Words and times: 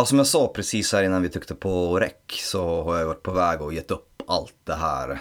Ja, 0.00 0.06
som 0.06 0.18
jag 0.18 0.26
sa 0.26 0.48
precis 0.48 0.92
här 0.92 1.02
innan 1.02 1.22
vi 1.22 1.28
tryckte 1.28 1.54
på 1.54 2.00
räck 2.00 2.32
så 2.42 2.82
har 2.82 2.98
jag 2.98 3.06
varit 3.06 3.22
på 3.22 3.32
väg 3.32 3.62
och 3.62 3.74
gett 3.74 3.90
upp 3.90 4.22
allt 4.26 4.54
det 4.64 4.74
här. 4.74 5.18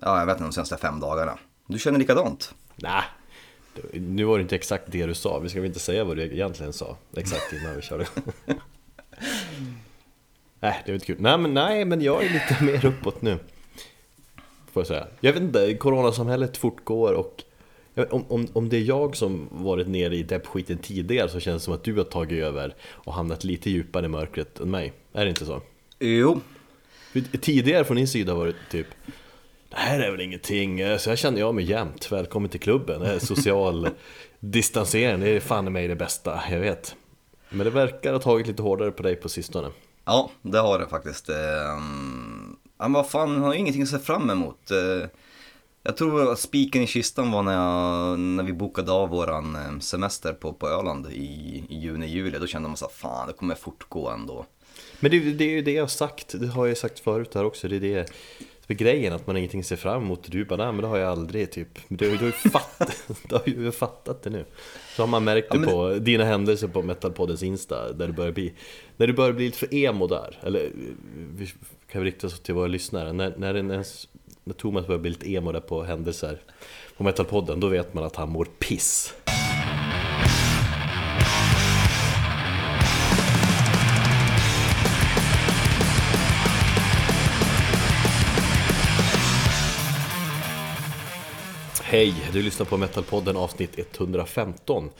Ja, 0.00 0.18
jag 0.18 0.26
vet 0.26 0.34
inte 0.34 0.44
de 0.44 0.52
senaste 0.52 0.76
fem 0.76 1.00
dagarna. 1.00 1.38
Du 1.66 1.78
känner 1.78 1.98
likadant? 1.98 2.54
Nej, 2.76 3.02
nu 3.92 4.24
var 4.24 4.38
det 4.38 4.42
inte 4.42 4.56
exakt 4.56 4.84
det 4.86 5.06
du 5.06 5.14
sa. 5.14 5.38
Vi 5.38 5.48
ska 5.48 5.60
väl 5.60 5.66
inte 5.66 5.80
säga 5.80 6.04
vad 6.04 6.16
du 6.16 6.22
egentligen 6.22 6.72
sa 6.72 6.96
exakt 7.16 7.52
innan 7.52 7.76
vi 7.76 7.82
körde. 7.82 8.06
nej, 10.60 10.82
det 10.84 10.92
var 10.92 10.94
inte 10.94 11.06
kul. 11.06 11.16
Nej, 11.20 11.38
men 11.38 11.54
nej, 11.54 11.84
men 11.84 12.00
jag 12.00 12.24
är 12.24 12.30
lite 12.30 12.64
mer 12.64 12.86
uppåt 12.86 13.22
nu. 13.22 13.38
Får 14.72 14.80
jag 14.80 14.86
säga. 14.86 15.06
Jag 15.20 15.32
vet 15.32 15.42
inte, 15.42 15.74
coronasamhället 15.74 16.56
fortgår 16.56 17.12
och 17.12 17.44
om, 17.94 18.24
om, 18.28 18.48
om 18.52 18.68
det 18.68 18.76
är 18.76 18.82
jag 18.82 19.16
som 19.16 19.48
varit 19.50 19.88
nere 19.88 20.16
i 20.16 20.22
deppskiten 20.22 20.78
tidigare 20.78 21.28
så 21.28 21.40
känns 21.40 21.62
det 21.62 21.64
som 21.64 21.74
att 21.74 21.84
du 21.84 21.96
har 21.96 22.04
tagit 22.04 22.44
över 22.44 22.74
och 22.84 23.14
hamnat 23.14 23.44
lite 23.44 23.70
djupare 23.70 24.06
i 24.06 24.08
mörkret 24.08 24.60
än 24.60 24.70
mig. 24.70 24.92
Är 25.12 25.24
det 25.24 25.28
inte 25.28 25.46
så? 25.46 25.62
Jo. 25.98 26.40
Tidigare 27.40 27.84
från 27.84 27.96
din 27.96 28.08
sida 28.08 28.34
var 28.34 28.46
det 28.46 28.54
typ 28.70 28.86
Det 29.68 29.76
här 29.76 30.00
är 30.00 30.10
väl 30.10 30.20
ingenting, 30.20 30.98
så 30.98 31.10
här 31.10 31.16
känner 31.16 31.40
jag 31.40 31.54
mig 31.54 31.64
jämt. 31.64 32.12
Välkommen 32.12 32.50
till 32.50 32.60
klubben. 32.60 33.20
Social 33.20 33.88
distansering, 34.40 35.20
det 35.20 35.28
är 35.28 35.40
fan 35.40 35.66
i 35.66 35.70
mig 35.70 35.88
det 35.88 35.96
bästa 35.96 36.40
jag 36.50 36.60
vet. 36.60 36.96
Men 37.50 37.64
det 37.64 37.70
verkar 37.70 38.12
ha 38.12 38.20
tagit 38.20 38.46
lite 38.46 38.62
hårdare 38.62 38.90
på 38.90 39.02
dig 39.02 39.16
på 39.16 39.28
sistone. 39.28 39.70
Ja, 40.04 40.30
det 40.42 40.58
har 40.58 40.78
det 40.78 40.88
faktiskt. 40.88 41.28
Ehm, 41.28 42.56
men 42.78 42.92
vad 42.92 43.10
fan, 43.10 43.42
har 43.42 43.54
ingenting 43.54 43.82
att 43.82 43.88
se 43.88 43.98
fram 43.98 44.30
emot. 44.30 44.70
Jag 45.86 45.96
tror 45.96 46.32
att 46.32 46.38
spiken 46.38 46.82
i 46.82 46.86
kistan 46.86 47.30
var 47.30 47.42
när, 47.42 47.52
jag, 47.52 48.18
när 48.18 48.42
vi 48.42 48.52
bokade 48.52 48.92
av 48.92 49.08
våran 49.08 49.56
eh, 49.56 49.78
semester 49.78 50.32
på, 50.32 50.52
på 50.52 50.68
Öland 50.68 51.06
i, 51.12 51.64
i 51.68 51.78
juni, 51.78 52.06
juli. 52.06 52.38
Då 52.38 52.46
kände 52.46 52.68
man 52.68 52.76
så 52.76 52.88
fan 52.88 53.26
det 53.26 53.32
kommer 53.32 53.54
fortgå 53.54 54.08
ändå. 54.08 54.46
Men 55.00 55.10
det, 55.10 55.20
det 55.20 55.44
är 55.44 55.48
ju 55.48 55.62
det 55.62 55.72
jag 55.72 55.82
har 55.82 55.88
sagt, 55.88 56.40
det 56.40 56.46
har 56.46 56.66
jag 56.66 56.76
sagt 56.76 57.00
förut 57.00 57.34
här 57.34 57.44
också. 57.44 57.68
Det 57.68 57.76
är 57.76 57.80
det 57.80 58.12
för 58.66 58.74
grejen, 58.74 59.12
att 59.12 59.26
man 59.26 59.36
ingenting 59.36 59.64
ser 59.64 59.76
fram 59.76 60.02
emot. 60.02 60.30
Du 60.30 60.44
bara, 60.44 60.56
nej 60.56 60.72
men 60.72 60.82
det 60.82 60.86
har 60.86 60.98
jag 60.98 61.10
aldrig 61.10 61.50
typ. 61.50 61.78
Du, 61.88 62.10
du, 62.10 62.16
har, 62.16 62.24
ju 62.24 62.32
fattat, 62.32 63.04
du 63.28 63.34
har 63.34 63.42
ju 63.46 63.72
fattat 63.72 64.22
det 64.22 64.30
nu. 64.30 64.44
Så 64.96 65.02
har 65.02 65.06
man 65.06 65.24
märkt 65.24 65.50
det 65.50 65.56
ja, 65.56 65.60
men... 65.60 65.70
på 65.70 65.94
dina 65.94 66.24
händelser 66.24 66.68
på 66.68 66.82
Metalpoddens 66.82 67.42
Insta. 67.42 67.92
Där 67.92 68.06
det 68.06 68.12
börjar 68.12 68.32
bli, 68.32 68.52
när 68.96 69.06
du 69.06 69.12
börjar 69.12 69.32
bli 69.32 69.44
lite 69.44 69.58
för 69.58 69.74
emo 69.74 70.06
där. 70.06 70.38
Eller 70.42 70.70
vi 71.36 71.46
kan 71.90 72.02
vi 72.02 72.08
rikta 72.08 72.26
oss 72.26 72.40
till 72.40 72.54
våra 72.54 72.66
lyssnare. 72.66 73.12
När, 73.12 73.34
när, 73.36 73.56
ens, 73.56 74.08
när 74.44 74.54
Thomas 74.54 74.86
börjar 74.86 75.00
bli 75.00 75.10
lite 75.10 75.32
emo 75.32 75.52
där 75.52 75.60
på 75.60 75.82
händelser 75.82 76.40
på 76.96 77.02
Metalpodden. 77.04 77.60
Då 77.60 77.68
vet 77.68 77.94
man 77.94 78.04
att 78.04 78.16
han 78.16 78.30
mår 78.30 78.44
piss. 78.44 79.14
Hej, 91.82 92.14
du 92.32 92.42
lyssnar 92.42 92.66
på 92.66 92.76
Metalpodden 92.76 93.36
avsnitt 93.36 93.78
115 93.98 94.90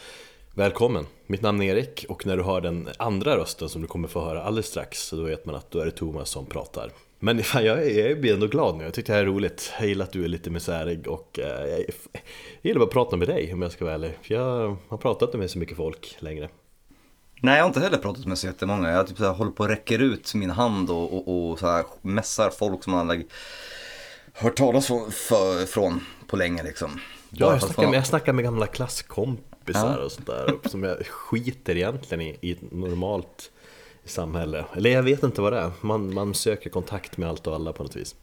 Välkommen! 0.56 1.06
Mitt 1.26 1.42
namn 1.42 1.62
är 1.62 1.76
Erik 1.76 2.04
och 2.08 2.26
när 2.26 2.36
du 2.36 2.42
hör 2.42 2.60
den 2.60 2.88
andra 2.98 3.36
rösten 3.36 3.68
som 3.68 3.82
du 3.82 3.88
kommer 3.88 4.08
få 4.08 4.20
höra 4.20 4.42
alldeles 4.42 4.66
strax 4.66 5.02
så 5.02 5.16
då 5.16 5.22
vet 5.22 5.46
man 5.46 5.54
att 5.54 5.70
då 5.70 5.78
är 5.78 5.84
det 5.84 5.90
Thomas 5.90 6.30
som 6.30 6.46
pratar 6.46 6.92
men 7.24 7.42
fan, 7.42 7.64
jag, 7.64 7.78
är, 7.78 8.08
jag 8.08 8.20
blir 8.20 8.34
ändå 8.34 8.46
glad 8.46 8.76
nu, 8.76 8.84
jag 8.84 8.94
tycker 8.94 9.12
det 9.12 9.18
här 9.18 9.22
är 9.22 9.26
roligt 9.26 9.72
Jag 9.78 9.88
gillar 9.88 10.04
att 10.04 10.12
du 10.12 10.24
är 10.24 10.28
lite 10.28 10.50
misärig 10.50 11.08
och 11.08 11.38
eh, 11.38 11.66
jag, 11.66 11.78
jag 11.78 11.88
gillar 12.62 12.78
bara 12.78 12.84
att 12.84 12.92
prata 12.92 13.16
med 13.16 13.28
dig 13.28 13.52
om 13.52 13.62
jag 13.62 13.72
ska 13.72 13.84
vara 13.84 13.94
ärlig 13.94 14.18
För 14.22 14.34
jag 14.34 14.76
har 14.88 14.98
pratat 14.98 15.34
med 15.34 15.50
så 15.50 15.58
mycket 15.58 15.76
folk 15.76 16.16
längre 16.18 16.48
Nej, 17.40 17.56
jag 17.56 17.62
har 17.62 17.68
inte 17.68 17.80
heller 17.80 17.98
pratat 17.98 18.26
med 18.26 18.38
så 18.38 18.46
jättemånga. 18.46 18.90
Jag 18.90 19.06
typ 19.06 19.16
så 19.16 19.24
här, 19.24 19.32
håller 19.32 19.50
på 19.50 19.62
och 19.62 19.68
räcker 19.68 19.98
ut 19.98 20.34
min 20.34 20.50
hand 20.50 20.90
och, 20.90 21.12
och, 21.12 21.50
och 21.50 21.58
så 21.58 21.66
här, 21.66 21.84
mässar 22.02 22.50
folk 22.50 22.84
som 22.84 22.92
man 22.92 23.08
har 23.08 23.22
hört 24.32 24.56
talas 24.56 24.90
från 25.66 26.00
på 26.26 26.36
länge 26.36 26.62
liksom. 26.62 27.00
Ja, 27.30 27.52
jag 27.52 27.62
snackar, 27.62 27.90
med, 27.90 27.98
jag 27.98 28.06
snackar 28.06 28.32
med 28.32 28.44
gamla 28.44 28.66
klasskompisar 28.66 29.96
ja. 29.98 30.04
och 30.04 30.12
sådär 30.12 30.54
som 30.64 30.82
jag 30.82 31.06
skiter 31.06 31.76
egentligen 31.76 32.20
i, 32.20 32.38
i 32.40 32.58
normalt 32.70 33.50
samhälle. 34.04 34.64
Eller 34.76 34.90
jag 34.90 35.02
vet 35.02 35.22
inte 35.22 35.40
vad 35.40 35.52
det 35.52 35.58
är, 35.58 35.70
man, 35.80 36.14
man 36.14 36.34
söker 36.34 36.70
kontakt 36.70 37.16
med 37.16 37.28
allt 37.28 37.46
och 37.46 37.54
alla 37.54 37.72
på 37.72 37.82
något 37.82 37.96
vis. 37.96 38.14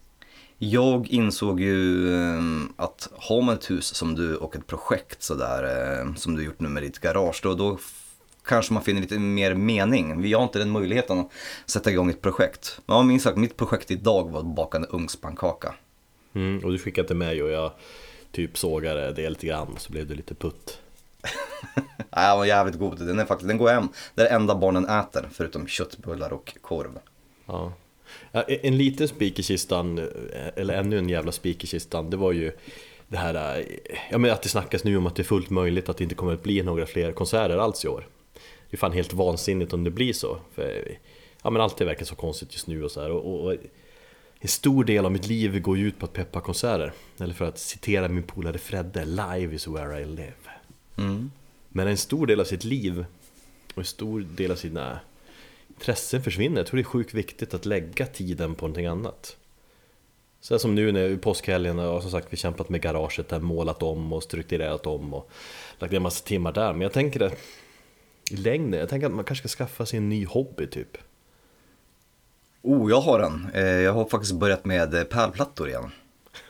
Jag 0.57 1.07
insåg 1.07 1.59
ju 1.59 2.13
ehm, 2.15 2.73
att 2.75 3.09
har 3.17 3.41
man 3.41 3.55
ett 3.55 3.69
hus 3.69 3.85
som 3.85 4.15
du 4.15 4.35
och 4.35 4.55
ett 4.55 4.67
projekt 4.67 5.23
sådär 5.23 5.63
ehm, 5.63 6.15
som 6.15 6.35
du 6.35 6.43
gjort 6.43 6.59
nu 6.59 6.69
med 6.69 6.83
ditt 6.83 6.99
garage 6.99 7.39
då, 7.43 7.53
då 7.53 7.77
kanske 8.45 8.73
man 8.73 8.83
finner 8.83 9.01
lite 9.01 9.19
mer 9.19 9.53
mening. 9.53 10.21
Vi 10.21 10.33
har 10.33 10.43
inte 10.43 10.59
den 10.59 10.69
möjligheten 10.69 11.19
att 11.19 11.31
sätta 11.65 11.91
igång 11.91 12.09
ett 12.09 12.21
projekt. 12.21 12.81
Ja, 12.85 13.03
minst 13.03 13.23
sagt, 13.23 13.37
mitt 13.37 13.57
projekt 13.57 13.91
idag 13.91 14.29
var 14.31 14.39
att 14.39 14.55
baka 14.55 14.77
en 14.77 14.85
ugnspannkaka. 14.85 15.73
Mm, 16.33 16.63
och 16.63 16.71
du 16.71 16.77
skickade 16.77 17.07
till 17.07 17.17
mig 17.17 17.43
och 17.43 17.51
jag 17.51 17.71
typ 18.31 18.57
sågade 18.57 19.11
det 19.11 19.29
lite 19.29 19.47
grann 19.47 19.75
så 19.77 19.91
blev 19.91 20.07
det 20.07 20.15
lite 20.15 20.35
putt. 20.35 20.79
Den 22.29 22.37
var 22.37 22.45
jävligt 22.45 22.79
god. 22.79 22.99
Den, 22.99 23.19
är 23.19 23.25
faktiskt, 23.25 23.47
den 23.47 23.57
går 23.57 23.69
hem. 23.69 23.87
Det 24.15 24.21
är 24.21 24.25
det 24.25 24.35
enda 24.35 24.55
barnen 24.55 24.85
äter 24.85 25.29
förutom 25.31 25.67
köttbullar 25.67 26.33
och 26.33 26.57
korv. 26.61 26.99
Ja. 27.45 27.73
En 28.47 28.77
liten 28.77 29.07
spik 29.07 29.39
i 29.39 29.43
kistan, 29.43 30.09
eller 30.55 30.73
ännu 30.73 30.97
en 30.97 31.09
jävla 31.09 31.31
spik 31.31 31.63
i 31.63 31.67
kistan, 31.67 32.09
det 32.09 32.17
var 32.17 32.31
ju 32.31 32.51
det 33.07 33.17
här 33.17 33.65
ja, 34.09 34.17
men 34.17 34.31
att 34.31 34.41
det 34.41 34.49
snackas 34.49 34.83
nu 34.83 34.97
om 34.97 35.07
att 35.07 35.15
det 35.15 35.21
är 35.21 35.23
fullt 35.23 35.49
möjligt 35.49 35.89
att 35.89 35.97
det 35.97 36.03
inte 36.03 36.15
kommer 36.15 36.33
att 36.33 36.43
bli 36.43 36.63
några 36.63 36.85
fler 36.85 37.11
konserter 37.11 37.57
alls 37.57 37.85
i 37.85 37.87
år. 37.87 38.07
Det 38.69 38.75
är 38.75 38.77
fan 38.77 38.91
helt 38.91 39.13
vansinnigt 39.13 39.73
om 39.73 39.83
det 39.83 39.91
blir 39.91 40.13
så. 40.13 40.37
För, 40.55 40.97
ja, 41.43 41.49
men 41.49 41.61
allt 41.61 41.77
det 41.77 41.85
verkar 41.85 42.05
så 42.05 42.15
konstigt 42.15 42.53
just 42.53 42.67
nu 42.67 42.83
och 42.83 42.91
så 42.91 43.01
här. 43.01 43.11
Och, 43.11 43.45
och, 43.45 43.55
en 44.39 44.47
stor 44.47 44.83
del 44.83 45.05
av 45.05 45.11
mitt 45.11 45.27
liv 45.27 45.61
går 45.61 45.77
ju 45.77 45.87
ut 45.87 45.99
på 45.99 46.05
att 46.05 46.13
peppa 46.13 46.41
konserter. 46.41 46.93
Eller 47.19 47.33
för 47.33 47.45
att 47.45 47.59
citera 47.59 48.07
min 48.07 48.23
polare 48.23 48.57
Fredde, 48.57 49.05
live 49.05 49.55
is 49.55 49.67
where 49.67 50.01
I 50.01 50.05
live. 50.05 50.33
Mm. 50.97 51.31
Men 51.71 51.87
en 51.87 51.97
stor 51.97 52.27
del 52.27 52.39
av 52.39 52.45
sitt 52.45 52.63
liv 52.63 53.05
och 53.73 53.77
en 53.77 53.85
stor 53.85 54.21
del 54.21 54.51
av 54.51 54.55
sina 54.55 54.99
intressen 55.67 56.23
försvinner. 56.23 56.57
Jag 56.57 56.67
tror 56.67 56.77
det 56.77 56.81
är 56.81 56.83
sjukt 56.83 57.13
viktigt 57.13 57.53
att 57.53 57.65
lägga 57.65 58.05
tiden 58.05 58.55
på 58.55 58.65
någonting 58.65 58.85
annat. 58.85 59.37
Så 60.41 60.59
som 60.59 60.75
nu 60.75 60.91
när 60.91 61.17
påskhelgen 61.17 61.79
och 61.79 62.01
som 62.01 62.11
sagt 62.11 62.27
vi 62.29 62.37
kämpat 62.37 62.69
med 62.69 62.81
garaget 62.81 63.29
där, 63.29 63.39
målat 63.39 63.83
om 63.83 64.13
och 64.13 64.23
strukturerat 64.23 64.87
om 64.87 65.13
och 65.13 65.29
lagt 65.79 65.91
ner 65.91 65.97
en 65.97 66.03
massa 66.03 66.25
timmar 66.25 66.51
där. 66.51 66.73
Men 66.73 66.81
jag 66.81 66.93
tänker 66.93 67.19
att 67.19 67.37
i 68.31 68.35
längden, 68.35 68.79
jag 68.79 68.89
tänker 68.89 69.07
att 69.07 69.13
man 69.13 69.25
kanske 69.25 69.47
ska 69.47 69.63
skaffa 69.63 69.85
sig 69.85 69.97
en 69.97 70.09
ny 70.09 70.25
hobby 70.25 70.67
typ. 70.67 70.97
Oh, 72.61 72.89
jag 72.89 73.01
har 73.01 73.19
en. 73.19 73.51
Eh, 73.53 73.63
jag 73.63 73.93
har 73.93 74.05
faktiskt 74.05 74.33
börjat 74.33 74.65
med 74.65 74.93
eh, 74.93 75.03
pärlplattor 75.03 75.69
igen. 75.69 75.91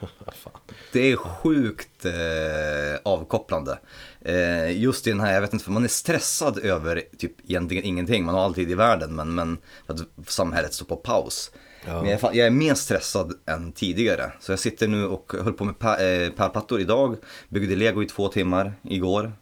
det 0.94 1.12
är 1.12 1.16
sjukt 1.16 2.06
eh, 2.06 3.00
avkopplande. 3.04 3.80
Eh, 4.22 4.82
just 4.82 5.08
i 5.08 5.09
den 5.09 5.20
här, 5.20 5.34
jag 5.34 5.42
vet 5.42 5.54
inte, 5.54 5.66
för 5.66 5.72
man 5.72 5.84
är 5.84 5.88
stressad 5.88 6.58
över 6.58 7.04
typ 7.18 7.50
egentligen 7.50 7.84
ingenting. 7.84 8.26
Man 8.26 8.36
har 8.36 8.42
alltid 8.42 8.72
i 8.72 8.76
världen, 8.76 9.16
men, 9.16 9.36
men 9.36 9.58
att 9.88 10.00
samhället 10.28 10.74
står 10.74 10.86
på 10.86 10.96
paus. 10.96 11.52
Ja. 11.86 12.02
Men 12.02 12.12
jag, 12.12 12.20
jag, 12.24 12.48
är 12.48 12.52
mer 12.52 12.74
stressad 12.74 13.34
än 13.46 13.72
tidigare. 13.72 14.31
Så 14.40 14.52
jag 14.52 14.60
sitter 14.60 14.88
nu 14.88 15.06
och 15.06 15.34
höll 15.44 15.54
på 15.54 15.66
med 15.66 15.80
pärlplattor 15.80 16.81
idag. 16.81 17.18
Byggde 17.50 17.76
lego 17.76 18.04
i 18.04 18.06
två 18.06 18.28
timmar 18.28 18.74
igår. 18.84 19.34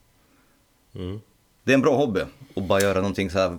Mm. 0.96 1.20
Det 1.64 1.72
är 1.72 1.76
en 1.76 1.82
bra 1.82 1.96
hobby. 1.96 2.22
att 2.56 2.64
bara 2.64 2.82
göra 2.82 2.98
någonting 2.98 3.30
så 3.30 3.40
här 3.40 3.58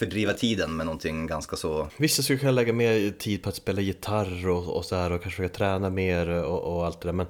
fördriva 0.00 0.32
tiden 0.32 0.76
med 0.76 0.86
någonting 0.86 1.26
ganska 1.26 1.56
så... 1.56 1.88
Vissa 1.96 2.22
skulle 2.22 2.38
kunna 2.38 2.52
lägga 2.52 2.72
mer 2.72 3.10
tid 3.10 3.42
på 3.42 3.48
att 3.48 3.54
spela 3.54 3.80
gitarr 3.80 4.48
och, 4.48 4.76
och 4.76 4.84
så 4.84 4.96
här 4.96 5.12
och 5.12 5.22
kanske 5.22 5.48
träna 5.48 5.90
mer 5.90 6.28
och, 6.28 6.76
och, 6.76 6.86
allt 6.86 7.00
det 7.00 7.08
där. 7.08 7.12
Men, 7.12 7.26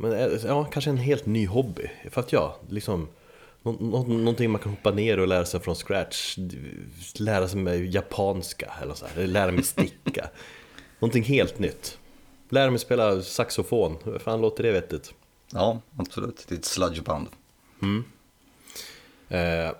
men 0.00 0.12
eh, 0.12 0.46
ja, 0.46 0.64
kanske 0.64 0.90
en 0.90 0.96
helt 0.96 1.26
ny 1.26 1.46
hobby. 1.46 1.90
För 2.10 2.20
att 2.20 2.32
ja, 2.32 2.56
liksom 2.68 3.08
nå, 3.62 3.72
nå, 3.80 4.02
någonting 4.02 4.50
man 4.50 4.60
kan 4.60 4.70
hoppa 4.70 4.90
ner 4.90 5.18
och 5.18 5.28
lära 5.28 5.44
sig 5.44 5.60
från 5.60 5.74
scratch. 5.74 6.38
Lära 7.18 7.48
sig 7.48 7.60
med 7.60 7.94
japanska 7.94 8.72
eller 8.82 8.94
så 8.94 9.06
här, 9.06 9.26
lära 9.26 9.52
mig 9.52 9.62
sticka. 9.62 10.30
någonting 10.98 11.22
helt 11.22 11.58
nytt. 11.58 11.98
Lära 12.48 12.70
mig 12.70 12.78
spela 12.78 13.22
saxofon, 13.22 13.96
hur 14.04 14.18
fan 14.18 14.40
låter 14.40 14.62
det 14.62 14.72
vettigt? 14.72 15.14
Ja, 15.52 15.80
absolut. 15.96 16.44
Det 16.48 16.54
är 16.54 16.58
ett 16.58 16.64
sludgeband. 16.64 17.28
Mm. 17.82 18.04
Eh, 19.28 19.72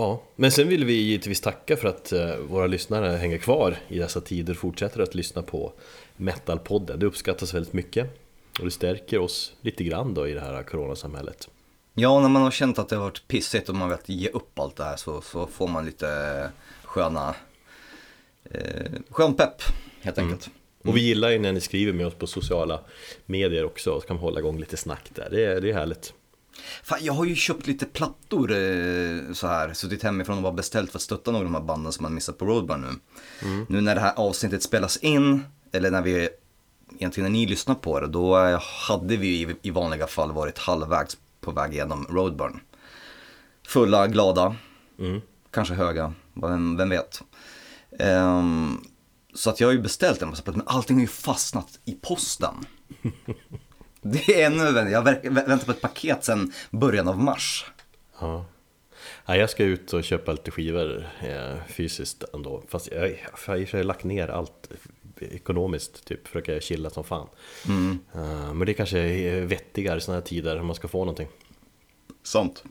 Ja, 0.00 0.22
men 0.36 0.52
sen 0.52 0.68
vill 0.68 0.84
vi 0.84 0.92
givetvis 0.92 1.40
tacka 1.40 1.76
för 1.76 1.88
att 1.88 2.12
eh, 2.12 2.36
våra 2.36 2.66
lyssnare 2.66 3.16
hänger 3.16 3.38
kvar 3.38 3.76
i 3.88 3.98
dessa 3.98 4.20
tider 4.20 4.52
och 4.52 4.58
fortsätter 4.58 5.00
att 5.00 5.14
lyssna 5.14 5.42
på 5.42 5.72
Metalpodden. 6.16 6.98
Det 6.98 7.06
uppskattas 7.06 7.54
väldigt 7.54 7.72
mycket 7.72 8.27
och 8.58 8.64
det 8.64 8.70
stärker 8.70 9.18
oss 9.18 9.52
lite 9.60 9.84
grann 9.84 10.14
då 10.14 10.28
i 10.28 10.34
det 10.34 10.40
här 10.40 10.62
coronasamhället. 10.62 11.48
Ja, 11.94 12.20
när 12.20 12.28
man 12.28 12.42
har 12.42 12.50
känt 12.50 12.78
att 12.78 12.88
det 12.88 12.96
har 12.96 13.04
varit 13.04 13.28
pissigt 13.28 13.68
och 13.68 13.74
man 13.74 13.88
vill 13.88 13.98
ge 14.06 14.28
upp 14.28 14.58
allt 14.58 14.76
det 14.76 14.84
här 14.84 14.96
så, 14.96 15.20
så 15.20 15.46
får 15.46 15.68
man 15.68 15.86
lite 15.86 16.50
sköna, 16.84 17.34
eh, 18.44 18.92
skön 19.10 19.34
pepp 19.34 19.62
helt 20.00 20.18
mm. 20.18 20.30
enkelt. 20.30 20.46
Mm. 20.46 20.90
Och 20.90 20.96
vi 20.96 21.00
gillar 21.00 21.30
ju 21.30 21.38
när 21.38 21.52
ni 21.52 21.60
skriver 21.60 21.92
med 21.92 22.06
oss 22.06 22.14
på 22.14 22.26
sociala 22.26 22.80
medier 23.26 23.64
också, 23.64 24.00
så 24.00 24.06
kan 24.06 24.16
vi 24.16 24.20
hålla 24.20 24.40
igång 24.40 24.58
lite 24.58 24.76
snack 24.76 25.10
där. 25.14 25.28
Det 25.30 25.44
är, 25.44 25.60
det 25.60 25.70
är 25.70 25.74
härligt. 25.74 26.12
Fan, 26.82 26.98
jag 27.02 27.12
har 27.12 27.24
ju 27.24 27.34
köpt 27.34 27.66
lite 27.66 27.86
plattor 27.86 28.52
eh, 28.52 29.32
så 29.32 29.46
här, 29.46 29.72
suttit 29.74 30.02
hemifrån 30.02 30.36
och 30.36 30.42
bara 30.42 30.52
beställt 30.52 30.90
för 30.90 30.98
att 30.98 31.02
stötta 31.02 31.30
några 31.30 31.46
av 31.46 31.52
de 31.52 31.54
här 31.54 31.64
banden 31.64 31.92
som 31.92 32.02
man 32.02 32.14
missat 32.14 32.38
på 32.38 32.44
Roadburn 32.44 32.80
nu. 32.80 32.88
Mm. 33.48 33.66
Nu 33.68 33.80
när 33.80 33.94
det 33.94 34.00
här 34.00 34.14
avsnittet 34.16 34.62
spelas 34.62 34.96
in, 34.96 35.44
eller 35.72 35.90
när 35.90 36.02
vi, 36.02 36.28
egentligen 36.96 37.32
när 37.32 37.38
ni 37.38 37.46
lyssnar 37.46 37.74
på 37.74 38.00
det, 38.00 38.06
då 38.06 38.36
hade 38.88 39.16
vi 39.16 39.56
i 39.62 39.70
vanliga 39.70 40.06
fall 40.06 40.32
varit 40.32 40.58
halvvägs 40.58 41.16
på 41.40 41.50
väg 41.50 41.74
genom 41.74 42.06
Roadburn. 42.10 42.60
Fulla, 43.66 44.06
glada, 44.06 44.56
mm. 44.98 45.20
kanske 45.50 45.74
höga, 45.74 46.12
vem, 46.34 46.76
vem 46.76 46.88
vet. 46.88 47.22
Um, 47.90 48.84
så 49.34 49.50
att 49.50 49.60
jag 49.60 49.68
har 49.68 49.72
ju 49.72 49.80
beställt 49.80 50.22
en 50.22 50.28
massa 50.28 50.42
plattor, 50.42 50.58
men 50.58 50.68
allting 50.68 50.96
har 50.96 51.00
ju 51.00 51.06
fastnat 51.06 51.78
i 51.84 51.92
posten. 51.92 52.54
Det 54.02 54.42
är 54.42 54.46
ännu 54.46 54.72
värre. 54.72 54.90
Jag 54.90 55.02
väntar 55.32 55.64
på 55.66 55.70
ett 55.70 55.80
paket 55.80 56.24
sedan 56.24 56.52
början 56.70 57.08
av 57.08 57.18
mars. 57.18 57.66
Ja. 58.20 58.44
ja 59.26 59.36
jag 59.36 59.50
ska 59.50 59.64
ut 59.64 59.92
och 59.92 60.04
köpa 60.04 60.32
lite 60.32 60.50
skivor 60.50 61.08
eh, 61.20 61.56
fysiskt 61.68 62.24
ändå. 62.34 62.62
Fast 62.68 62.88
jag, 62.92 63.10
jag 63.46 63.78
har 63.78 63.82
lagt 63.82 64.04
ner 64.04 64.28
allt 64.28 64.70
ekonomiskt, 65.22 66.04
typ 66.04 66.28
försöka 66.28 66.60
chilla 66.60 66.90
som 66.90 67.04
fan. 67.04 67.28
Mm. 67.68 67.98
Uh, 68.16 68.54
men 68.54 68.66
det 68.66 68.74
kanske 68.74 68.98
är 68.98 69.40
vettigare 69.40 69.98
i 69.98 70.00
sådana 70.00 70.20
här 70.20 70.26
tider 70.26 70.60
om 70.60 70.66
man 70.66 70.76
ska 70.76 70.88
få 70.88 70.98
någonting. 70.98 71.28
Sant. 72.22 72.64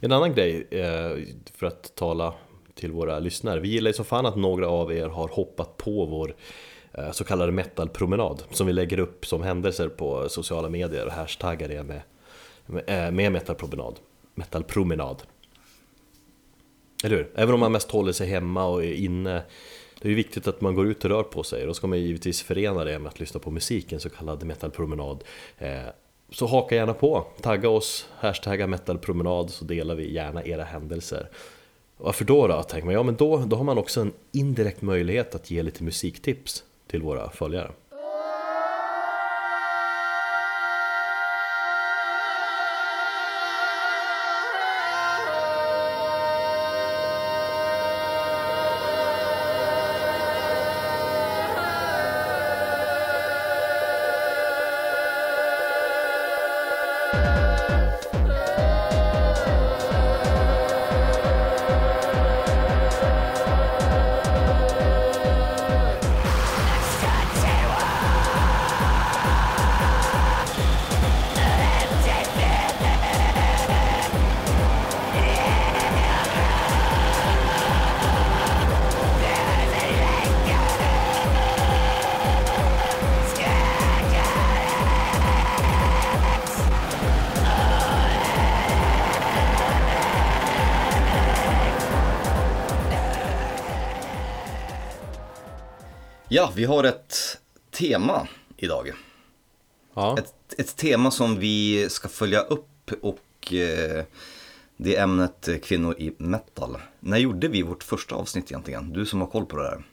En 0.00 0.12
annan 0.12 0.34
grej, 0.34 0.66
eh, 0.70 1.18
för 1.54 1.66
att 1.66 1.94
tala 1.94 2.34
till 2.74 2.92
våra 2.92 3.18
lyssnare. 3.18 3.60
Vi 3.60 3.68
gillar 3.68 3.88
ju 3.88 3.94
som 3.94 4.04
fan 4.04 4.26
att 4.26 4.36
några 4.36 4.68
av 4.68 4.92
er 4.92 5.08
har 5.08 5.28
hoppat 5.28 5.76
på 5.76 6.06
vår 6.06 6.34
Eh, 6.94 7.10
så 7.10 7.24
kallad 7.24 7.52
metalpromenad 7.52 8.42
som 8.50 8.66
vi 8.66 8.72
lägger 8.72 8.98
upp 8.98 9.26
som 9.26 9.42
händelser 9.42 9.88
på 9.88 10.28
sociala 10.28 10.68
medier 10.68 11.06
och 11.06 11.12
hashtaggar 11.12 11.68
det 11.68 11.82
med, 11.82 12.00
med, 12.66 12.84
eh, 12.86 13.10
med 13.10 13.32
metalpromenad. 13.32 13.98
metalpromenad. 14.34 15.22
Eller 17.04 17.16
hur? 17.16 17.30
Även 17.34 17.54
om 17.54 17.60
man 17.60 17.72
mest 17.72 17.90
håller 17.90 18.12
sig 18.12 18.26
hemma 18.26 18.66
och 18.66 18.84
är 18.84 18.94
inne 18.94 19.42
det 20.02 20.08
är 20.08 20.10
ju 20.10 20.16
viktigt 20.16 20.46
att 20.46 20.60
man 20.60 20.74
går 20.74 20.86
ut 20.86 21.04
och 21.04 21.10
rör 21.10 21.22
på 21.22 21.42
sig 21.42 21.66
då 21.66 21.74
ska 21.74 21.86
man 21.86 22.00
givetvis 22.00 22.42
förena 22.42 22.84
det 22.84 22.98
med 22.98 23.08
att 23.08 23.20
lyssna 23.20 23.40
på 23.40 23.50
musik, 23.50 23.92
en 23.92 24.00
så 24.00 24.08
kallad 24.08 24.44
metalpromenad. 24.44 25.24
Eh, 25.58 25.82
så 26.30 26.46
haka 26.46 26.74
gärna 26.74 26.94
på, 26.94 27.26
tagga 27.40 27.68
oss, 27.68 28.08
hashtagga 28.18 28.66
metalpromenad 28.66 29.50
så 29.50 29.64
delar 29.64 29.94
vi 29.94 30.12
gärna 30.12 30.44
era 30.44 30.64
händelser. 30.64 31.28
Varför 31.96 32.24
då 32.24 32.46
då? 32.46 32.62
Tänker 32.62 32.86
man, 32.86 32.94
ja 32.94 33.02
men 33.02 33.16
då, 33.16 33.36
då 33.36 33.56
har 33.56 33.64
man 33.64 33.78
också 33.78 34.00
en 34.00 34.12
indirekt 34.32 34.82
möjlighet 34.82 35.34
att 35.34 35.50
ge 35.50 35.62
lite 35.62 35.82
musiktips 35.82 36.64
till 36.86 37.02
våra 37.02 37.30
följare. 37.30 37.70
Vi 96.54 96.64
har 96.64 96.84
ett 96.84 97.38
tema 97.70 98.28
idag. 98.56 98.92
Ja. 99.94 100.18
Ett, 100.18 100.54
ett 100.58 100.76
tema 100.76 101.10
som 101.10 101.38
vi 101.38 101.86
ska 101.90 102.08
följa 102.08 102.40
upp 102.40 102.92
och 103.00 103.52
eh, 103.52 104.04
det 104.76 104.96
är 104.96 105.02
ämnet 105.02 105.48
kvinnor 105.62 105.94
i 105.98 106.14
metal. 106.18 106.78
När 107.00 107.18
gjorde 107.18 107.48
vi 107.48 107.62
vårt 107.62 107.82
första 107.82 108.14
avsnitt 108.14 108.50
egentligen? 108.50 108.92
Du 108.92 109.06
som 109.06 109.20
har 109.20 109.26
koll 109.26 109.46
på 109.46 109.56
det 109.56 109.62
här. 109.62 109.84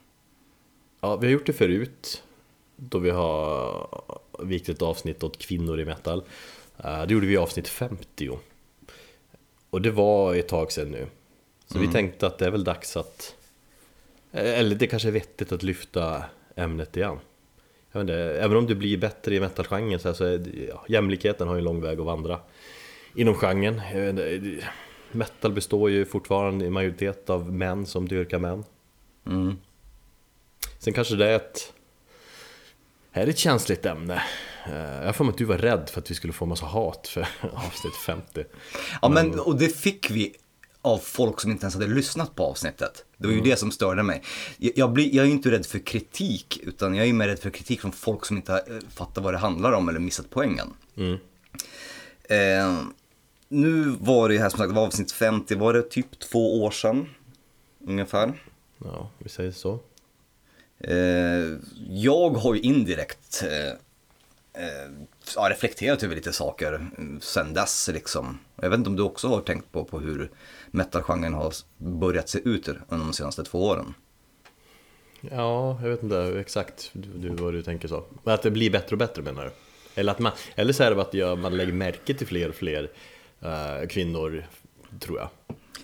Ja, 1.02 1.16
vi 1.16 1.28
har 1.28 1.32
gjort 1.32 1.46
det 1.46 1.54
förut. 1.54 2.24
Då 2.76 3.00
vi 3.00 3.10
har 3.10 3.88
vikt 4.40 4.70
ett 4.70 4.82
avsnitt 4.82 5.24
åt 5.24 5.38
kvinnor 5.38 5.80
i 5.80 5.86
metal. 5.86 6.24
Eh, 6.78 7.06
det 7.06 7.14
gjorde 7.14 7.28
vi 7.28 7.34
i 7.34 7.38
avsnitt 7.38 7.68
50. 7.68 8.30
Och 9.70 9.82
det 9.82 9.92
var 9.92 10.36
ett 10.36 10.48
tag 10.48 10.72
sedan 10.72 10.92
nu. 10.92 11.08
Så 11.68 11.78
mm. 11.78 11.88
vi 11.88 11.94
tänkte 11.94 12.28
att 12.28 12.38
det 12.38 12.46
är 12.46 12.52
väl 12.52 12.64
dags 12.64 12.98
att 12.98 13.36
eller 14.32 14.76
det 14.76 14.88
kanske 14.88 15.08
är 15.08 15.12
vettigt 15.12 15.52
att 15.52 15.64
lyfta 15.64 16.24
ämnet 16.60 16.98
igen. 16.98 17.20
Jag 17.92 18.02
inte, 18.02 18.16
även 18.16 18.58
om 18.58 18.66
du 18.66 18.76
blir 18.76 18.98
bättre 18.98 19.36
i 19.36 19.40
metalgenren 19.40 20.00
så, 20.00 20.14
så 20.14 20.24
är 20.26 20.68
ja, 20.70 20.86
jämlikheten 20.88 21.48
har 21.48 21.56
ju 21.56 21.60
en 21.60 21.64
lång 21.64 21.82
väg 21.82 22.00
att 22.00 22.06
vandra 22.06 22.40
inom 23.16 23.36
genren. 23.36 23.82
Inte, 24.10 24.40
metal 25.12 25.54
består 25.54 25.90
ju 25.90 26.06
fortfarande 26.06 26.66
i 26.66 26.70
majoritet 26.70 27.30
av 27.30 27.54
män 27.54 27.86
som 27.86 28.08
dyrkar 28.08 28.40
män. 28.40 28.64
Mm. 29.26 29.58
Sen 30.80 30.94
kanske 30.94 31.16
det 31.16 31.30
är 31.30 31.36
ett... 31.36 31.74
Här 33.12 33.24
är 33.24 33.28
ett 33.28 33.38
känsligt 33.38 33.86
ämne. 33.86 34.24
Eh, 34.66 35.06
jag 35.06 35.16
mig 35.26 35.32
att 35.32 35.38
du 35.38 35.46
var 35.46 35.58
rädd 35.58 35.90
för 35.90 36.02
att 36.02 36.12
vi 36.12 36.16
skulle 36.16 36.34
få 36.34 36.46
massa 36.46 36.66
hat 36.66 37.08
för 37.08 37.22
avsnitt 37.54 37.96
50. 38.06 38.46
Ja 39.02 39.10
men, 39.10 39.40
och 39.40 39.58
det 39.58 39.70
fick 39.70 40.12
vi 40.12 40.36
av 40.82 40.98
folk 40.98 41.42
som 41.42 41.52
inte 41.52 41.64
ens 41.64 41.74
hade 41.74 41.88
lyssnat 41.88 42.36
på 42.36 42.44
avsnittet. 42.44 43.06
Det 43.18 43.28
var 43.28 43.34
ju 43.34 43.40
mm. 43.40 43.50
det 43.50 43.56
som 43.56 43.72
störde 43.72 44.04
mig. 44.04 44.24
Jag, 44.58 44.74
jag, 44.76 44.92
blir, 44.92 45.16
jag 45.16 45.24
är 45.24 45.28
ju 45.28 45.32
inte 45.32 45.52
rädd 45.52 45.66
för 45.66 45.80
kritik, 45.80 46.60
utan 46.64 46.96
jag 46.96 47.08
är 47.08 47.14
mer 47.14 47.28
rädd 47.28 47.40
för 47.40 47.50
kritik 47.50 47.82
från 47.82 47.92
folk 47.92 48.26
som 48.26 48.38
inte 48.38 48.54
eh, 48.54 48.90
fattar 48.90 49.22
vad 49.22 49.34
det 49.34 49.38
handlar 49.38 49.72
om 49.72 49.90
eller 49.90 50.00
missat 50.00 50.26
poängen. 50.30 50.74
Mm. 50.98 51.18
Eh, 52.24 52.82
nu 53.50 53.96
var 54.00 54.30
det 54.30 54.38
här 54.38 54.50
som 54.50 54.58
sagt, 54.58 54.70
det 54.70 54.76
var 54.76 54.86
avsnitt 54.86 55.12
50, 55.12 55.56
var 55.56 55.74
det 55.74 55.82
typ 55.82 56.20
två 56.20 56.64
år 56.64 56.72
sedan? 56.72 57.10
Ungefär. 57.88 58.34
Ja, 58.78 59.10
vi 59.18 59.30
säger 59.30 59.52
så. 59.52 59.80
Eh, 60.80 61.58
jag 61.90 62.30
har 62.30 62.54
ju 62.54 62.62
indirekt 62.62 63.44
eh, 63.44 63.70
eh, 64.64 65.50
reflekterat 65.50 66.04
över 66.04 66.16
lite 66.16 66.34
saker 66.34 66.90
sen 67.22 67.54
dess 67.54 67.90
liksom. 67.94 68.40
Jag 68.56 68.70
vet 68.70 68.78
inte 68.78 68.90
om 68.90 68.96
du 68.96 69.04
också 69.04 69.28
har 69.28 69.42
tänkt 69.42 69.72
på, 69.72 69.84
på 69.84 70.00
hur 70.00 70.32
metalgenren 70.72 71.34
har 71.34 71.54
börjat 71.78 72.30
se 72.30 72.40
ut 72.40 72.68
under 72.68 73.06
de 73.06 73.14
senaste 73.14 73.44
två 73.44 73.68
åren. 73.68 73.94
Ja, 75.22 75.80
jag 75.82 75.90
vet 75.90 76.04
inte 76.04 76.40
exakt 76.40 76.90
du, 76.94 77.30
vad 77.30 77.54
du 77.54 77.64
tänker 77.64 77.88
så. 77.88 78.04
Men 78.24 78.34
att 78.34 78.42
det 78.42 78.52
blir 78.52 78.72
bättre 78.72 78.94
och 78.94 78.98
bättre 78.98 79.22
menar 79.22 79.46
du? 79.46 79.52
Eller, 79.96 80.12
att 80.12 80.20
man, 80.20 80.32
eller 80.56 80.74
så 80.74 80.84
är 80.84 80.96
det 80.96 81.32
att 81.32 81.40
man 81.40 81.58
lägger 81.58 81.74
märke 81.74 82.14
till 82.14 82.28
fler 82.28 82.50
och 82.50 82.56
fler 82.56 82.92
uh, 83.44 83.88
kvinnor, 83.88 84.46
tror 85.00 85.20
jag. 85.20 85.30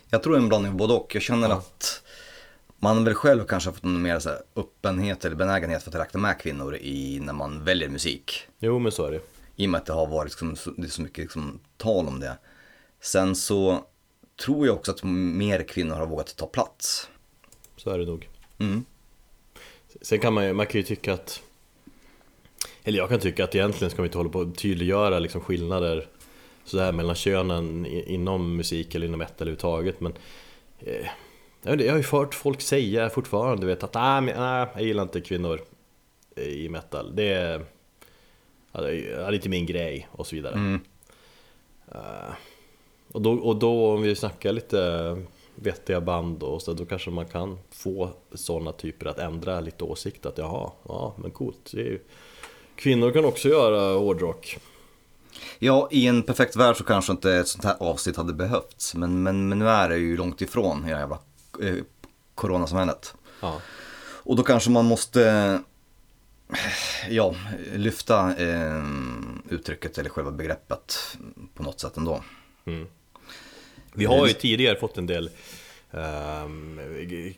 Jag 0.10 0.24
tror 0.24 0.38
en 0.38 0.48
blandning 0.48 0.72
av 0.72 0.78
både 0.78 0.94
och. 0.94 1.16
Jag 1.16 1.22
känner 1.22 1.50
ja. 1.50 1.56
att 1.56 2.04
man 2.78 3.04
väl 3.04 3.14
själv 3.14 3.46
kanske 3.46 3.70
har 3.70 3.74
fått 3.74 3.84
en 3.84 4.02
mer 4.02 4.20
så 4.20 4.30
här, 4.30 4.40
öppenhet 4.56 5.26
eller 5.26 5.36
benägenhet 5.36 5.84
för 5.84 5.90
att 5.90 5.96
räkna 5.96 6.20
med 6.20 6.40
kvinnor 6.40 6.76
i, 6.76 7.20
när 7.20 7.34
man 7.34 7.64
väljer 7.64 7.90
musik. 7.90 8.48
Jo, 8.60 8.80
men 8.80 8.92
så 8.92 9.06
är 9.06 9.12
det. 9.12 9.22
I 9.56 9.66
och 9.66 9.70
med 9.70 9.80
att 9.80 9.86
det 9.86 9.94
har 9.94 10.08
varit 10.08 10.26
liksom, 10.26 10.74
det 10.78 10.88
är 10.88 10.92
så 10.92 11.02
mycket 11.02 11.18
liksom, 11.18 11.60
tal 11.78 12.08
om 12.08 12.20
det. 12.20 12.38
Sen 13.02 13.36
så 13.36 13.86
tror 14.36 14.68
jag 14.68 14.76
också 14.76 14.92
att 14.92 15.04
mer 15.04 15.64
kvinnor 15.64 15.96
har 15.96 16.08
vågat 16.08 16.36
ta 16.36 16.46
plats. 16.46 17.10
Så 17.78 17.90
är 17.90 18.00
det 18.00 18.06
nog. 18.06 18.30
Mm. 18.58 18.86
Sen 20.02 20.20
kan 20.20 20.34
man 20.34 20.46
ju, 20.46 20.54
man 20.54 20.66
kan 20.66 20.82
ju 20.82 20.84
tycka 20.88 21.14
att 21.14 21.42
eller 22.84 22.98
jag 22.98 23.10
kan 23.10 23.20
tycka 23.20 23.44
att 23.44 23.56
egentligen 23.56 23.92
ska 23.92 24.02
vi 24.02 24.08
inte 24.08 24.18
hålla 24.18 24.30
på 24.30 24.42
att 24.42 24.58
tydliggöra 24.58 25.20
liksom 25.20 25.42
skillnader 25.42 26.08
sådär 26.64 26.92
mellan 26.92 27.16
könen 27.16 27.86
inom 27.86 28.56
musik 28.56 28.96
eller 28.96 29.08
inom 29.08 29.20
metal 29.20 29.48
överhuvudtaget 29.48 30.02
men 30.02 30.14
eh, 30.80 31.08
jag 31.62 31.92
har 31.92 31.98
ju 31.98 32.04
hört 32.12 32.36
folk 32.36 32.62
säga 32.62 33.10
fortfarande 33.10 33.66
vet, 33.66 33.84
att 33.84 33.94
nej, 33.94 34.22
nej, 34.22 34.68
jag 34.74 34.84
gillar 34.84 35.04
inte 35.04 35.22
kvinnor 35.22 35.62
i 36.36 36.70
metal. 36.70 37.16
Det 37.16 37.34
är, 37.34 37.66
det 38.72 39.12
är 39.12 39.34
inte 39.34 39.50
min 39.50 39.66
grej 39.66 40.08
och 40.12 40.28
så 40.28 40.36
vidare. 40.36 40.54
Mm. 40.54 40.82
Uh, 41.96 42.34
och, 43.16 43.22
då, 43.22 43.34
och 43.34 43.56
då 43.56 43.94
om 43.94 44.02
vi 44.02 44.16
snackar 44.16 44.52
lite 44.52 45.18
vettiga 45.56 46.02
band 46.02 46.44
och 46.44 46.62
så, 46.62 46.74
då 46.74 46.86
kanske 46.86 47.10
man 47.10 47.26
kan 47.26 47.60
få 47.72 48.10
sådana 48.34 48.72
typer 48.72 49.06
att 49.06 49.20
ändra 49.20 49.60
lite 49.60 49.84
åsikt 49.84 50.26
att 50.26 50.38
jaha, 50.38 50.72
ja 50.88 51.16
men 51.18 51.32
coolt. 51.32 51.74
Ju, 51.74 52.00
kvinnor 52.76 53.12
kan 53.12 53.26
också 53.26 53.48
göra 53.50 53.98
hårdrock. 53.98 54.58
Ja, 55.60 55.88
i 55.92 56.08
en 56.08 56.24
perfekt 56.24 56.56
värld 56.56 56.78
så 56.78 56.84
kanske 56.84 57.12
inte 57.12 57.34
ett 57.34 57.48
sånt 57.48 57.64
här 57.64 57.76
avsnitt 57.80 58.18
hade 58.18 58.34
behövts. 58.34 58.96
Men, 58.96 59.24
men, 59.24 59.50
men 59.50 59.60
nu 59.60 59.68
är 59.68 59.90
det 59.90 59.98
ju 59.98 60.18
långt 60.18 60.42
ifrån 60.42 60.84
här 60.84 61.00
jävla 61.00 61.20
eh, 61.62 61.76
coronasamhället. 62.36 63.14
Ja. 63.42 63.62
Och 64.24 64.36
då 64.36 64.44
kanske 64.44 64.70
man 64.70 64.86
måste 64.86 65.60
ja, 67.10 67.36
lyfta 67.76 68.36
eh, 68.36 68.84
uttrycket 69.50 69.98
eller 69.98 70.10
själva 70.10 70.32
begreppet 70.32 71.18
på 71.54 71.64
något 71.64 71.80
sätt 71.80 71.98
ändå. 71.98 72.22
Vi 73.96 74.06
har 74.06 74.28
ju 74.28 74.34
tidigare 74.34 74.76
fått 74.76 74.98
en 74.98 75.08
del 75.08 75.30
ehm, 75.92 76.80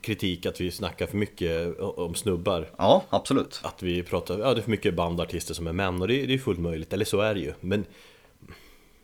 kritik 0.00 0.46
att 0.46 0.60
vi 0.60 0.70
snackar 0.70 1.06
för 1.06 1.16
mycket 1.16 1.78
om 1.80 2.14
snubbar. 2.14 2.70
Ja, 2.76 3.04
absolut. 3.10 3.60
Att 3.62 3.82
vi 3.82 4.02
pratar, 4.02 4.38
ja 4.38 4.54
det 4.54 4.60
är 4.60 4.62
för 4.62 4.70
mycket 4.70 4.94
bandartister 4.94 5.54
som 5.54 5.66
är 5.66 5.72
män 5.72 6.02
och 6.02 6.08
det, 6.08 6.26
det 6.26 6.34
är 6.34 6.38
fullt 6.38 6.60
möjligt, 6.60 6.92
eller 6.92 7.04
så 7.04 7.20
är 7.20 7.34
det 7.34 7.40
ju. 7.40 7.52
Men 7.60 7.84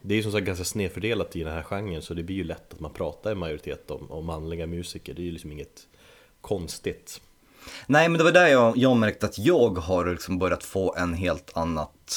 det 0.03 0.15
är 0.15 0.17
ju 0.17 0.23
som 0.23 0.33
sagt 0.33 0.47
ganska 0.47 0.65
snedfördelat 0.65 1.37
i 1.37 1.45
den 1.45 1.53
här 1.53 1.63
genren 1.63 2.03
så 2.03 2.15
det 2.15 2.23
blir 2.23 2.37
ju 2.37 2.45
lätt 2.45 2.73
att 2.73 2.81
man 2.81 2.93
pratar 2.93 3.33
i 3.33 3.35
majoritet 3.35 3.91
om, 3.91 4.11
om 4.11 4.27
manliga 4.27 4.67
musiker. 4.67 5.15
Det 5.15 5.23
är 5.23 5.25
ju 5.25 5.33
liksom 5.33 5.53
inget 5.53 5.87
konstigt. 6.41 7.21
Nej, 7.87 8.09
men 8.09 8.19
det 8.19 8.25
var 8.25 8.33
där 8.33 8.47
jag, 8.47 8.77
jag 8.77 8.97
märkte 8.97 9.27
att 9.27 9.39
jag 9.39 9.79
har 9.79 10.07
liksom 10.07 10.39
börjat 10.39 10.65
få 10.65 10.95
en 10.95 11.15
helt 11.15 11.57
annat, 11.57 12.11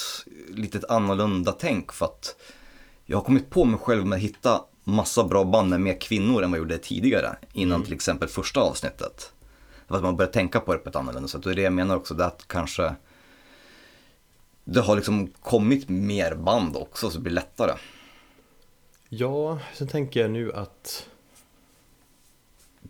litet 0.50 0.84
annorlunda 0.90 1.52
tänk 1.52 1.92
för 1.92 2.06
att 2.06 2.36
jag 3.06 3.18
har 3.18 3.24
kommit 3.24 3.50
på 3.50 3.66
mig 3.66 3.80
själv 3.80 4.06
med 4.06 4.16
att 4.16 4.22
hitta 4.24 4.62
massa 4.88 5.24
bra 5.24 5.44
band 5.44 5.70
med 5.70 5.82
mer 5.82 6.02
kvinnor 6.02 6.44
än 6.44 6.52
vad 6.52 6.60
jag 6.60 6.64
gjorde 6.64 6.78
tidigare 6.78 7.36
innan 7.54 7.84
till 7.84 7.94
exempel 7.94 8.28
första 8.30 8.60
avsnittet. 8.60 9.32
För 9.88 9.96
att 9.96 10.04
man 10.04 10.18
börjar 10.18 10.32
tänka 10.32 10.60
på 10.60 10.74
det 10.74 10.80
på 10.80 10.90
ett 10.90 10.96
annorlunda 10.96 11.28
sätt 11.28 11.46
och 11.46 11.56
det 11.56 11.62
jag 11.62 11.74
menar 11.74 11.96
också, 11.96 12.14
det 12.14 12.24
är 12.24 12.28
att 12.28 12.48
kanske 12.48 12.96
det 14.64 14.82
har 14.82 14.96
liksom 14.96 15.28
kommit 15.28 15.90
mer 15.90 16.36
band 16.36 16.76
också 16.76 17.10
så 17.10 17.18
det 17.18 17.24
blir 17.24 17.34
lättare. 17.34 17.72
Ja, 19.10 19.60
sen 19.74 19.88
tänker 19.88 20.20
jag 20.20 20.32
nu 20.32 20.54
att 20.54 21.10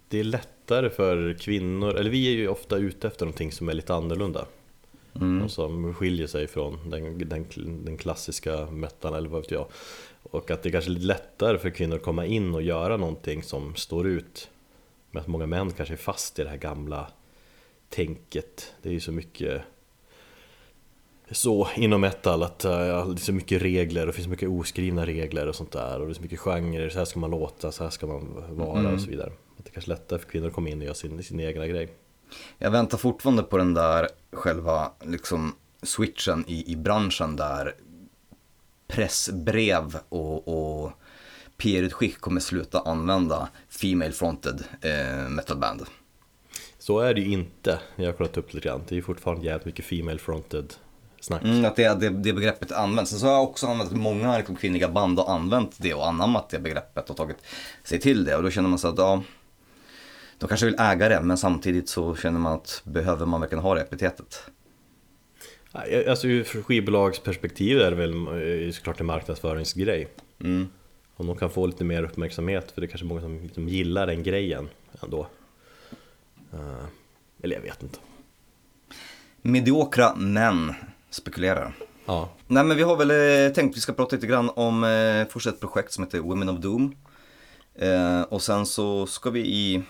det 0.07 0.19
är 0.19 0.23
lättare 0.23 0.89
för 0.89 1.37
kvinnor, 1.39 1.95
eller 1.95 2.09
vi 2.09 2.27
är 2.27 2.31
ju 2.31 2.47
ofta 2.47 2.77
ute 2.77 3.07
efter 3.07 3.25
någonting 3.25 3.51
som 3.51 3.69
är 3.69 3.73
lite 3.73 3.93
annorlunda. 3.93 4.45
Och 5.43 5.51
som 5.51 5.93
skiljer 5.93 6.27
sig 6.27 6.47
från 6.47 6.89
den, 6.89 7.29
den, 7.29 7.45
den 7.85 7.97
klassiska 7.97 8.65
metan 8.65 9.13
eller 9.13 9.29
vad 9.29 9.41
vet 9.41 9.51
jag. 9.51 9.67
Och 10.31 10.51
att 10.51 10.63
det 10.63 10.71
kanske 10.71 10.91
är 10.91 10.93
lite 10.93 11.05
lättare 11.05 11.57
för 11.57 11.69
kvinnor 11.69 11.95
att 11.95 12.03
komma 12.03 12.25
in 12.25 12.55
och 12.55 12.61
göra 12.61 12.97
någonting 12.97 13.43
som 13.43 13.75
står 13.75 14.07
ut. 14.07 14.49
Med 15.11 15.21
att 15.21 15.27
många 15.27 15.45
män 15.45 15.71
kanske 15.71 15.95
är 15.95 15.97
fast 15.97 16.39
i 16.39 16.43
det 16.43 16.49
här 16.49 16.57
gamla 16.57 17.07
tänket. 17.89 18.73
Det 18.81 18.89
är 18.89 18.93
ju 18.93 18.99
så 18.99 19.11
mycket 19.11 19.61
så 21.31 21.67
inom 21.75 22.01
metal 22.01 22.43
att 22.43 22.65
uh, 22.65 22.71
det 22.71 22.77
är 22.77 23.15
så 23.15 23.33
mycket 23.33 23.61
regler 23.61 24.01
och 24.01 24.07
det 24.07 24.13
finns 24.13 24.27
mycket 24.27 24.49
oskrivna 24.49 25.05
regler 25.05 25.47
och 25.47 25.55
sånt 25.55 25.71
där 25.71 25.99
och 25.99 26.05
det 26.05 26.11
är 26.11 26.13
så 26.13 26.21
mycket 26.21 26.39
genrer, 26.39 26.89
så 26.89 26.97
här 26.97 27.05
ska 27.05 27.19
man 27.19 27.31
låta, 27.31 27.71
så 27.71 27.83
här 27.83 27.89
ska 27.89 28.07
man 28.07 28.43
vara 28.49 28.93
och 28.93 29.01
så 29.01 29.09
vidare. 29.09 29.31
Att 29.57 29.65
det 29.65 29.71
kanske 29.71 29.91
är 29.91 29.95
lättare 29.95 30.19
för 30.19 30.29
kvinnor 30.29 30.47
att 30.47 30.53
komma 30.53 30.69
in 30.69 30.77
och 30.77 30.83
göra 30.83 30.93
sin, 30.93 31.23
sin 31.23 31.39
egna 31.39 31.67
grej. 31.67 31.89
Jag 32.57 32.71
väntar 32.71 32.97
fortfarande 32.97 33.43
på 33.43 33.57
den 33.57 33.73
där 33.73 34.07
själva 34.31 34.91
liksom 35.03 35.55
switchen 35.83 36.43
i, 36.47 36.71
i 36.71 36.75
branschen 36.75 37.35
där 37.35 37.75
pressbrev 38.87 39.97
och, 40.09 40.47
och 40.47 40.91
PR-utskick 41.57 42.19
kommer 42.19 42.41
sluta 42.41 42.79
använda 42.79 43.49
Female 43.69 44.11
Fronted 44.11 44.63
eh, 44.81 45.29
Metal 45.29 45.57
Band. 45.57 45.85
Så 46.79 46.99
är 46.99 47.13
det 47.13 47.21
ju 47.21 47.31
inte, 47.31 47.79
jag 47.95 48.05
har 48.05 48.13
kollat 48.13 48.37
upp 48.37 48.53
lite 48.53 48.67
grann. 48.67 48.81
Det 48.87 48.93
är 48.93 48.95
ju 48.95 49.01
fortfarande 49.01 49.45
jävligt 49.45 49.65
mycket 49.65 49.85
female 49.85 50.17
fronted 50.17 50.73
snack. 51.19 51.43
Mm, 51.43 51.65
att 51.65 51.75
det, 51.75 51.99
det, 51.99 52.09
det 52.09 52.33
begreppet 52.33 52.71
används. 52.71 53.11
Sen 53.11 53.19
så 53.19 53.25
har 53.25 53.33
jag 53.33 53.43
också 53.43 53.67
använt 53.67 53.91
många 53.91 54.37
liksom, 54.37 54.55
kvinnliga 54.55 54.89
band 54.89 55.19
och 55.19 55.31
använt 55.31 55.75
det 55.77 55.93
och 55.93 56.07
anammat 56.07 56.49
det 56.49 56.59
begreppet 56.59 57.09
och 57.09 57.17
tagit 57.17 57.37
sig 57.83 57.99
till 57.99 58.25
det. 58.25 58.35
Och 58.35 58.43
då 58.43 58.49
känner 58.49 58.69
man 58.69 58.79
så 58.79 58.87
att 58.87 58.97
ja, 58.97 59.23
de 60.37 60.47
kanske 60.47 60.65
vill 60.65 60.79
äga 60.79 61.09
det 61.09 61.21
men 61.21 61.37
samtidigt 61.37 61.89
så 61.89 62.15
känner 62.15 62.39
man 62.39 62.53
att 62.53 62.81
behöver 62.83 63.25
man 63.25 63.41
verkligen 63.41 63.63
ha 63.63 63.75
det 63.75 63.81
epitetet? 63.81 64.43
Alltså 65.71 66.27
ur 66.27 66.43
skivbolagsperspektiv 66.43 67.79
är 67.79 67.91
det 67.91 67.97
väl 67.97 68.13
eh, 68.67 68.71
såklart 68.71 68.99
en 68.99 69.05
marknadsföringsgrej. 69.05 70.07
Mm. 70.43 70.67
Om 71.15 71.27
de 71.27 71.37
kan 71.37 71.49
få 71.49 71.65
lite 71.65 71.83
mer 71.83 72.03
uppmärksamhet, 72.03 72.71
för 72.71 72.81
det 72.81 72.87
är 72.87 72.89
kanske 72.89 73.07
många 73.07 73.21
som 73.21 73.43
liksom 73.43 73.67
gillar 73.67 74.07
den 74.07 74.23
grejen 74.23 74.69
ändå. 75.03 75.27
Eh, 76.53 76.85
eller 77.41 77.55
jag 77.55 77.63
vet 77.63 77.83
inte. 77.83 77.99
Mediokra 79.41 80.15
män 80.15 80.73
spekulerar. 81.09 81.73
Ja, 82.05 82.29
Nej 82.47 82.63
men 82.63 82.77
vi 82.77 82.83
har 82.83 82.97
väl 82.97 83.11
eh, 83.11 83.53
tänkt 83.53 83.71
att 83.71 83.77
vi 83.77 83.81
ska 83.81 83.93
prata 83.93 84.15
lite 84.15 84.27
grann 84.27 84.49
om 84.55 84.83
eh, 84.83 85.27
först 85.33 85.47
ett 85.47 85.59
projekt 85.59 85.91
som 85.91 86.03
heter 86.03 86.19
Women 86.19 86.49
of 86.49 86.59
Doom. 86.59 86.95
Eh, 87.75 88.21
och 88.21 88.41
sen 88.41 88.65
så 88.65 89.07
ska 89.07 89.29
vi 89.29 89.39
i, 89.39 89.83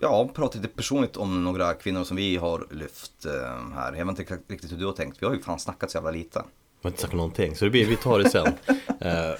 ja, 0.00 0.28
prata 0.34 0.58
lite 0.58 0.74
personligt 0.74 1.16
om 1.16 1.44
några 1.44 1.74
kvinnor 1.74 2.04
som 2.04 2.16
vi 2.16 2.36
har 2.36 2.66
lyft 2.70 3.24
eh, 3.24 3.74
här. 3.74 3.94
Jag 3.96 4.06
vet 4.06 4.18
inte 4.18 4.38
riktigt 4.48 4.72
hur 4.72 4.76
du 4.76 4.86
har 4.86 4.92
tänkt, 4.92 5.22
vi 5.22 5.26
har 5.26 5.34
ju 5.34 5.42
fan 5.42 5.58
snackat 5.58 5.90
så 5.90 5.96
jävla 5.96 6.10
lite. 6.10 6.38
jag 6.38 6.44
har 6.82 6.90
inte 6.90 7.02
sagt 7.02 7.12
någonting, 7.12 7.56
så 7.56 7.64
det 7.64 7.70
blir, 7.70 7.86
vi 7.86 7.96
tar 7.96 8.18
det 8.18 8.30
sen. 8.30 8.52
Eh, 9.00 9.32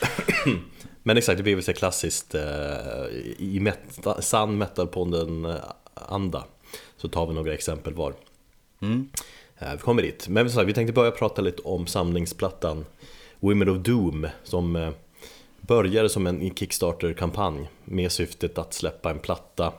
Men 1.02 1.16
exakt, 1.16 1.36
det 1.36 1.42
blir 1.42 1.54
väl 1.54 1.64
så 1.64 1.72
klassiskt 1.72 2.34
eh, 2.34 2.42
i 3.38 3.58
meta, 3.60 4.22
sann 4.22 4.58
metalpodden-anda. 4.58 6.44
Så 6.96 7.08
tar 7.08 7.26
vi 7.26 7.34
några 7.34 7.54
exempel 7.54 7.94
var. 7.94 8.14
Mm. 8.80 9.08
Vi 9.72 9.78
kommer 9.78 10.02
dit. 10.02 10.28
Men 10.28 10.48
vi 10.66 10.72
tänkte 10.72 10.92
börja 10.92 11.10
prata 11.10 11.42
lite 11.42 11.62
om 11.62 11.86
samlingsplattan 11.86 12.84
Women 13.40 13.68
of 13.68 13.78
Doom 13.78 14.26
som 14.44 14.92
började 15.60 16.08
som 16.08 16.26
en 16.26 16.54
Kickstarter-kampanj 16.54 17.70
med 17.84 18.12
syftet 18.12 18.58
att 18.58 18.74
släppa 18.74 19.10
en 19.10 19.18
platta 19.18 19.72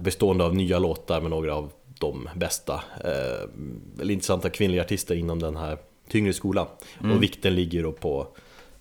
bestående 0.00 0.44
av 0.44 0.54
nya 0.54 0.78
låtar 0.78 1.20
med 1.20 1.30
några 1.30 1.54
av 1.54 1.72
de 1.98 2.28
bästa 2.34 2.74
eh, 3.04 3.48
eller 4.00 4.10
intressanta 4.10 4.50
kvinnliga 4.50 4.82
artister 4.82 5.14
inom 5.14 5.38
den 5.38 5.56
här 5.56 5.78
tyngre 6.08 6.32
skolan. 6.32 6.66
Och 7.00 7.22
vikten 7.22 7.54
ligger 7.54 7.82
då 7.82 7.92
på 7.92 8.16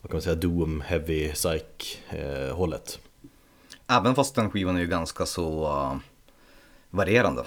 vad 0.01 0.11
kan 0.11 0.15
man 0.15 0.21
säga, 0.21 0.35
Doom, 0.35 0.81
Heavy, 0.81 1.31
Psych 1.33 1.99
eh, 2.09 2.55
hållet. 2.55 2.99
Även 3.87 4.15
fast 4.15 4.35
den 4.35 4.51
skivan 4.51 4.75
är 4.75 4.79
ju 4.79 4.87
ganska 4.87 5.25
så 5.25 5.99
varierande. 6.89 7.43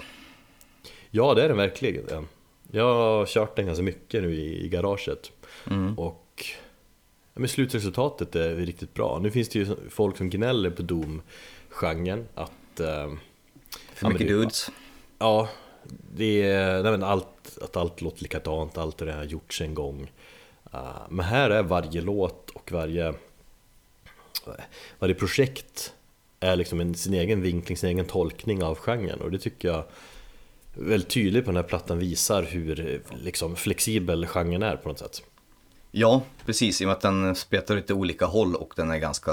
Ja, 1.11 1.33
det 1.33 1.43
är 1.43 1.47
den 1.47 1.57
verkligen. 1.57 2.27
Jag 2.71 2.93
har 2.93 3.25
kört 3.25 3.55
den 3.55 3.65
ganska 3.65 3.83
mycket 3.83 4.23
nu 4.23 4.35
i, 4.35 4.65
i 4.65 4.69
garaget. 4.69 5.31
Och 5.97 6.45
ja, 7.33 7.39
men 7.39 7.49
slutresultatet 7.49 8.35
är 8.35 8.55
riktigt 8.55 8.93
bra. 8.93 9.19
Nu 9.21 9.31
finns 9.31 9.49
det 9.49 9.59
ju 9.59 9.75
folk 9.89 10.17
som 10.17 10.29
gnäller 10.29 10.69
på 10.69 10.81
Doom-genren. 10.81 12.27
Att, 12.35 12.51
eh, 12.79 13.13
För 13.93 14.07
mycket 14.07 14.27
det- 14.27 14.33
dudes. 14.33 14.71
ja, 15.19 15.49
det 16.15 16.41
är, 16.43 16.83
nej, 16.83 16.91
men 16.91 17.03
allt, 17.03 17.57
att 17.61 17.77
allt 17.77 18.01
låter 18.01 18.23
likadant, 18.23 18.77
allt 18.77 18.97
det 18.97 19.05
där 19.05 19.17
har 19.17 19.23
gjorts 19.23 19.61
en 19.61 19.73
gång. 19.73 20.11
Eh, 20.73 21.01
men 21.09 21.25
här 21.25 21.49
är 21.49 21.63
varje 21.63 22.01
låt 22.01 22.49
och 22.49 22.71
varje, 22.71 23.13
varje 24.99 25.15
projekt 25.15 25.93
är 26.39 26.55
liksom 26.55 26.79
en, 26.79 26.95
sin 26.95 27.13
egen 27.13 27.41
vinkling, 27.41 27.77
sin 27.77 27.89
egen 27.89 28.05
tolkning 28.05 28.63
av 28.63 28.75
genren. 28.77 29.21
Och 29.21 29.31
det 29.31 29.39
tycker 29.39 29.67
jag 29.67 29.83
väldigt 30.73 31.09
tydligt 31.09 31.45
på 31.45 31.51
den 31.51 31.55
här 31.55 31.63
plattan 31.69 31.99
visar 31.99 32.43
hur 32.43 33.01
liksom, 33.23 33.55
flexibel 33.55 34.27
genren 34.27 34.63
är 34.63 34.75
på 34.75 34.89
något 34.89 34.99
sätt. 34.99 35.23
Ja, 35.91 36.21
precis. 36.45 36.81
I 36.81 36.85
och 36.85 36.87
med 36.87 36.95
att 36.95 37.01
den 37.01 37.35
spetar 37.35 37.75
lite 37.75 37.93
olika 37.93 38.25
håll 38.25 38.55
och 38.55 38.73
den 38.75 38.91
är 38.91 38.97
ganska... 38.97 39.31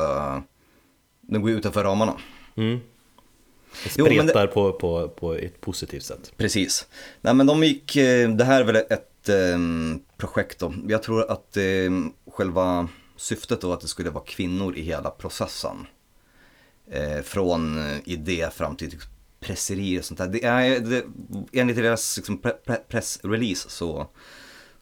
Den 1.20 1.42
går 1.42 1.50
ju 1.50 1.56
utanför 1.56 1.84
ramarna. 1.84 2.16
Mm. 2.54 2.80
Det 3.84 3.90
Jo, 3.98 4.04
det- 4.06 4.22
spretar 4.22 4.46
på, 4.46 4.72
på, 4.72 5.08
på 5.08 5.34
ett 5.34 5.60
positivt 5.60 6.04
sätt. 6.04 6.32
Precis. 6.36 6.86
Nej 7.20 7.34
men 7.34 7.46
de 7.46 7.64
gick, 7.64 7.96
eh, 7.96 8.30
det 8.30 8.44
här 8.44 8.60
är 8.60 8.64
väl 8.64 8.76
ett 8.76 9.28
eh, 9.28 9.58
projekt 10.16 10.58
då. 10.58 10.74
Jag 10.88 11.02
tror 11.02 11.30
att 11.30 11.56
eh, 11.56 11.62
själva 12.30 12.88
syftet 13.16 13.60
då 13.60 13.72
att 13.72 13.80
det 13.80 13.88
skulle 13.88 14.10
vara 14.10 14.24
kvinnor 14.24 14.76
i 14.76 14.82
hela 14.82 15.10
processen. 15.10 15.86
Eh, 16.90 17.22
från 17.22 17.78
eh, 17.90 17.96
idé 18.04 18.48
fram 18.54 18.76
till 18.76 18.90
typ 18.90 19.00
presserier 19.40 19.98
och 19.98 20.04
sånt 20.04 20.18
där. 20.18 20.26
Det 20.28 20.44
är, 20.44 20.80
det, 20.80 21.04
enligt 21.52 21.76
deras 21.76 22.16
liksom, 22.16 22.38
pre, 22.38 22.50
pre, 22.52 22.76
pressrelease 22.88 23.70
så, 23.70 24.06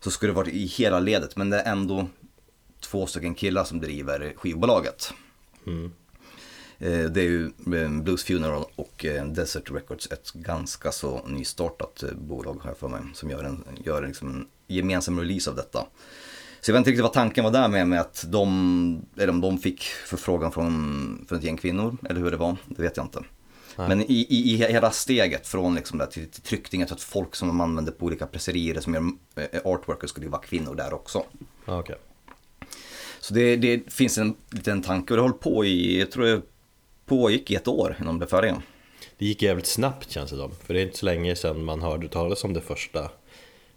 så 0.01 0.11
skulle 0.11 0.33
det 0.33 0.37
vara 0.37 0.49
i 0.49 0.67
hela 0.67 1.01
ledet. 1.01 1.37
Men 1.37 1.51
det 1.51 1.61
är 1.61 1.73
ändå 1.73 2.09
två 2.81 3.07
stycken 3.07 3.35
killar 3.35 3.65
som 3.65 3.81
driver 3.81 4.33
skivbolaget. 4.37 5.13
Eh, 5.67 5.91
Det 6.79 7.17
är 7.17 7.25
ju 7.25 7.45
eh, 7.47 7.91
Blues 7.91 8.25
Funeral 8.25 8.65
och 8.77 9.05
eh, 9.05 9.27
Desert 9.27 9.71
Records, 9.71 10.13
ett 10.13 10.33
ganska 10.33 10.93
så 10.93 11.21
nystartat 11.27 12.03
eh, 12.03 12.11
bolag 12.15 12.61
har 12.63 12.71
jag 12.71 12.79
för 12.79 12.89
mig, 12.89 13.01
som 13.15 13.31
gör 13.31 13.45
en, 13.45 13.65
gör 13.85 14.07
liksom 14.07 14.29
en 14.29 14.47
gemensam 14.67 15.21
release 15.21 15.51
av 15.51 15.57
detta. 15.57 15.87
Så 16.61 16.71
jag 16.71 16.75
vet 16.75 16.79
inte 16.79 16.91
riktigt 16.91 17.03
vad 17.03 17.13
tanken 17.13 17.45
var 17.45 17.51
där 17.51 17.69
med, 17.69 17.89
med 17.89 18.01
att 18.01 18.25
de, 18.29 19.07
eller 19.17 19.31
om 19.31 19.41
de 19.41 19.59
fick 19.59 19.83
förfrågan 19.83 20.53
från, 20.53 21.25
från 21.29 21.39
ett 21.39 21.45
gäng 21.45 21.57
kvinnor, 21.57 21.97
eller 22.09 22.21
hur 22.21 22.31
det 22.31 22.37
var, 22.37 22.57
det 22.67 22.83
vet 22.83 22.97
jag 22.97 23.07
inte. 23.07 23.23
Men 23.77 24.03
i, 24.03 24.15
i, 24.15 24.53
i 24.53 24.57
hela 24.57 24.91
steget 24.91 25.47
från 25.47 25.75
liksom 25.75 25.99
där 25.99 26.07
till, 26.07 26.31
till 26.31 26.43
tryckningen 26.43 26.89
att 26.91 27.03
folk 27.03 27.35
som 27.35 27.49
de 27.49 27.61
använder 27.61 27.93
på 27.93 28.07
olika 28.07 28.27
presserier 28.27 28.81
som 28.81 28.95
gör 28.95 29.11
eh, 29.53 29.61
artworker 29.65 30.07
skulle 30.07 30.27
ju 30.27 30.31
vara 30.31 30.43
kvinnor 30.43 30.75
där 30.75 30.93
också. 30.93 31.25
Okej. 31.67 31.97
Så 33.21 33.35
det, 33.35 33.57
det 33.57 33.93
finns 33.93 34.19
en 34.19 34.35
liten 34.51 34.83
tanke 34.83 35.13
och 35.13 35.17
det 35.17 35.23
håller 35.23 35.35
på 35.35 35.65
i, 35.65 36.01
jag 36.01 36.11
tror 36.11 36.25
det 36.25 36.43
pågick 37.07 37.51
i 37.51 37.55
ett 37.55 37.69
år 37.69 37.97
innan 38.01 38.07
de 38.07 38.19
blev 38.19 38.29
färdiga. 38.29 38.63
Det 39.19 39.27
gick 39.27 39.43
jävligt 39.43 39.67
snabbt 39.67 40.11
känns 40.11 40.31
det 40.31 40.37
som. 40.37 40.51
För 40.51 40.75
det 40.75 40.81
är 40.81 40.85
inte 40.85 40.99
så 40.99 41.07
länge 41.07 41.37
sedan 41.37 41.65
man 41.65 41.83
hörde 41.83 42.09
talas 42.09 42.45
om 42.45 42.53
det 42.53 42.61
första 42.61 43.11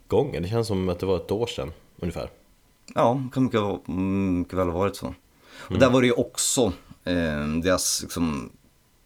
gången. 0.07 0.43
Det 0.43 0.49
känns 0.49 0.67
som 0.67 0.89
att 0.89 0.99
det 0.99 1.05
var 1.05 1.17
ett 1.17 1.31
år 1.31 1.47
sedan 1.47 1.71
ungefär. 1.99 2.29
Ja, 2.95 3.21
det 3.25 3.33
kan 3.33 3.43
mycket, 3.43 3.87
mm, 3.87 4.39
mycket 4.39 4.53
väl 4.53 4.67
ha 4.67 4.79
varit 4.79 4.95
så. 4.95 5.13
Och 5.57 5.79
där 5.79 5.89
var 5.89 6.01
det 6.01 6.07
ju 6.07 6.13
också 6.13 6.73
eh, 7.03 7.47
deras 7.63 8.01
liksom, 8.01 8.51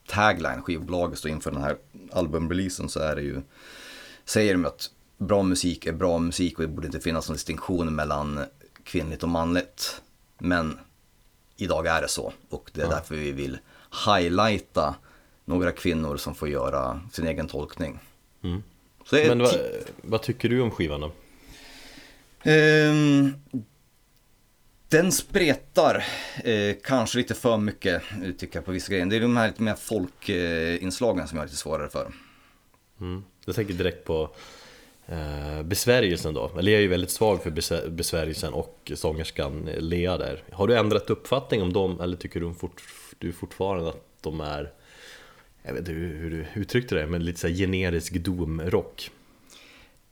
tagline, 0.08 0.62
skivbolaget 0.62 1.20
står 1.20 1.32
inför 1.32 1.52
den 1.52 1.62
här 1.62 1.78
albumreleasen 2.12 2.90
så 2.90 3.00
är 3.00 3.16
det 3.16 3.22
ju, 3.22 3.42
säger 4.26 4.54
de 4.54 4.66
att 4.66 4.90
bra 5.18 5.44
musik 5.44 5.86
är 5.86 5.94
bra 5.94 6.20
musik 6.20 6.60
och 6.60 6.62
det 6.62 6.68
borde 6.68 6.88
inte 6.88 7.00
finnas 7.00 7.30
någon 7.30 7.36
distinktion 7.36 7.96
mellan 7.96 8.40
kvinnligt 8.84 9.24
och 9.24 9.30
manligt. 9.30 10.02
Men 10.38 10.80
idag 11.58 11.88
är 11.88 12.02
det 12.02 12.08
så 12.08 12.34
och 12.50 12.72
det 12.74 12.82
är 12.82 12.90
därför 12.90 13.16
vi 13.16 13.32
vill 13.32 13.58
highlighta 14.06 14.96
några 15.46 15.72
kvinnor 15.72 16.18
som 16.18 16.36
får 16.36 16.50
göra 16.50 17.02
sin 17.12 17.28
egen 17.28 17.48
tolkning. 17.48 18.00
Mm. 18.44 18.64
Men 19.12 19.40
vad, 19.40 19.56
vad 20.02 20.22
tycker 20.22 20.50
du 20.50 20.62
om 20.62 20.72
skivan 20.72 21.02
då? 21.02 21.12
Ehm, 22.44 23.34
den 24.90 25.12
spretar 25.12 26.06
eh, 26.44 26.76
kanske 26.84 27.18
lite 27.18 27.34
för 27.34 27.58
mycket 27.58 28.04
eh, 28.24 28.32
tycker 28.32 28.58
jag 28.58 28.66
på 28.66 28.72
vissa 28.72 28.92
grejer. 28.92 29.06
Det 29.06 29.16
är 29.16 29.20
de 29.22 29.38
här 29.38 29.48
lite 29.48 29.64
mer 29.64 29.76
folkinslagen 29.76 31.28
som 31.28 31.38
jag 31.38 31.44
är 31.44 31.48
lite 31.48 31.58
svårare 31.58 31.90
för. 31.90 32.14
Mm. 33.02 33.24
Jag 33.46 33.56
tänker 33.56 33.74
direkt 33.74 34.06
på 34.06 34.30
eh, 35.08 35.64
besvärjelsen 35.64 36.34
då. 36.34 36.52
Eller 36.58 36.72
jag 36.72 36.78
är 36.78 36.82
ju 36.82 36.88
väldigt 36.88 37.12
svag 37.12 37.44
för 37.44 37.52
besvär- 37.52 37.90
besvärjelsen 37.90 38.54
och 38.54 38.92
sångerskan 38.96 39.70
Lea 39.78 40.18
där. 40.18 40.44
Har 40.52 40.68
du 40.68 40.78
ändrat 40.78 41.10
uppfattning 41.10 41.62
om 41.62 41.74
dem 41.74 42.02
eller 42.02 42.18
tycker 42.18 42.40
du, 42.40 42.54
fort, 42.54 42.82
du 43.22 43.34
fortfarande 43.34 43.90
att 43.90 44.04
de 44.22 44.42
är 44.42 44.72
jag 45.64 45.74
vet 45.74 45.80
inte 45.80 45.92
hur 45.92 46.30
du 46.30 46.62
uttryckte 46.62 46.96
det, 46.96 47.08
men 47.08 47.26
lite 47.26 47.40
så 47.40 47.48
generisk 47.48 48.14
doom-rock. 48.14 49.12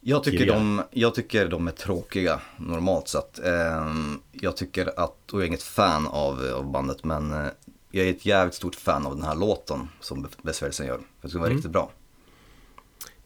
Jag 0.02 0.24
tycker, 0.24 0.46
de, 0.46 0.84
jag 0.92 1.16
tycker 1.16 1.48
de 1.48 1.68
är 1.68 1.72
tråkiga 1.72 2.42
normalt 2.58 3.08
sett. 3.08 3.40
Ehm, 3.40 4.20
jag 4.32 4.58
tycker 4.58 5.00
att, 5.00 5.34
och 5.34 5.40
jag 5.40 5.42
är 5.42 5.48
inget 5.48 5.64
fan 5.64 6.08
av, 6.08 6.46
av 6.56 6.72
bandet, 6.72 7.04
men 7.04 7.34
eh, 7.34 7.48
jag 7.92 8.06
är 8.06 8.10
ett 8.12 8.26
jävligt 8.26 8.56
stort 8.56 8.76
fan 8.76 9.06
av 9.06 9.16
den 9.16 9.26
här 9.26 9.36
låten 9.36 9.88
som 10.00 10.28
Besvärjelsen 10.42 10.88
gör. 10.88 11.00
Jag 11.22 11.32
tycker 11.32 11.40
den 11.40 11.42
var 11.42 11.50
riktigt 11.50 11.72
bra. 11.72 11.92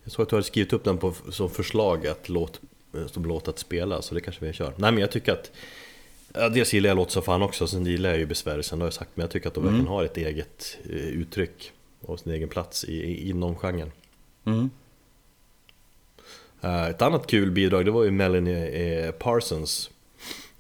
Jag 0.04 0.12
såg 0.12 0.24
att 0.24 0.30
du 0.30 0.36
hade 0.36 0.44
skrivit 0.44 0.74
upp 0.74 0.84
den 0.84 0.98
på, 0.98 1.14
som 1.30 1.50
förslag 1.50 2.08
att 2.08 2.30
låt, 2.30 2.62
eh, 2.94 3.08
som 3.08 3.26
låt 3.26 3.48
att 3.48 3.60
spela, 3.60 4.02
så 4.02 4.16
det 4.16 4.22
kanske 4.22 4.46
vi 4.46 4.54
kör. 4.54 4.74
Nej 4.78 4.92
men 4.92 5.02
jag 5.02 5.12
tycker 5.12 5.34
att 5.34 5.52
ja, 6.34 6.50
Dels 6.50 6.74
gillar 6.74 6.90
jag 6.90 6.96
låt 6.96 7.12
så 7.12 7.22
fan 7.22 7.42
också, 7.42 7.68
sen 7.68 7.86
gillar 7.86 8.10
jag 8.10 8.20
ju 8.20 8.26
besvärjelsen, 8.26 8.80
det 8.80 8.84
har 8.84 8.88
jag 8.88 8.94
sagt. 8.94 9.12
Men 9.14 9.24
jag 9.24 9.32
tycker 9.32 9.48
att 9.48 9.54
de 9.54 9.64
verkligen 9.64 9.88
har 9.88 10.04
ett 10.04 10.18
eget 10.18 10.78
eh, 10.90 10.96
uttryck 10.96 11.72
och 12.02 12.20
sin 12.20 12.34
egen 12.34 12.50
plats 12.50 12.84
i, 12.84 13.30
inom 13.30 13.56
genren. 13.56 13.92
Mm. 14.46 14.70
Eh, 16.62 16.88
Ett 16.88 17.02
annat 17.02 17.28
kul 17.28 17.52
bidrag 17.52 17.86
det 17.86 17.92
var 17.92 18.04
ju 18.04 18.12
Melanie 18.12 19.06
eh, 19.06 19.12
Parsons 19.12 19.90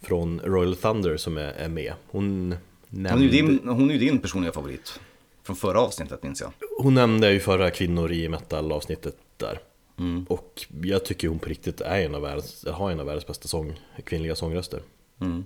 från 0.01 0.39
Royal 0.43 0.75
Thunder 0.75 1.17
som 1.17 1.37
är, 1.37 1.51
är 1.51 1.69
med. 1.69 1.93
Hon 2.07 2.55
Hon, 2.89 3.05
är 3.05 3.31
din, 3.31 3.59
hon 3.67 3.89
är 3.89 3.93
ju 3.93 3.99
din 3.99 4.19
personliga 4.19 4.51
favorit. 4.51 4.99
Från 5.43 5.55
förra 5.55 5.79
avsnittet 5.79 6.23
minns 6.23 6.41
jag. 6.41 6.51
Hon 6.77 6.93
nämnde 6.93 7.33
ju 7.33 7.39
förra 7.39 7.71
kvinnor 7.71 8.11
i 8.11 8.29
metal-avsnittet 8.29 9.15
där. 9.37 9.59
Mm. 9.99 10.25
Och 10.29 10.65
jag 10.83 11.05
tycker 11.05 11.27
hon 11.27 11.39
på 11.39 11.49
riktigt 11.49 11.81
är 11.81 12.05
en 12.05 12.15
av 12.15 12.21
världens, 12.21 12.65
har 12.71 12.91
en 12.91 12.99
av 12.99 13.05
världens 13.05 13.27
bästa 13.27 13.47
sång, 13.47 13.79
kvinnliga 14.03 14.35
sångröster. 14.35 14.81
Mm. 15.21 15.45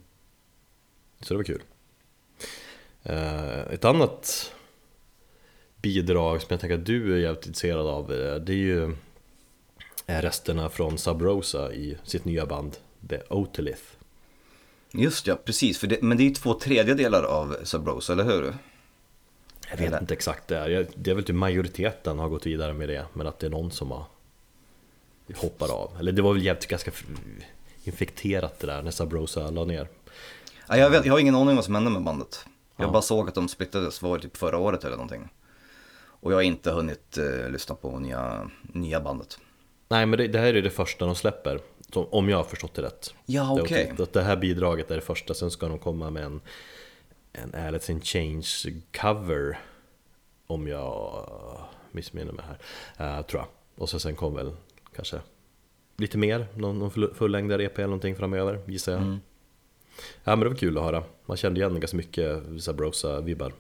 Så 1.21 1.33
det 1.33 1.38
var 1.38 1.43
kul. 1.43 1.62
Eh, 3.03 3.59
Ett 3.59 3.86
annat 3.86 4.53
bidrag 5.81 6.41
som 6.41 6.47
jag 6.50 6.59
tänker 6.59 6.77
att 6.77 6.86
du 6.86 7.13
är 7.13 7.17
jävligt 7.17 7.45
intresserad 7.45 7.88
av 7.88 8.13
eh, 8.13 8.36
Det 8.36 8.53
är 8.53 8.57
ju 8.57 8.83
eh, 10.06 10.21
resterna 10.21 10.69
från 10.69 10.97
Sub 10.97 11.21
Rosa 11.21 11.73
i 11.73 11.97
sitt 12.03 12.25
nya 12.25 12.45
band 12.45 12.77
The 13.10 13.19
Otolith. 13.30 13.84
Just 14.91 15.27
ja, 15.27 15.38
precis. 15.45 15.80
Det, 15.82 16.01
men 16.01 16.17
det 16.17 16.23
är 16.23 16.25
ju 16.25 16.34
två 16.34 16.53
tredjedelar 16.53 17.23
av 17.23 17.58
Subrose, 17.63 18.13
eller 18.13 18.23
hur? 18.23 18.53
Jag 19.69 19.77
vet 19.77 20.01
inte 20.01 20.13
exakt 20.13 20.47
det 20.47 20.58
är. 20.58 20.88
Det 20.95 21.12
är 21.12 21.15
väl 21.15 21.23
typ 21.23 21.36
majoriteten 21.36 22.19
har 22.19 22.30
gått 22.30 22.45
vidare 22.45 22.73
med 22.73 22.89
det 22.89 23.06
Men 23.13 23.27
att 23.27 23.39
det 23.39 23.47
är 23.47 23.51
någon 23.51 23.71
som 23.71 23.91
har 23.91 24.06
hoppar 25.36 25.71
av. 25.71 25.91
Eller 25.99 26.12
det 26.12 26.21
var 26.21 26.34
väl 26.34 26.45
jävligt 26.45 26.67
ganska 26.67 26.91
infekterat 27.84 28.60
det 28.60 28.67
där 28.67 28.82
när 28.82 28.91
Sub 28.91 29.13
Rosa 29.13 29.49
la 29.49 29.65
ner. 29.65 29.88
Ja, 30.69 30.77
jag, 30.77 30.89
vet, 30.89 31.06
jag 31.06 31.13
har 31.13 31.19
ingen 31.19 31.36
aning 31.36 31.56
vad 31.56 31.65
som 31.65 31.75
hände 31.75 31.89
med 31.91 32.03
bandet. 32.03 32.45
Jag 32.75 32.88
Ja. 32.88 32.91
bara 32.91 33.01
såg 33.01 33.27
att 33.30 33.36
de 33.36 33.47
splittades, 33.47 34.01
var 34.01 34.17
det 34.17 34.23
typ 34.23 34.38
förra 34.38 34.58
året 34.58 34.84
eller 34.84 34.95
någonting. 34.95 35.30
Och 36.19 36.32
jag 36.32 36.38
har 36.38 36.41
inte 36.41 36.71
hunnit 36.71 37.17
eh, 37.17 37.49
lyssna 37.49 37.75
på 37.75 37.99
nya, 37.99 38.49
nya 38.62 38.99
bandet. 39.01 39.39
Nej 39.89 40.06
men 40.06 40.17
det, 40.19 40.27
det 40.27 40.39
här 40.39 40.53
är 40.53 40.62
det 40.62 40.69
första 40.69 41.06
de 41.06 41.15
släpper. 41.15 41.60
Som, 41.93 42.06
om 42.12 42.30
jag 42.30 42.38
har 42.38 42.43
förstått 42.43 42.73
det 42.73 42.82
rätt. 42.82 43.13
Ja, 43.25 43.53
Det, 43.56 43.62
okej. 43.62 43.93
att 43.99 44.13
det 44.13 44.21
här 44.21 44.36
bidraget 44.38 44.91
är 44.91 44.95
det 44.95 45.01
första, 45.01 45.34
sen 45.34 45.51
ska 45.51 45.67
de 45.67 45.80
komma 45.80 46.10
med 46.10 46.23
en, 46.23 46.41
en 47.34 47.56
Alice 47.67 47.91
in 47.91 48.01
Change 48.01 48.45
cover 49.01 49.60
Om 50.47 50.67
jag 50.67 51.27
missminner 51.91 52.32
mig 52.34 52.45
här, 52.97 53.17
eh, 53.19 53.25
tror 53.25 53.41
jag 53.41 53.47
Och 53.84 53.89
så 53.89 53.99
sen 53.99 54.15
kommer 54.15 54.43
väl 54.43 54.53
kanske 54.95 55.19
lite 55.97 56.17
mer, 56.17 56.47
någon, 56.56 56.80
någon 56.80 56.91
full- 56.91 57.13
fullängdare 57.13 57.63
EP 57.63 57.77
eller 57.77 57.88
någonting 57.88 58.15
framöver 58.15 58.60
gissar 58.67 58.91
jag 58.91 59.01
Mm. 59.01 59.19
Ja 60.23 60.36
men 60.36 60.39
det 60.39 60.49
var 60.49 60.55
kul 60.55 60.77
att 60.77 60.83
höra, 60.83 61.03
man 61.25 61.38
kände 61.38 61.60
igen 61.60 61.79
ganska 61.79 61.97
mycket 61.97 62.43
Sabrosa-vibbar 62.60 63.53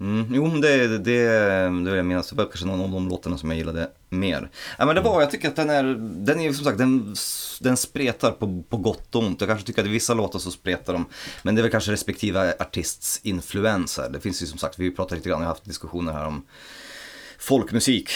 Mm, 0.00 0.34
jo, 0.34 0.48
det, 0.48 0.86
det, 0.86 0.98
det 0.98 1.68
vill 1.68 1.94
jag 1.94 2.06
minnas. 2.06 2.30
Det 2.30 2.36
var 2.36 2.44
kanske 2.44 2.66
någon 2.66 2.80
av 2.80 2.90
de 2.90 3.08
låtarna 3.08 3.38
som 3.38 3.50
jag 3.50 3.58
gillade 3.58 3.90
mer. 4.08 4.50
Ja, 4.78 4.86
men 4.86 4.94
det 4.94 5.00
var, 5.00 5.20
jag 5.20 5.30
tycker 5.30 5.48
att 5.48 5.56
den 5.56 5.70
är, 5.70 5.84
den 6.24 6.40
är 6.40 6.52
som 6.52 6.64
sagt, 6.64 6.78
den, 6.78 7.14
den 7.60 7.76
spretar 7.76 8.30
på, 8.30 8.62
på 8.68 8.76
gott 8.76 9.14
och 9.14 9.22
ont. 9.22 9.40
Jag 9.40 9.48
kanske 9.48 9.66
tycker 9.66 9.82
att 9.82 9.88
i 9.88 9.90
vissa 9.90 10.14
låtar 10.14 10.38
så 10.38 10.50
spretar 10.50 10.92
de, 10.92 11.06
men 11.42 11.54
det 11.54 11.60
är 11.60 11.62
väl 11.62 11.70
kanske 11.70 11.92
respektive 11.92 12.54
artists 12.58 13.20
influenser. 13.22 14.08
Det 14.08 14.20
finns 14.20 14.42
ju 14.42 14.46
som 14.46 14.58
sagt, 14.58 14.78
vi 14.78 14.90
pratar 14.90 15.16
lite 15.16 15.28
grann, 15.28 15.40
jag 15.40 15.46
har 15.46 15.54
haft 15.54 15.64
diskussioner 15.64 16.12
här 16.12 16.26
om 16.26 16.46
folkmusik. 17.38 18.10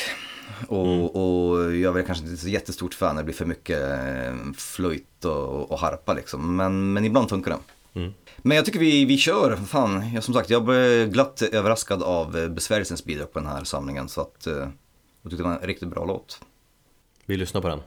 Och, 0.69 1.17
och 1.17 1.77
jag 1.77 1.99
är 1.99 2.03
kanske 2.03 2.25
inte 2.25 2.37
så 2.37 2.49
jättestort 2.49 2.95
fan 2.95 3.15
när 3.15 3.23
det 3.23 3.25
blir 3.25 3.35
för 3.35 3.45
mycket 3.45 3.83
eh, 3.83 4.53
flöjt 4.57 5.25
och, 5.25 5.71
och 5.71 5.79
harpa 5.79 6.15
liksom. 6.15 6.57
Men, 6.57 6.93
men 6.93 7.05
ibland 7.05 7.29
funkar 7.29 7.51
det. 7.51 7.59
Mm. 8.01 8.13
Men 8.39 8.57
jag 8.57 8.67
tycker 8.67 8.79
vi, 8.79 9.05
vi 9.05 9.19
kör, 9.19 9.57
fan. 9.57 10.15
Jag, 10.15 10.25
som 10.25 10.35
sagt, 10.35 10.51
jag 10.51 10.65
blev 10.65 11.11
glatt 11.11 11.43
överraskad 11.43 12.03
av 12.03 12.39
eh, 12.39 12.49
besvärjelsens 12.49 13.05
bidrag 13.05 13.33
på 13.33 13.39
den 13.39 13.49
här 13.49 13.65
samlingen. 13.65 14.09
Så 14.09 14.21
att 14.21 14.47
eh, 14.47 14.55
jag 15.23 15.31
tyckte 15.31 15.37
det 15.37 15.49
var 15.49 15.53
en 15.53 15.67
riktigt 15.67 15.89
bra 15.89 16.05
låt. 16.05 16.41
Vi 17.27 17.37
lyssnar 17.37 17.61
på 17.61 17.69
den 17.69 17.81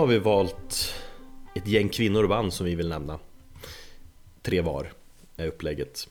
Nu 0.00 0.06
har 0.06 0.12
vi 0.12 0.18
valt 0.18 0.94
ett 1.54 1.66
gäng 1.66 1.88
kvinnor 1.88 2.22
och 2.22 2.28
band 2.28 2.52
som 2.52 2.66
vi 2.66 2.74
vill 2.74 2.88
nämna. 2.88 3.18
Tre 4.42 4.60
var 4.60 4.92
är 5.36 5.46
upplägget. 5.46 6.08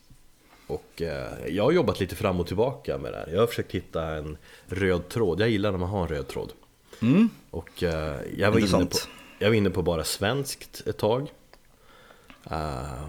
Och 0.67 1.02
eh, 1.02 1.47
jag 1.47 1.63
har 1.63 1.71
jobbat 1.71 1.99
lite 1.99 2.15
fram 2.15 2.39
och 2.39 2.47
tillbaka 2.47 2.97
med 2.97 3.13
det 3.13 3.17
här. 3.17 3.30
Jag 3.34 3.39
har 3.39 3.47
försökt 3.47 3.71
hitta 3.71 4.15
en 4.15 4.38
röd 4.67 5.10
tråd. 5.10 5.41
Jag 5.41 5.49
gillar 5.49 5.71
när 5.71 5.78
man 5.78 5.89
har 5.89 6.02
en 6.02 6.08
röd 6.08 6.28
tråd. 6.28 6.52
Mm. 7.02 7.30
Och 7.52 7.84
eh, 7.84 8.21
jag, 8.38 8.52
var 8.52 8.60
inne 8.60 8.86
på, 8.86 8.97
jag 9.39 9.49
var 9.49 9.56
inne 9.56 9.69
på 9.69 9.82
bara 9.82 10.04
svenskt 10.04 10.88
ett 10.88 10.97
tag. 10.97 11.32
Eh, 12.52 13.08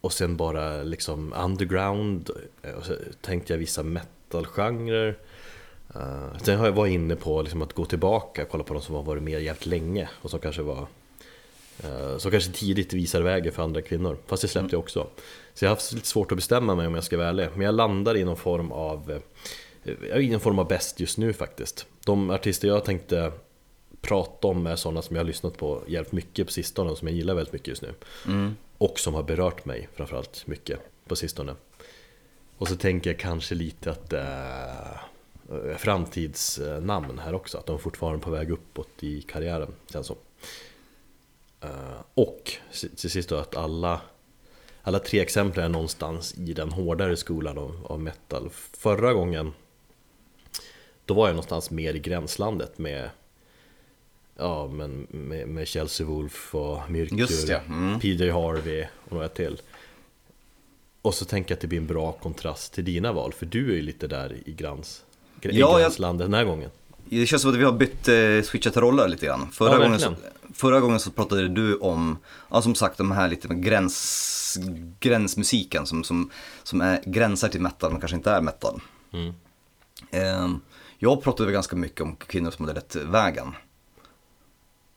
och 0.00 0.12
sen 0.12 0.36
bara 0.36 0.82
liksom 0.82 1.32
underground. 1.32 2.30
Och 2.76 2.84
så 2.84 2.96
tänkte 3.20 3.52
jag 3.52 3.58
vissa 3.58 3.82
metal-genrer. 3.82 5.18
Uh, 5.96 6.38
sen 6.38 6.58
har 6.58 6.66
jag 6.66 6.72
varit 6.72 6.92
inne 6.92 7.16
på 7.16 7.42
liksom 7.42 7.62
att 7.62 7.72
gå 7.72 7.84
tillbaka, 7.84 8.44
kolla 8.44 8.64
på 8.64 8.74
de 8.74 8.82
som 8.82 8.94
har 8.94 9.02
varit 9.02 9.22
med 9.22 9.42
jävligt 9.42 9.66
länge 9.66 10.08
och 10.22 10.30
som 10.30 10.40
kanske 10.40 10.62
var 10.62 10.86
uh, 11.84 12.18
som 12.18 12.30
kanske 12.30 12.52
tidigt 12.52 12.92
visade 12.92 13.24
vägen 13.24 13.52
för 13.52 13.62
andra 13.62 13.82
kvinnor. 13.82 14.16
Fast 14.26 14.42
det 14.42 14.48
släppte 14.48 14.74
jag 14.74 14.80
också. 14.80 15.06
Så 15.54 15.64
jag 15.64 15.70
har 15.70 15.76
haft 15.76 15.92
lite 15.92 16.06
svårt 16.06 16.32
att 16.32 16.38
bestämma 16.38 16.74
mig 16.74 16.86
om 16.86 16.94
jag 16.94 17.04
ska 17.04 17.16
vara 17.16 17.28
ärlig. 17.28 17.48
Men 17.54 17.60
jag 17.60 17.74
landar 17.74 18.16
i 18.16 18.24
någon 18.24 18.36
form 18.36 18.72
av 18.72 19.20
eh, 19.84 20.18
i 20.20 20.30
någon 20.30 20.40
form 20.40 20.58
av 20.58 20.68
bäst 20.68 21.00
just 21.00 21.18
nu 21.18 21.32
faktiskt. 21.32 21.86
De 22.04 22.30
artister 22.30 22.68
jag 22.68 22.84
tänkte 22.84 23.32
prata 24.00 24.48
om 24.48 24.66
är 24.66 24.76
sådana 24.76 25.02
som 25.02 25.16
jag 25.16 25.22
har 25.22 25.26
lyssnat 25.26 25.56
på 25.56 25.82
jävligt 25.86 26.12
mycket 26.12 26.46
på 26.46 26.52
sistone 26.52 26.90
och 26.90 26.98
som 26.98 27.08
jag 27.08 27.16
gillar 27.16 27.34
väldigt 27.34 27.52
mycket 27.52 27.68
just 27.68 27.82
nu. 27.82 27.94
Mm. 28.26 28.56
Och 28.78 28.98
som 28.98 29.14
har 29.14 29.22
berört 29.22 29.64
mig 29.64 29.88
framförallt 29.94 30.46
mycket 30.46 30.80
på 31.08 31.16
sistone. 31.16 31.54
Och 32.58 32.68
så 32.68 32.76
tänker 32.76 33.10
jag 33.10 33.18
kanske 33.18 33.54
lite 33.54 33.90
att 33.90 34.12
eh, 34.12 35.00
framtidsnamn 35.76 37.18
här 37.18 37.34
också, 37.34 37.58
att 37.58 37.66
de 37.66 37.78
fortfarande 37.78 38.18
är 38.18 38.22
på 38.22 38.30
väg 38.30 38.50
uppåt 38.50 38.88
i 39.00 39.22
karriären, 39.22 39.74
känns 39.92 40.06
som. 40.06 40.16
Eh, 41.60 42.00
Och 42.14 42.52
till 42.96 43.10
sist 43.10 43.28
då 43.28 43.36
att 43.36 43.56
alla, 43.56 44.00
alla 44.82 44.98
tre 44.98 45.20
exempel 45.20 45.64
är 45.64 45.68
någonstans 45.68 46.34
i 46.38 46.52
den 46.52 46.70
hårdare 46.72 47.16
skolan 47.16 47.58
av, 47.58 47.86
av 47.86 48.00
metal. 48.00 48.50
Förra 48.72 49.12
gången, 49.12 49.52
då 51.04 51.14
var 51.14 51.26
jag 51.26 51.34
någonstans 51.34 51.70
mer 51.70 51.94
i 51.94 51.98
gränslandet 51.98 52.78
med 52.78 53.10
Ja 54.36 54.68
men 54.68 55.06
med, 55.10 55.48
med 55.48 55.68
Chelsea 55.68 56.06
Wolf 56.06 56.54
och 56.54 56.90
Myrkur, 56.90 57.46
det, 57.46 57.56
mm. 57.56 58.00
PJ 58.00 58.30
Harvey 58.30 58.86
och 59.04 59.12
några 59.12 59.28
till 59.28 59.60
Och 61.02 61.14
så 61.14 61.24
tänker 61.24 61.50
jag 61.50 61.56
att 61.56 61.60
det 61.60 61.66
blir 61.66 61.78
en 61.78 61.86
bra 61.86 62.12
kontrast 62.12 62.72
till 62.72 62.84
dina 62.84 63.12
val, 63.12 63.32
för 63.32 63.46
du 63.46 63.70
är 63.70 63.74
ju 63.74 63.82
lite 63.82 64.06
där 64.06 64.36
i, 64.46 64.52
gräns, 64.52 65.04
Ja, 65.52 65.78
gränslandet 65.78 66.24
den 66.24 66.34
här 66.34 66.44
gången 66.44 66.70
Det 67.04 67.26
känns 67.26 67.42
som 67.42 67.50
att 67.50 67.56
vi 67.56 67.64
har 67.64 67.72
bytt, 67.72 68.08
eh, 68.08 68.42
switchat 68.50 68.76
roller 68.76 69.08
lite 69.08 69.26
grann. 69.26 69.50
Förra, 69.52 69.72
Ja, 69.72 69.78
gången 69.78 70.00
så, 70.00 70.14
förra 70.54 70.80
gången 70.80 71.00
så 71.00 71.10
pratade 71.10 71.48
du 71.48 71.76
om, 71.76 72.18
ja, 72.50 72.62
som 72.62 72.74
sagt, 72.74 72.98
de 72.98 73.10
här 73.10 73.28
lite 73.28 73.48
gräns, 73.48 74.58
gränsmusiken 75.00 75.86
som, 75.86 76.04
som, 76.04 76.30
som 76.62 76.80
är 76.80 77.02
gränsar 77.06 77.48
till 77.48 77.60
metal 77.60 77.90
men 77.90 78.00
kanske 78.00 78.16
inte 78.16 78.30
är 78.30 78.40
metal. 78.40 78.80
Mm. 79.12 79.34
Eh, 80.10 80.56
jag 80.98 81.22
pratade 81.22 81.52
ganska 81.52 81.76
mycket 81.76 82.00
om 82.00 82.16
kvinnor 82.16 82.50
som 82.50 82.66
hade 82.66 82.78
rätt 82.78 82.96
vägen. 82.96 83.54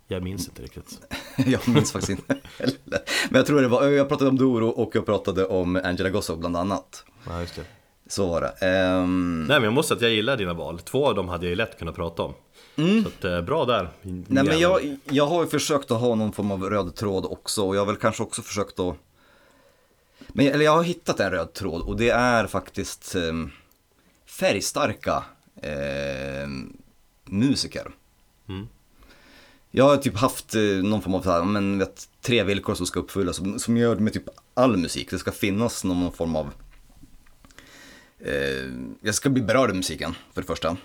Jag 0.07 0.23
minns 0.23 0.47
inte 0.47 0.61
riktigt 0.61 0.99
jag 1.35 1.67
minns 1.67 1.91
faktiskt 1.91 2.09
inte 2.09 2.37
heller. 2.57 2.99
Men 3.29 3.37
jag 3.39 3.45
tror 3.45 3.61
det 3.61 3.67
var, 3.67 3.87
jag 3.87 4.07
pratade 4.07 4.29
om 4.29 4.37
Doro 4.37 4.67
och 4.67 4.95
jag 4.95 5.05
pratade 5.05 5.45
om 5.45 5.75
Angela 5.83 6.09
Gossow 6.09 6.39
bland 6.39 6.57
annat. 6.57 7.03
Ja, 7.27 7.41
just 7.41 7.55
det. 7.55 7.63
Så 8.07 8.27
var 8.27 8.41
det. 8.41 8.67
Ehm, 8.67 9.45
Nej 9.47 9.57
men 9.59 9.63
jag 9.63 9.73
måste 9.73 9.87
säga 9.87 9.97
att 9.97 10.01
jag 10.01 10.11
gillar 10.11 10.37
dina 10.37 10.53
val, 10.53 10.79
två 10.79 11.07
av 11.07 11.15
dem 11.15 11.29
hade 11.29 11.45
jag 11.45 11.49
ju 11.49 11.55
lätt 11.55 11.79
kunnat 11.79 11.95
prata 11.95 12.23
om 12.23 12.33
Så 12.75 13.07
att, 13.07 13.23
eh, 13.23 13.41
bra 13.41 13.65
där 13.65 13.89
Mm. 14.03 14.25
Nej 14.27 14.43
men 14.43 14.59
jag, 14.59 14.97
jag 15.03 15.27
har 15.27 15.43
ju 15.43 15.49
försökt 15.49 15.91
att 15.91 15.99
ha 15.99 16.15
någon 16.15 16.31
form 16.31 16.51
av 16.51 16.69
röd 16.69 16.95
tråd 16.95 17.25
också 17.25 17.67
och 17.67 17.75
jag 17.75 17.81
har 17.81 17.85
väl 17.85 17.95
kanske 17.95 18.23
också 18.23 18.41
försökt 18.41 18.79
att 18.79 18.95
men, 20.27 20.47
eller 20.47 20.65
jag 20.65 20.71
har 20.71 20.83
hittat 20.83 21.19
en 21.19 21.31
röd 21.31 21.53
tråd 21.53 21.81
och 21.81 21.97
det 21.97 22.09
är 22.09 22.47
faktiskt 22.47 23.15
eh, 23.15 23.33
färgstarka 24.25 25.23
eh, 25.61 26.47
musiker. 27.25 27.87
Mm. 28.49 28.67
Jag 29.71 29.85
har 29.85 29.97
typ 29.97 30.17
haft 30.17 30.55
eh, 30.55 30.61
någon 30.61 31.01
form 31.01 31.15
av 31.15 31.21
så 31.21 31.31
här, 31.31 31.43
men, 31.43 31.79
vet, 31.79 32.09
tre 32.21 32.43
villkor 32.43 32.75
som 32.75 32.85
ska 32.85 32.99
uppfyllas 32.99 33.35
som, 33.35 33.59
som 33.59 33.77
gör 33.77 33.95
med 33.95 34.13
typ 34.13 34.29
all 34.53 34.77
musik. 34.77 35.09
Det 35.09 35.19
ska 35.19 35.31
finnas 35.31 35.83
någon 35.83 36.11
form 36.11 36.35
av 36.35 36.53
jag 39.01 39.15
ska 39.15 39.29
bli 39.29 39.41
berörd 39.41 39.69
av 39.69 39.75
musiken 39.75 40.15
för 40.33 40.41
det 40.41 40.47
första. 40.47 40.77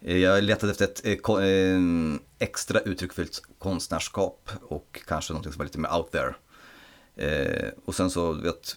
Eh, 0.00 0.16
Jag 0.16 0.44
letade 0.44 0.72
efter 0.72 0.84
ett 0.84 1.06
eh, 1.06 1.44
eh, 1.44 1.80
extra 2.38 2.80
uttryckfullt 2.80 3.42
konstnärskap 3.58 4.50
och 4.62 5.00
kanske 5.06 5.32
något 5.32 5.42
som 5.44 5.52
var 5.56 5.64
lite 5.64 5.78
mer 5.78 5.96
out 5.96 6.10
there. 6.12 6.34
Eh, 7.16 7.68
och 7.84 7.94
sen 7.94 8.10
så, 8.10 8.32
vet, 8.32 8.76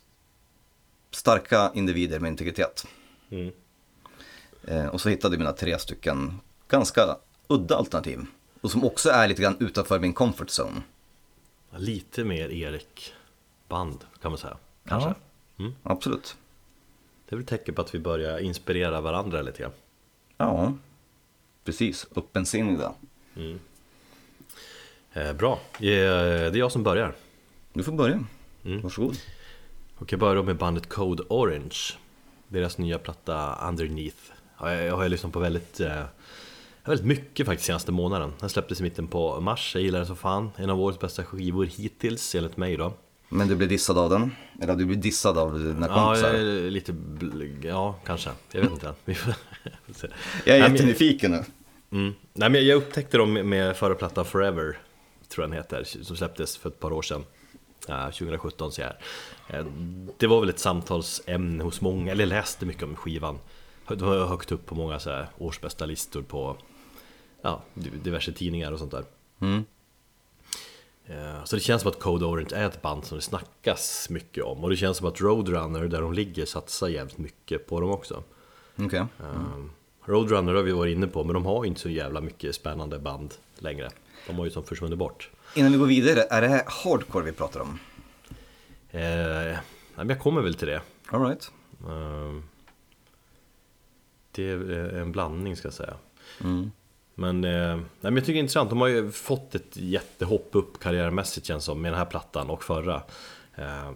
starka 1.11 1.71
individer 1.75 2.19
med 2.19 2.29
integritet. 2.29 2.87
Mm. 3.29 3.51
Eh, 4.63 4.85
och 4.85 5.01
så 5.01 5.09
hittade 5.09 5.35
jag 5.35 5.39
mina 5.39 5.53
tre 5.53 5.79
stycken 5.79 6.39
ganska 6.67 7.17
udda 7.47 7.75
alternativ. 7.75 8.25
Och 8.61 8.71
som 8.71 8.83
också 8.83 9.09
är 9.09 9.27
lite 9.27 9.41
grann 9.41 9.57
utanför 9.59 9.99
min 9.99 10.13
comfort 10.13 10.49
zone. 10.59 10.81
Lite 11.77 12.23
mer 12.23 12.49
Erik-band 12.49 14.05
kan 14.21 14.31
man 14.31 14.37
säga, 14.37 14.57
kanske 14.87 15.09
Ja. 15.09 15.15
Mm. 15.59 15.75
Absolut. 15.83 16.35
Det 17.33 17.35
är 17.35 17.39
väl 17.39 17.45
tecken 17.45 17.75
på 17.75 17.81
att 17.81 17.95
vi 17.95 17.99
börjar 17.99 18.39
inspirera 18.39 19.01
varandra 19.01 19.41
lite 19.41 19.61
grann 19.61 19.71
Ja, 20.37 20.73
precis. 21.63 22.07
Öppensinniga. 22.15 22.93
eh, 25.13 25.33
Bra, 25.33 25.59
Eh, 25.73 25.81
det 25.81 25.85
är 25.85 26.55
jag 26.55 26.71
som 26.71 26.83
börjar 26.83 27.15
Du 27.73 27.83
får 27.83 27.91
börja. 27.91 28.23
Mm. 28.65 28.81
Varsågod. 28.81 29.17
Och 29.97 30.11
jag 30.13 30.19
börjar 30.19 30.35
då 30.35 30.43
med 30.43 30.55
bandet 30.57 30.89
Code 30.89 31.23
Orange 31.29 31.77
Deras 32.47 32.77
nya 32.77 32.99
platta 32.99 33.67
Underneath 33.69 34.31
har 34.55 34.69
jag, 34.69 34.85
jag 34.85 34.97
har 34.97 35.09
lyssnat 35.09 35.33
på 35.33 35.39
väldigt, 35.39 35.79
eh, 35.79 36.03
väldigt 36.83 37.05
mycket 37.05 37.45
faktiskt 37.45 37.67
senaste 37.67 37.91
månaden 37.91 38.33
Den 38.39 38.49
släpptes 38.49 38.79
i 38.79 38.83
mitten 38.83 39.07
på 39.07 39.41
mars, 39.41 39.75
jag 39.75 39.83
gillar 39.83 39.99
den 39.99 40.07
så 40.07 40.15
fan 40.15 40.51
En 40.55 40.69
av 40.69 40.81
årets 40.81 40.99
bästa 40.99 41.23
skivor 41.23 41.65
hittills 41.65 42.35
enligt 42.35 42.57
mig 42.57 42.77
då 42.77 42.93
Men 43.33 43.47
du 43.47 43.55
blir 43.55 43.67
dissad 43.67 43.97
av 43.97 44.09
den? 44.09 44.31
Eller 44.61 44.75
du 44.75 44.85
blir 44.85 44.97
dissad 44.97 45.37
av 45.37 45.59
dina 45.59 45.87
Ja, 45.87 45.93
kompisar? 46.05 46.33
är 46.33 46.69
lite, 46.69 46.95
ja 47.67 47.95
kanske, 48.05 48.29
jag 48.51 48.61
vet 48.61 48.71
inte 48.71 48.93
Vi 49.05 49.15
får 49.15 49.33
se. 49.93 50.07
Jag 50.45 50.57
är 50.57 50.69
jättenyfiken 50.69 51.31
nu. 51.31 51.43
Mm. 51.99 52.13
Nej 52.33 52.49
men 52.49 52.65
jag 52.67 52.75
upptäckte 52.77 53.17
dem 53.17 53.33
med- 53.33 53.77
förra 53.77 53.95
plattan 53.95 54.25
Forever 54.25 54.77
Tror 55.29 55.43
jag 55.43 55.49
den 55.51 55.57
heter, 55.57 55.83
som 56.03 56.15
släpptes 56.17 56.57
för 56.57 56.69
ett 56.69 56.79
par 56.79 56.93
år 56.93 57.01
sedan 57.01 57.23
Ja, 57.87 58.05
2017 58.11 58.71
så 58.71 58.81
här. 58.81 58.97
Det 60.17 60.27
var 60.27 60.39
väl 60.39 60.49
ett 60.49 60.59
samtalsämne 60.59 61.63
hos 61.63 61.81
många, 61.81 62.11
eller 62.11 62.23
jag 62.23 62.29
läste 62.29 62.65
mycket 62.65 62.83
om 62.83 62.95
skivan 62.95 63.39
Det 63.87 63.95
var 64.01 64.25
högt 64.25 64.51
upp 64.51 64.65
på 64.65 64.75
många 64.75 64.99
så 64.99 65.09
här 65.09 65.27
årsbästa 65.37 65.85
listor 65.85 66.21
på 66.21 66.57
ja, 67.41 67.63
diverse 68.03 68.31
tidningar 68.31 68.71
och 68.71 68.79
sånt 68.79 68.91
där 68.91 69.03
Mm. 69.41 69.63
Eh, 71.43 71.45
Så 71.45 71.55
det 71.55 71.61
känns 71.61 71.81
som 71.81 71.91
att 71.91 71.99
Code 71.99 72.25
Orange 72.25 72.55
är 72.55 72.65
ett 72.65 72.81
band 72.81 73.05
som 73.05 73.17
det 73.17 73.21
snackas 73.21 74.09
mycket 74.09 74.43
om 74.43 74.63
Och 74.63 74.69
det 74.69 74.75
känns 74.75 74.97
som 74.97 75.07
att 75.07 75.21
Roadrunner, 75.21 75.87
där 75.87 76.01
de 76.01 76.13
ligger, 76.13 76.45
satsar 76.45 76.87
jävligt 76.87 77.17
mycket 77.17 77.67
på 77.67 77.79
dem 77.79 77.89
också 77.89 78.23
Okej. 78.75 79.05
Um, 79.19 79.71
Roadrunner 80.05 80.53
har 80.53 80.63
vi 80.63 80.71
varit 80.71 80.95
inne 80.95 81.07
på, 81.07 81.23
men 81.23 81.33
de 81.33 81.45
har 81.45 81.63
ju 81.63 81.67
inte 81.67 81.81
så 81.81 81.89
jävla 81.89 82.21
mycket 82.21 82.55
spännande 82.55 82.99
band 82.99 83.33
längre. 83.55 83.89
De 84.27 84.35
har 84.37 84.45
ju 84.45 84.51
som 84.51 84.63
försvunnit 84.63 84.97
bort. 84.97 85.29
Innan 85.55 85.71
vi 85.71 85.77
går 85.77 85.85
vidare, 85.85 86.21
är 86.29 86.41
det 86.41 86.47
här 86.47 86.63
hardcore 86.67 87.25
vi 87.25 87.31
pratar 87.31 87.59
om? 87.59 87.79
Eh, 88.89 89.57
men 89.95 90.09
jag 90.09 90.19
kommer 90.19 90.41
väl 90.41 90.53
till 90.53 90.67
det. 90.67 90.81
Alright. 91.09 91.51
Um, 91.87 92.43
det 94.31 94.49
är 94.49 94.95
en 94.95 95.11
blandning 95.11 95.55
ska 95.55 95.67
jag 95.67 95.73
säga. 95.73 95.93
Mm. 96.43 96.71
Men, 97.15 97.43
eh, 97.43 97.79
men 98.01 98.15
jag 98.15 98.25
tycker 98.25 98.33
det 98.33 98.39
är 98.39 98.39
intressant, 98.39 98.69
de 98.69 98.81
har 98.81 98.87
ju 98.87 99.11
fått 99.11 99.55
ett 99.55 99.77
jättehopp 99.77 100.49
upp 100.51 100.79
karriärmässigt 100.79 101.47
känns 101.47 101.63
som 101.63 101.81
med 101.81 101.91
den 101.91 101.99
här 101.99 102.05
plattan 102.05 102.49
och 102.49 102.63
förra. 102.63 102.95
Eh, 103.55 103.91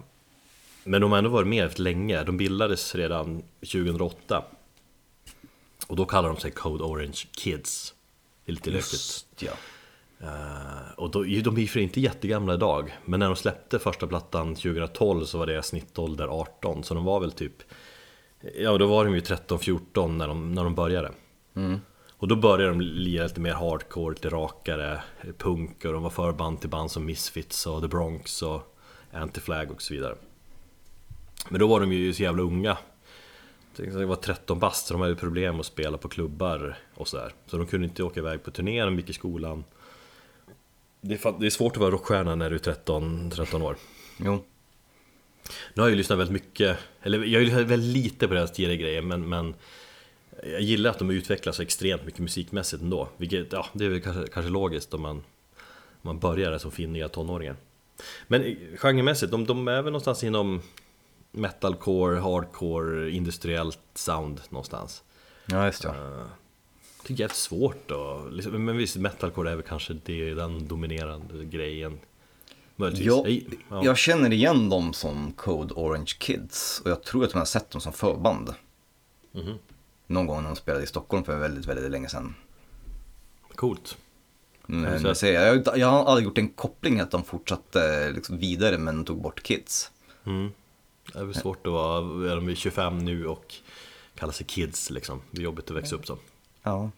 men 0.84 1.00
de 1.00 1.10
har 1.10 1.18
ändå 1.18 1.30
varit 1.30 1.48
med 1.48 1.64
rätt 1.64 1.78
länge, 1.78 2.24
de 2.24 2.36
bildades 2.36 2.94
redan 2.94 3.42
2008. 3.60 4.44
Och 5.86 5.96
då 5.96 6.04
kallar 6.04 6.28
de 6.28 6.36
sig 6.38 6.50
Code 6.50 6.84
Orange 6.84 7.26
Kids. 7.30 7.94
Det 8.44 8.52
är 8.52 8.54
lite 8.54 8.70
lökigt. 8.70 9.26
Ja. 9.38 9.52
Eh, 10.20 10.92
och 10.96 11.10
då, 11.10 11.22
de 11.22 11.56
är 11.56 11.60
ju 11.60 11.66
för 11.66 11.80
inte 11.80 12.00
jättegamla 12.00 12.54
idag, 12.54 12.96
men 13.04 13.20
när 13.20 13.26
de 13.26 13.36
släppte 13.36 13.78
första 13.78 14.06
plattan 14.06 14.54
2012 14.54 15.24
så 15.24 15.38
var 15.38 15.46
deras 15.46 15.66
snittålder 15.66 16.28
18, 16.28 16.84
så 16.84 16.94
de 16.94 17.04
var 17.04 17.20
väl 17.20 17.32
typ 17.32 17.62
Ja, 18.58 18.78
då 18.78 18.86
var 18.86 19.04
de 19.04 19.14
ju 19.14 19.20
13-14 19.20 20.08
när 20.08 20.28
de, 20.28 20.54
när 20.54 20.64
de 20.64 20.74
började. 20.74 21.10
Mm. 21.54 21.80
Och 22.18 22.28
då 22.28 22.36
började 22.36 22.70
de 22.70 22.80
lira 22.80 23.24
lite 23.24 23.40
mer 23.40 23.52
hardcore, 23.52 24.14
lite 24.14 24.28
rakare 24.28 25.02
punk 25.38 25.84
och 25.84 25.92
de 25.92 26.02
var 26.02 26.10
förband 26.10 26.60
till 26.60 26.70
band 26.70 26.90
som 26.90 27.04
Misfits 27.04 27.66
och 27.66 27.82
The 27.82 27.88
Bronx 27.88 28.42
och 28.42 28.76
Anti-Flag 29.12 29.70
och 29.70 29.82
så 29.82 29.94
vidare. 29.94 30.14
Men 31.48 31.60
då 31.60 31.66
var 31.66 31.80
de 31.80 31.92
ju 31.92 32.14
så 32.14 32.22
jävla 32.22 32.42
unga. 32.42 32.78
Det 33.76 34.04
var 34.06 34.16
13 34.16 34.58
bast, 34.58 34.86
så 34.86 34.94
de 34.94 35.00
hade 35.00 35.14
problem 35.16 35.60
att 35.60 35.66
spela 35.66 35.98
på 35.98 36.08
klubbar 36.08 36.78
och 36.94 37.08
sådär. 37.08 37.32
Så 37.46 37.56
de 37.56 37.66
kunde 37.66 37.86
inte 37.86 38.02
åka 38.02 38.20
iväg 38.20 38.42
på 38.42 38.50
turné, 38.50 38.84
de 38.84 38.96
gick 38.96 39.10
i 39.10 39.12
skolan. 39.12 39.64
Det 41.00 41.14
är, 41.14 41.18
fan- 41.18 41.40
det 41.40 41.46
är 41.46 41.50
svårt 41.50 41.72
att 41.72 41.80
vara 41.80 41.90
rockstjärna 41.90 42.34
när 42.34 42.50
du 42.50 42.56
är 42.56 42.60
13, 42.60 43.30
13 43.30 43.62
år. 43.62 43.76
Jo. 44.16 44.44
Nu 45.74 45.82
har 45.82 45.88
jag 45.88 45.90
ju 45.90 45.96
lyssnat 45.96 46.18
väldigt 46.18 46.32
mycket, 46.42 46.78
eller 47.02 47.18
jag 47.18 47.24
har 47.24 47.40
ju 47.40 47.44
lyssnat 47.44 47.66
väldigt 47.66 48.02
lite 48.04 48.28
på 48.28 48.34
deras 48.34 48.52
tidigare 48.52 48.76
grejer 48.76 49.02
men, 49.02 49.28
men 49.28 49.54
jag 50.52 50.60
gillar 50.60 50.90
att 50.90 50.98
de 50.98 51.10
utvecklas 51.10 51.56
så 51.56 51.62
extremt 51.62 52.04
mycket 52.04 52.20
musikmässigt 52.20 52.82
ändå. 52.82 53.08
Vilket, 53.16 53.52
ja, 53.52 53.66
det 53.72 53.84
är 53.84 53.88
väl 53.88 54.00
kanske, 54.00 54.32
kanske 54.32 54.50
logiskt 54.50 54.94
om 54.94 55.02
man, 55.02 55.16
om 55.16 55.22
man 56.02 56.18
börjar 56.18 56.58
som 56.58 56.70
finniga 56.70 57.08
tonåringar. 57.08 57.56
Men 58.26 58.42
eh, 58.42 58.56
genremässigt, 58.76 59.32
de, 59.32 59.46
de 59.46 59.68
är 59.68 59.82
väl 59.82 59.92
någonstans 59.92 60.24
inom 60.24 60.62
metalcore, 61.32 62.20
hardcore, 62.20 63.10
industriellt 63.10 63.78
sound 63.94 64.40
någonstans. 64.48 65.02
Ja, 65.46 65.66
just 65.66 65.82
det. 65.82 65.88
Uh, 65.88 66.26
tycker 67.04 67.24
jag 67.24 67.30
är 67.30 67.34
svårt 67.34 67.88
då. 67.88 68.28
Liksom, 68.30 68.64
men 68.64 68.76
visst, 68.76 68.96
metalcore 68.96 69.50
är 69.50 69.56
väl 69.56 69.64
kanske 69.64 69.96
det, 70.04 70.34
den 70.34 70.68
dominerande 70.68 71.44
grejen. 71.44 71.98
Möjligtvis. 72.76 73.06
Jag, 73.06 73.42
ja. 73.68 73.84
jag 73.84 73.98
känner 73.98 74.32
igen 74.32 74.68
dem 74.68 74.92
som 74.92 75.32
Code 75.32 75.74
Orange 75.74 76.12
Kids 76.18 76.80
och 76.84 76.90
jag 76.90 77.02
tror 77.02 77.24
att 77.24 77.34
man 77.34 77.40
har 77.40 77.46
sett 77.46 77.70
dem 77.70 77.80
som 77.80 77.92
förband. 77.92 78.54
Mhm. 79.32 79.58
Någon 80.10 80.26
gång 80.26 80.42
när 80.42 80.48
de 80.48 80.56
spelade 80.56 80.84
i 80.84 80.86
Stockholm 80.86 81.24
för 81.24 81.38
väldigt, 81.38 81.66
väldigt 81.66 81.90
länge 81.90 82.08
sedan. 82.08 82.34
Coolt. 83.54 83.96
Men, 84.66 85.00
så- 85.00 85.06
jag, 85.06 85.16
säger, 85.16 85.62
jag, 85.76 85.86
har 85.88 86.04
aldrig 86.04 86.24
gjort 86.24 86.38
en 86.38 86.48
koppling 86.48 87.00
att 87.00 87.10
de 87.10 87.24
fortsatte 87.24 88.10
liksom 88.10 88.38
vidare 88.38 88.78
men 88.78 89.04
tog 89.04 89.22
bort 89.22 89.42
Kids. 89.42 89.90
Mm. 90.24 90.52
Det 91.12 91.18
är 91.18 91.24
väl 91.24 91.34
svårt 91.34 91.66
att 91.66 91.72
vara, 91.72 92.30
är 92.32 92.36
de 92.36 92.48
är 92.48 92.54
25 92.54 92.98
nu 92.98 93.26
och 93.26 93.54
kalla 94.14 94.32
sig 94.32 94.46
kids 94.46 94.90
liksom. 94.90 95.20
Det 95.30 95.40
är 95.40 95.44
jobbigt 95.44 95.70
att 95.70 95.76
växa 95.76 95.96
upp 95.96 96.06
så. 96.06 96.18
Ja. 96.62 96.90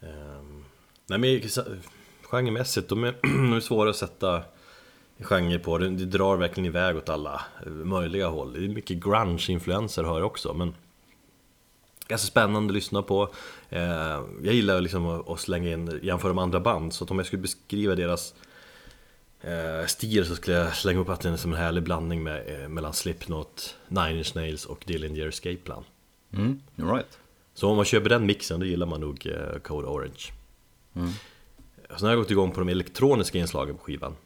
Um, 0.00 0.64
nej 1.06 1.18
men 1.18 1.40
genremässigt, 2.22 2.88
de 2.88 3.04
är, 3.04 3.14
de 3.22 3.52
är 3.52 3.60
svåra 3.60 3.90
att 3.90 3.96
sätta 3.96 4.42
genre 5.20 5.58
på. 5.58 5.78
Det, 5.78 5.88
det 5.88 6.04
drar 6.04 6.36
verkligen 6.36 6.66
iväg 6.66 6.96
åt 6.96 7.08
alla 7.08 7.40
möjliga 7.66 8.28
håll. 8.28 8.52
Det 8.52 8.64
är 8.64 8.68
mycket 8.68 8.96
grunge-influenser 8.96 10.02
har 10.04 10.18
jag 10.18 10.26
också. 10.26 10.54
Men 10.54 10.74
ganska 12.12 12.26
spännande 12.26 12.70
att 12.70 12.74
lyssna 12.74 13.02
på. 13.02 13.34
Eh, 13.70 13.82
jag 14.42 14.54
gillar 14.54 14.80
liksom 14.80 15.06
att 15.06 15.40
slänga 15.40 15.70
in, 15.70 16.00
jämföra 16.02 16.32
med 16.32 16.42
andra 16.42 16.60
band. 16.60 16.92
Så 16.92 17.04
att 17.04 17.10
om 17.10 17.18
jag 17.18 17.26
skulle 17.26 17.42
beskriva 17.42 17.94
deras 17.94 18.34
eh, 19.40 19.86
stil 19.86 20.26
så 20.26 20.34
skulle 20.34 20.56
jag 20.56 20.74
slänga 20.74 21.00
upp 21.00 21.08
att 21.08 21.20
den 21.20 21.32
är 21.32 21.36
som 21.36 21.52
en 21.52 21.58
härlig 21.58 21.82
blandning 21.82 22.22
med, 22.22 22.62
eh, 22.62 22.68
mellan 22.68 22.92
Slipknot, 22.92 23.76
Nine 23.88 24.18
Inch 24.18 24.36
Nails 24.36 24.64
och 24.64 24.84
Dillinger 24.86 25.28
Escape 25.28 25.56
Plan. 25.56 25.84
Mm, 26.32 26.60
you're 26.76 26.94
right. 26.94 27.18
Så 27.54 27.68
om 27.68 27.76
man 27.76 27.84
köper 27.84 28.08
den 28.08 28.26
mixen 28.26 28.60
då 28.60 28.66
gillar 28.66 28.86
man 28.86 29.00
nog 29.00 29.28
Code 29.62 29.86
Orange. 29.86 30.32
Mm. 30.96 31.10
Sen 31.96 32.02
har 32.02 32.08
jag 32.08 32.18
gått 32.18 32.30
igång 32.30 32.50
på 32.50 32.60
de 32.60 32.68
elektroniska 32.68 33.38
inslagen 33.38 33.76
på 33.76 33.82
skivan. 33.84 34.16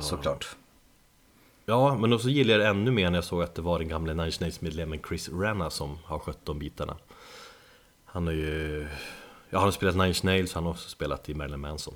Såklart. 0.00 0.56
Ja, 1.64 1.96
men 1.96 2.10
då 2.10 2.18
så 2.18 2.28
gillar 2.28 2.52
jag 2.52 2.60
det 2.60 2.66
ännu 2.66 2.90
mer 2.90 3.10
när 3.10 3.18
jag 3.18 3.24
såg 3.24 3.42
att 3.42 3.54
det 3.54 3.62
var 3.62 3.78
den 3.78 3.88
gamla 3.88 4.12
Nine 4.12 4.26
Inch 4.26 4.40
Nails-medlemmen 4.40 5.00
Chris 5.08 5.28
Renna 5.28 5.70
som 5.70 5.98
har 6.04 6.18
skött 6.18 6.44
de 6.44 6.58
bitarna. 6.58 6.96
Han 8.04 8.26
har 8.26 8.34
ju... 8.34 8.86
Ja, 9.50 9.58
han 9.58 9.66
har 9.66 9.72
spelat 9.72 9.96
Nine 9.96 10.14
Nails, 10.22 10.52
han 10.52 10.64
har 10.64 10.70
också 10.70 10.88
spelat 10.88 11.28
i 11.28 11.34
Marilyn 11.34 11.60
Manson. 11.60 11.94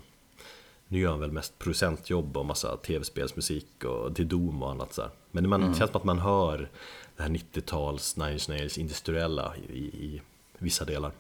Nu 0.89 0.99
gör 0.99 1.11
han 1.11 1.21
väl 1.21 1.33
mest 1.33 1.59
producentjobb 1.59 2.37
och 2.37 2.47
massa 2.47 2.77
tv-spelsmusik 2.77 3.85
och 3.85 4.17
till 4.17 4.29
Doom 4.29 4.63
och 4.63 4.71
annat 4.71 4.93
så 4.93 5.03
här. 5.03 5.11
Men 5.31 5.49
man, 5.49 5.61
det 5.61 5.79
känns 5.79 5.91
som 5.91 6.01
att 6.01 6.05
man 6.05 6.19
hör 6.19 6.69
det 7.17 7.23
här 7.23 7.31
90-tals 7.31 8.17
Nine 8.17 8.39
Nails 8.49 8.79
industriella 8.79 9.57
i, 9.57 9.79
i 9.79 10.21
vissa 10.59 10.85
delar. 10.85 11.13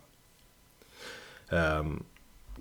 Um, 1.48 2.04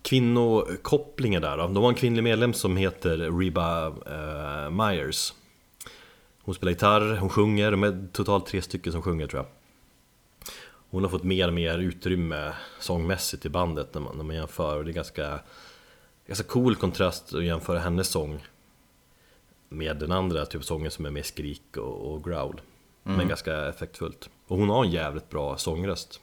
kvinnokopplingen 0.01 1.41
där 1.41 1.57
då. 1.57 1.67
De 1.67 1.83
har 1.83 1.89
en 1.89 1.95
kvinnlig 1.95 2.23
medlem 2.23 2.53
som 2.53 2.77
heter 2.77 3.39
Reba 3.39 3.87
eh, 3.87 4.69
Myers. 4.69 5.33
Hon 6.47 6.55
spelar 6.55 6.71
gitarr, 6.71 7.17
hon 7.17 7.29
sjunger, 7.29 7.71
de 7.71 7.83
är 7.83 8.07
totalt 8.11 8.45
tre 8.45 8.61
stycken 8.61 8.93
som 8.93 9.01
sjunger 9.01 9.27
tror 9.27 9.43
jag. 9.43 9.51
Hon 10.89 11.03
har 11.03 11.09
fått 11.09 11.23
mer 11.23 11.47
och 11.47 11.53
mer 11.53 11.77
utrymme 11.77 12.53
sångmässigt 12.79 13.45
i 13.45 13.49
bandet 13.49 13.93
när 13.93 14.01
man, 14.01 14.17
när 14.17 14.23
man 14.23 14.35
jämför 14.35 14.77
och 14.77 14.85
det 14.85 14.91
är 14.91 14.93
ganska, 14.93 15.39
ganska 16.27 16.47
cool 16.47 16.75
kontrast 16.75 17.33
att 17.33 17.43
jämföra 17.43 17.79
hennes 17.79 18.07
sång 18.07 18.45
med 19.69 19.97
den 19.97 20.11
andra 20.11 20.45
typ 20.45 20.63
sången 20.63 20.91
som 20.91 21.05
är 21.05 21.09
mer 21.09 21.23
skrik 21.23 21.77
och, 21.77 22.13
och 22.13 22.23
growl. 22.23 22.61
Men 23.03 23.27
ganska 23.27 23.67
effektfullt. 23.67 24.29
Och 24.47 24.57
hon 24.57 24.69
har 24.69 24.85
en 24.85 24.91
jävligt 24.91 25.29
bra 25.29 25.57
sångröst. 25.57 26.21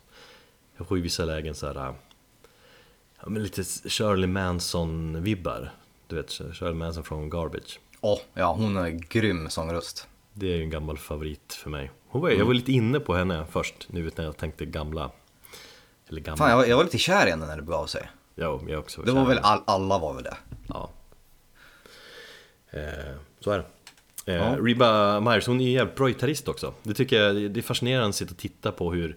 Jag 0.76 0.86
får 0.86 0.98
i 0.98 1.00
vissa 1.00 1.24
lägen 1.24 1.54
så 1.54 1.66
här 1.66 1.94
ja, 3.20 3.28
men 3.28 3.42
lite 3.42 3.64
Shirley 3.64 4.28
Manson-vibbar. 4.28 5.70
Du 6.06 6.16
vet, 6.16 6.30
Shirley 6.30 6.74
Manson 6.74 7.04
från 7.04 7.30
Garbage. 7.30 7.80
Åh, 8.00 8.18
ja 8.34 8.52
hon 8.52 8.76
har 8.76 8.88
grym 8.88 9.50
sångröst. 9.50 10.08
Det 10.34 10.52
är 10.52 10.56
ju 10.56 10.62
en 10.62 10.70
gammal 10.70 10.98
favorit 10.98 11.52
för 11.62 11.70
mig. 11.70 11.90
Hon 12.08 12.22
var, 12.22 12.30
Jag 12.30 12.44
var 12.46 12.54
lite 12.54 12.72
inne 12.72 13.00
på 13.00 13.14
henne 13.14 13.46
först, 13.50 13.86
nu 13.90 14.10
när 14.16 14.24
jag 14.24 14.36
tänkte 14.36 14.64
gamla. 14.66 15.10
Eller 16.08 16.20
gamla. 16.20 16.36
Fan, 16.36 16.50
jag 16.50 16.56
var, 16.56 16.64
jag 16.64 16.76
var 16.76 16.84
lite 16.84 16.98
kär 16.98 17.26
i 17.26 17.30
henne 17.30 17.46
när 17.46 17.56
det 17.56 17.62
begav 17.62 17.86
sig. 17.86 18.10
Ja, 18.34 18.60
jag 18.68 18.78
också. 18.78 19.02
Det 19.02 19.12
var 19.12 19.26
väl 19.26 19.38
all, 19.38 19.62
alla 19.66 19.98
var 19.98 20.14
väl 20.14 20.22
det. 20.24 20.36
Ja. 20.68 20.90
Eh, 22.70 23.14
så 23.40 23.50
är 23.50 23.58
det. 23.58 23.64
Eh, 23.64 24.36
Ja. 24.36 24.56
Reba 24.60 25.20
Myers, 25.20 25.46
hon 25.46 25.60
är 25.60 25.64
en 25.64 25.72
jävligt 25.72 25.96
bra 25.96 26.06
gitarrist 26.08 26.48
också. 26.48 26.74
Det 26.82 26.94
tycker 26.94 27.22
jag 27.22 27.50
det 27.50 27.60
är 27.60 27.62
fascinerande 27.62 28.08
att 28.08 28.14
sitta 28.14 28.30
och 28.32 28.38
titta 28.38 28.72
på 28.72 28.92
hur, 28.92 29.16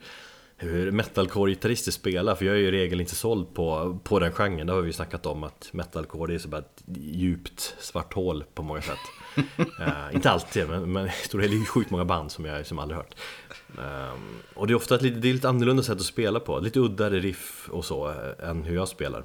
hur 0.57 0.91
metalcore-gitarrister 0.91 1.91
spelar. 1.91 2.35
För 2.35 2.45
jag 2.45 2.55
är 2.55 2.59
ju 2.59 2.67
i 2.67 2.71
regel 2.71 3.01
inte 3.01 3.15
såld 3.15 3.53
på, 3.53 3.99
på 4.03 4.19
den 4.19 4.31
genren. 4.31 4.67
Det 4.67 4.73
har 4.73 4.81
vi 4.81 4.87
ju 4.87 4.93
snackat 4.93 5.25
om 5.25 5.43
att 5.43 5.69
metalcore 5.73 6.35
är 6.35 6.39
så 6.39 6.47
bara 6.47 6.57
ett 6.61 6.83
djupt 6.97 7.75
svart 7.79 8.13
hål 8.13 8.43
på 8.53 8.63
många 8.63 8.81
sätt. 8.81 8.97
eh, 9.79 10.15
inte 10.15 10.29
alltid, 10.31 10.69
men, 10.69 10.91
men 10.91 11.09
det 11.31 11.37
är 11.37 11.65
sjukt 11.65 11.89
många 11.89 12.05
band 12.05 12.31
som 12.31 12.45
jag 12.45 12.65
som 12.65 12.79
aldrig 12.79 12.97
hört. 12.97 13.15
Ehm, 13.79 14.37
och 14.55 14.67
det 14.67 14.73
är 14.73 14.75
ofta 14.75 14.95
ett 14.95 15.01
lite, 15.01 15.19
det 15.19 15.29
är 15.29 15.33
lite 15.33 15.49
annorlunda 15.49 15.83
sätt 15.83 15.95
att 15.97 16.01
spela 16.05 16.39
på. 16.39 16.59
Lite 16.59 16.79
uddare 16.79 17.19
riff 17.19 17.69
och 17.71 17.85
så 17.85 18.09
eh, 18.09 18.49
än 18.49 18.63
hur 18.63 18.75
jag 18.75 18.87
spelar. 18.87 19.23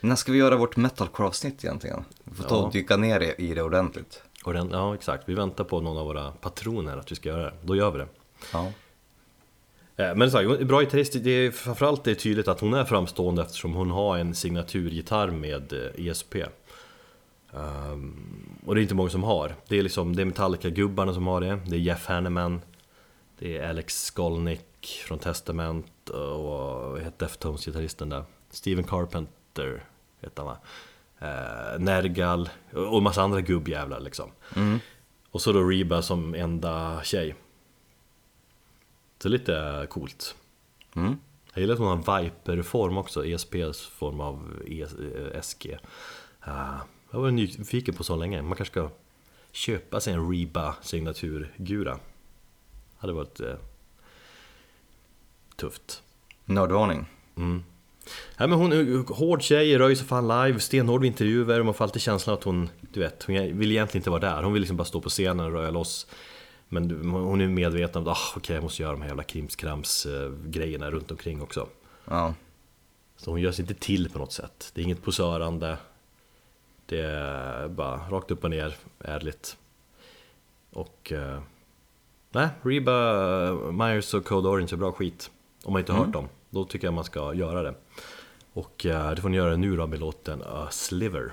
När 0.00 0.16
ska 0.16 0.32
vi 0.32 0.38
göra 0.38 0.56
vårt 0.56 0.76
metalcore-avsnitt 0.76 1.64
egentligen? 1.64 2.04
Vi 2.24 2.34
får 2.34 2.44
ta 2.44 2.54
Ja. 2.56 2.62
och 2.66 2.72
dyka 2.72 2.96
ner 2.96 3.40
i- 3.40 3.54
det 3.54 3.62
ordentligt. 3.62 4.22
Och 4.44 4.52
den, 4.52 4.70
ja 4.70 4.94
exakt, 4.94 5.22
vi 5.28 5.34
väntar 5.34 5.64
på 5.64 5.80
någon 5.80 5.98
av 5.98 6.06
våra 6.06 6.30
patroner 6.30 6.96
att 6.96 7.12
vi 7.12 7.16
ska 7.16 7.28
göra 7.28 7.42
det. 7.42 7.52
Då 7.62 7.76
gör 7.76 7.90
vi 7.90 7.98
det. 7.98 8.08
Ja. 8.52 8.72
Eh, 9.98 10.14
Men 10.14 10.30
så 10.30 10.38
här, 10.38 10.64
bra 10.64 10.80
gitarrist, 10.80 11.24
det 11.24 11.30
är 11.30 11.50
framförallt 11.50 12.04
det 12.04 12.10
är 12.10 12.14
tydligt 12.14 12.48
att 12.48 12.60
hon 12.60 12.74
är 12.74 12.84
framstående 12.84 13.42
eftersom 13.42 13.74
hon 13.74 13.90
har 13.90 14.18
en 14.18 14.34
signaturgitarr 14.34 15.30
med 15.30 15.72
eh, 15.72 16.06
ESP. 16.06 16.34
Ehm, 17.54 18.16
och 18.66 18.74
det 18.74 18.80
är 18.80 18.82
inte 18.82 18.94
många 18.94 19.10
som 19.10 19.22
har. 19.22 19.54
Det 19.68 19.78
är 19.78 19.82
liksom, 19.82 20.16
det 20.16 20.22
är 20.22 20.26
Metallica-gubbarna 20.26 21.14
som 21.14 21.26
har 21.26 21.40
det. 21.40 21.58
Det 21.66 21.76
är 21.76 21.80
Jeff 21.80 22.06
Hanneman. 22.06 22.60
Det 23.38 23.58
är 23.58 23.68
Alex 23.68 24.04
Skolnick 24.04 25.02
från 25.06 25.18
Testament 25.18 26.08
och 26.08 26.44
vad 26.44 27.00
heter 27.00 27.26
Deftones-gitarristen 27.26 28.08
där? 28.08 28.24
Steven 28.50 28.84
Carpenter 28.84 29.84
heter 30.20 30.42
han 30.42 30.46
va? 30.46 30.58
Eh, 31.18 31.80
Nergal 31.80 32.48
och 32.72 32.96
en 32.96 33.02
massa 33.02 33.22
andra 33.22 33.40
gubbjävlar 33.40 34.00
liksom. 34.00 34.30
Mm. 34.56 34.78
Och 35.30 35.40
så 35.40 35.52
då 35.52 35.62
Reba 35.62 36.02
som 36.02 36.34
enda 36.34 37.00
tjej. 37.04 37.34
Så 39.18 39.28
lite 39.28 39.86
coolt. 39.90 40.34
Mm. 40.94 41.16
Jag 41.54 41.60
gillar 41.60 41.74
att 41.74 41.80
hon 41.80 41.88
har 42.04 42.20
Viper-form 42.22 42.98
också, 42.98 43.26
ESPs 43.26 43.86
form 43.86 44.20
av 44.20 44.62
E- 44.66 44.82
eh, 45.32 45.40
SG. 45.42 45.78
Ah, 46.40 46.74
jag 47.10 47.20
var 47.20 47.30
nyfiken 47.30 47.94
på 47.94 48.04
så 48.04 48.16
länge, 48.16 48.42
man 48.42 48.56
kanske 48.56 48.72
ska 48.72 48.90
köpa 49.52 50.00
sig 50.00 50.12
en 50.12 50.30
Reba 50.32 50.74
signaturgura. 50.82 51.98
Hade 52.98 53.12
varit 53.12 53.40
eh, 53.40 53.54
tufft. 55.56 56.02
Nördvarning. 56.44 57.06
Mm. 57.36 57.64
Ja, 58.36 58.46
men 58.46 58.58
hon 58.58 58.72
är 58.72 59.14
hård 59.14 59.42
tjej, 59.42 59.78
röjer 59.78 59.96
sig 59.96 60.06
fan 60.06 60.28
live, 60.28 60.60
stenhård 60.60 61.00
vid 61.00 61.08
intervjuer, 61.10 61.62
man 61.62 61.74
får 61.74 61.84
alltid 61.84 62.02
känslan 62.02 62.34
att 62.34 62.44
hon, 62.44 62.68
du 62.80 63.00
vet, 63.00 63.22
hon 63.22 63.58
vill 63.58 63.72
egentligen 63.72 64.00
inte 64.00 64.10
vara 64.10 64.20
där. 64.20 64.42
Hon 64.42 64.52
vill 64.52 64.60
liksom 64.60 64.76
bara 64.76 64.84
stå 64.84 65.00
på 65.00 65.08
scenen 65.08 65.46
och 65.46 65.52
röja 65.52 65.70
loss. 65.70 66.06
Men 66.68 67.10
hon 67.10 67.40
är 67.40 67.48
medveten 67.48 68.02
om 68.02 68.08
att 68.08 68.18
ah, 68.18 68.32
okej, 68.36 68.54
jag 68.54 68.62
måste 68.62 68.82
göra 68.82 68.92
de 68.92 69.02
här 69.02 69.08
jävla 69.08 69.22
krimskrams 69.22 70.06
eh, 70.06 70.30
grejerna 70.46 70.90
runt 70.90 71.10
omkring 71.10 71.42
också. 71.42 71.68
Ja. 72.04 72.34
Så 73.16 73.30
hon 73.30 73.40
gör 73.40 73.52
sig 73.52 73.62
inte 73.62 73.74
till 73.74 74.10
på 74.10 74.18
något 74.18 74.32
sätt. 74.32 74.70
Det 74.74 74.80
är 74.80 74.84
inget 74.84 75.02
posörande. 75.02 75.76
Det 76.86 77.00
är 77.00 77.68
bara 77.68 77.96
rakt 77.96 78.30
upp 78.30 78.44
och 78.44 78.50
ner, 78.50 78.76
ärligt. 78.98 79.56
Och... 80.72 81.12
Eh, 81.12 81.40
nej, 82.30 82.48
Reba 82.62 83.52
Myers 83.72 84.14
och 84.14 84.24
Code 84.24 84.48
Orange 84.48 84.68
är 84.72 84.76
bra 84.76 84.92
skit. 84.92 85.30
Om 85.64 85.72
man 85.72 85.80
inte 85.80 85.92
har 85.92 86.04
hört 86.04 86.12
dem, 86.12 86.28
då 86.50 86.64
tycker 86.64 86.86
jag 86.86 86.94
man 86.94 87.04
ska 87.04 87.34
göra 87.34 87.62
det. 87.62 87.74
Och 88.52 88.86
eh, 88.86 89.10
det 89.10 89.20
får 89.22 89.28
ni 89.28 89.36
göra 89.36 89.56
nu 89.56 89.76
då 89.76 89.86
med 89.86 90.00
låten 90.00 90.42
A 90.46 90.68
Sliver. 90.70 91.32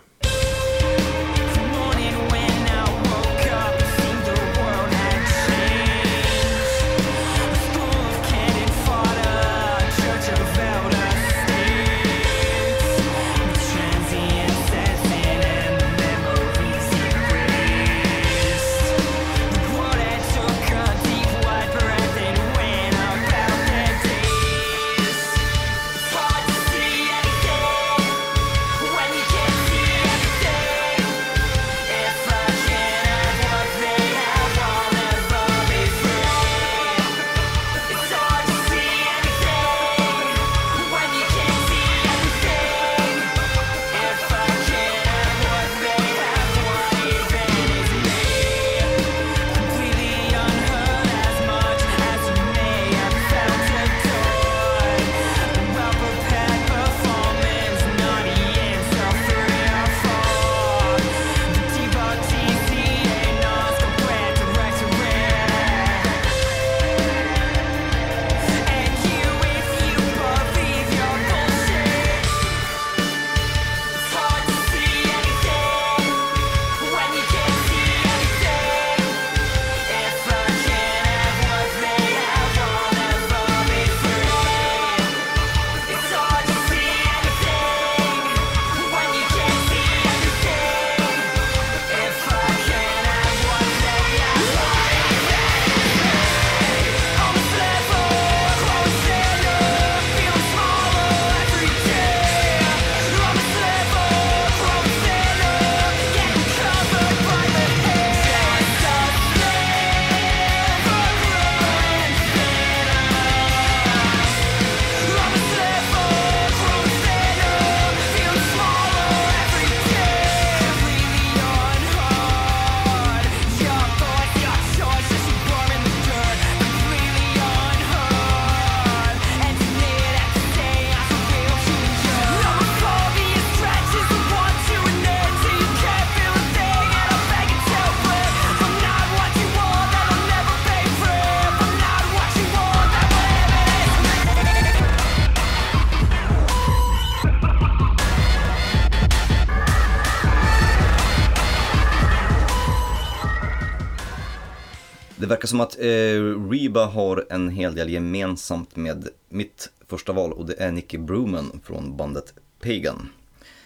Verkar 155.45 155.49
som 155.49 155.62
att 155.62 155.77
eh, 155.79 156.49
Reba 156.51 156.86
har 156.86 157.25
en 157.29 157.49
hel 157.49 157.75
del 157.75 157.89
gemensamt 157.89 158.75
med 158.75 159.10
mitt 159.29 159.69
första 159.88 160.13
val 160.13 160.34
och 160.34 160.45
det 160.45 160.55
är 160.60 160.71
Nicky 160.71 160.97
Bruman 160.97 161.62
från 161.63 161.97
bandet 161.97 162.34
Pagan. 162.60 163.10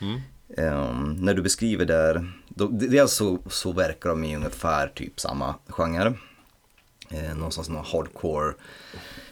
Mm. 0.01 0.21
Um, 0.57 1.17
när 1.21 1.33
du 1.33 1.41
beskriver 1.41 1.85
där, 1.85 2.31
då, 2.49 2.67
dels 2.67 3.13
så, 3.13 3.39
så 3.49 3.71
verkar 3.71 4.09
de 4.09 4.23
i 4.23 4.35
ungefär 4.35 4.87
typ 4.87 5.19
samma 5.19 5.55
genre. 5.67 6.13
Eh, 7.09 7.35
någonstans 7.35 7.69
någon 7.69 7.85
hardcore, 7.85 8.53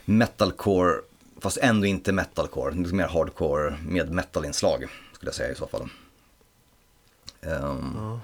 metalcore, 0.04 1.02
fast 1.40 1.58
ändå 1.58 1.86
inte 1.86 2.12
metalcore, 2.12 2.74
lite 2.74 2.94
mer 2.94 3.08
hardcore 3.08 3.76
med 3.86 4.10
metalinslag 4.10 4.86
skulle 5.12 5.28
jag 5.28 5.34
säga 5.34 5.52
i 5.52 5.54
så 5.54 5.66
fall. 5.66 5.88
Um, 7.42 7.94
ja. 7.96 8.20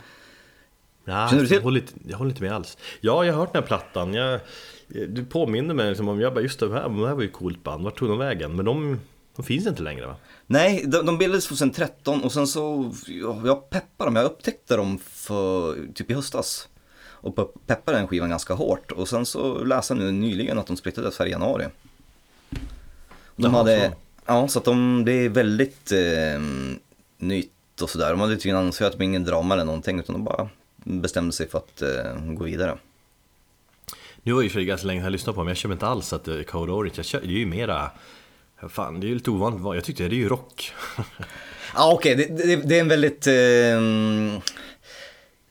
Ja, 1.04 1.28
Känner 1.30 1.42
du 1.42 1.48
till? 1.48 1.56
Jag 1.56 1.62
håller, 1.62 1.80
inte, 1.80 1.92
jag 2.08 2.18
håller 2.18 2.30
inte 2.30 2.42
med 2.42 2.52
alls. 2.52 2.78
Ja, 3.00 3.24
jag 3.24 3.32
har 3.32 3.40
hört 3.40 3.52
den 3.52 3.62
här 3.62 3.66
plattan. 3.68 4.14
Jag, 4.14 4.40
du 4.88 5.24
påminner 5.24 5.74
mig 5.74 5.88
liksom 5.88 6.08
om, 6.08 6.20
jag 6.20 6.34
bara 6.34 6.40
just 6.40 6.60
det 6.60 6.72
här, 6.72 6.88
det 6.88 7.06
här 7.08 7.14
var 7.14 7.22
ju 7.22 7.26
ett 7.28 7.32
coolt 7.34 7.62
band. 7.62 7.84
Vart 7.84 7.98
tog 7.98 8.08
de 8.08 8.18
vägen? 8.18 8.56
Men 8.56 8.64
de, 8.64 9.00
de 9.36 9.42
finns 9.42 9.66
inte 9.66 9.82
längre 9.82 10.06
va? 10.06 10.16
Nej, 10.46 10.84
de, 10.86 11.06
de 11.06 11.18
bildades 11.18 11.46
2013 11.46 12.22
och 12.24 12.32
sen 12.32 12.46
så, 12.46 12.92
jag, 13.44 13.70
peppade 13.70 14.08
dem, 14.08 14.16
jag 14.16 14.24
upptäckte 14.24 14.76
dem 14.76 14.98
för 14.98 15.76
typ 15.94 16.10
i 16.10 16.14
höstas. 16.14 16.68
Och 17.06 17.36
pe- 17.36 17.58
peppade 17.66 17.98
den 17.98 18.08
skivan 18.08 18.30
ganska 18.30 18.54
hårt 18.54 18.92
och 18.92 19.08
sen 19.08 19.26
så 19.26 19.64
läste 19.64 19.94
jag 19.94 19.98
nu 20.02 20.12
nyligen 20.12 20.58
att 20.58 20.66
de 20.66 20.76
splittrades 20.76 21.18
här 21.18 21.26
i 21.26 21.30
januari. 21.30 21.64
De 22.50 22.58
Jaha, 23.36 23.50
hade, 23.52 23.90
så. 23.90 23.96
ja 24.26 24.48
så 24.48 24.58
att 24.58 24.64
de, 24.64 25.02
det 25.04 25.12
är 25.12 25.28
väldigt 25.28 25.92
eh, 25.92 26.42
nytt 27.18 27.82
och 27.82 27.90
sådär. 27.90 28.10
De 28.10 28.20
hade 28.20 28.34
tydligen 28.36 28.56
annonserat 28.58 28.98
med 28.98 29.04
ingen 29.04 29.24
drama 29.24 29.54
eller 29.54 29.64
någonting 29.64 29.98
utan 29.98 30.12
de 30.12 30.24
bara 30.24 30.48
bestämde 30.84 31.32
sig 31.32 31.48
för 31.48 31.58
att 31.58 31.82
eh, 31.82 32.34
gå 32.34 32.44
vidare. 32.44 32.78
Nu 34.22 34.32
var 34.32 34.42
ju 34.42 34.50
för 34.50 34.60
ganska 34.60 34.86
länge 34.86 35.02
jag 35.02 35.12
lyssnade 35.12 35.34
på 35.34 35.40
dem, 35.40 35.48
jag 35.48 35.56
köper 35.56 35.72
inte 35.72 35.86
alls 35.86 36.12
att 36.12 36.24
det 36.24 36.38
är 36.38 36.42
Code 36.42 36.72
Orange. 36.72 36.92
Jag 36.96 37.04
kör, 37.04 37.20
det 37.20 37.26
är 37.26 37.38
ju 37.38 37.46
mera, 37.46 37.90
fan 38.68 39.00
det 39.00 39.06
är 39.06 39.08
ju 39.08 39.14
lite 39.14 39.30
ovanligt. 39.30 39.62
Jag 39.64 39.84
tyckte 39.84 40.08
det 40.08 40.14
är 40.14 40.18
ju 40.18 40.28
rock. 40.28 40.72
Ja 41.76 41.92
okej, 41.92 42.14
det, 42.16 42.26
det, 42.26 42.56
det 42.56 42.76
är 42.76 42.80
en 42.80 42.88
väldigt, 42.88 43.26
eh, 43.26 43.32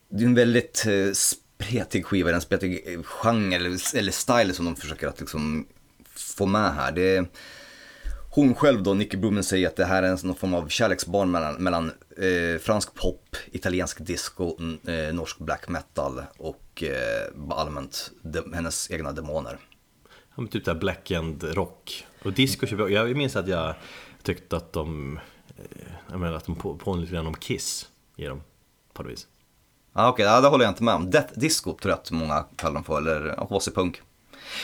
det 0.10 0.24
är 0.24 0.26
en 0.26 0.36
väldigt 0.36 0.86
eh, 0.86 1.12
spretig 1.14 2.06
skiva, 2.06 2.32
en 2.32 2.42
spretig 2.42 2.84
eh, 2.86 3.04
genre 3.04 3.56
eller, 3.56 3.98
eller 3.98 4.12
style 4.12 4.54
som 4.54 4.66
de 4.66 4.76
försöker 4.76 5.08
att 5.08 5.20
liksom 5.20 5.68
få 6.16 6.46
med 6.46 6.74
här. 6.74 6.92
Det 6.92 7.16
är, 7.16 7.26
hon 8.36 8.56
själv 8.56 8.84
då, 8.84 8.94
Nicky 8.94 9.18
Brumen, 9.18 9.44
säger 9.44 9.68
att 9.68 9.76
det 9.76 9.86
här 9.86 10.04
är 10.04 10.26
någon 10.26 10.36
form 10.36 10.54
av 10.54 10.68
kärleksbarn 10.68 11.32
mellan, 11.32 11.56
mellan 11.56 11.92
eh, 12.18 12.60
fransk 12.62 12.94
pop, 12.94 13.36
italiensk 13.52 14.06
disco, 14.06 14.58
eh, 14.88 15.14
norsk 15.14 15.40
black 15.40 15.68
metal 15.70 16.22
och 16.38 16.84
eh, 16.84 17.50
allmänt 17.50 18.12
de, 18.22 18.54
hennes 18.54 18.92
egna 18.92 19.12
demoner. 19.12 19.58
Ja, 20.04 20.42
men 20.42 20.48
typ 20.48 20.66
där 20.66 20.76
black 20.76 21.12
and 21.12 21.44
rock. 21.44 22.06
Och 22.24 22.34
disco 22.34 22.88
jag. 22.90 23.16
Minns 23.16 23.36
att 23.36 23.48
jag 23.48 23.76
tyckte 24.24 24.58
att 24.58 24.74
de, 24.74 25.20
eh, 25.58 25.64
jag 26.12 26.20
menar 26.20 26.34
att 26.34 26.46
de 26.46 26.56
på, 26.56 26.78
påminner 26.78 27.02
lite 27.02 27.14
grann 27.14 27.28
om 27.28 27.36
Kiss 27.36 27.90
i 28.16 28.26
dem. 28.26 28.42
På 28.94 29.04
något 29.04 29.12
vis. 29.12 29.28
Ja 29.94 30.10
okej, 30.10 30.26
ja, 30.26 30.42
det 30.42 30.48
håller 30.48 30.66
jag 30.66 30.72
inte 30.72 30.84
med 30.84 30.96
om. 30.96 31.12
Death 31.12 31.40
Disco 31.40 31.78
tror 31.82 31.92
jag 31.92 32.00
att 32.00 32.12
många 32.12 32.46
kallar 32.56 32.74
dem 32.74 32.84
för, 32.84 32.98
eller 32.98 33.36
HC-punk. 33.36 34.02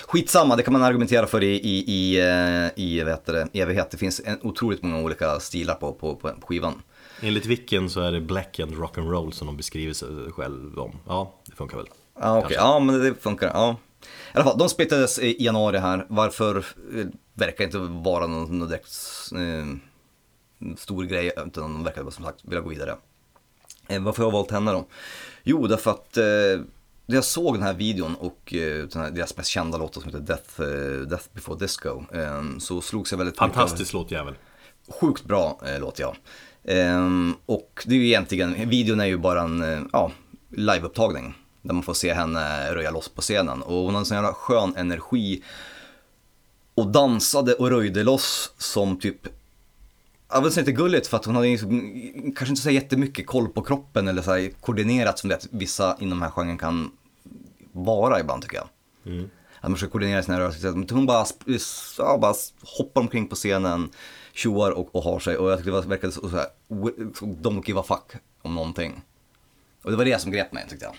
Skitsamma, 0.08 0.56
det 0.56 0.64
kan 0.64 0.74
man 0.74 0.84
argumentera 0.84 1.28
för 1.28 1.44
i, 1.44 1.56
i, 1.56 1.84
i, 1.88 2.20
eh, 2.20 2.84
i 2.84 3.04
heter 3.06 3.34
det, 3.34 3.48
evighet. 3.54 3.92
Det 3.92 3.98
finns 3.98 4.22
en, 4.26 4.40
otroligt 4.42 4.84
många 4.84 5.04
olika 5.04 5.40
stilar 5.40 5.76
på, 5.76 5.94
på, 5.94 6.16
på 6.16 6.32
skivan. 6.42 6.82
Enligt 7.22 7.46
Wicken 7.46 7.90
så 7.90 8.02
är 8.02 8.12
det 8.12 8.22
black 8.22 8.60
and 8.60 8.78
rock 8.78 8.98
and 8.98 9.12
roll 9.12 9.34
som 9.34 9.48
de 9.48 9.58
beskriver 9.58 9.94
sig 9.94 10.08
själv 10.32 10.80
om. 10.80 11.00
Ja, 11.08 11.34
det 11.46 11.56
funkar 11.56 11.78
väl. 11.78 11.88
Ja 12.20 12.40
okej, 12.40 12.58
ja 12.60 12.80
men 12.80 13.00
det 13.00 13.14
funkar. 13.22 13.48
Ja. 13.48 13.76
I 14.02 14.06
alla 14.34 14.44
fall, 14.44 14.58
de 14.58 14.70
splittades 14.70 15.20
i 15.20 15.44
januari 15.44 15.78
här. 15.78 16.06
Varför 16.10 16.58
eh, 16.58 17.06
verkar 17.34 17.64
inte 17.64 17.78
vara 17.78 18.28
någon, 18.28 18.60
någon 18.60 18.68
direkt 18.68 18.92
eh, 19.36 20.76
stor 20.78 21.04
grej, 21.04 21.32
utan 21.38 21.74
de 21.74 21.84
verkar 21.84 22.10
som 22.10 22.26
sagt 22.26 22.40
vilja 22.44 22.62
gå 22.62 22.70
vidare. 22.70 22.96
Eh, 23.88 24.02
varför 24.02 24.24
har 24.24 24.28
jag 24.28 24.38
valt 24.38 24.52
henne 24.52 24.72
då? 24.72 24.86
Jo, 25.44 25.68
därför 25.68 25.92
att 25.92 26.18
eh, 26.18 26.26
när 27.10 27.16
jag 27.16 27.24
såg 27.24 27.56
den 27.56 27.64
här 27.64 27.74
videon 27.74 28.16
och 28.16 28.54
eh, 28.54 28.88
den 28.88 29.02
här, 29.02 29.12
deras 29.12 29.38
mest 29.38 29.50
kända 29.50 29.78
låt 29.78 29.94
som 29.94 30.04
heter 30.04 30.20
Death, 30.20 30.62
eh, 30.62 31.08
Death 31.08 31.26
before 31.34 31.60
Disco, 31.60 32.04
eh, 32.14 32.58
så 32.60 32.82
slogs 32.82 33.12
jag 33.12 33.18
väldigt 33.18 33.34
mycket 33.34 33.56
Fantastisk 33.56 33.94
låtjävel. 33.94 34.34
Sjukt 35.02 35.24
bra 35.24 35.60
eh, 35.66 35.80
låt 35.80 36.00
ja. 36.00 36.16
Ehm, 36.64 37.34
och 37.46 37.84
det 37.86 37.96
är 37.96 38.00
ju 38.00 38.08
egentligen, 38.08 38.70
videon 38.70 39.00
är 39.00 39.06
ju 39.06 39.18
bara 39.18 39.42
en 39.42 39.90
ja, 39.94 40.12
liveupptagning. 40.50 41.34
Där 41.62 41.74
man 41.74 41.84
får 41.84 41.94
se 41.94 42.14
henne 42.14 42.74
röja 42.74 42.92
loss 42.92 43.10
på 43.10 43.22
scenen. 43.22 43.62
Och 43.62 43.76
hon 43.76 43.94
har 43.94 44.00
en 44.00 44.06
sån 44.06 44.16
jävla 44.16 44.34
skön 44.34 44.74
energi. 44.76 45.44
Och 46.76 46.88
dansade 46.88 47.54
och 47.54 47.70
röjde 47.70 48.04
loss 48.04 48.54
som 48.58 49.00
typ 49.00 49.28
jag 50.32 50.42
vill 50.42 50.52
säga 50.52 50.62
inte 50.62 50.72
gulligt 50.72 51.08
för 51.08 51.18
att 51.18 51.26
hon 51.26 51.36
hade 51.36 51.48
liksom- 51.48 52.34
kanske 52.36 52.50
inte 52.50 52.62
så 52.62 52.70
jättemycket 52.70 53.28
koll 53.28 53.48
på 53.48 53.62
kroppen 53.62 54.08
eller 54.08 54.22
så 54.22 54.32
här 54.32 54.50
koordinerat 54.62 55.20
som 55.20 55.30
det 55.30 55.36
att 55.36 55.48
vissa 55.52 55.98
inom 56.00 56.20
den 56.20 56.22
här 56.22 56.32
genren 56.32 56.58
kan 56.58 56.92
vara 57.72 58.20
ibland 58.20 58.42
tycker 58.42 58.56
jag. 58.56 58.70
Att 59.58 59.64
man 59.64 59.74
försöker 59.74 59.92
koordinera 59.92 60.24
sina 60.24 60.40
rörelser. 60.40 60.72
Men 60.72 60.88
hon 60.92 61.06
bara, 61.06 61.26
ja, 61.98 62.18
bara 62.18 62.34
hoppar 62.78 63.02
omkring 63.02 63.28
på 63.28 63.36
scenen, 63.36 63.90
tjoar 64.34 64.72
och, 64.72 64.96
och 64.96 65.04
har 65.04 65.20
sig. 65.20 65.38
Och 65.38 65.52
jag 65.52 65.58
tyckte 65.58 65.72
det 65.72 65.82
verkade 65.88 66.14
så, 66.14 66.30
så 66.30 66.36
här, 66.36 66.48
don't 67.20 67.64
give 67.68 67.80
a 67.80 67.84
fuck 67.88 68.22
om 68.42 68.56
någonting. 68.56 69.02
Och 69.84 69.92
det 69.92 69.98
var 69.98 70.06
det 70.06 70.22
som 70.22 70.32
grep 70.32 70.54
mig 70.54 70.66
tyckte 70.70 70.86
jag. 70.86 70.96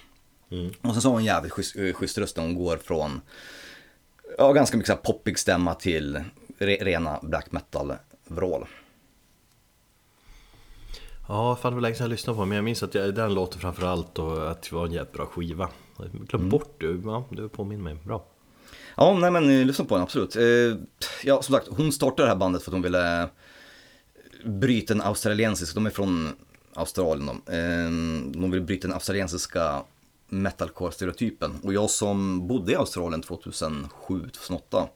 Och 0.83 0.93
sen 0.93 1.03
så 1.03 1.09
har 1.09 1.13
hon 1.13 1.21
en 1.21 1.27
jävligt 1.27 1.53
schysst, 1.53 1.77
eh, 1.77 1.93
schysst 1.93 2.19
röst 2.19 2.37
hon 2.37 2.55
går 2.55 2.77
från, 2.77 3.21
ja 4.39 4.53
ganska 4.53 4.77
mycket 4.77 4.87
så 4.87 4.93
här 4.93 5.01
poppig 5.01 5.39
stämma 5.39 5.75
till 5.75 6.25
re, 6.59 6.77
rena 6.81 7.19
black 7.23 7.53
metal-vrål. 7.53 8.67
Ja, 11.29 11.57
fan 11.57 11.73
det 11.73 11.75
var 11.75 11.83
länge 11.83 11.95
sedan 11.95 12.05
jag 12.05 12.11
lyssnade 12.11 12.37
på 12.37 12.45
men 12.45 12.57
jag 12.57 12.65
minns 12.65 12.83
att 12.83 12.95
jag, 12.95 13.15
den 13.15 13.35
låter 13.35 13.59
framförallt 13.59 14.19
och 14.19 14.51
att 14.51 14.63
det 14.63 14.73
var 14.73 14.87
en 14.87 14.93
jävligt 14.93 15.13
bra 15.13 15.27
skiva. 15.27 15.69
Glömt 16.09 16.51
bort 16.51 16.81
det, 16.81 17.01
ja, 17.05 17.25
du 17.31 17.49
påminner 17.49 17.83
mig. 17.83 17.97
Bra. 18.05 18.25
Ja, 18.97 19.19
nej 19.21 19.31
men 19.31 19.51
eh, 19.51 19.67
lyssna 19.67 19.85
på 19.85 19.95
den 19.95 20.03
absolut. 20.03 20.37
Eh, 20.37 20.43
ja, 21.25 21.43
som 21.43 21.55
sagt, 21.55 21.69
hon 21.71 21.93
startade 21.93 22.23
det 22.23 22.29
här 22.33 22.37
bandet 22.37 22.63
för 22.63 22.71
att 22.71 22.75
hon 22.75 22.83
ville 22.83 23.29
bryta 24.45 24.95
den 24.95 25.03
australiensiska, 25.03 25.75
de 25.75 25.87
är 25.87 25.91
från 25.91 26.29
Australien 26.75 27.27
de. 27.27 27.53
Eh, 27.53 28.41
de 28.41 28.51
vill 28.51 28.63
bryta 28.63 28.89
den 28.89 28.95
australiensiska 28.95 29.83
metalcore-stereotypen. 30.29 31.61
Och 31.63 31.75
jag 31.75 31.91
som 31.91 32.49
bodde 32.49 32.73
i 32.73 32.77
Australien 32.77 33.23
2007-2008, 33.23 34.89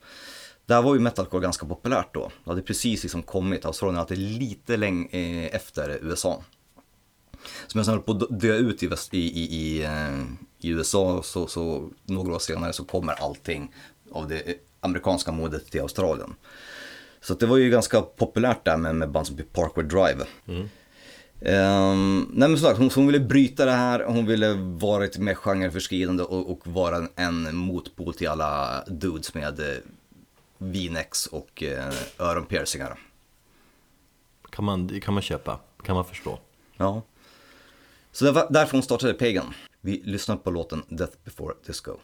där 0.67 0.83
var 0.83 0.95
ju 0.95 1.01
metalcore 1.01 1.43
ganska 1.43 1.67
populärt 1.67 2.15
då. 2.15 2.31
Det 2.45 2.51
hade 2.51 2.63
precis 2.63 3.03
liksom 3.03 3.23
kommit, 3.23 3.65
Australien 3.65 3.99
hade 3.99 4.17
lite 4.17 4.77
länge 4.77 5.09
eh, 5.11 5.55
efter 5.55 5.99
USA. 6.03 6.43
Som 7.67 7.79
jag 7.79 7.85
sen 7.85 7.95
höll 7.95 8.03
på 8.03 8.13
att 8.13 8.41
dö 8.41 8.57
ut 8.57 8.83
i, 8.83 8.87
väst, 8.87 9.15
i, 9.15 9.19
i, 9.19 9.43
i, 9.43 9.85
eh, 9.85 10.25
i 10.65 10.69
USA, 10.69 11.23
så, 11.23 11.47
så 11.47 11.91
några 12.05 12.35
år 12.35 12.39
senare 12.39 12.73
så 12.73 12.85
kommer 12.85 13.13
allting 13.13 13.75
av 14.13 14.29
det 14.29 14.43
amerikanska 14.81 15.33
modet 15.33 15.71
till 15.71 15.81
Australien. 15.81 16.35
Så 17.21 17.35
det 17.35 17.47
var 17.47 17.57
ju 17.57 17.71
ganska 17.71 18.03
populärt 18.03 18.65
där 18.65 18.77
med, 18.77 18.97
med 18.97 19.11
band 19.11 19.27
som 19.27 19.37
typ 19.37 19.53
Parkway 19.53 19.87
Drive. 19.87 20.27
Ehm, 21.41 22.29
nej 22.33 22.49
men 22.49 22.59
sagt, 22.59 22.79
hon, 22.79 22.91
hon 22.95 23.07
ville 23.07 23.21
bryta 23.21 23.65
det 23.65 23.73
här, 23.73 24.05
hon 24.05 24.27
ville 24.27 24.55
vara 24.55 25.03
lite 25.03 25.21
mer 25.21 25.35
genreförskridande 25.35 26.23
och, 26.23 26.51
och 26.51 26.67
vara 26.67 26.97
en, 26.97 27.47
en 27.47 27.57
motpol 27.57 28.15
till 28.15 28.29
alla 28.29 28.85
dudes 28.87 29.35
med 29.35 29.61
eh, 29.61 29.77
V-necks 30.59 31.27
och 31.27 31.63
eh, 31.63 31.95
öronpiercingar. 32.19 32.99
Kan 34.51 34.65
man, 34.65 35.01
kan 35.01 35.15
man 35.15 35.23
köpa, 35.23 35.59
kan 35.83 35.95
man 35.95 36.05
förstå. 36.05 36.39
Ja. 36.77 37.03
Så 38.13 38.25
det 38.25 38.33
var 38.33 38.47
därför 38.51 38.73
hon 38.73 38.83
startade 38.83 39.15
Pagan. 39.15 39.55
Vi 39.87 40.03
lyssnar 40.05 40.37
på 40.37 40.51
låten 40.51 40.83
Death 40.89 41.13
before 41.25 41.55
Disco. 41.67 41.97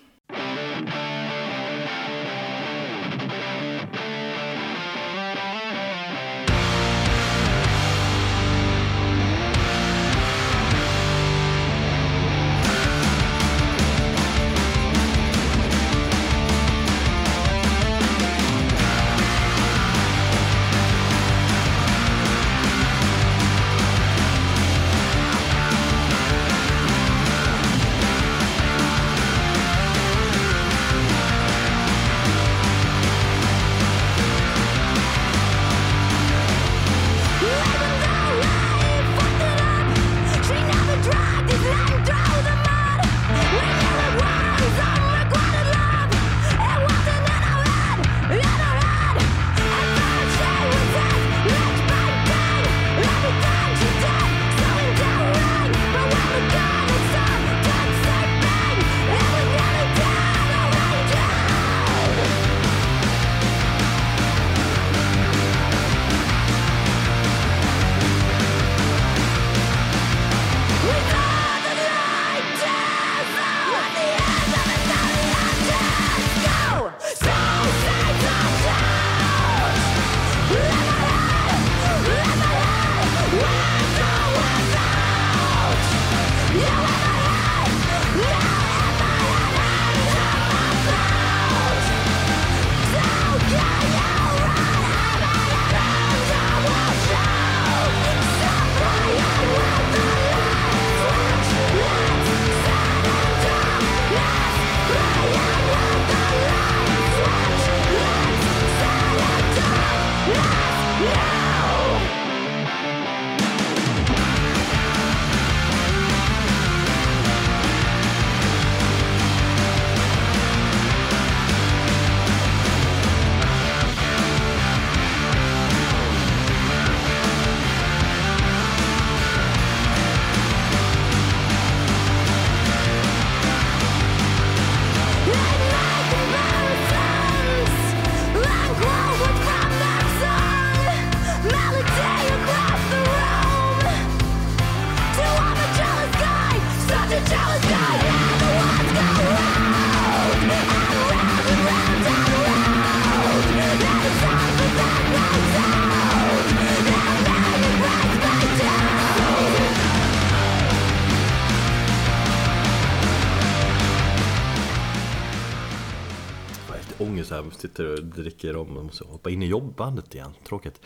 Måste 168.90 169.04
hoppa 169.04 169.30
in 169.30 169.42
i 169.42 169.46
jobbbandet 169.46 170.14
igen, 170.14 170.34
tråkigt. 170.44 170.80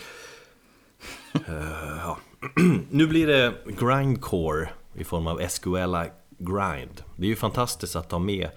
uh, 1.49 1.99
ja. 1.99 2.19
nu 2.91 3.07
blir 3.07 3.27
det 3.27 3.55
grindcore 3.67 4.69
i 4.95 5.05
form 5.05 5.27
av 5.27 5.49
SQLa 5.49 6.07
grind. 6.39 7.03
Det 7.17 7.27
är 7.27 7.29
ju 7.29 7.37
fantastiskt 7.37 7.97
att 7.97 8.13
ha 8.13 8.19
med 8.19 8.49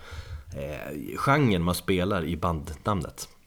eh, 0.56 1.18
genren 1.18 1.64
man 1.64 1.76
spelar 1.76 2.26
i 2.26 2.38
bandnamnet. 2.38 3.30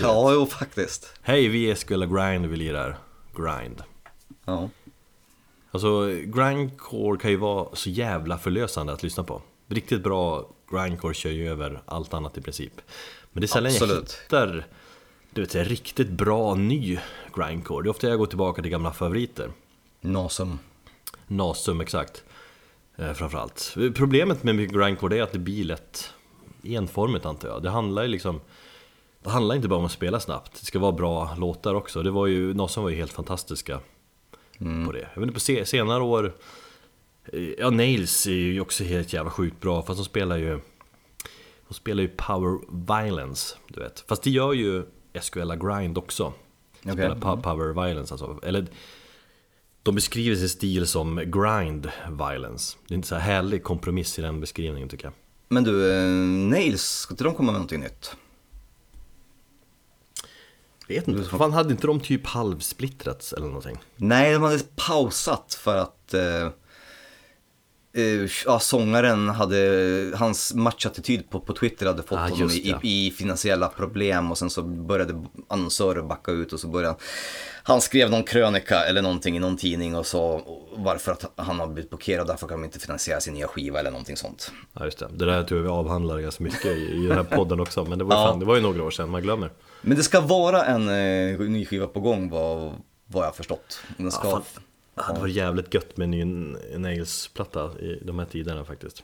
Ja, 0.00 0.32
jo 0.32 0.46
faktiskt. 0.46 1.14
Hej, 1.22 1.48
vi 1.48 1.70
är 1.70 1.74
SQLa 1.74 2.06
grind 2.06 2.44
och 2.44 2.52
vi 2.52 2.56
lirar 2.56 2.98
grind. 3.36 3.82
Ja. 4.44 4.68
Alltså, 5.70 6.06
grindcore 6.24 7.18
kan 7.18 7.30
ju 7.30 7.36
vara 7.36 7.68
så 7.72 7.90
jävla 7.90 8.38
förlösande 8.38 8.92
att 8.92 9.02
lyssna 9.02 9.24
på. 9.24 9.42
Riktigt 9.68 10.02
bra 10.02 10.50
grindcore 10.70 11.14
kör 11.14 11.30
ju 11.30 11.50
över 11.50 11.82
allt 11.86 12.14
annat 12.14 12.38
i 12.38 12.40
princip. 12.40 12.72
Men 13.32 13.40
det 13.40 13.44
är 13.44 13.48
sällan 13.48 13.72
jag 13.72 13.82
Absolut. 13.82 14.12
hittar 14.12 14.66
du 15.30 15.40
vet, 15.40 15.54
riktigt 15.54 16.08
bra 16.08 16.54
ny 16.54 16.98
grindcore. 17.34 17.82
Det 17.82 17.88
är 17.88 17.90
ofta 17.90 18.08
jag 18.08 18.18
går 18.18 18.26
tillbaka 18.26 18.62
till 18.62 18.70
gamla 18.70 18.92
favoriter. 18.92 19.50
Nasum. 20.00 20.58
Nasum, 21.26 21.80
exakt. 21.80 22.24
Eh, 22.96 23.12
framförallt. 23.12 23.76
Problemet 23.94 24.42
med 24.42 24.72
grindcore 24.72 25.18
är 25.18 25.22
att 25.22 25.32
det 25.32 25.38
blir 25.38 25.64
lätt 25.64 26.14
enformigt 26.64 27.26
antar 27.26 27.48
jag. 27.48 27.62
Det 27.62 27.70
handlar 27.70 28.02
ju 28.02 28.08
liksom 28.08 28.40
Det 29.22 29.30
handlar 29.30 29.54
inte 29.54 29.68
bara 29.68 29.78
om 29.78 29.84
att 29.84 29.92
spela 29.92 30.20
snabbt, 30.20 30.60
det 30.60 30.66
ska 30.66 30.78
vara 30.78 30.92
bra 30.92 31.34
låtar 31.38 31.74
också. 31.74 32.02
Det 32.02 32.10
var 32.10 32.26
ju, 32.26 32.54
Nasum 32.54 32.82
var 32.82 32.90
ju 32.90 32.96
helt 32.96 33.12
fantastiska 33.12 33.80
på 34.58 34.92
det. 34.92 35.08
Jag 35.14 35.20
vet 35.20 35.22
inte, 35.22 35.34
på 35.34 35.40
se, 35.40 35.66
senare 35.66 36.02
år 36.02 36.32
Ja, 37.58 37.70
Nails 37.70 38.26
är 38.26 38.30
ju 38.30 38.60
också 38.60 38.84
helt 38.84 39.12
jävla 39.12 39.30
sjukt 39.30 39.60
bra 39.60 39.82
fast 39.82 39.98
de 39.98 40.04
spelar 40.04 40.36
ju 40.36 40.60
De 41.68 41.74
spelar 41.74 42.02
ju 42.02 42.08
Power 42.08 42.58
Violence, 42.86 43.56
du 43.68 43.80
vet. 43.80 44.04
Fast 44.08 44.22
det 44.22 44.30
gör 44.30 44.52
ju 44.52 44.84
SQLa 45.20 45.56
Grind 45.56 45.98
också. 45.98 46.24
Okej. 46.82 46.92
Spelar 46.92 47.16
po- 47.16 47.42
Power 47.42 47.84
Violence 47.86 48.14
alltså. 48.14 48.38
Eller 48.42 48.66
de 49.82 49.94
beskriver 49.94 50.36
sin 50.36 50.48
stil 50.48 50.86
som 50.86 51.16
grind 51.16 51.90
violence. 52.10 52.76
Det 52.88 52.94
är 52.94 52.96
inte 52.96 53.08
så 53.08 53.14
här 53.14 53.22
härlig 53.34 53.62
kompromiss 53.64 54.18
i 54.18 54.22
den 54.22 54.40
beskrivningen 54.40 54.88
tycker 54.88 55.04
jag. 55.04 55.12
Men 55.48 55.64
du, 55.64 55.92
eh, 55.92 56.08
Nails, 56.50 56.82
ska 56.82 57.12
inte 57.14 57.24
de 57.24 57.34
komma 57.34 57.52
med 57.52 57.58
någonting 57.60 57.80
nytt? 57.80 58.16
Vet 60.88 61.08
inte, 61.08 61.24
fan 61.30 61.52
hade 61.52 61.70
inte 61.70 61.86
de 61.86 62.00
typ 62.00 62.26
halvsplittrats 62.26 63.32
eller 63.32 63.46
någonting? 63.46 63.78
Nej, 63.96 64.32
de 64.32 64.42
hade 64.42 64.58
pausat 64.76 65.54
för 65.60 65.76
att 65.76 66.14
eh, 66.14 66.48
ja, 68.46 68.58
sångaren 68.58 69.28
hade, 69.28 70.12
hans 70.16 70.54
matchattityd 70.54 71.30
på, 71.30 71.40
på 71.40 71.52
Twitter 71.54 71.86
hade 71.86 72.02
fått 72.02 72.18
Ah, 72.18 72.28
honom 72.28 72.50
i, 72.50 72.74
i, 72.82 73.10
finansiella 73.10 73.68
problem 73.68 74.30
och 74.30 74.38
sen 74.38 74.50
så 74.50 74.62
började 74.62 75.26
annonsörer 75.48 76.02
backa 76.02 76.32
ut 76.32 76.52
och 76.52 76.60
så 76.60 76.68
började 76.68 76.96
han 77.62 77.80
skrev 77.80 78.10
någon 78.10 78.22
krönika 78.22 78.84
eller 78.84 79.02
någonting 79.02 79.36
i 79.36 79.38
någon 79.38 79.56
tidning 79.56 79.96
och 79.96 80.06
sa 80.06 80.42
varför 80.76 81.12
att 81.12 81.32
han 81.36 81.60
har 81.60 81.66
blivit 81.66 81.90
blockerad 81.90 82.26
därför 82.26 82.46
kan 82.46 82.60
de 82.60 82.64
inte 82.64 82.78
finansiera 82.78 83.20
sin 83.20 83.34
nya 83.34 83.48
skiva 83.48 83.80
eller 83.80 83.90
någonting 83.90 84.16
sånt. 84.16 84.52
Ja 84.72 84.84
just 84.84 84.98
det, 84.98 85.08
det 85.12 85.24
där 85.24 85.42
tror 85.44 85.58
jag 85.60 85.64
vi 85.64 85.70
avhandlar 85.70 86.18
ganska 86.18 86.44
mycket 86.44 86.66
i, 86.66 86.92
i 86.92 87.06
den 87.06 87.16
här 87.16 87.24
podden 87.24 87.60
också 87.60 87.84
Men 87.84 87.98
det 87.98 88.04
var, 88.04 88.16
Ja. 88.16 88.26
fan, 88.26 88.38
det 88.40 88.44
var 88.46 88.56
ju 88.56 88.62
några 88.62 88.82
år 88.84 88.90
sedan, 88.90 89.10
man 89.10 89.22
glömmer 89.22 89.50
Men 89.82 89.96
det 89.96 90.02
ska 90.02 90.20
vara 90.20 90.64
en 90.64 90.88
eh, 90.88 91.38
ny 91.40 91.66
skiva 91.66 91.86
på 91.86 92.00
gång 92.00 92.30
vad, 92.30 92.72
vad 93.06 93.22
jag 93.22 93.28
har 93.28 93.32
förstått. 93.32 93.80
Den 93.96 94.12
ska, 94.12 94.28
Ja. 94.28 94.42
Det 94.94 95.02
hade 95.02 95.20
varit 95.20 95.34
jävligt 95.34 95.74
gött 95.74 95.96
med 95.96 96.04
en 96.04 96.10
ny 96.10 96.24
Nails-platta 96.78 97.78
i 97.80 97.98
de 98.04 98.18
här 98.18 98.26
tiderna 98.26 98.64
faktiskt. 98.64 99.02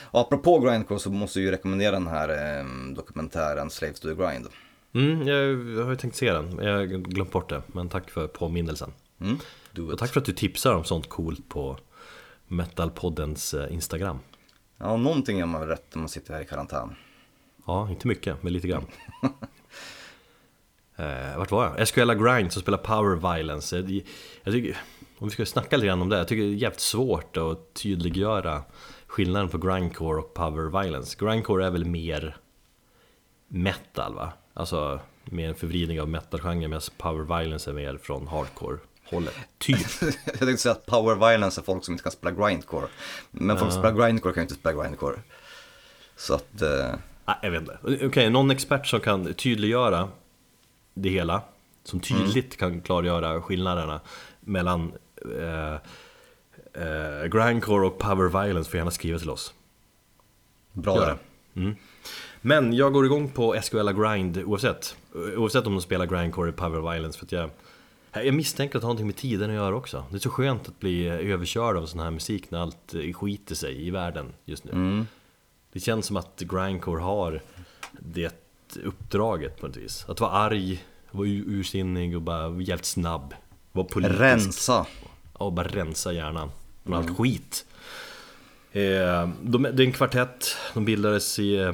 Och 0.00 0.20
apropå 0.20 0.58
grindcore 0.58 1.00
så 1.00 1.10
måste 1.10 1.38
jag 1.38 1.44
ju 1.44 1.50
rekommendera 1.50 1.90
den 1.92 2.06
här 2.06 2.28
eh, 2.58 2.64
dokumentären 2.94 3.70
Slaves 3.70 4.00
to 4.00 4.08
the 4.08 4.14
Grind. 4.14 4.46
mm, 4.94 5.28
jag, 5.28 5.38
jag 5.78 5.84
har 5.84 5.90
ju 5.90 5.96
tänkt 5.96 6.16
se 6.16 6.32
den, 6.32 6.58
jag 6.62 6.76
har 6.76 6.84
glömt 6.84 7.32
bort 7.32 7.48
det 7.48 7.62
Men 7.66 7.88
tack 7.88 8.10
för 8.10 8.26
påminnelsen. 8.26 8.92
Mm, 9.20 9.38
Och 9.90 9.98
tack 9.98 10.10
för 10.12 10.20
att 10.20 10.26
du 10.26 10.32
tipsar 10.32 10.74
om 10.74 10.84
sånt 10.84 11.08
coolt 11.08 11.48
på 11.48 11.78
Metalpoddens 12.48 13.54
eh, 13.54 13.72
Instagram. 13.74 14.18
Ja, 14.78 14.96
någonting 14.96 15.38
gör 15.38 15.46
man 15.46 15.60
väl 15.60 15.68
rätt 15.70 15.94
när 15.94 16.00
man 16.00 16.08
sitter 16.08 16.34
här 16.34 16.40
i 16.42 16.44
karantän. 16.46 16.96
Ja, 17.66 17.90
inte 17.90 18.08
mycket, 18.08 18.42
men 18.42 18.52
lite 18.52 18.68
grann. 18.68 18.86
Eh, 20.96 21.38
Vart 21.38 21.50
var 21.50 21.74
jag? 21.78 21.88
SQLa 21.88 22.14
Grind 22.14 22.52
som 22.52 22.62
spelar 22.62 22.78
Power 22.78 23.34
Violence. 23.36 23.82
Det- 23.82 24.02
jag 24.42 24.54
tycker, 24.54 24.76
Om 25.24 25.28
vi 25.28 25.32
ska 25.32 25.46
snacka 25.46 25.76
lite 25.76 25.86
grann 25.86 26.02
om 26.02 26.08
det, 26.08 26.16
jag 26.16 26.28
tycker 26.28 26.42
det 26.42 26.48
är 26.48 26.54
jävligt 26.54 26.80
svårt 26.80 27.36
att 27.36 27.74
tydliggöra 27.74 28.62
skillnaden 29.06 29.48
på 29.48 29.58
grindcore 29.58 30.18
och 30.18 30.34
power 30.34 30.82
violence 30.82 31.16
Grindcore 31.20 31.66
är 31.66 31.70
väl 31.70 31.84
mer 31.84 32.36
metal 33.48 34.14
va? 34.14 34.32
Alltså 34.54 35.00
mer 35.24 35.48
en 35.48 35.54
förvridning 35.54 36.00
av 36.00 36.08
metalgenren 36.08 36.70
medan 36.70 36.80
power 36.98 37.38
violence 37.38 37.70
är 37.70 37.74
mer 37.74 37.98
från 38.02 38.26
hardcore 38.26 38.78
hållet 39.10 39.34
Typ 39.58 39.78
jag 40.26 40.38
tänkte 40.38 40.56
säga 40.56 40.72
att 40.72 40.86
power 40.86 41.14
violence 41.14 41.60
är 41.60 41.62
folk 41.62 41.84
som 41.84 41.94
inte 41.94 42.02
kan 42.02 42.12
spela 42.12 42.30
grindcore. 42.30 42.86
Men 43.30 43.58
folk 43.58 43.72
som 43.72 43.82
spelar 43.82 44.06
grindcore 44.06 44.34
kan 44.34 44.40
ju 44.40 44.44
inte 44.44 44.54
spela 44.54 44.82
grindcore. 44.82 45.16
Så 46.16 46.34
att, 46.34 46.62
eh, 46.62 46.94
Nej, 47.24 47.36
jag 47.42 47.50
vet 47.50 47.60
inte. 47.60 48.06
Okej, 48.06 48.30
någon 48.30 48.50
expert 48.50 48.86
som 48.86 49.00
kan 49.00 49.34
tydliggöra 49.34 50.08
det 50.94 51.08
hela 51.08 51.42
Som 51.84 52.00
tydligt 52.00 52.56
kan 52.56 52.80
klargöra 52.80 53.42
skillnaderna 53.42 54.00
mellan 54.40 54.92
eh, 55.38 55.74
eh, 56.82 57.26
grindcore 57.26 57.86
och 57.86 57.98
power 57.98 58.44
violence 58.44 58.70
får 58.70 58.78
gärna 58.78 58.90
skriva 58.90 59.18
till 59.18 59.30
oss 59.30 59.54
bra 60.72 60.96
Gör 60.96 61.06
det. 61.06 61.60
Mm. 61.60 61.76
Men 62.40 62.72
jag 62.72 62.92
går 62.92 63.06
igång 63.06 63.28
på 63.28 63.56
SQLa 63.62 63.92
Grind 63.92 64.38
oavsett 64.38 64.96
Oavsett 65.36 65.66
om 65.66 65.72
de 65.72 65.82
spelar 65.82 66.06
grindcore 66.06 66.48
eller 66.48 66.58
power 66.58 66.92
violence 66.92 67.18
för 67.18 67.26
att 67.26 67.32
jag 67.32 67.50
jag 68.22 68.34
misstänker 68.34 68.78
att 68.78 68.82
det 68.82 68.86
har 68.86 68.88
någonting 68.88 69.06
med 69.06 69.16
tiden 69.16 69.50
att 69.50 69.56
göra 69.56 69.74
också 69.74 70.04
Det 70.10 70.16
är 70.16 70.20
så 70.20 70.30
skönt 70.30 70.68
att 70.68 70.80
bli 70.80 71.08
överkörd 71.08 71.76
av 71.76 71.86
sån 71.86 72.00
här 72.00 72.10
musik 72.10 72.50
när 72.50 72.58
allt 72.58 72.94
skiter 73.14 73.54
sig 73.54 73.86
i 73.86 73.90
världen 73.90 74.32
just 74.44 74.64
nu 74.64 74.72
Mm. 74.72 75.06
Det 75.72 75.80
känns 75.80 76.06
som 76.06 76.16
att 76.16 76.40
grindcore 76.40 77.00
har 77.00 77.40
det 77.92 78.34
uppdraget 78.82 79.60
på 79.60 79.66
något 79.66 79.76
vis 79.76 80.04
Att 80.08 80.20
vara 80.20 80.30
arg, 80.30 80.84
vara 81.10 81.28
ursinnig 81.28 82.16
och 82.16 82.22
bara 82.22 82.62
jävligt 82.62 82.84
snabb 82.84 83.34
Vara 83.72 83.86
politisk 83.86 84.20
Rensa. 84.20 84.86
Och 85.38 85.52
bara 85.52 85.68
rensa 85.68 86.12
hjärnan 86.12 86.50
från 86.84 86.94
allt 86.94 87.18
skit. 87.18 87.66
Eh, 88.72 89.28
de, 89.42 89.62
Det 89.62 89.82
är 89.82 89.86
en 89.86 89.92
kvartett, 89.92 90.56
de 90.74 90.84
bildades 90.84 91.38
i, 91.38 91.72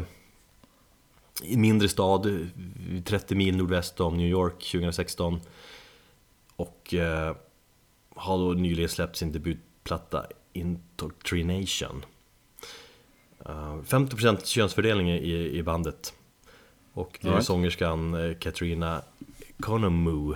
i 1.43 1.55
en 1.55 1.61
mindre 1.61 1.89
stad 1.89 2.27
eh, 2.27 3.03
30 3.05 3.35
mil 3.35 3.57
nordväst 3.57 4.01
om 4.01 4.17
New 4.17 4.29
York 4.29 4.59
2016 4.73 5.41
Och 6.57 6.95
eh, 6.95 7.37
har 8.17 8.39
då 8.39 8.53
nyligen 8.53 8.89
släppt 8.89 9.17
sin 9.17 9.33
debutplatta 9.33 10.27
Indoctrination 10.53 12.05
Eh, 13.47 13.77
50% 13.83 14.45
könsfördelning 14.45 15.11
i, 15.11 15.51
i 15.59 15.63
bandet. 15.63 16.15
Och 16.93 17.19
det 17.21 17.27
är 17.29 17.31
Alright. 17.31 17.47
sångerskan 17.47 18.35
Katrina 18.41 19.03
Konomu 19.61 20.35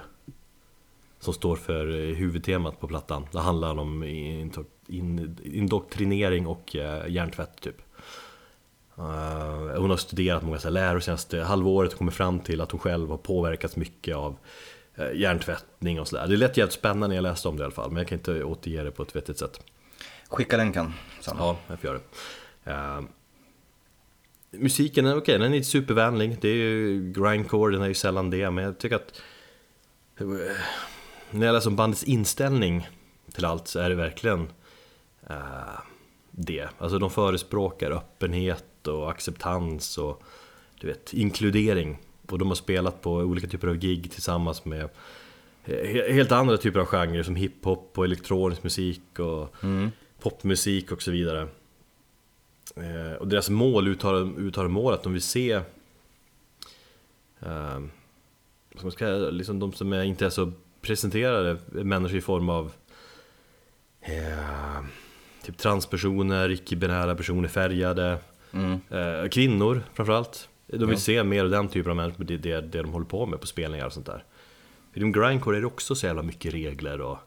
som 1.24 1.34
står 1.34 1.56
för 1.56 1.86
eh, 1.86 2.14
huvudtemat 2.16 2.80
på 2.80 2.88
plattan. 2.88 3.26
Det 3.32 3.38
handlar 3.38 3.78
om 3.78 4.04
indoktrinering 5.44 6.46
och 6.46 6.76
eh, 6.76 7.08
hjärntvätt 7.08 7.60
typ. 7.60 7.76
Eh, 8.98 9.80
hon 9.80 9.90
har 9.90 9.96
studerat 9.96 10.42
många 10.42 10.58
så 10.58 10.68
här 10.68 10.72
läror 10.72 11.00
senaste 11.00 11.40
halvåret 11.40 11.92
och 11.92 11.98
kommit 11.98 12.14
fram 12.14 12.40
till 12.40 12.60
att 12.60 12.70
hon 12.70 12.80
själv 12.80 13.10
har 13.10 13.16
påverkats 13.16 13.76
mycket 13.76 14.16
av 14.16 14.36
hjärntvättning 15.14 16.00
och 16.00 16.08
sådär. 16.08 16.26
Det 16.26 16.36
lät 16.36 16.56
jävligt 16.56 16.74
spännande 16.74 17.08
när 17.08 17.14
jag 17.14 17.22
läste 17.22 17.48
om 17.48 17.56
det 17.56 17.60
i 17.60 17.64
alla 17.64 17.74
fall, 17.74 17.90
men 17.90 17.96
jag 17.96 18.08
kan 18.08 18.18
inte 18.18 18.44
återge 18.44 18.84
det 18.84 18.90
på 18.90 19.02
ett 19.02 19.16
vettigt 19.16 19.38
sätt. 19.38 19.60
Skicka 20.28 20.56
länken 20.56 20.92
sen. 21.20 21.36
Ja, 21.38 21.56
jag 21.68 21.80
får 21.80 21.90
göra 21.90 21.98
det. 22.64 22.70
Eh, 22.70 23.00
musiken 24.50 25.06
är 25.06 25.16
okej, 25.16 25.38
den 25.38 25.52
är 25.52 25.56
inte 25.56 25.68
supervänlig. 25.68 26.38
Det 26.40 26.48
är 26.48 26.54
ju 26.54 27.12
grindcore, 27.12 27.72
den 27.72 27.82
är 27.82 27.88
ju 27.88 27.94
sällan 27.94 28.30
det. 28.30 28.50
Men 28.50 28.64
jag 28.64 28.78
tycker 28.78 28.96
att... 28.96 29.22
När 31.34 31.46
jag 31.46 31.52
läser 31.54 31.70
om 31.70 31.76
bandets 31.76 32.04
inställning 32.04 32.88
till 33.32 33.44
allt 33.44 33.68
så 33.68 33.78
är 33.78 33.88
det 33.88 33.94
verkligen 33.94 34.48
eh, 35.26 35.80
det. 36.30 36.68
Alltså 36.78 36.98
de 36.98 37.10
förespråkar 37.10 37.90
öppenhet 37.90 38.86
och 38.88 39.10
acceptans 39.10 39.98
och 39.98 40.22
du 40.80 40.86
vet, 40.86 41.12
inkludering. 41.12 41.98
Och 42.28 42.38
de 42.38 42.48
har 42.48 42.54
spelat 42.54 43.00
på 43.00 43.12
olika 43.12 43.46
typer 43.46 43.68
av 43.68 43.76
gig 43.76 44.10
tillsammans 44.12 44.64
med 44.64 44.88
he- 45.64 46.12
helt 46.12 46.32
andra 46.32 46.56
typer 46.56 46.80
av 46.80 46.86
genrer 46.86 47.22
som 47.22 47.36
hiphop 47.36 47.98
och 47.98 48.04
elektronisk 48.04 48.62
musik 48.62 49.18
och 49.18 49.54
popmusik 50.20 50.92
och 50.92 51.02
så 51.02 51.10
vidare. 51.10 51.48
Eh, 52.76 53.12
och 53.12 53.28
deras 53.28 53.50
mål 53.50 53.88
uttalar 53.88 54.68
mål 54.68 54.94
att 54.94 55.02
de 55.02 55.12
vill 55.12 55.22
se 55.22 55.52
eh, 57.40 57.80
vad 58.82 58.92
ska 58.92 59.06
liksom 59.06 59.58
de 59.58 59.72
som 59.72 59.92
är, 59.92 60.02
inte 60.02 60.26
är 60.26 60.30
så 60.30 60.52
presenterade 60.84 61.56
människor 61.66 62.18
i 62.18 62.20
form 62.20 62.48
av 62.48 62.72
eh, 64.00 64.84
typ 65.42 65.56
transpersoner, 65.58 66.50
icke-binära 66.50 67.14
personer, 67.14 67.48
färgade, 67.48 68.18
Mm. 68.52 68.80
eh, 68.90 69.28
kvinnor 69.28 69.82
framförallt. 69.94 70.48
De 70.66 70.88
vill 70.88 71.00
se 71.00 71.24
mer 71.24 71.44
av 71.44 71.50
den 71.50 71.68
typen 71.68 71.90
av 71.90 71.96
människor, 71.96 72.24
det 72.24 72.34
är 72.34 72.38
det, 72.38 72.60
det 72.60 72.82
de 72.82 72.92
håller 72.92 73.06
på 73.06 73.26
med 73.26 73.40
på 73.40 73.46
spelningar 73.46 73.86
och 73.86 73.92
sånt 73.92 74.06
där. 74.06 74.24
Inom 74.94 75.12
grindcore 75.12 75.56
är 75.56 75.60
det 75.60 75.66
också 75.66 75.94
så 75.94 76.06
jävla 76.06 76.22
mycket 76.22 76.54
regler 76.54 77.00
och 77.00 77.18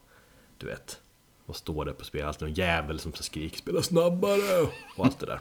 du 0.57 0.65
vet, 0.67 0.99
vad 1.45 1.55
står 1.55 1.85
det 1.85 1.93
på 1.93 2.05
spel? 2.05 2.25
Alltid 2.27 2.41
någon 2.47 2.53
jävel 2.53 2.99
som 2.99 3.13
skriker 3.13 3.57
'spela 3.57 3.81
snabbare' 3.81 4.67
och 4.95 5.05
allt 5.05 5.19
det 5.19 5.25
där. 5.25 5.39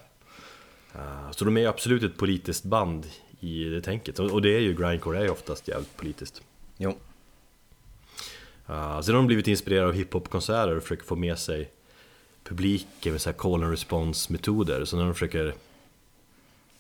Uh, 0.95 1.31
så 1.31 1.45
de 1.45 1.57
är 1.57 1.61
ju 1.61 1.67
absolut 1.67 2.03
ett 2.03 2.17
politiskt 2.17 2.65
band 2.65 3.07
i 3.41 3.65
det 3.65 3.83
tänket, 3.83 4.19
och 4.19 4.43
det 4.43 4.57
är 4.57 4.61
ju 4.61 4.75
grindcore 4.75 5.19
är 5.19 5.23
ju 5.23 5.31
oftast 5.31 5.69
jävligt 5.69 5.97
politiskt. 5.97 6.43
Jo. 6.77 6.97
Uh, 8.71 8.75
sen 8.75 8.77
alltså, 8.77 9.13
har 9.13 9.17
de 9.17 9.27
blivit 9.27 9.49
inspirerade 9.49 9.89
av 9.89 9.95
hiphopkonserter 9.95 10.77
och 10.77 10.83
försöker 10.83 11.05
få 11.05 11.17
med 11.17 11.39
sig 11.39 11.71
publiken 12.45 13.13
med 13.13 13.21
så 13.21 13.31
här 13.31 13.37
call 13.37 13.63
and 13.63 13.71
response 13.71 14.33
metoder. 14.33 14.85
Så 14.85 14.97
när 14.97 15.05
de 15.05 15.15
försöker, 15.15 15.45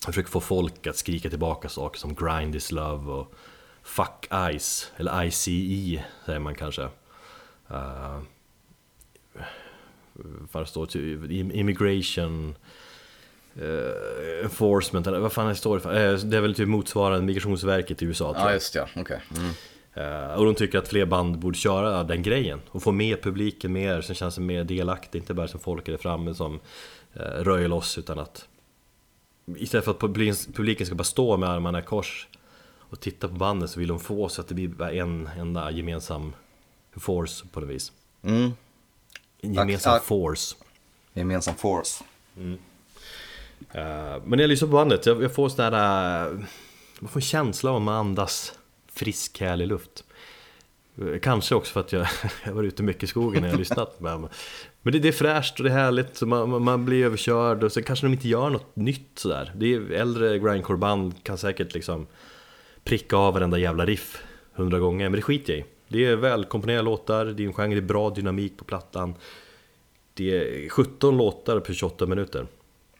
de 0.04 0.06
försöker 0.06 0.30
få 0.30 0.40
folk 0.40 0.86
att 0.86 0.96
skrika 0.96 1.30
tillbaka 1.30 1.68
saker 1.68 1.98
som 1.98 2.14
grind 2.14 2.54
is 2.54 2.72
love 2.72 3.12
och 3.12 3.34
fuck 3.82 4.28
ice, 4.58 4.92
eller 4.96 5.24
ICE 5.24 6.04
säger 6.26 6.38
man 6.38 6.54
kanske. 6.54 6.82
Uh, 7.70 8.20
vad 10.52 10.62
det 10.62 10.66
står 10.66 10.88
det? 10.92 11.34
immigration 11.34 12.56
uh, 13.62 14.42
enforcement, 14.42 15.06
eller 15.06 15.18
vad 15.18 15.32
fan 15.32 15.48
det 15.48 15.54
står 15.54 15.74
det 15.74 15.80
för? 15.80 16.12
Uh, 16.12 16.18
det 16.18 16.36
är 16.36 16.40
väl 16.40 16.54
typ 16.54 16.68
motsvarande 16.68 17.26
Migrationsverket 17.26 18.02
i 18.02 18.04
USA 18.04 18.32
tror 18.32 18.36
jag. 18.36 18.50
Ja 18.50 18.54
just 18.54 18.74
ja, 18.74 18.88
okej. 18.96 19.02
Okay. 19.02 19.42
Mm. 19.42 19.54
Uh, 19.96 20.34
och 20.34 20.44
de 20.44 20.54
tycker 20.54 20.78
att 20.78 20.88
fler 20.88 21.06
band 21.06 21.38
borde 21.38 21.58
köra 21.58 22.04
den 22.04 22.22
grejen 22.22 22.60
och 22.68 22.82
få 22.82 22.92
med 22.92 23.22
publiken 23.22 23.72
mer, 23.72 24.00
som 24.00 24.14
känns 24.14 24.38
mer 24.38 24.64
delaktig, 24.64 25.18
inte 25.18 25.34
bara 25.34 25.48
som 25.48 25.60
folk 25.60 25.88
är 25.88 25.96
framme 25.96 26.34
som 26.34 26.60
uh, 27.16 27.20
röjer 27.20 27.68
loss 27.68 27.98
utan 27.98 28.18
att 28.18 28.48
Istället 29.56 29.84
för 29.84 29.92
att 29.92 30.00
publiken 30.54 30.86
ska 30.86 30.94
bara 30.94 31.04
stå 31.04 31.36
med 31.36 31.48
armarna 31.48 31.78
i 31.78 31.82
kors 31.82 32.28
och 32.90 33.00
titta 33.00 33.28
på 33.28 33.34
bandet 33.34 33.70
så 33.70 33.80
vill 33.80 33.88
de 33.88 34.00
få 34.00 34.28
så 34.28 34.40
att 34.40 34.48
det 34.48 34.54
blir 34.54 34.82
en 34.82 35.26
enda 35.38 35.70
gemensam 35.70 36.32
force 36.96 37.46
på 37.52 37.60
något 37.60 37.68
vis. 37.68 37.92
Mm. 38.22 38.50
En 39.40 39.54
gemensam 39.54 40.00
force. 40.00 40.56
Gemensam 41.12 41.54
force. 41.54 42.04
Mm. 42.36 42.52
Uh, 42.52 42.58
men 44.24 44.30
när 44.30 44.38
jag 44.38 44.48
lyssnar 44.48 44.68
på 44.68 44.72
bandet, 44.72 45.06
jag, 45.06 45.22
jag 45.22 45.34
får 45.34 45.48
sån 45.48 45.72
där... 45.72 46.30
Uh, 46.30 46.40
man 47.00 47.08
får 47.08 47.18
en 47.18 47.22
känsla 47.22 47.70
av 47.70 47.76
att 47.76 47.82
man 47.82 47.94
andas 47.94 48.58
frisk, 48.96 49.40
härlig 49.40 49.66
luft. 49.68 50.04
Kanske 51.22 51.54
också 51.54 51.72
för 51.72 51.80
att 51.80 51.92
jag, 51.92 52.06
jag 52.44 52.52
var 52.52 52.62
ute 52.62 52.82
mycket 52.82 53.02
i 53.02 53.06
skogen 53.06 53.42
när 53.42 53.48
jag 53.48 53.58
lyssnat. 53.58 53.96
Men, 54.00 54.28
men 54.82 54.92
det, 54.92 54.98
det, 54.98 55.08
är 55.08 55.12
fräscht 55.12 55.58
och 55.58 55.64
det 55.64 55.70
är 55.70 55.74
härligt, 55.74 56.16
så 56.16 56.26
man, 56.26 56.62
man 56.62 56.84
blir 56.84 57.04
överkörd 57.04 57.64
och 57.64 57.72
sen 57.72 57.82
kanske 57.82 58.06
de 58.06 58.12
inte 58.12 58.28
gör 58.28 58.50
något 58.50 58.76
nytt 58.76 59.10
sådär. 59.14 59.52
Det 59.56 59.74
är 59.74 59.90
äldre 59.90 60.38
grindcore-band 60.38 61.14
kan 61.22 61.38
säkert 61.38 61.74
liksom 61.74 62.06
pricka 62.84 63.16
av 63.16 63.34
varenda 63.34 63.58
jävla 63.58 63.86
riff 63.86 64.22
hundra 64.52 64.78
gånger, 64.78 65.08
men 65.08 65.16
det 65.16 65.22
skiter 65.22 65.52
jag 65.52 65.60
i. 65.60 65.64
Det 65.88 66.04
är 66.04 66.16
välkomponerade 66.16 66.82
låtar, 66.82 67.24
det 67.24 67.42
är 67.42 67.46
en 67.46 67.52
genre, 67.52 67.74
det 67.74 67.80
är 67.80 67.80
bra 67.80 68.10
dynamik 68.10 68.56
på 68.56 68.64
plattan. 68.64 69.14
Det 70.14 70.64
är 70.64 70.68
17 70.68 71.16
låtar 71.16 71.60
på 71.60 71.72
28 71.72 72.06
minuter. 72.06 72.46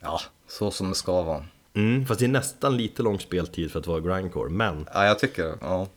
Ja, 0.01 0.21
så 0.47 0.71
som 0.71 0.89
det 0.89 0.95
ska 0.95 1.23
vara. 1.23 1.45
Mm, 1.77 2.07
fast 2.07 2.21
det 2.21 2.27
är 2.27 2.29
nästan 2.29 2.77
lite 2.77 3.03
lång 3.03 3.21
speltid 3.21 3.73
för 3.73 3.81
att 3.81 3.87
vara 3.87 4.01
grindcore, 4.01 4.51
men... 4.51 4.89
Ja, 4.95 5.05
jag 5.05 5.19
tycker 5.19 5.59
ja. 5.61 5.89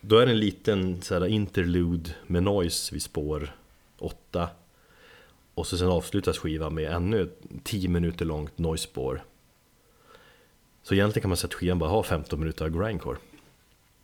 Då 0.00 0.18
är 0.18 0.26
det 0.26 0.32
en 0.32 0.38
liten 0.38 1.02
så 1.02 1.14
här, 1.14 1.26
interlude 1.26 2.10
med 2.26 2.42
noise 2.42 2.94
vid 2.94 3.02
spår 3.02 3.56
8. 3.98 4.48
Och 5.54 5.66
så 5.66 5.78
sen 5.78 5.88
avslutas 5.88 6.38
skivan 6.38 6.74
med 6.74 6.92
ännu 6.92 7.22
ett 7.22 7.42
10 7.64 7.88
minuter 7.88 8.24
långt 8.24 8.58
noise-spår. 8.58 9.22
Så 10.82 10.94
egentligen 10.94 11.22
kan 11.22 11.28
man 11.28 11.36
säga 11.36 11.48
att 11.48 11.54
skivan 11.54 11.78
bara 11.78 11.90
har 11.90 12.02
15 12.02 12.40
minuter 12.40 12.64
av 12.64 12.70
grindcore. 12.70 13.18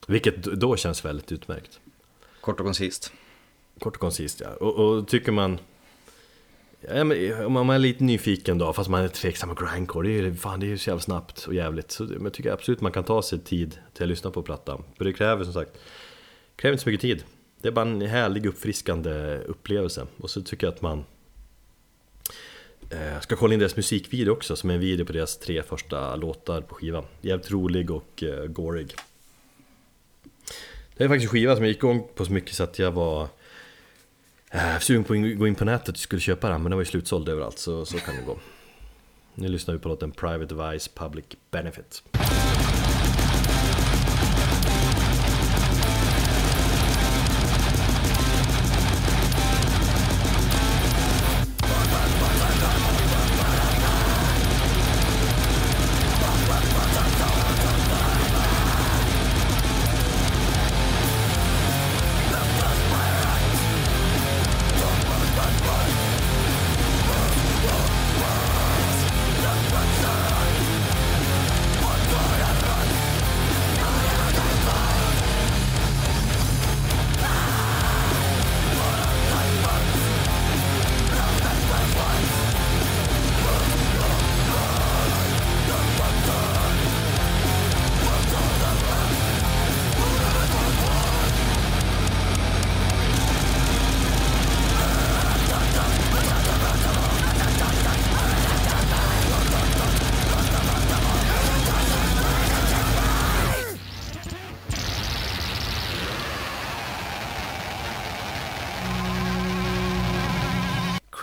Vilket 0.07 0.43
då 0.43 0.77
känns 0.77 1.05
väldigt 1.05 1.33
utmärkt. 1.33 1.81
Kort 2.41 2.61
och 2.61 2.67
koncist. 2.67 3.13
Kort 3.79 3.95
och 3.95 4.01
koncist 4.01 4.41
ja. 4.41 4.49
Och, 4.55 4.75
och 4.75 5.09
tycker 5.09 5.33
man 5.33 5.59
om 7.47 7.53
man 7.53 7.71
är 7.71 7.79
lite 7.79 8.05
nyfiken 8.05 8.59
då, 8.59 8.73
fast 8.73 8.91
man 8.91 9.05
är 9.05 9.09
tveksam 9.09 9.49
med 9.49 9.59
grindcore, 9.59 10.09
det 10.09 10.19
är 10.19 10.23
ju 10.23 10.35
fan, 10.35 10.61
det 10.61 10.67
är 10.67 10.69
ju 10.69 10.79
så 10.79 10.91
jävla 10.91 11.01
snabbt 11.01 11.47
och 11.47 11.55
jävligt. 11.55 11.91
Så 11.91 12.05
men 12.05 12.23
jag 12.23 12.33
tycker 12.33 12.53
absolut 12.53 12.81
man 12.81 12.93
kan 12.93 13.05
ta 13.05 13.23
sig 13.23 13.39
tid 13.39 13.79
till 13.95 14.03
att 14.03 14.09
lyssna 14.09 14.31
på 14.31 14.43
plattan. 14.43 14.85
För 14.99 15.05
det 15.05 15.13
kräver 15.13 15.45
som 15.45 15.53
sagt, 15.53 15.71
kräver 16.57 16.73
inte 16.73 16.83
så 16.85 16.89
mycket 16.89 17.01
tid. 17.01 17.25
Det 17.61 17.69
är 17.69 17.73
bara 17.73 17.89
en 17.89 18.01
härlig 18.01 18.47
uppfriskande 18.47 19.37
upplevelse. 19.37 20.07
Och 20.21 20.31
så 20.31 20.43
tycker 20.43 20.67
jag 20.67 20.75
att 20.75 20.83
man 20.83 21.05
eh, 22.91 23.21
ska 23.21 23.37
kolla 23.37 23.55
in 23.55 23.61
deras 23.61 23.77
musikvideo 23.77 24.33
också, 24.33 24.57
som 24.57 24.71
är 24.71 24.75
en 24.75 24.81
video 24.81 25.07
på 25.07 25.13
deras 25.13 25.39
tre 25.39 25.63
första 25.63 26.17
låtar 26.17 26.61
på 26.61 26.75
skivan. 26.75 27.05
Jävligt 27.21 27.51
rolig 27.51 27.91
och 27.91 28.23
eh, 28.23 28.47
gorig. 28.47 28.95
Det 30.97 31.05
är 31.05 31.09
faktiskt 31.09 31.25
en 31.25 31.33
skiva 31.33 31.55
som 31.55 31.65
jag 31.65 31.69
gick 31.69 31.79
igång 31.79 32.09
på 32.15 32.25
så 32.25 32.33
mycket 32.33 32.55
så 32.55 32.63
att 32.63 32.79
jag 32.79 32.93
var 32.93 33.29
äh, 34.57 34.79
sugen 34.81 35.05
på 35.05 35.15
att 35.15 35.39
gå 35.39 35.47
in 35.47 35.55
på 35.55 35.65
nätet 35.65 35.89
och 35.89 35.99
skulle 35.99 36.21
köpa 36.21 36.49
den 36.49 36.63
men 36.63 36.71
den 36.71 36.77
var 36.77 36.83
ju 36.83 36.91
slutsåld 36.91 37.29
överallt 37.29 37.59
så, 37.59 37.85
så 37.85 37.99
kan 37.99 38.17
det 38.17 38.23
gå. 38.23 38.39
Nu 39.35 39.49
lyssnar 39.49 39.75
vi 39.75 39.81
på 39.81 39.89
låten 39.89 40.13
Private 40.13 40.55
Vice 40.55 40.91
Public 40.95 41.25
Benefit. 41.51 42.03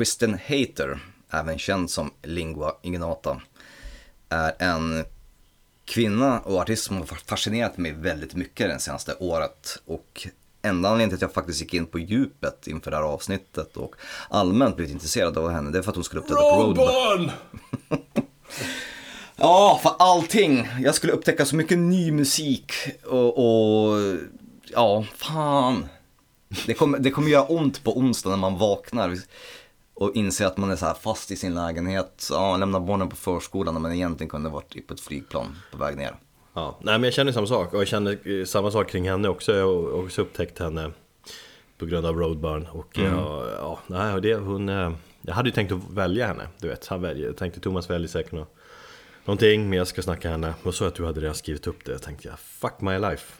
Kristen 0.04 0.40
Hater, 0.46 1.00
även 1.32 1.58
känd 1.58 1.90
som 1.90 2.12
Lingua 2.24 2.76
Ignata, 2.82 3.42
är 4.30 4.54
en 4.60 5.06
kvinna 5.86 6.40
och 6.40 6.58
artist 6.58 6.84
som 6.84 6.98
har 6.98 7.06
fascinerat 7.06 7.78
mig 7.78 7.92
väldigt 7.92 8.36
mycket 8.36 8.70
det 8.70 8.80
senaste 8.80 9.16
året. 9.20 9.82
Och 9.86 10.28
enda 10.62 10.90
anledningen 10.90 11.10
till 11.10 11.16
att 11.16 11.22
jag 11.22 11.34
faktiskt 11.34 11.62
gick 11.62 11.74
in 11.74 11.86
på 11.86 12.00
djupet 12.00 12.68
inför 12.68 12.92
det 12.92 12.98
här 12.98 13.04
avsnittet 13.04 13.78
och 13.78 13.96
allmänt 14.30 14.76
blivit 14.76 14.94
intresserad 14.94 15.38
av 15.38 15.52
henne, 15.52 15.72
det 15.72 15.78
är 15.78 15.82
för 15.82 15.90
att 15.90 15.96
hon 15.96 16.04
skulle 16.04 16.22
uppträda 16.22 16.42
på 16.42 16.64
Roadburn. 16.64 17.32
ja, 19.36 19.80
för 19.84 19.92
allting. 20.00 20.68
Jag 20.82 20.96
skulle 20.96 21.14
upptäcka 21.14 21.46
så 21.46 21.56
mycket 21.56 21.78
ny 21.78 22.12
musik 22.12 22.72
och, 23.04 23.38
och 23.38 24.00
ja, 24.64 25.06
fan. 25.16 25.86
Det 26.66 26.74
kommer, 26.74 27.00
det 27.00 27.12
kommer 27.12 27.30
göra 27.30 27.46
ont 27.46 27.84
på 27.84 27.98
onsdag 27.98 28.30
när 28.30 28.38
man 28.38 28.58
vaknar 28.58 29.18
och 29.94 30.16
inser 30.16 30.46
att 30.46 30.58
man 30.58 30.72
är 30.72 30.76
så 30.76 30.86
här 30.86 30.94
fast 30.94 31.32
i 31.32 31.36
sin 31.36 31.56
lägenhet. 31.56 32.28
Ja, 32.32 32.58
lämnar 32.58 32.80
barnen 32.80 33.10
på 33.10 33.16
förskolan 33.16 33.82
men 33.82 33.92
egentligen 33.92 34.30
kunde 34.30 34.50
varit 34.50 34.88
på 34.88 34.94
ett 34.94 35.00
flygplan 35.00 35.56
på 35.72 35.78
väg 35.78 35.98
ner. 35.98 36.16
Ja, 36.54 36.78
nej 36.82 36.94
men 36.94 37.04
jag 37.04 37.14
känner 37.14 37.32
samma 37.32 37.48
sak 37.48 37.74
och 37.74 37.80
jag 37.80 37.88
känner 37.88 38.40
eh, 38.40 38.46
samma 38.46 38.72
sak 38.72 38.90
kring 38.90 39.10
henne 39.10 39.30
också. 39.30 39.56
Jag 39.56 39.66
har 39.66 40.04
också 40.06 40.22
upptäckt 40.22 40.60
henne 40.60 40.92
på 41.78 41.86
grund 41.86 42.06
av 42.06 42.18
Roadburn 42.18 42.68
och 42.68 43.00
mm. 43.00 43.14
jag, 43.14 43.48
ja, 43.58 43.80
nej, 43.88 44.22
det, 44.22 44.36
hon, 44.36 44.70
eh, 44.70 44.92
jag 45.22 45.34
hade 45.34 45.50
ju 45.50 45.56
tänkt 45.56 45.72
att 45.72 45.90
välja 45.90 46.28
henne, 46.28 46.48
du 46.60 46.68
vet. 46.68 46.88
Han 46.88 47.02
väljer, 47.02 47.28
jag 47.28 47.38
tänkte 47.38 47.60
Thomas 47.60 47.90
väljer 47.90 48.08
säkert 48.08 48.32
något, 48.32 48.56
någonting 49.26 49.70
men 49.70 49.78
jag 49.78 49.88
ska 49.88 50.02
snacka 50.02 50.30
henne. 50.30 50.54
Och 50.64 50.76
så 50.76 50.86
att 50.86 50.96
du 50.96 51.06
hade 51.06 51.22
redan 51.22 51.36
skrivit 51.36 51.68
upp 51.68 51.86
det, 51.86 51.92
jag 51.92 52.02
tänkte 52.02 52.28
jag, 52.28 52.40
fuck 52.40 52.82
my 52.82 52.98
life. 52.98 53.34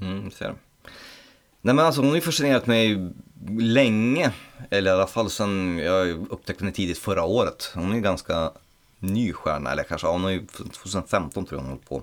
Mm, 0.00 0.30
ser. 0.30 0.54
Nej 1.60 1.74
men 1.74 1.78
alltså 1.78 2.00
hon 2.00 2.08
har 2.08 2.16
ju 2.16 2.22
fascinerat 2.22 2.66
mig 2.66 3.10
länge, 3.58 4.32
eller 4.70 4.90
i 4.90 4.94
alla 4.94 5.06
fall 5.06 5.30
sen 5.30 5.78
jag 5.78 6.26
upptäckte 6.30 6.64
henne 6.64 6.74
tidigt 6.74 6.98
förra 6.98 7.24
året. 7.24 7.72
Hon 7.74 7.92
är 7.92 8.00
ganska 8.00 8.52
ny 8.98 9.32
stjärna, 9.32 9.72
eller 9.72 9.82
kanske, 9.82 10.06
ja, 10.06 10.12
hon 10.12 10.24
har 10.24 10.30
ju 10.30 10.46
2015 10.46 11.46
tror 11.46 11.58
jag 11.60 11.62
hon 11.62 11.70
höll 11.70 11.78
på. 11.88 12.02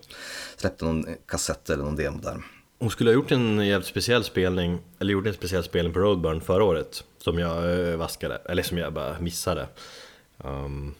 Släppte 0.57 0.85
någon 0.85 1.05
kassett 1.25 1.69
eller 1.69 1.83
någon 1.83 1.95
demo 1.95 2.17
där. 2.17 2.43
Hon 2.79 2.89
skulle 2.89 3.09
ha 3.09 3.13
gjort 3.13 3.31
en 3.31 3.67
jävligt 3.67 3.87
speciell 3.87 4.23
spelning, 4.23 4.79
eller 4.99 5.13
gjorde 5.13 5.29
en 5.29 5.35
speciell 5.35 5.63
spelning 5.63 5.93
på 5.93 5.99
Roadburn 5.99 6.41
förra 6.41 6.63
året 6.63 7.03
Som 7.17 7.39
jag 7.39 7.89
eh, 7.89 7.95
vaskade, 7.95 8.41
eller 8.45 8.63
som 8.63 8.77
jag 8.77 8.93
bara 8.93 9.19
missade 9.19 9.67
um, 10.37 10.95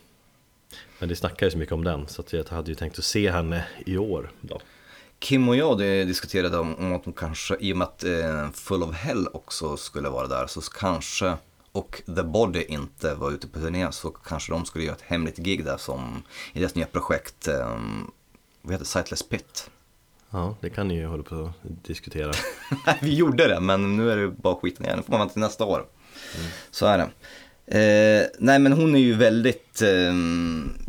Men 0.99 1.09
det 1.09 1.15
snackades 1.15 1.51
så 1.51 1.57
mycket 1.57 1.73
om 1.73 1.83
den, 1.83 2.07
så 2.07 2.21
att 2.21 2.33
jag 2.33 2.49
hade 2.49 2.71
ju 2.71 2.75
tänkt 2.75 2.99
att 2.99 3.05
se 3.05 3.31
henne 3.31 3.65
i 3.85 3.97
år 3.97 4.31
då. 4.41 4.61
Kim 5.23 5.49
och 5.49 5.55
jag 5.55 5.77
diskuterade 5.79 6.57
om, 6.57 6.75
om 6.75 6.93
att 6.93 7.05
hon 7.05 7.13
kanske, 7.13 7.55
i 7.59 7.73
och 7.73 7.77
med 7.77 7.87
att 7.87 8.03
eh, 8.03 8.51
Full 8.53 8.83
of 8.83 8.95
Hell 8.95 9.27
också 9.33 9.77
skulle 9.77 10.09
vara 10.09 10.27
där, 10.27 10.47
så 10.47 10.61
kanske 10.61 11.37
och 11.71 12.01
The 12.05 12.23
Body 12.23 12.63
inte 12.63 13.13
var 13.13 13.31
ute 13.31 13.47
på 13.47 13.59
turné 13.59 13.91
så 13.91 14.09
kanske 14.09 14.51
de 14.51 14.65
skulle 14.65 14.85
göra 14.85 14.95
ett 14.95 15.01
hemligt 15.01 15.37
gig 15.37 15.65
där 15.65 15.77
som 15.77 16.23
i 16.53 16.59
deras 16.59 16.75
nya 16.75 16.85
projekt, 16.85 17.47
eh, 17.47 17.77
vad 18.61 18.73
heter 18.73 18.85
Sightless 18.85 19.23
Pit. 19.23 19.69
Ja, 20.29 20.55
det 20.61 20.69
kan 20.69 20.87
ni 20.87 20.95
ju 20.95 21.05
hålla 21.05 21.23
på 21.23 21.35
att 21.45 21.85
diskutera. 21.85 22.31
vi 23.01 23.15
gjorde 23.15 23.47
det, 23.47 23.59
men 23.59 23.97
nu 23.97 24.11
är 24.11 24.17
det 24.17 24.27
bara 24.27 24.55
skiten 24.55 24.85
igen. 24.85 24.97
Nu 24.97 25.03
får 25.03 25.11
man 25.11 25.19
vänta 25.19 25.33
till 25.33 25.41
nästa 25.41 25.65
år. 25.65 25.85
Mm. 26.37 26.51
Så 26.71 26.85
är 26.85 26.97
det. 26.97 27.09
Eh, 27.65 28.27
nej, 28.39 28.59
men 28.59 28.73
hon 28.73 28.95
är 28.95 28.99
ju 28.99 29.13
väldigt 29.13 29.81
eh, 29.81 30.13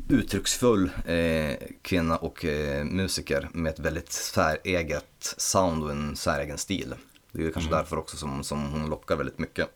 uttrycksfull 0.08 0.90
eh, 1.06 1.56
kvinna 1.82 2.16
och 2.16 2.44
eh, 2.44 2.84
musiker 2.84 3.48
med 3.52 3.70
ett 3.70 3.78
väldigt 3.78 4.12
säreget 4.12 5.34
sound 5.36 5.84
och 5.84 5.90
en 5.90 6.16
säregen 6.16 6.58
stil. 6.58 6.94
Det 7.32 7.46
är 7.46 7.50
kanske 7.50 7.70
mm. 7.70 7.78
därför 7.78 7.98
också 7.98 8.16
som, 8.16 8.44
som 8.44 8.64
hon 8.72 8.90
lockar 8.90 9.16
väldigt 9.16 9.38
mycket. 9.38 9.68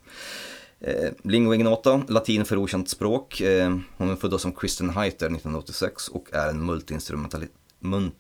Eh, 0.81 1.13
Lingua 1.23 1.55
ignota, 1.55 2.03
latin 2.09 2.45
för 2.45 2.57
okänt 2.57 2.89
språk. 2.89 3.41
Eh, 3.41 3.79
hon 3.97 4.11
är 4.11 4.17
född 4.17 4.41
som 4.41 4.53
Kristen 4.53 4.91
Heiter 4.91 5.27
1986 5.27 6.09
och 6.09 6.29
är 6.33 6.49
en 6.49 6.67
multiinstrumentalist 6.67 7.53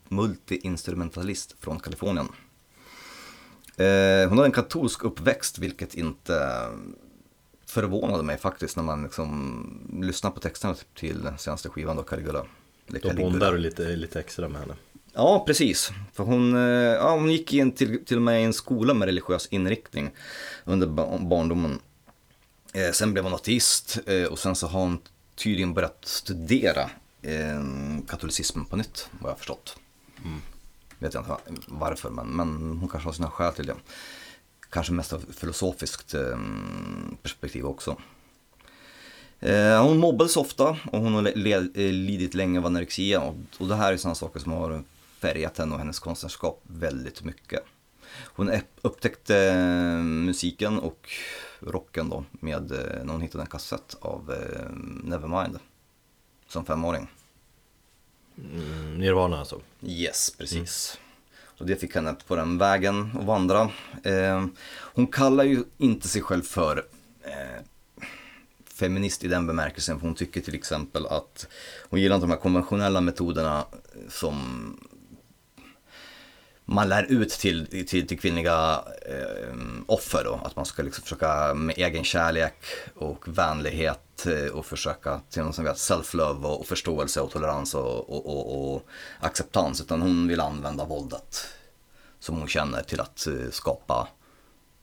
multiinstrumentalist 0.08 1.56
från 1.60 1.80
Kalifornien. 1.80 2.28
Eh, 3.76 4.28
hon 4.28 4.38
har 4.38 4.44
en 4.44 4.52
katolsk 4.52 5.04
uppväxt 5.04 5.58
vilket 5.58 5.94
inte 5.94 6.68
förvånade 7.68 8.22
mig 8.22 8.38
faktiskt 8.38 8.76
när 8.76 8.82
man 8.82 9.02
liksom 9.02 10.00
lyssnar 10.02 10.30
på 10.30 10.40
texterna 10.40 10.74
till 10.94 11.30
senaste 11.38 11.68
skivan 11.68 11.96
då, 11.96 12.02
Caligula. 12.02 12.44
Då 12.86 13.12
bondar 13.12 13.52
du 13.52 13.58
lite, 13.58 13.82
lite 13.82 14.20
extra 14.20 14.48
med 14.48 14.60
henne. 14.60 14.74
Ja, 15.12 15.44
precis. 15.46 15.90
För 16.12 16.24
hon, 16.24 16.56
eh, 16.56 16.62
ja, 16.72 17.14
hon 17.14 17.32
gick 17.32 17.52
in 17.52 17.72
till, 17.72 18.04
till 18.04 18.16
och 18.16 18.22
med 18.22 18.40
i 18.40 18.44
en 18.44 18.52
skola 18.52 18.94
med 18.94 19.06
religiös 19.06 19.46
inriktning 19.46 20.10
under 20.64 20.86
barndomen. 21.18 21.78
Eh, 22.72 22.92
sen 22.92 23.12
blev 23.12 23.24
hon 23.24 23.34
ateist 23.34 23.98
eh, 24.06 24.24
och 24.24 24.38
sen 24.38 24.56
så 24.56 24.66
har 24.66 24.80
hon 24.80 24.98
tydligen 25.34 25.74
börjat 25.74 25.98
studera 26.04 26.90
eh, 27.22 27.64
katolicismen 28.08 28.64
på 28.64 28.76
nytt, 28.76 29.08
vad 29.20 29.28
jag 29.28 29.34
har 29.34 29.38
förstått. 29.38 29.76
Mm. 30.24 30.40
Vet 30.98 31.14
jag 31.14 31.20
inte 31.20 31.36
varför, 31.66 32.10
men, 32.10 32.26
men 32.26 32.78
hon 32.80 32.88
kanske 32.88 33.08
har 33.08 33.12
sina 33.12 33.30
skäl 33.30 33.52
till 33.52 33.66
det. 33.66 33.74
Kanske 34.70 34.92
mest 34.92 35.12
av 35.12 35.24
filosofiskt 35.32 36.14
eh, 36.14 36.38
perspektiv 37.22 37.66
också. 37.66 37.96
Eh, 39.40 39.82
hon 39.82 39.98
mobbades 39.98 40.36
ofta 40.36 40.68
och 40.92 41.00
hon 41.00 41.14
har 41.14 41.26
eh, 41.26 41.92
lidit 41.92 42.34
länge 42.34 42.58
av 42.58 42.66
anorexia 42.66 43.20
och, 43.20 43.68
det 43.68 43.74
här 43.74 43.92
är 43.92 43.96
sådana 43.96 44.14
saker 44.14 44.40
som 44.40 44.52
har 44.52 44.82
färgat 45.20 45.58
henne 45.58 45.72
och 45.72 45.78
hennes 45.78 45.98
konstnärskap 45.98 46.62
väldigt 46.62 47.24
mycket. 47.24 47.62
Hon 48.24 48.50
upptäckte 48.82 49.36
eh, 49.36 50.02
musiken 50.02 50.78
och 50.78 51.10
rocken 51.60 52.08
då 52.08 52.24
med, 52.30 52.72
eh, 52.72 53.04
när 53.04 53.12
hon 53.12 53.22
hittade 53.22 53.42
en 53.42 53.50
kassett 53.50 53.96
av 54.00 54.32
eh, 54.32 54.70
Nevermind 55.04 55.58
som 56.48 56.64
femåring. 56.64 57.10
Mm, 58.38 58.98
Nirvana 58.98 59.38
alltså? 59.38 59.60
Yes, 59.82 60.34
precis. 60.38 60.98
Mm. 60.98 61.07
Och 61.58 61.66
det 61.66 61.76
fick 61.76 61.94
henne 61.94 62.16
på 62.26 62.36
den 62.36 62.58
vägen 62.58 63.10
att 63.18 63.24
vandra. 63.24 63.70
Eh, 64.02 64.46
hon 64.70 65.06
kallar 65.06 65.44
ju 65.44 65.64
inte 65.78 66.08
sig 66.08 66.22
själv 66.22 66.42
för 66.42 66.86
eh, 67.24 67.62
feminist 68.74 69.24
i 69.24 69.28
den 69.28 69.46
bemärkelsen. 69.46 70.00
För 70.00 70.06
hon 70.06 70.14
tycker 70.14 70.40
till 70.40 70.54
exempel 70.54 71.06
att 71.06 71.46
hon 71.90 72.00
gillar 72.00 72.16
inte 72.16 72.26
de 72.26 72.30
här 72.30 72.38
konventionella 72.38 73.00
metoderna 73.00 73.64
som 74.08 74.36
man 76.70 76.88
lär 76.88 77.12
ut 77.12 77.30
till, 77.30 77.86
till, 77.86 78.06
till 78.06 78.18
kvinnliga 78.18 78.84
eh, 79.06 79.54
offer 79.86 80.24
då. 80.24 80.40
Att 80.44 80.56
man 80.56 80.64
ska 80.64 80.82
liksom 80.82 81.02
försöka 81.02 81.54
med 81.54 81.78
egen 81.78 82.04
kärlek 82.04 82.54
och 82.94 83.38
vänlighet 83.38 84.26
eh, 84.26 84.56
och 84.56 84.66
försöka 84.66 85.20
till 85.30 85.42
något 85.42 85.54
som 85.54 85.64
vet 85.64 85.76
self-love 85.76 86.44
och, 86.44 86.60
och, 86.60 86.66
förståelse 86.66 87.20
och 87.20 87.30
tolerans 87.30 87.74
och, 87.74 88.10
och, 88.10 88.26
och, 88.26 88.74
och, 88.74 88.82
acceptans. 89.20 89.80
Utan 89.80 90.02
hon 90.02 90.28
vill 90.28 90.40
använda 90.40 90.84
våldet 90.84 91.46
som 92.18 92.36
hon 92.38 92.48
känner 92.48 92.82
till 92.82 93.00
att 93.00 93.26
eh, 93.26 93.50
skapa 93.50 94.08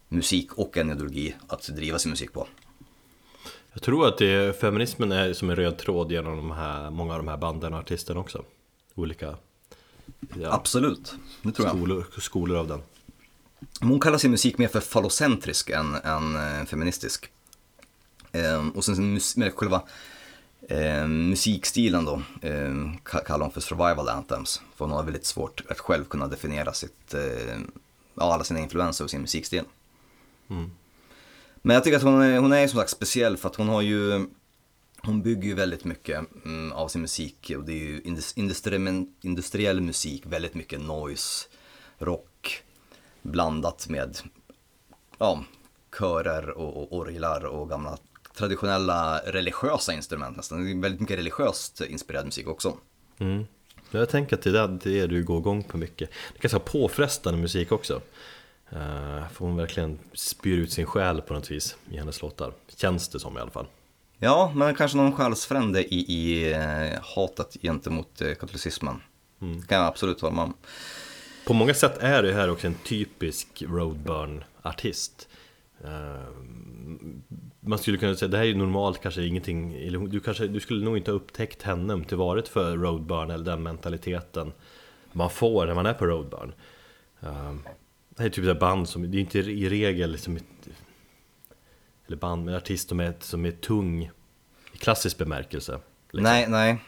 musik 0.07 0.53
och 0.53 0.77
en 0.77 0.91
ideologi 0.91 1.35
att 1.47 1.67
driva 1.67 1.99
sin 1.99 2.09
musik 2.09 2.33
på. 2.33 2.47
Jag 3.73 3.81
tror 3.81 4.07
att 4.07 4.17
det, 4.17 4.59
feminismen 4.59 5.11
är 5.11 5.33
som 5.33 5.49
en 5.49 5.55
röd 5.55 5.77
tråd 5.77 6.11
genom 6.11 6.37
de 6.37 6.51
här, 6.51 6.89
många 6.89 7.13
av 7.13 7.19
de 7.19 7.27
här 7.27 7.37
banden 7.37 7.73
och 7.73 7.79
artisterna 7.79 8.19
också. 8.19 8.43
Olika 8.95 9.35
Ja. 10.41 10.53
Absolut, 10.53 11.15
det 11.41 11.51
tror 11.51 11.67
jag. 11.67 11.77
Skolor, 11.77 12.05
skolor 12.17 12.57
av 12.57 12.67
den. 12.67 12.81
Hon 13.79 13.99
kallar 13.99 14.17
sin 14.17 14.31
musik 14.31 14.57
mer 14.57 14.67
för 14.67 14.79
fallocentrisk 14.79 15.69
än, 15.69 15.95
än 15.95 16.35
eh, 16.35 16.65
feministisk. 16.65 17.31
Eh, 18.31 18.67
och 18.67 18.85
sen 18.85 19.19
med 19.35 19.53
själva 19.53 19.83
eh, 20.69 21.07
musikstilen 21.07 22.05
då 22.05 22.21
eh, 22.41 22.73
kallar 23.25 23.45
hon 23.45 23.51
för 23.51 23.61
survival 23.61 24.09
anthems. 24.09 24.61
För 24.75 24.85
hon 24.85 24.91
har 24.91 25.03
väldigt 25.03 25.25
svårt 25.25 25.61
att 25.69 25.79
själv 25.79 26.05
kunna 26.05 26.27
definiera 26.27 26.73
sitt, 26.73 27.13
eh, 27.13 27.59
alla 28.15 28.43
sina 28.43 28.59
influenser 28.59 29.03
och 29.03 29.09
sin 29.09 29.21
musikstil. 29.21 29.63
Mm. 30.49 30.71
Men 31.61 31.73
jag 31.73 31.83
tycker 31.83 31.97
att 31.97 32.03
hon 32.03 32.21
är, 32.21 32.39
hon 32.39 32.53
är 32.53 32.67
som 32.67 32.79
sagt 32.79 32.91
speciell 32.91 33.37
för 33.37 33.49
att 33.49 33.55
hon 33.55 33.69
har 33.69 33.81
ju 33.81 34.25
hon 35.05 35.21
bygger 35.21 35.47
ju 35.47 35.53
väldigt 35.53 35.83
mycket 35.83 36.25
mm, 36.45 36.71
av 36.71 36.87
sin 36.87 37.01
musik 37.01 37.51
och 37.57 37.63
det 37.63 37.71
är 37.71 37.83
ju 37.83 38.01
industri 38.01 38.41
industriell 39.21 39.81
musik, 39.81 40.23
väldigt 40.25 40.53
mycket 40.53 40.81
noise, 40.81 41.47
rock 41.97 42.63
blandat 43.21 43.89
med 43.89 44.17
ja, 45.17 45.43
körer 45.99 46.49
och, 46.49 46.77
och 46.77 46.97
orglar 46.97 47.45
och 47.45 47.69
gamla 47.69 47.97
traditionella 48.37 49.21
religiösa 49.25 49.93
instrument 49.93 50.37
nästan. 50.37 50.65
Det 50.65 50.71
är 50.71 50.81
väldigt 50.81 51.01
mycket 51.01 51.17
religiöst 51.17 51.81
inspirerad 51.81 52.25
musik 52.25 52.47
också. 52.47 52.77
Mm. 53.17 53.45
Jag 53.91 54.09
tänker 54.09 54.35
att 54.35 54.41
det 54.41 54.49
är 54.49 54.67
det 54.83 55.07
du 55.07 55.23
går 55.23 55.39
igång 55.39 55.63
på 55.63 55.77
mycket. 55.77 56.09
Det 56.09 56.39
är 56.39 56.41
ganska 56.41 56.59
påfrestande 56.59 57.39
musik 57.39 57.71
också. 57.71 58.01
Uh, 58.73 59.27
för 59.27 59.37
hon 59.37 59.55
verkligen 59.55 59.99
spyr 60.13 60.57
ut 60.57 60.71
sin 60.71 60.85
själ 60.85 61.21
på 61.21 61.33
något 61.33 61.51
vis 61.51 61.77
i 61.91 61.97
hennes 61.97 62.21
låtar. 62.21 62.53
Känns 62.75 63.09
det 63.09 63.19
som 63.19 63.37
i 63.37 63.41
alla 63.41 63.51
fall. 63.51 63.67
Ja, 64.19 64.51
men 64.55 64.75
kanske 64.75 64.97
någon 64.97 65.13
själsfrände 65.13 65.93
i, 65.93 65.97
i 65.97 66.53
eh, 66.53 67.01
hatet 67.15 67.57
gentemot 67.61 68.21
eh, 68.21 68.33
katolicismen. 68.33 69.01
Mm. 69.41 69.61
Det 69.61 69.67
kan 69.67 69.77
jag 69.77 69.87
absolut 69.87 70.21
hålla 70.21 70.35
med 70.35 70.43
om. 70.43 70.53
På 71.47 71.53
många 71.53 71.73
sätt 71.73 71.97
är 71.97 72.23
det 72.23 72.33
här 72.33 72.51
också 72.51 72.67
en 72.67 72.75
typisk 72.75 73.63
roadburn-artist. 73.67 75.27
Uh, 75.85 75.89
man 77.59 77.79
skulle 77.79 77.97
kunna 77.97 78.15
säga, 78.15 78.29
det 78.29 78.37
här 78.37 78.43
är 78.43 78.47
ju 78.47 78.55
normalt 78.55 79.01
kanske 79.01 79.25
ingenting, 79.25 79.91
du, 80.09 80.19
kanske, 80.19 80.47
du 80.47 80.59
skulle 80.59 80.85
nog 80.85 80.97
inte 80.97 81.11
ha 81.11 81.15
upptäckt 81.15 81.61
henne 81.61 81.93
om 81.93 82.05
det 82.09 82.15
varit 82.15 82.47
för 82.47 82.77
roadburn 82.77 83.31
eller 83.31 83.45
den 83.45 83.63
mentaliteten 83.63 84.51
man 85.11 85.29
får 85.29 85.65
när 85.65 85.73
man 85.73 85.85
är 85.85 85.93
på 85.93 86.05
roadburn. 86.05 86.53
Det 88.09 88.19
här 88.19 88.25
är 88.25 88.29
typ 88.29 88.47
ett 88.47 88.59
band 88.59 88.89
som, 88.89 89.11
det 89.11 89.17
är 89.17 89.19
inte 89.19 89.39
i 89.39 89.69
regel 89.69 90.11
liksom 90.11 90.35
ett 90.37 90.67
eller 92.07 92.17
band 92.17 92.45
med 92.45 92.55
artist 92.55 92.89
som 92.89 92.99
är, 92.99 93.13
som 93.19 93.45
är 93.45 93.51
tung 93.51 94.11
i 94.73 94.77
klassisk 94.77 95.17
bemärkelse. 95.17 95.79
Liksom. 96.11 96.23
Nej, 96.23 96.47
nej. 96.49 96.81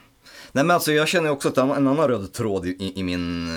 Nej 0.51 0.63
men 0.63 0.71
alltså 0.71 0.91
jag 0.91 1.07
känner 1.07 1.29
också 1.29 1.49
att 1.49 1.57
en 1.57 1.71
annan 1.71 2.07
röd 2.07 2.33
tråd 2.33 2.65
i, 2.65 2.93
i, 2.95 3.03
min, 3.03 3.55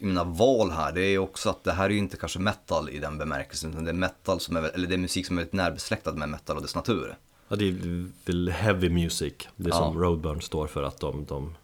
i 0.00 0.04
mina 0.04 0.24
val 0.24 0.70
här, 0.70 0.92
det 0.92 1.00
är 1.02 1.18
också 1.18 1.50
att 1.50 1.64
det 1.64 1.72
här 1.72 1.84
är 1.84 1.90
ju 1.90 1.98
inte 1.98 2.16
kanske 2.16 2.38
metal 2.38 2.90
i 2.90 2.98
den 2.98 3.18
bemärkelsen, 3.18 3.70
utan 3.70 3.84
det 3.84 3.90
är 3.90 3.94
metal 3.94 4.40
som 4.40 4.56
är, 4.56 4.62
eller 4.62 4.88
det 4.88 4.94
är 4.94 4.98
musik 4.98 5.26
som 5.26 5.38
är 5.38 5.40
väldigt 5.40 5.52
närbesläktad 5.52 6.12
med 6.12 6.28
metal 6.28 6.56
och 6.56 6.62
dess 6.62 6.74
natur. 6.74 7.16
Ja, 7.48 7.56
det 7.56 7.68
är 7.68 8.06
väl 8.26 8.48
heavy 8.48 8.88
music, 8.88 9.34
det 9.56 9.68
ja. 9.68 9.76
som 9.76 10.02
Roadburn 10.02 10.40
står 10.40 10.66
för 10.66 10.82
att 10.82 11.00
de, 11.00 11.24
de 11.24 11.54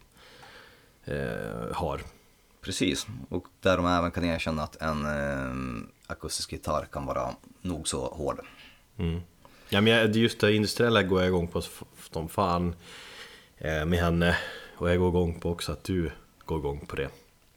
eh, 1.05 1.73
har. 1.73 2.01
Precis, 2.61 3.07
och 3.29 3.47
där 3.59 3.77
de 3.77 3.85
även 3.85 4.11
kan 4.11 4.25
erkänna 4.25 4.63
att 4.63 4.81
en 4.81 5.05
eh, 5.05 5.85
akustisk 6.07 6.51
gitarr 6.51 6.87
kan 6.91 7.05
vara 7.05 7.29
nog 7.61 7.87
så 7.87 8.07
hård. 8.07 8.39
Mm. 8.99 9.21
Ja 9.69 9.81
men 9.81 10.13
just 10.13 10.39
det 10.39 10.53
industriella 10.53 11.03
går 11.03 11.21
jag 11.21 11.27
igång 11.27 11.47
på 11.47 11.61
som 12.11 12.29
fan 12.29 12.75
eh, 13.57 13.85
med 13.85 13.99
henne 13.99 14.37
och 14.77 14.89
jag 14.89 14.99
går 14.99 15.09
igång 15.09 15.39
på 15.39 15.51
också 15.51 15.71
att 15.71 15.83
du 15.83 16.11
går 16.45 16.59
igång 16.59 16.85
på 16.87 16.95
det. 16.95 17.09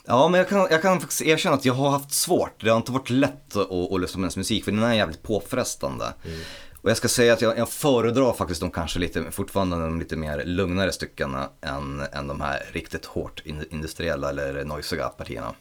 Ja, 0.05 0.29
men 0.29 0.39
jag 0.39 0.49
kan, 0.49 0.67
jag 0.71 0.83
kan 0.83 1.01
faktiskt 1.01 1.23
erkänna 1.23 1.55
att 1.57 1.65
jag 1.65 1.75
har 1.75 1.91
haft 1.91 2.13
svårt. 2.13 2.61
Det 2.61 2.71
har 2.71 2.77
inte 2.77 2.93
varit 2.93 3.11
lätt 3.11 3.57
att, 3.57 3.71
att 3.73 4.01
lyssna 4.01 4.17
på 4.17 4.21
hennes 4.21 4.37
musik 4.37 4.65
för 4.65 4.73
den 4.73 4.83
är 4.83 4.95
jävligt 4.95 5.23
påfrestande. 5.23 6.15
Mm. 6.25 6.39
Och 6.83 6.91
jag 6.91 6.97
ska 6.97 7.09
säga 7.09 7.33
att 7.33 7.43
jag, 7.43 7.59
jag 7.59 7.69
föredrar 7.69 8.33
faktiskt 8.33 8.61
de 8.61 8.71
kanske 8.71 8.99
lite, 8.99 9.31
fortfarande 9.31 9.77
de 9.77 9.99
lite 9.99 10.17
mer 10.17 10.45
lugnare 10.45 10.93
styckena 10.93 11.49
än, 11.61 12.03
än 12.13 12.27
de 12.27 12.41
här 12.41 12.63
riktigt 12.73 13.05
hårt 13.05 13.43
industriella 13.71 14.31
eller 14.31 14.65
noisiga 14.65 15.09
partierna. 15.09 15.55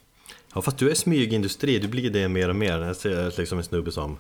Ja 0.53 0.61
fast 0.61 0.77
du 0.77 0.91
är 0.91 0.95
smygindustri, 0.95 1.79
du 1.79 1.88
blir 1.88 2.09
det 2.09 2.27
mer 2.27 2.49
och 2.49 2.55
mer. 2.55 2.79
Jag 2.79 2.95
ser 2.95 3.34
liksom 3.38 3.57
en 3.57 3.63
snubbe 3.63 3.91
som 3.91 4.17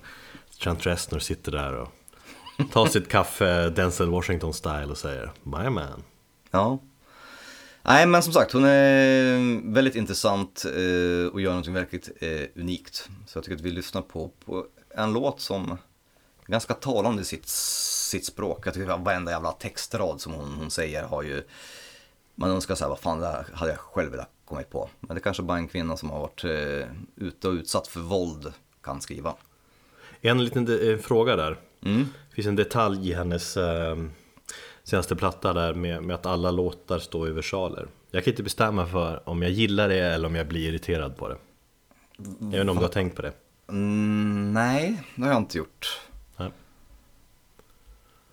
Trent 0.63 0.85
Reznor 0.85 1.19
sitter 1.19 1.51
där 1.51 1.73
och 1.73 1.89
tar 2.71 2.85
sitt 2.85 3.09
kaffe 3.09 3.69
Denzel 3.69 4.09
Washington 4.09 4.53
style 4.53 4.85
och 4.85 4.97
säger 4.97 5.31
My 5.43 5.69
man. 5.69 6.03
Ja. 6.51 6.79
Nej 7.81 8.05
men 8.05 8.23
som 8.23 8.33
sagt 8.33 8.51
hon 8.51 8.65
är 8.65 9.73
väldigt 9.73 9.95
intressant 9.95 10.65
eh, 10.65 11.33
och 11.33 11.41
gör 11.41 11.53
något 11.53 11.67
väldigt 11.67 12.09
eh, 12.19 12.61
unikt. 12.61 13.09
Så 13.27 13.37
jag 13.37 13.43
tycker 13.43 13.55
att 13.55 13.61
vi 13.61 13.71
lyssnar 13.71 14.01
på, 14.01 14.31
på 14.45 14.65
en 14.89 15.13
låt 15.13 15.41
som 15.41 15.71
är 16.45 16.51
ganska 16.51 16.73
talande 16.73 17.21
i 17.21 17.25
sitt, 17.25 17.47
sitt 17.47 18.25
språk. 18.25 18.67
Jag 18.67 18.73
tycker 18.73 18.89
att 18.89 19.01
varenda 19.01 19.31
jävla 19.31 19.51
textrad 19.51 20.21
som 20.21 20.33
hon, 20.33 20.53
hon 20.53 20.71
säger 20.71 21.03
har 21.03 21.23
ju 21.23 21.43
man 22.35 22.49
önskar 22.49 22.75
så 22.75 22.83
här, 22.83 22.89
vad 22.89 22.99
fan 22.99 23.19
det 23.19 23.45
hade 23.53 23.71
jag 23.71 23.79
själv 23.79 24.11
velat 24.11 24.29
kommit 24.45 24.69
på. 24.69 24.89
Men 24.99 25.15
det 25.15 25.21
kanske 25.21 25.43
bara 25.43 25.57
en 25.57 25.67
kvinna 25.67 25.97
som 25.97 26.09
har 26.09 26.19
varit 26.19 26.43
eh, 26.43 26.87
ute 27.15 27.47
och 27.47 27.53
utsatt 27.53 27.87
för 27.87 27.99
våld 27.99 28.53
kan 28.81 29.01
skriva. 29.01 29.35
En 30.21 30.43
liten 30.43 30.89
eh, 30.89 30.97
fråga 30.97 31.35
där. 31.35 31.57
Mm. 31.85 32.07
Det 32.29 32.35
finns 32.35 32.47
en 32.47 32.55
detalj 32.55 33.09
i 33.09 33.13
hennes 33.13 33.57
eh, 33.57 33.97
senaste 34.83 35.15
platta 35.15 35.53
där 35.53 35.73
med, 35.73 36.03
med, 36.03 36.15
att 36.15 36.25
alla 36.25 36.51
låtar 36.51 36.99
står 36.99 37.27
i 37.27 37.31
versaler. 37.31 37.87
Jag 38.11 38.23
kan 38.23 38.31
inte 38.31 38.43
bestämma 38.43 38.85
för 38.85 39.29
om 39.29 39.41
jag 39.41 39.51
gillar 39.51 39.89
det 39.89 39.99
eller 39.99 40.27
om 40.27 40.35
jag 40.35 40.47
blir 40.47 40.69
irriterad 40.69 41.17
på 41.17 41.27
det. 41.27 41.37
Jag 42.17 42.47
vet 42.47 42.59
inte 42.59 42.71
om 42.71 42.77
du 42.77 42.83
har 42.83 42.89
tänkt 42.89 43.15
på 43.15 43.21
det? 43.21 43.33
Mm, 43.69 44.53
nej, 44.53 45.03
det 45.15 45.21
har 45.21 45.29
jag 45.29 45.37
inte 45.37 45.57
gjort. 45.57 45.99
Nej. 46.37 46.51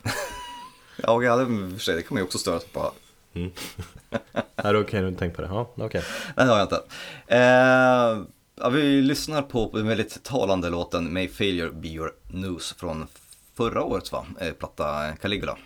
ja, 0.97 1.23
jag 1.23 1.31
hade, 1.31 1.47
för 1.47 1.79
sig, 1.79 1.97
det 1.97 2.11
man 2.11 2.19
ju 2.19 2.25
också 2.25 2.39
störa 2.39 2.61
på. 2.73 2.93
Mm. 3.35 3.51
är 4.57 4.73
det 4.73 4.79
okej 4.79 4.81
okay, 4.81 5.01
du 5.01 5.17
tänkt 5.17 5.37
på 5.37 5.43
det? 5.43 5.49
Ja, 5.49 5.71
okej. 5.75 5.87
Okay. 5.87 6.03
Nej, 6.37 6.47
det 6.47 6.53
har 6.53 6.59
jag 6.59 6.65
inte. 6.65 6.83
Eh, 7.27 8.38
ja, 8.61 8.69
vi 8.69 9.03
lyssnar 9.03 9.43
på 9.43 9.71
den 9.73 9.87
väldigt 9.87 10.23
talande 10.23 10.71
låten 10.71 11.13
May 11.13 11.29
Failure 11.29 11.71
Be 11.71 11.89
Your 11.89 12.13
News 12.29 12.75
från 12.79 13.07
förra 13.55 13.83
årets 13.85 14.13
va? 14.13 14.27
Eh, 14.41 14.53
platta 14.53 15.17
Caligula. 15.21 15.59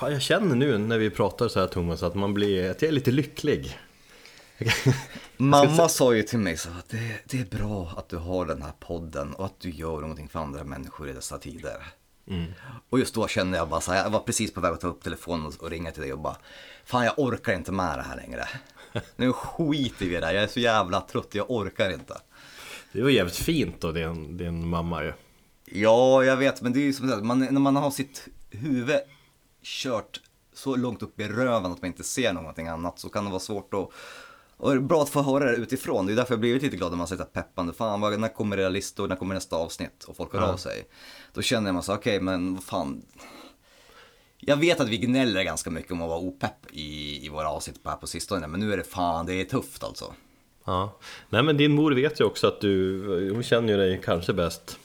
Jag 0.00 0.22
känner 0.22 0.54
nu 0.54 0.78
när 0.78 0.98
vi 0.98 1.10
pratar 1.10 1.48
så 1.48 1.60
här 1.60 1.66
Thomas 1.66 2.02
att 2.02 2.14
man 2.14 2.34
blir, 2.34 2.70
att 2.70 2.82
jag 2.82 2.88
är 2.88 2.92
lite 2.92 3.10
lycklig. 3.10 3.78
Mamma 5.36 5.88
sa 5.88 6.14
ju 6.14 6.22
till 6.22 6.38
mig 6.38 6.56
så 6.56 6.68
att 6.68 6.88
det, 6.88 7.20
det, 7.24 7.40
är 7.40 7.58
bra 7.58 7.94
att 7.96 8.08
du 8.08 8.16
har 8.16 8.46
den 8.46 8.62
här 8.62 8.72
podden 8.80 9.34
och 9.34 9.46
att 9.46 9.60
du 9.60 9.70
gör 9.70 10.00
någonting 10.00 10.28
för 10.28 10.38
andra 10.38 10.64
människor 10.64 11.08
i 11.08 11.12
dessa 11.12 11.38
tider. 11.38 11.86
Mm. 12.28 12.52
Och 12.90 12.98
just 12.98 13.14
då 13.14 13.28
kände 13.28 13.58
jag 13.58 13.68
bara 13.68 13.80
så 13.80 13.92
här, 13.92 14.02
jag 14.02 14.10
var 14.10 14.20
precis 14.20 14.52
på 14.52 14.60
väg 14.60 14.72
att 14.72 14.80
ta 14.80 14.88
upp 14.88 15.02
telefonen 15.02 15.46
och, 15.46 15.62
och 15.62 15.70
ringa 15.70 15.90
till 15.90 16.02
dig 16.02 16.12
och 16.12 16.18
bara, 16.18 16.36
fan 16.84 17.04
jag 17.04 17.18
orkar 17.18 17.52
inte 17.52 17.72
med 17.72 17.98
det 17.98 18.02
här 18.02 18.16
längre. 18.16 18.48
Nu 19.16 19.32
skiter 19.32 20.06
vi 20.06 20.16
i 20.16 20.20
det 20.20 20.26
här, 20.26 20.34
jag 20.34 20.42
är 20.42 20.48
så 20.48 20.60
jävla 20.60 21.00
trött, 21.00 21.28
jag 21.34 21.50
orkar 21.50 21.90
inte. 21.90 22.14
Det 22.92 23.02
var 23.02 23.10
jävligt 23.10 23.36
fint 23.36 23.80
då, 23.80 23.92
din, 23.92 24.36
din 24.36 24.68
mamma 24.68 25.04
ju. 25.04 25.12
Ja, 25.64 26.24
jag 26.24 26.36
vet, 26.36 26.62
men 26.62 26.72
det 26.72 26.78
är 26.80 26.84
ju 26.84 26.92
som 26.92 27.08
sagt, 27.08 27.22
man, 27.22 27.38
när 27.38 27.60
man 27.60 27.76
har 27.76 27.90
sitt 27.90 28.28
huvud 28.50 29.00
kört 29.66 30.20
så 30.52 30.76
långt 30.76 31.02
upp 31.02 31.20
i 31.20 31.28
röven 31.28 31.72
att 31.72 31.82
man 31.82 31.88
inte 31.88 32.04
ser 32.04 32.32
någonting 32.32 32.68
annat 32.68 32.98
så 32.98 33.08
kan 33.08 33.24
det 33.24 33.30
vara 33.30 33.40
svårt 33.40 33.74
att 33.74 33.90
och 34.58 34.70
det 34.70 34.76
är 34.76 34.80
bra 34.80 35.02
att 35.02 35.08
få 35.08 35.22
höra 35.22 35.44
det 35.44 35.56
utifrån. 35.56 36.06
Det 36.06 36.12
är 36.12 36.16
därför 36.16 36.32
jag 36.32 36.40
blivit 36.40 36.62
lite 36.62 36.76
glad 36.76 36.90
när 36.90 36.98
man 36.98 37.08
säger 37.08 37.24
peppande. 37.24 37.72
Fan, 37.72 38.00
vad, 38.00 38.20
när 38.20 38.28
kommer 38.28 38.58
era 38.58 38.68
listor? 38.68 39.08
När 39.08 39.16
kommer 39.16 39.34
nästa 39.34 39.56
avsnitt? 39.56 40.04
Och 40.04 40.16
folk 40.16 40.32
hör 40.32 40.40
Ja. 40.40 40.52
av 40.52 40.56
sig. 40.56 40.88
Då 41.32 41.42
känner 41.42 41.72
man 41.72 41.82
så 41.82 41.94
okej, 41.94 42.16
okay, 42.16 42.24
men 42.24 42.54
vad 42.54 42.64
fan. 42.64 43.02
Jag 44.38 44.56
vet 44.56 44.80
att 44.80 44.88
vi 44.88 44.98
gnäller 44.98 45.42
ganska 45.42 45.70
mycket 45.70 45.92
om 45.92 46.02
att 46.02 46.08
vara 46.08 46.18
opepp 46.18 46.66
i, 46.72 47.26
i 47.26 47.28
våra 47.28 47.48
avsnitt 47.48 47.82
på 47.82 47.90
här 47.90 47.96
på 47.96 48.06
sistone. 48.06 48.46
Men 48.46 48.60
nu 48.60 48.72
är 48.72 48.76
det 48.76 48.84
fan, 48.84 49.26
det 49.26 49.34
är 49.34 49.44
tufft 49.44 49.84
alltså. 49.84 50.14
Ja. 50.64 50.98
Nej 51.28 51.42
men 51.42 51.56
din 51.56 51.72
mor 51.72 51.92
vet 51.92 52.20
ju 52.20 52.24
också 52.24 52.46
att 52.46 52.60
du, 52.60 53.30
hon 53.34 53.42
känner 53.42 53.72
ju 53.72 53.78
dig 53.78 54.00
kanske 54.04 54.32
bäst. 54.32 54.78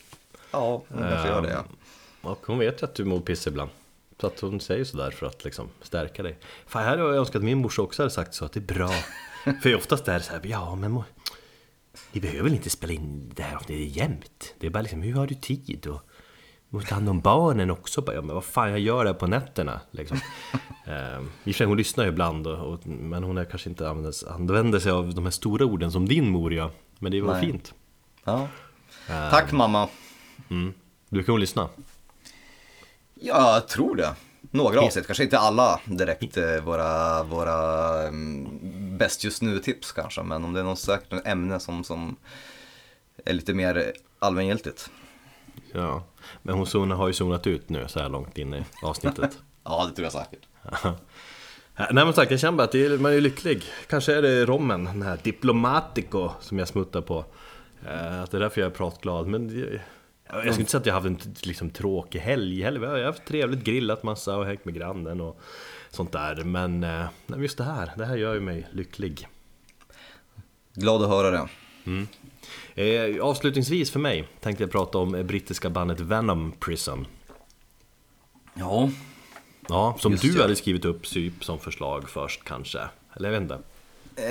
Ja, 0.52 0.84
därför 0.88 1.28
gör 1.28 1.42
det 1.42 1.50
ja. 1.50 1.64
Och 2.30 2.46
hon 2.46 2.60
vet 2.60 2.82
ju 2.82 2.86
att 2.86 2.96
du 2.96 3.06
mår 3.06 3.20
piss 3.20 3.48
ibland. 3.48 3.70
Så 4.22 4.28
att 4.28 4.40
hon 4.40 4.60
säger 4.60 4.84
sådär 4.84 5.12
för 5.12 5.26
att 5.26 5.44
liksom 5.44 5.70
stärka 5.82 6.24
dig. 6.24 6.38
Fan, 6.66 6.84
här 6.84 6.98
har 6.98 7.08
jag 7.08 7.18
önskat 7.18 7.36
att 7.36 7.44
min 7.44 7.58
morsa 7.58 7.82
också 7.82 8.02
hade 8.02 8.12
sagt 8.12 8.34
så, 8.34 8.46
att 8.46 8.54
det 8.54 8.60
är 8.60 8.74
bra. 8.74 8.92
för 9.62 9.76
oftast 9.76 10.08
är 10.08 10.14
det 10.14 10.24
så 10.24 10.32
här, 10.32 10.42
ja 10.44 10.76
men 10.76 11.04
ni 12.12 12.22
behöver 12.22 12.44
väl 12.44 12.54
inte 12.54 12.70
spela 12.70 12.94
in 12.94 13.32
det 13.36 13.44
här 13.44 13.56
om 13.58 13.64
det 13.68 13.74
är 13.74 13.86
jämnt. 13.86 14.56
Det 14.60 14.68
är 14.68 14.72
bara 14.72 14.82
liksom, 14.82 15.02
hur 15.02 15.14
har 15.14 15.28
du 15.28 15.36
tid? 15.36 15.88
Och 15.88 16.02
du 16.70 16.76
måste 16.76 16.90
ta 16.90 16.96
hand 16.96 17.10
om 17.10 17.22
barnen 17.22 17.72
också. 17.72 18.02
Bara, 18.02 18.16
ja, 18.16 18.22
men 18.22 18.36
vad 18.36 18.44
fan, 18.44 18.70
jag 18.70 18.80
gör 18.80 19.06
det 19.06 19.14
på 19.14 19.28
nätterna. 19.28 19.82
Liksom. 19.92 20.20
Ehm, 20.86 21.24
I 21.24 21.28
och 21.28 21.44
för 21.44 21.52
sig, 21.54 21.68
hon 21.68 21.78
lyssnar 21.78 22.04
ju 22.04 22.10
ibland, 22.10 22.48
och, 22.48 22.74
och, 22.74 22.88
men 22.88 23.24
hon 23.24 23.38
är 23.38 23.46
kanske 23.46 23.70
inte 23.70 23.90
använder, 23.90 24.32
använder 24.32 24.80
sig 24.80 24.92
av 24.92 25.14
de 25.14 25.24
här 25.24 25.32
stora 25.32 25.66
orden 25.66 25.92
som 25.92 26.08
din 26.08 26.30
mor 26.30 26.54
gör. 26.54 26.72
Men 27.00 27.12
det 27.12 27.22
var 27.22 27.34
Nej. 27.34 27.46
fint. 27.46 27.74
ja. 28.24 28.48
Tack 29.08 29.52
mamma. 29.52 29.90
Mm. 30.50 30.74
Brukar 31.10 31.34
hon 31.34 31.40
lyssna? 31.40 31.70
Ja, 33.24 33.54
jag 33.54 33.68
tror 33.68 33.96
det. 33.96 34.16
Några 34.52 34.82
avsnitt, 34.82 35.06
kanske 35.06 35.24
inte 35.24 35.40
alla 35.40 35.80
direkt 35.86 36.38
eh, 36.38 36.62
våra, 36.64 37.24
våra 37.24 37.98
mm, 38.08 38.98
bäst 38.98 39.24
just 39.24 39.42
nu-tips 39.42 39.92
kanske. 39.92 40.24
Men 40.24 40.44
om 40.46 40.54
det 40.54 40.60
är 40.60 40.64
något 40.64 40.80
säkert 40.80 41.28
ämne 41.28 41.60
som, 41.60 41.84
som 41.84 42.16
är 43.26 43.34
lite 43.34 43.54
mer 43.54 43.94
allmängiltigt. 44.20 44.90
Ja, 45.74 46.04
men 46.42 46.56
hon 46.56 46.66
zonar, 46.68 46.96
har 46.96 47.08
ju 47.08 47.14
zonat 47.14 47.48
ut 47.48 47.70
nu 47.70 47.88
så 47.88 48.00
här 48.00 48.10
långt 48.10 48.38
in 48.38 48.54
i 48.54 48.64
avsnittet. 48.84 49.38
Ja, 49.64 49.86
det 49.90 49.96
tror 49.96 50.04
jag 50.04 50.12
säkert. 50.14 50.48
Nej 51.76 52.06
men 52.06 52.14
tack, 52.14 52.32
jag 52.32 52.40
känner 52.40 52.58
bara 52.58 52.64
att 52.64 52.76
är, 52.76 52.98
man 52.98 53.14
är 53.14 53.22
lycklig. 53.22 53.64
Kanske 53.88 54.16
är 54.16 54.22
det 54.22 54.46
rommen, 54.46 54.86
den 54.86 55.02
här 55.02 55.20
Diplomatico 55.24 56.30
som 56.40 56.60
jag 56.60 56.68
smuttar 56.68 57.02
på. 57.02 57.26
Eh, 57.88 58.22
Att 58.22 58.32
det 58.32 58.38
är 58.38 58.42
därför 58.42 58.62
jag 58.62 58.72
är 58.72 58.76
pratglad. 58.76 59.28
Men 59.28 59.48
det- 59.48 59.82
jag 60.32 60.42
skulle 60.42 60.60
inte 60.60 60.72
säga 60.72 60.80
att 60.80 60.86
jag 60.86 60.94
haft 60.94 61.06
en 61.08 61.18
liksom, 61.44 61.70
tråkig 61.70 62.20
helg 62.20 62.64
heller. 62.64 62.82
Jag 62.82 62.90
har 62.90 63.04
haft 63.04 63.26
trevligt, 63.26 63.64
grillat 63.64 64.04
massa 64.04 64.38
och 64.38 64.46
hängt 64.46 64.66
med 64.66 64.74
grannen 64.74 65.22
och 65.22 65.40
sånt 65.90 66.12
där. 66.12 66.44
Men 66.44 66.84
eh, 66.84 67.06
men 67.28 67.42
just 67.42 67.58
det 67.58 67.64
här, 67.64 67.92
det 67.98 68.06
här 68.06 68.16
gör 68.16 68.34
ju 68.34 68.40
mig 68.40 68.68
lycklig. 68.72 69.28
Glad 70.74 71.04
att 71.04 71.10
höra 71.10 71.32
det. 71.32 71.48
Eh, 72.76 73.22
avslutningsvis 73.26 73.92
för 73.92 74.00
mig 74.00 74.28
tänkte 74.40 74.64
jag 74.64 74.72
prata 74.72 74.98
om 74.98 75.12
brittiska 75.28 75.70
bandet 75.70 76.00
Venom 76.00 76.52
Prison. 76.60 77.08
Ja, 78.54 78.90
Ja, 79.70 79.96
som 80.00 80.16
du 80.16 80.32
det. 80.32 80.42
hade 80.42 80.56
skrivit 80.56 80.86
upp 80.86 81.08
syp 81.08 81.44
som 81.44 81.60
förslag 81.60 82.10
först 82.10 82.44
kanske. 82.44 82.80
Eller 83.14 83.32
jag 83.32 83.40
vet 83.40 83.52
inte. 83.52 83.60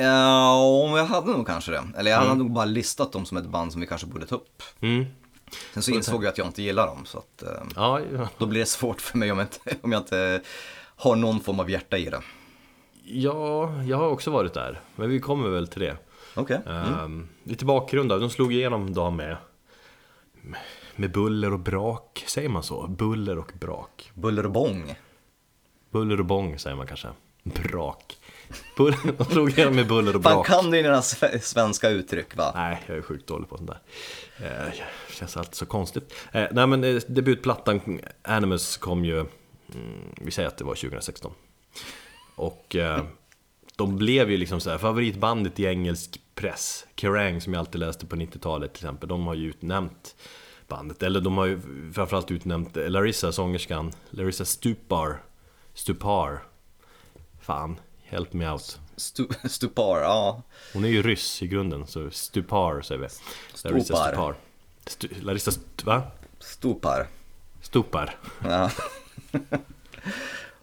ja 0.02 0.54
om 0.84 0.96
jag 0.96 1.04
hade 1.06 1.32
nog 1.32 1.46
kanske 1.46 1.70
det. 1.70 1.82
Eller 1.96 2.10
jag 2.10 2.18
hade 2.18 2.34
nog 2.34 2.50
bara 2.52 2.64
listat 2.64 3.12
dem 3.12 3.26
som 3.26 3.36
ett 3.36 3.46
band 3.46 3.72
som 3.72 3.80
vi 3.80 3.86
kanske 3.86 4.06
borde 4.06 4.26
ta 4.26 4.34
upp. 4.34 4.62
Mm. 4.80 5.04
Sen 5.72 5.82
så 5.82 5.90
insåg 5.90 6.24
jag 6.24 6.28
att 6.30 6.38
jag 6.38 6.46
inte 6.46 6.62
gillar 6.62 6.86
dem. 6.86 7.04
Så 7.04 7.18
att, 7.18 7.42
eh, 7.42 7.48
Ja, 7.76 8.00
ja. 8.14 8.28
då 8.38 8.46
blir 8.46 8.60
det 8.60 8.66
svårt 8.66 9.00
för 9.00 9.18
mig 9.18 9.32
om 9.32 9.38
jag, 9.38 9.44
inte, 9.44 9.76
om 9.82 9.92
jag 9.92 10.00
inte 10.00 10.40
har 10.96 11.16
någon 11.16 11.40
form 11.40 11.60
av 11.60 11.70
hjärta 11.70 11.98
i 11.98 12.04
det. 12.04 12.20
ja, 13.04 13.82
jag 13.82 13.96
har 13.96 14.08
också 14.08 14.30
varit 14.30 14.54
där. 14.54 14.80
Men 14.96 15.10
vi 15.10 15.20
kommer 15.20 15.48
väl 15.48 15.68
till 15.68 15.80
det. 15.80 15.96
Okej. 16.34 16.60
Ehm, 16.66 17.28
lite 17.44 17.64
bakgrund 17.64 18.08
då. 18.08 18.18
De 18.18 18.30
slog 18.30 18.52
igenom 18.52 18.94
dagen 18.94 19.16
med, 19.16 19.36
med 20.96 21.12
buller 21.12 21.52
och 21.52 21.58
brak. 21.60 22.24
Säger 22.26 22.48
man 22.48 22.62
så? 22.62 22.86
Buller 22.86 23.38
och 23.38 23.52
brak. 23.60 24.10
Buller 24.14 24.46
och 24.46 24.52
bång. 24.52 24.94
Buller 25.90 26.20
och 26.20 26.26
bång 26.26 26.58
säger 26.58 26.76
man 26.76 26.86
kanske. 26.86 27.08
Brak. 27.42 28.19
De 29.16 29.24
slog 29.24 29.50
igenom 29.50 29.76
med 29.76 29.86
buller 29.88 30.16
och 30.16 30.22
Fan 30.22 30.34
brak. 30.34 30.46
kan 30.46 30.70
du 30.70 30.82
dina 30.82 31.00
sve- 31.00 31.38
svenska 31.40 31.88
uttryck 31.90 32.36
va? 32.36 32.52
Nej, 32.54 32.82
jag 32.86 32.96
är 32.96 33.02
sjukt 33.02 33.26
dålig 33.26 33.48
på 33.48 33.56
sånt 33.56 33.70
där. 33.70 33.80
Eh, 34.66 34.72
känns 35.12 35.36
alltid 35.36 35.54
så 35.54 35.66
konstigt. 35.66 36.14
Eh, 36.32 36.46
nej 36.52 36.66
men 36.66 36.84
eh, 36.84 37.00
debutplattan 37.08 38.00
Animus 38.22 38.76
kom 38.76 39.04
ju, 39.04 39.18
mm, 39.20 39.28
vi 40.20 40.30
säger 40.30 40.48
att 40.48 40.58
det 40.58 40.64
var 40.64 40.74
2016. 40.74 41.32
Och 42.36 42.76
eh, 42.76 43.04
de 43.76 43.96
blev 43.96 44.30
ju 44.30 44.36
liksom 44.36 44.60
så 44.60 44.70
här, 44.70 44.78
favoritbandet 44.78 45.60
i 45.60 45.64
engelsk 45.64 46.20
press. 46.34 46.86
Kerrang 46.96 47.40
som 47.40 47.52
jag 47.54 47.60
alltid 47.60 47.78
läste 47.80 48.06
på 48.06 48.16
90-talet 48.16 48.72
till 48.74 48.84
exempel, 48.84 49.08
de 49.08 49.26
har 49.26 49.34
ju 49.34 49.48
utnämnt 49.48 50.16
bandet. 50.68 51.02
Eller 51.02 51.20
de 51.20 51.36
har 51.38 51.46
ju 51.46 51.60
framförallt 51.94 52.30
utnämnt 52.30 52.76
Larissa, 52.76 53.32
sångerskan, 53.32 53.92
Larissa 54.10 54.44
Stupar. 54.44 55.22
Stupar. 55.74 56.42
Fan, 57.42 57.76
help 58.10 58.32
me 58.32 58.50
out. 58.50 58.80
Stu- 58.96 59.32
stupar, 59.48 60.00
ja. 60.00 60.42
Hon 60.72 60.84
är 60.84 60.88
ju 60.88 61.02
ryss 61.02 61.42
i 61.42 61.46
grunden, 61.46 61.86
så 61.86 62.10
Stupar 62.10 62.82
säger 62.82 63.00
vi. 63.00 63.08
Larissa 63.68 63.94
Stupar. 63.94 64.08
Stupar. 64.12 64.34
Stu, 64.86 65.08
Larissa 65.20 65.50
St- 65.50 65.84
va? 65.84 66.02
Stupar. 66.38 67.06
Stupar. 67.62 68.16
Ja. 68.44 68.70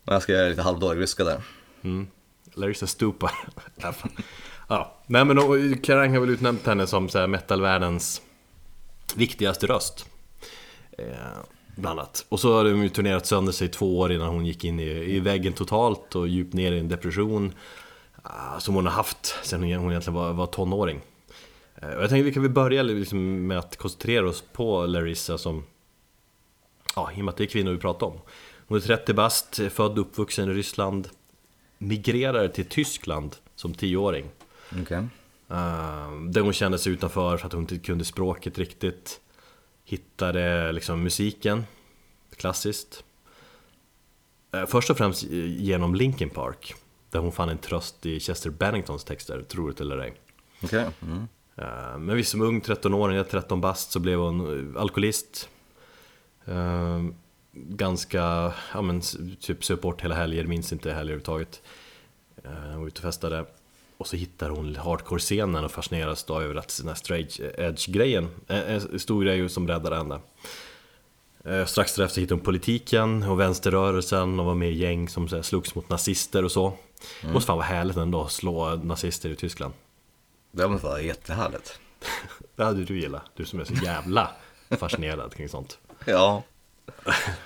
Och 0.06 0.14
jag 0.14 0.22
ska 0.22 0.32
göra 0.34 0.50
lite 0.50 0.62
halvdålig 0.62 1.02
ryska 1.02 1.24
där. 1.24 1.42
Mm. 1.84 2.08
Larissa 2.54 2.88
Stupar. 2.88 3.32
Ja. 4.70 4.96
Nej 5.08 5.26
men 5.26 5.38
och 5.38 5.56
Kerrang 5.84 6.14
har 6.14 6.20
väl 6.20 6.30
utnämnt 6.30 6.66
henne 6.66 6.88
som 6.88 7.10
metalvärldens 7.28 8.22
viktigaste 9.16 9.68
röst. 9.68 10.06
Eh, 11.78 11.82
bland 11.82 12.00
annat. 12.00 12.26
Och 12.30 12.40
så 12.40 12.54
har 12.54 12.64
de 12.64 12.84
ju 12.84 12.90
turnerat 12.90 13.26
sönder 13.26 13.52
sig 13.52 13.68
två 13.68 14.00
år 14.00 14.12
innan 14.12 14.28
hon 14.28 14.46
gick 14.46 14.64
in 14.64 14.80
i, 14.80 15.16
i 15.16 15.20
väggen 15.20 15.54
totalt 15.54 16.16
och 16.16 16.28
djupt 16.28 16.54
ner 16.54 16.72
i 16.72 16.80
en 16.80 16.90
depression. 16.90 17.54
ah, 18.22 18.60
som 18.60 18.76
hon 18.76 18.86
har 18.86 18.94
haft 18.94 19.36
sen 19.44 19.60
hon 19.60 19.70
egentligen 19.70 20.14
var, 20.14 20.34
var 20.34 20.48
tonåring. 20.48 21.02
Eh, 21.76 21.90
och 21.90 22.04
jag 22.04 22.10
tänkte 22.10 22.24
vi 22.24 22.34
kan 22.34 22.44
väl 22.44 22.52
börja 22.52 22.84
liksom 22.84 23.48
med 23.48 23.60
att 23.60 23.78
koncentrera 23.78 24.30
oss 24.30 24.44
på 24.54 24.86
Larissa 24.86 25.38
som 25.38 25.64
Ja, 26.98 27.12
i 27.12 27.22
och 27.22 27.26
med 27.26 27.32
att 27.32 27.38
det 27.38 27.44
är 27.44 27.48
kvinnor 27.48 27.72
vi 27.72 27.78
pratar 27.78 28.08
om. 28.08 28.20
Hon 28.68 28.78
är 28.78 28.82
30 28.82 29.14
bast, 29.14 29.60
född 29.72 29.92
och 29.92 29.98
uppvuxen 29.98 30.50
i 30.50 30.54
Ryssland. 30.54 31.10
Migrerar 31.78 32.48
till 32.48 32.66
Tyskland 32.66 33.36
som 33.56 33.74
10-åring. 33.74 34.26
Okej. 34.82 34.98
Uh, 35.52 36.30
där 36.30 36.42
hon 36.42 36.54
kände 36.54 36.80
sig 36.80 36.94
utanför 36.94 37.38
för 37.38 37.48
att 37.48 37.54
hon 37.54 37.62
inte 37.62 37.78
kunde 37.78 38.06
språket 38.06 38.58
riktigt. 38.58 39.20
Hittade 39.90 40.72
liksom 40.72 41.04
musiken, 41.04 41.64
klassiskt. 42.36 43.04
Eh, 44.54 44.66
först 44.66 44.90
och 44.90 44.98
främst 44.98 45.24
genom 45.24 45.96
Linkin 45.96 46.30
Park. 46.30 46.74
Där 47.10 47.20
hon 47.20 47.32
fann 47.32 47.50
en 47.50 47.58
tröst 47.58 48.06
i 48.06 48.20
Chester 48.20 48.50
Benningtons 48.50 49.04
texter, 49.04 49.42
tror 49.42 49.72
det 49.78 49.82
eller 49.84 49.98
ej. 49.98 50.14
Okej. 50.64 50.86
Mm. 51.02 51.28
Eh, 51.56 51.98
Men 51.98 52.16
visst, 52.16 52.32
som 52.32 52.42
ung 52.42 52.62
13-åring, 52.62 53.24
13 53.24 53.62
bast, 53.62 53.92
så 53.92 54.00
blev 54.00 54.20
hon 54.20 54.74
eh, 54.76 54.82
alkoholist. 54.82 55.50
Eh, 56.46 57.04
Ganska, 57.54 58.54
ja 58.74 58.82
men 58.82 59.02
typ 59.40 59.64
söp 59.66 59.82
bort 59.82 60.02
hela 60.02 60.16
helger, 60.16 60.44
minns 60.44 60.74
inte 60.74 60.90
helger 60.90 61.02
överhuvudtaget. 61.02 61.62
Eh, 62.44 62.52
Hon 62.52 62.80
var 62.80 62.88
ute 62.88 63.00
och 63.00 63.04
festade. 63.04 63.46
Och 63.98 64.08
så 64.08 64.16
hittar 64.16 64.50
hon 64.50 64.76
hardcore-scenen 64.76 65.64
och 65.66 65.72
fascineras 65.72 66.24
då 66.24 66.42
över 66.42 66.56
att 66.56 66.78
den 66.78 66.88
här 66.88 66.96
straight 66.96 67.40
edge-grejen, 67.40 68.30
eh, 68.48 68.72
en 68.74 69.00
stor 69.00 69.24
grej 69.24 69.50
som 69.50 69.68
räddade 69.68 69.96
henne. 69.96 70.20
Eh, 71.46 71.66
Strax 71.66 71.96
därefter 71.96 72.22
hittade 72.22 72.36
hon 72.40 72.46
politiken 72.46 73.24
och 73.24 73.40
vänsterrörelsen 73.40 74.40
och 74.40 74.46
var 74.46 74.56
med 74.56 74.70
i 74.72 74.76
gäng 74.76 75.10
som 75.10 75.30
så 75.30 75.44
slogs 75.44 75.76
mot 75.76 75.90
nazister 75.90 76.44
och 76.46 76.52
så. 76.52 76.74
Det 77.22 77.28
måste 77.28 77.48
fan 77.48 77.58
vara 77.58 77.68
härligt 77.68 77.98
ändå 77.98 78.24
att 78.24 78.32
slå 78.32 78.76
nazister 78.76 79.30
i 79.30 79.36
Tyskland. 79.36 79.74
Det 80.52 80.68
måste 80.68 80.88
vara 80.88 81.02
jättehärligt. 81.02 81.80
Det 82.56 82.64
hade 82.64 82.84
du 82.84 83.00
gillat, 83.00 83.24
du 83.36 83.46
som 83.46 83.60
är 83.60 83.64
så 83.64 83.74
jävla 83.74 84.32
fascinerad 84.70 85.36
kring 85.36 85.50
sånt. 85.50 85.78
Ja. 86.06 86.44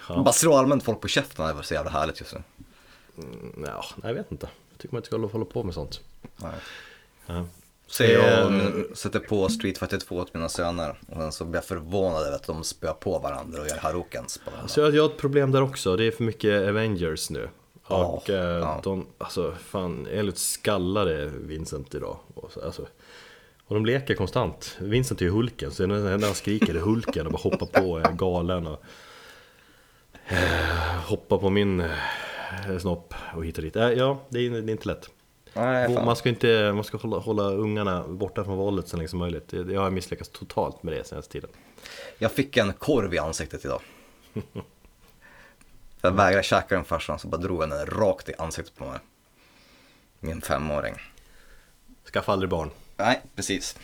Bara 0.07 0.31
slå 0.33 0.53
allmänt 0.53 0.83
folk 0.83 1.01
på 1.01 1.07
käften 1.07 1.47
det 1.47 1.53
var 1.53 1.61
så 1.61 1.73
jävla 1.73 1.91
härligt 1.91 2.19
just 2.19 2.33
nu. 2.33 2.43
Mm, 3.17 3.63
Ja, 3.67 3.85
jag 4.03 4.13
vet 4.13 4.31
inte. 4.31 4.49
Tycker 4.81 4.93
man 4.95 4.99
inte 4.99 5.07
ska 5.07 5.17
hålla- 5.17 5.45
på 5.45 5.63
med 5.63 5.73
sånt. 5.73 6.01
Nej. 6.37 6.51
Ja. 7.25 7.45
Så 7.87 8.03
jag 8.03 8.51
sätter 8.97 9.19
på 9.19 9.49
Street 9.49 9.77
Fighter 9.77 9.97
2 9.97 10.15
åt 10.15 10.33
mina 10.33 10.49
söner 10.49 10.99
och 11.07 11.15
sen 11.17 11.31
så 11.31 11.45
blir 11.45 11.57
jag 11.57 11.65
förvånad 11.65 12.21
över 12.23 12.35
att 12.35 12.47
de 12.47 12.63
spöar 12.63 12.93
på 12.93 13.19
varandra 13.19 13.61
och 13.61 13.67
gör 13.67 13.77
harokens 13.77 14.37
på 14.37 14.51
varandra. 14.51 14.67
Så 14.67 14.79
jag, 14.79 14.95
jag 14.95 15.03
har 15.03 15.09
ett 15.09 15.17
problem 15.17 15.51
där 15.51 15.61
också, 15.61 15.95
det 15.95 16.03
är 16.05 16.11
för 16.11 16.23
mycket 16.23 16.67
Avengers 16.69 17.29
nu. 17.29 17.49
Ja, 17.89 18.05
Och 18.05 18.29
eh, 18.29 18.57
ja. 18.59 18.79
de, 18.83 19.05
alltså 19.17 19.55
fan, 19.65 20.07
Elliot 20.11 20.37
skallade 20.37 21.25
Vincent 21.39 21.95
idag. 21.95 22.17
Och 22.33 22.51
så, 22.51 22.61
alltså, 22.65 22.81
Och 23.65 23.75
de 23.75 23.85
leker 23.85 24.15
konstant. 24.15 24.77
Vincent 24.79 25.21
är 25.21 25.25
ju 25.25 25.31
Hulken, 25.31 25.71
så 25.71 25.85
när 25.85 26.09
han 26.25 26.35
skriker 26.35 26.75
är 26.75 26.79
Hulken 26.79 27.25
och 27.25 27.31
bara 27.31 27.41
hoppar 27.41 27.65
på 27.65 27.91
och 27.91 28.01
är 28.01 28.11
galen 28.11 28.67
och 28.67 28.83
eh, 30.27 30.99
hoppar 31.05 31.37
på 31.37 31.49
min 31.49 31.79
eh, 31.79 31.91
snopp 32.79 33.13
och 33.35 33.45
hit 33.45 33.57
och 33.57 33.63
dit. 33.63 33.75
Eh, 33.75 33.89
ja, 33.89 34.19
det 34.29 34.39
är, 34.39 34.49
det 34.49 34.57
är 34.57 34.71
inte 34.71 34.87
lätt. 34.87 35.09
Nej. 35.53 35.89
Man 35.89 36.15
ska, 36.15 36.29
inte, 36.29 36.71
man 36.73 36.83
ska 36.83 36.97
hålla, 36.97 37.17
hålla 37.17 37.43
ungarna 37.43 38.07
borta 38.07 38.43
från 38.43 38.57
våldet 38.57 38.87
så 38.87 38.97
länge 38.97 39.09
som 39.09 39.19
möjligt. 39.19 39.53
Jag 39.53 39.71
jag 39.71 39.81
har 39.81 39.89
misslyckats 39.89 40.29
totalt 40.29 40.83
med 40.83 40.93
det 40.93 41.07
senaste 41.07 41.31
tiden. 41.31 41.49
Jag 42.17 42.31
fick 42.31 42.57
en 42.57 42.73
korv 42.73 43.13
i 43.13 43.17
ansiktet 43.17 43.65
idag. 43.65 43.81
Jag 46.03 46.11
vägrade 46.11 46.43
käka 46.43 46.75
den 46.75 46.83
farsan 46.83 47.19
så 47.19 47.27
bara 47.27 47.41
drog 47.41 47.61
han 47.61 47.69
den 47.69 47.85
rakt 47.85 48.29
i 48.29 48.33
ansiktet 48.37 48.75
på 48.75 48.85
mig. 48.85 48.99
Min 50.19 50.41
femåring. 50.41 50.95
Skaffa 52.13 52.31
aldrig 52.31 52.49
barn. 52.49 52.69
Nej, 52.97 53.21
precis. 53.35 53.77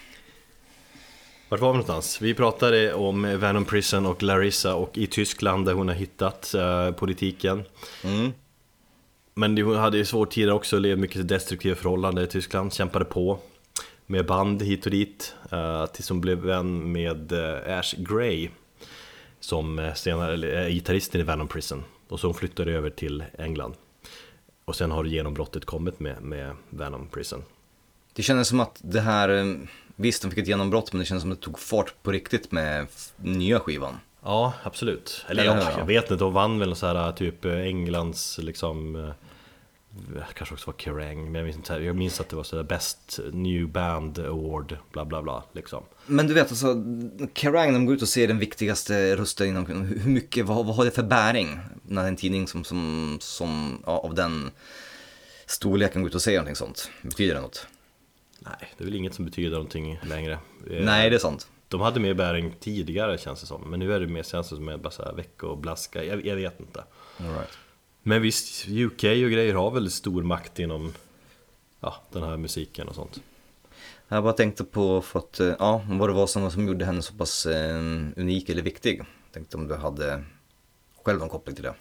Vart 1.49 1.59
var 1.59 1.67
vi 1.67 1.73
någonstans? 1.73 2.21
Vi 2.21 2.33
pratade 2.33 2.93
om 2.93 3.39
Venom 3.39 3.65
Prison 3.65 4.05
och 4.05 4.23
Larissa 4.23 4.75
och 4.75 4.97
i 4.97 5.07
Tyskland 5.07 5.65
där 5.65 5.73
hon 5.73 5.87
har 5.87 5.95
hittat 5.95 6.53
eh, 6.53 6.91
politiken. 6.91 7.63
Mm. 8.03 8.33
Men 9.39 9.57
hon 9.57 9.75
hade 9.75 9.97
ju 9.97 10.05
svår 10.05 10.25
tid 10.25 10.49
också, 10.49 10.79
levde 10.79 11.01
mycket 11.01 11.27
destruktiva 11.27 11.75
förhållanden 11.75 12.23
i 12.23 12.27
Tyskland, 12.27 12.73
kämpade 12.73 13.05
på 13.05 13.39
med 14.05 14.25
band 14.25 14.61
hit 14.61 14.85
och 14.85 14.91
dit 14.91 15.35
eh, 15.51 15.85
tills 15.85 16.09
hon 16.09 16.21
blev 16.21 16.37
vän 16.37 16.91
med 16.91 17.31
eh, 17.31 17.79
Ash 17.79 17.95
Gray 17.97 18.49
som 19.39 19.79
eh, 19.79 19.93
senare 19.93 20.51
är 20.51 20.69
gitarristen 20.69 21.21
i 21.21 21.23
Venom 21.23 21.47
Prison 21.47 21.83
och 22.07 22.19
så 22.19 22.27
hon 22.27 22.33
flyttade 22.33 22.71
över 22.71 22.89
till 22.89 23.23
England. 23.37 23.73
Och 24.65 24.75
sen 24.75 24.91
har 24.91 25.05
genombrottet 25.05 25.65
kommit 25.65 25.99
med, 25.99 26.21
med 26.21 26.55
Venom 26.69 27.07
Prison. 27.07 27.43
Det 28.13 28.23
kändes 28.23 28.47
som 28.47 28.59
att 28.59 28.79
det 28.83 29.01
här, 29.01 29.57
visst 29.95 30.21
de 30.21 30.31
fick 30.31 30.39
ett 30.39 30.47
genombrott 30.47 30.93
men 30.93 30.99
det 30.99 31.05
kändes 31.05 31.21
som 31.21 31.31
att 31.31 31.37
det 31.37 31.45
tog 31.45 31.59
fart 31.59 31.93
på 32.03 32.11
riktigt 32.11 32.51
med 32.51 32.87
nya 33.17 33.59
skivan. 33.59 33.93
Ja, 34.23 34.53
absolut. 34.63 35.25
Eller 35.27 35.43
Eller 35.43 35.55
ja, 35.55 35.63
hur, 35.63 35.71
ja. 35.71 35.79
jag 35.79 35.85
vet 35.85 36.03
inte, 36.03 36.23
de 36.23 36.33
vann 36.33 36.59
väl 36.59 36.75
så 36.75 36.87
här 36.87 37.11
typ 37.11 37.45
Englands 37.45 38.37
liksom 38.37 38.95
Kanske 40.33 40.55
också 40.55 40.71
var 40.71 40.77
Kerrang, 40.77 41.31
men 41.31 41.35
jag 41.35 41.45
minns, 41.45 41.55
inte, 41.55 41.73
jag 41.73 41.95
minns 41.95 42.21
att 42.21 42.29
det 42.29 42.35
var 42.35 42.43
sådär 42.43 42.63
Best 42.63 43.19
New 43.33 43.67
Band 43.67 44.19
Award, 44.19 44.77
bla 44.91 45.05
bla 45.05 45.21
bla 45.21 45.43
liksom. 45.53 45.83
Men 46.05 46.27
du 46.27 46.33
vet 46.33 46.49
alltså, 46.49 46.75
Kerrang 47.33 47.73
de 47.73 47.85
går 47.85 47.95
ut 47.95 48.01
och 48.01 48.07
ser 48.07 48.27
den 48.27 48.39
viktigaste 48.39 49.15
rösten 49.15 49.47
inom, 49.47 49.65
hur 49.65 50.09
mycket, 50.09 50.45
vad, 50.45 50.65
vad 50.65 50.75
har 50.75 50.85
det 50.85 50.91
för 50.91 51.03
bäring? 51.03 51.59
När 51.83 52.07
en 52.07 52.15
tidning 52.15 52.47
som, 52.47 52.63
som, 52.63 53.17
som 53.21 53.83
ja, 53.85 53.97
av 53.97 54.13
den 54.13 54.51
storleken 55.45 56.01
går 56.01 56.09
ut 56.09 56.15
och 56.15 56.21
säger 56.21 56.37
någonting 56.37 56.55
sånt, 56.55 56.91
betyder 57.01 57.35
det 57.35 57.41
något? 57.41 57.67
Nej, 58.39 58.73
det 58.77 58.83
är 58.83 58.85
väl 58.85 58.95
inget 58.95 59.13
som 59.13 59.25
betyder 59.25 59.51
någonting 59.51 59.99
längre. 60.03 60.33
Eh, 60.69 60.85
Nej, 60.85 61.09
det 61.09 61.15
är 61.15 61.19
sant. 61.19 61.47
De 61.67 61.81
hade 61.81 61.99
mer 61.99 62.13
bäring 62.13 62.55
tidigare 62.59 63.17
känns 63.17 63.41
det 63.41 63.47
som, 63.47 63.61
men 63.61 63.79
nu 63.79 63.93
är 63.93 63.99
det 63.99 64.07
mer 64.07 64.23
känns 64.23 64.49
det 64.49 64.55
som 64.55 64.79
bara 64.81 64.91
så 64.91 65.03
här 65.03 65.13
veckoblaska, 65.13 66.03
jag, 66.03 66.25
jag 66.25 66.35
vet 66.35 66.59
inte. 66.59 66.83
All 67.19 67.33
right. 67.33 67.57
Men 68.07 68.21
visst, 68.21 68.67
UK 68.67 69.03
och 69.03 69.31
grejer 69.31 69.53
har 69.53 69.71
väl 69.71 69.91
stor 69.91 70.23
makt 70.23 70.59
inom 70.59 70.93
ja, 71.79 71.95
den 72.11 72.23
här 72.23 72.37
musiken 72.37 72.87
och 72.87 72.95
sånt. 72.95 73.21
Jag 74.07 74.23
bara 74.23 74.33
tänkte 74.33 74.63
på 74.63 75.01
för 75.01 75.19
att, 75.19 75.39
eh, 75.39 75.55
ja, 75.59 75.85
vad 75.89 76.09
det 76.09 76.13
var 76.13 76.27
som, 76.27 76.51
som 76.51 76.67
gjorde 76.67 76.85
henne 76.85 77.01
så 77.01 77.13
pass 77.13 77.45
eh, 77.45 77.75
unik 78.15 78.49
eller 78.49 78.61
viktig. 78.61 79.01
Tänkte 79.31 79.57
om 79.57 79.67
du 79.67 79.75
hade 79.75 80.23
själv 81.03 81.19
någon 81.19 81.29
koppling 81.29 81.55
till 81.55 81.63
det. 81.63 81.73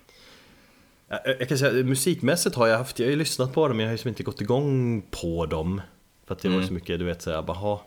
Jag, 1.08 1.20
jag 1.40 1.48
kan 1.48 1.58
säga, 1.58 1.84
musikmässigt 1.84 2.56
har 2.56 2.66
jag 2.66 2.78
haft, 2.78 2.98
jag 2.98 3.06
har 3.06 3.10
ju 3.10 3.16
lyssnat 3.16 3.52
på 3.54 3.68
dem 3.68 3.76
men 3.76 3.84
jag 3.84 3.88
har 3.88 3.92
ju 3.92 3.96
liksom 3.96 4.08
inte 4.08 4.22
gått 4.22 4.40
igång 4.40 5.02
på 5.10 5.46
dem. 5.46 5.80
För 6.26 6.34
att 6.34 6.40
det 6.42 6.48
var 6.48 6.62
så 6.62 6.72
mycket, 6.72 6.98
du 6.98 7.04
vet 7.04 7.22
såhär, 7.22 7.42
bara 7.42 7.56
"Ha, 7.56 7.82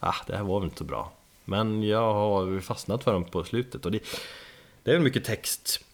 ah, 0.00 0.14
det 0.26 0.36
här 0.36 0.44
var 0.44 0.60
väl 0.60 0.66
inte 0.66 0.78
så 0.78 0.84
bra. 0.84 1.12
Men 1.44 1.82
jag 1.82 2.12
har 2.14 2.60
fastnat 2.60 3.04
för 3.04 3.12
dem 3.12 3.24
på 3.24 3.44
slutet 3.44 3.86
och 3.86 3.92
det, 3.92 4.00
det 4.82 4.90
är 4.90 4.94
väl 4.94 5.02
mycket 5.04 5.24
text 5.24 5.85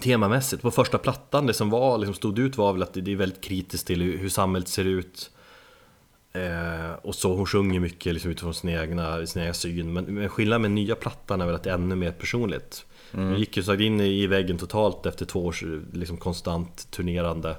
temamässigt. 0.00 0.62
På 0.62 0.70
första 0.70 0.98
plattan, 0.98 1.46
det 1.46 1.54
som 1.54 1.70
var, 1.70 1.98
liksom 1.98 2.14
stod 2.14 2.38
ut 2.38 2.56
var 2.56 2.72
väl 2.72 2.82
att 2.82 2.94
det, 2.94 3.12
är 3.12 3.16
väldigt 3.16 3.40
kritiskt 3.40 3.86
till 3.86 4.02
hur, 4.02 4.28
samhället 4.28 4.68
ser 4.68 4.84
ut. 4.84 5.30
Eh, 6.32 6.92
och 7.02 7.14
så 7.14 7.34
hon 7.34 7.46
sjunger 7.46 7.80
mycket 7.80 8.12
liksom 8.12 8.30
utifrån 8.30 8.54
sin 8.54 8.70
egna, 8.70 9.26
sin 9.26 9.42
egen 9.42 9.54
syn. 9.54 9.92
Men, 9.92 10.04
men 10.04 10.28
skillnaden 10.28 10.62
med 10.62 10.70
nya 10.70 10.94
plattan 10.94 11.40
är 11.40 11.46
väl 11.46 11.54
att 11.54 11.62
det 11.62 11.70
är 11.70 11.74
ännu 11.74 11.94
mer 11.94 12.12
personligt. 12.12 12.86
Hon 13.12 13.38
gick 13.38 13.56
ju 13.56 13.62
så 13.62 13.74
in 13.74 14.00
i 14.00 14.22
i 14.22 14.26
väggen 14.26 14.58
totalt 14.58 15.06
efter 15.06 15.24
två 15.24 15.46
års 15.46 15.64
liksom 15.92 16.16
konstant 16.16 16.90
turnerande 16.90 17.56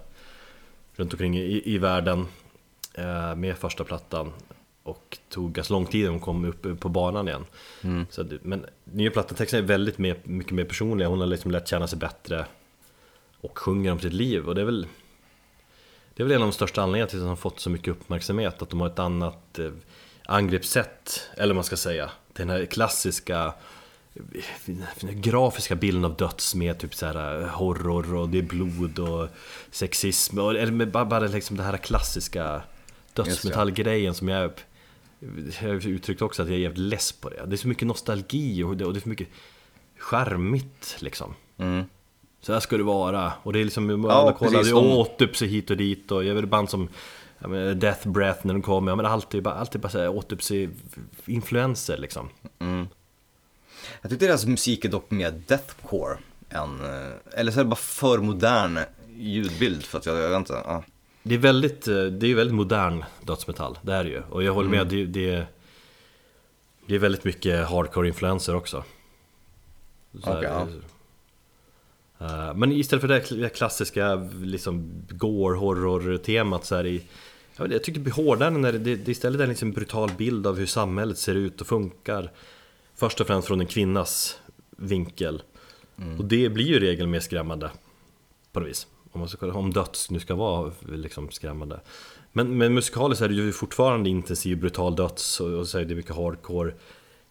runt 0.96 1.14
omkring 1.14 1.38
i, 1.38 1.62
i 1.66 1.78
världen 1.78 2.26
eh, 2.94 3.36
med 3.36 3.58
första 3.58 3.84
plattan. 3.84 4.32
Och 4.88 5.18
tog 5.30 5.52
ganska 5.52 5.74
lång 5.74 5.86
tid 5.86 6.08
hon 6.10 6.20
kom 6.20 6.46
upp 6.46 6.80
på 6.80 6.90
banan 6.90 7.28
igen. 7.28 7.46
Så, 8.10 8.22
att- 8.22 8.28
men 8.44 8.66
nya 8.84 9.12
plattatexterna 9.12 9.64
är 9.64 9.68
väldigt 9.68 9.98
mer, 9.98 10.18
mycket 10.24 10.52
mer 10.54 10.64
personliga. 10.66 11.08
Hon 11.08 11.20
har 11.20 11.28
liksom 11.28 11.52
lärt 11.52 11.68
känna 11.68 11.88
sig 11.88 12.00
bättre 12.00 12.46
och 13.42 13.58
sjunger 13.60 13.92
om 13.92 14.00
sitt 14.00 14.14
liv. 14.14 14.48
Och 14.48 14.56
det 14.56 14.62
är 14.62 14.66
väl 14.66 14.88
det 16.14 16.24
är 16.24 16.28
väl 16.28 16.36
en 16.36 16.42
av 16.42 16.48
de 16.48 16.54
största 16.54 16.82
anledningarna 16.82 17.10
till 17.10 17.18
att 17.20 17.24
de 17.24 17.30
har 17.30 17.36
fått 17.36 17.60
så 17.60 17.70
mycket 17.70 17.88
uppmärksamhet 17.88 18.62
Att 18.62 18.70
de 18.70 18.82
har 18.82 18.88
ett 18.88 19.00
annat 19.00 19.60
eh, 19.60 19.72
angreppssätt 20.26 21.30
Eller 21.38 21.48
vad 21.48 21.56
man 21.56 21.64
ska 21.64 21.78
säga 21.78 22.10
Den 22.34 22.50
här 22.50 22.66
klassiska 22.66 23.54
eh, 24.36 25.10
grafiska 25.12 25.76
bilden 25.76 26.06
av 26.06 26.16
döds 26.16 26.56
med 26.56 26.80
typ 26.80 26.96
så 26.96 27.06
här 27.06 27.42
eh, 27.42 27.48
horror 27.48 28.14
och 28.16 28.30
det 28.30 28.38
är 28.38 28.42
blod 28.42 29.00
och 29.00 29.28
sexism 29.72 30.40
och, 30.40 30.52
Eller 30.56 30.86
bara, 30.86 31.06
bara 31.06 31.28
liksom 31.28 31.58
det 31.58 31.64
här 31.64 31.78
klassiska 31.78 32.62
dödsmetallgrejen 33.14 34.14
som 34.14 34.28
jag 34.28 34.52
Jag 35.62 35.68
har 35.70 35.88
uttryckt 35.88 36.22
också 36.22 36.42
att 36.42 36.48
jag 36.48 36.56
är 36.58 36.62
jävligt 36.62 36.90
less 36.90 37.12
på 37.12 37.30
det 37.30 37.46
Det 37.46 37.56
är 37.56 37.58
så 37.58 37.68
mycket 37.68 37.88
nostalgi 37.88 38.64
och 38.64 38.78
det, 38.78 38.86
och 38.86 38.94
det 38.94 39.00
är 39.00 39.02
så 39.02 39.10
mycket 39.10 39.28
charmigt 39.98 40.96
liksom 41.00 41.34
Mm. 41.58 41.84
så 42.42 42.54
här 42.54 42.60
ska 42.60 42.78
det 42.78 42.84
vara. 42.84 43.34
Och 43.44 43.54
det 43.54 43.60
är 43.60 43.64
liksom, 43.64 43.90
Ja, 44.04 44.12
alla 44.12 44.34
kollar, 44.34 44.64
det 44.64 44.70
De- 44.72 44.86
är 44.86 45.00
autopsy 45.00 45.48
hit 45.48 45.70
och 45.70 45.78
dit 45.78 46.12
och 46.12 46.24
jag 46.24 46.36
vet 46.36 46.46
band 46.50 46.70
som 46.70 46.90
ja, 47.40 47.48
men 47.48 47.80
Death 47.80 48.08
Breath 48.08 48.46
när 48.46 48.54
de 48.54 48.62
kommer, 48.62 48.92
ja, 48.92 48.96
men 48.96 49.06
allt 49.06 49.34
är 49.34 49.42
bara, 49.42 49.56
allt 49.56 49.76
är 49.76 49.80
bara 49.80 49.90
så 49.90 50.00
här 50.00 50.08
autopsy-influenser 50.08 51.98
liksom. 51.98 52.30
Jag 54.02 54.12
tyckte 54.12 54.28
deras 54.28 54.46
musik 54.46 54.86
är 54.86 54.90
dock 54.90 55.12
mer 55.12 55.32
deathcore 55.48 56.18
än, 56.50 56.80
eh, 56.86 57.40
eller 57.40 57.52
så 57.52 57.60
är 57.60 57.64
det 57.64 57.70
bara 57.70 57.76
för 57.76 58.18
modern 58.18 58.80
ljudbild 59.18 59.84
för 59.84 59.98
att 59.98 60.06
jag, 60.06 60.18
jag 60.18 60.30
vet 60.30 60.38
inte, 60.38 60.62
ja. 60.66 60.84
Det 61.28 61.36
är 61.36 61.40
väldigt, 61.40 61.88
eh, 61.88 62.04
det 62.04 62.28
är 62.28 62.36
väldigt 62.36 62.56
modern 62.56 63.04
dödsmetall, 63.22 63.80
det 63.82 63.94
är 63.94 64.04
det 64.04 64.10
ju. 64.10 64.22
Och 64.30 64.44
jag 64.44 64.54
håller 64.54 64.70
med, 64.70 64.88
det, 64.88 65.06
det, 65.06 65.46
det 66.86 66.96
är 66.96 67.00
väldigt 67.00 67.24
mycket 67.24 67.68
hardcore-influenser 67.70 68.56
också. 68.56 68.84
Så 70.24 70.30
här, 70.30 70.38
Okej, 70.38 70.76
ja. 72.18 72.26
eh, 72.26 72.54
Men 72.54 72.72
istället 72.72 73.02
för 73.02 73.38
det 73.38 73.50
klassiska 73.50 74.16
liksom 74.42 74.92
gore-horror-temat 75.10 76.66
så 76.66 76.76
är 76.76 76.84
det 76.84 77.02
jag, 77.58 77.64
vet, 77.64 77.72
jag 77.72 77.84
tycker 77.84 78.00
det 78.00 78.04
blir 78.04 78.14
hårdare 78.14 78.50
när 78.50 78.72
det, 78.72 78.96
det, 78.96 79.12
istället 79.12 79.40
är 79.40 79.44
en 79.44 79.50
liksom 79.50 79.72
brutal 79.72 80.12
bild 80.18 80.48
av 80.48 80.58
hur 80.58 80.66
samhället 80.66 81.18
ser 81.18 81.36
ut 81.36 81.62
och 81.62 81.68
funkar. 81.68 82.32
Först 82.96 83.22
och 83.22 83.28
främst 83.28 83.48
från 83.48 83.60
en 83.62 83.68
kvinnas 83.68 84.40
vinkel. 84.78 85.42
Och 86.18 86.26
det 86.26 86.50
blir 86.50 86.66
ju 86.66 86.76
i 86.76 86.80
regel 86.80 87.08
mer 87.08 87.20
skrämmande 87.20 87.72
på 88.52 88.60
något 88.60 88.70
vis. 88.70 88.88
Om, 89.18 89.20
man 89.20 89.30
ska, 89.30 89.38
kolla- 89.38 89.54
om 89.54 89.74
döds 89.74 90.10
nu 90.12 90.20
ska 90.20 90.36
vara 90.36 90.72
liksom 90.88 91.32
skrämmande. 91.32 91.80
Men, 92.32 92.58
men 92.58 92.74
musikaliskt 92.74 93.22
är 93.22 93.28
det 93.30 93.36
ju 93.36 93.52
fortfarande 93.52 94.10
intensiv 94.10 94.60
brutal 94.60 94.96
döds 94.96 95.40
och, 95.40 95.50
och 95.54 95.68
så 95.68 95.78
är 95.80 95.86
det 95.86 95.96
mycket 95.96 96.16
hardcore, 96.16 96.74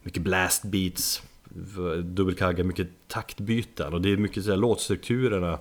mycket 0.02 0.22
blast 0.22 0.62
beats, 0.64 1.22
dubbelkaggar, 2.02 2.64
mycket 2.64 2.88
taktbyten 3.08 3.94
och 3.94 4.00
det 4.00 4.12
är 4.12 4.16
mycket 4.16 4.44
så 4.44 4.50
här, 4.50 4.56
låtstrukturerna 4.56 5.58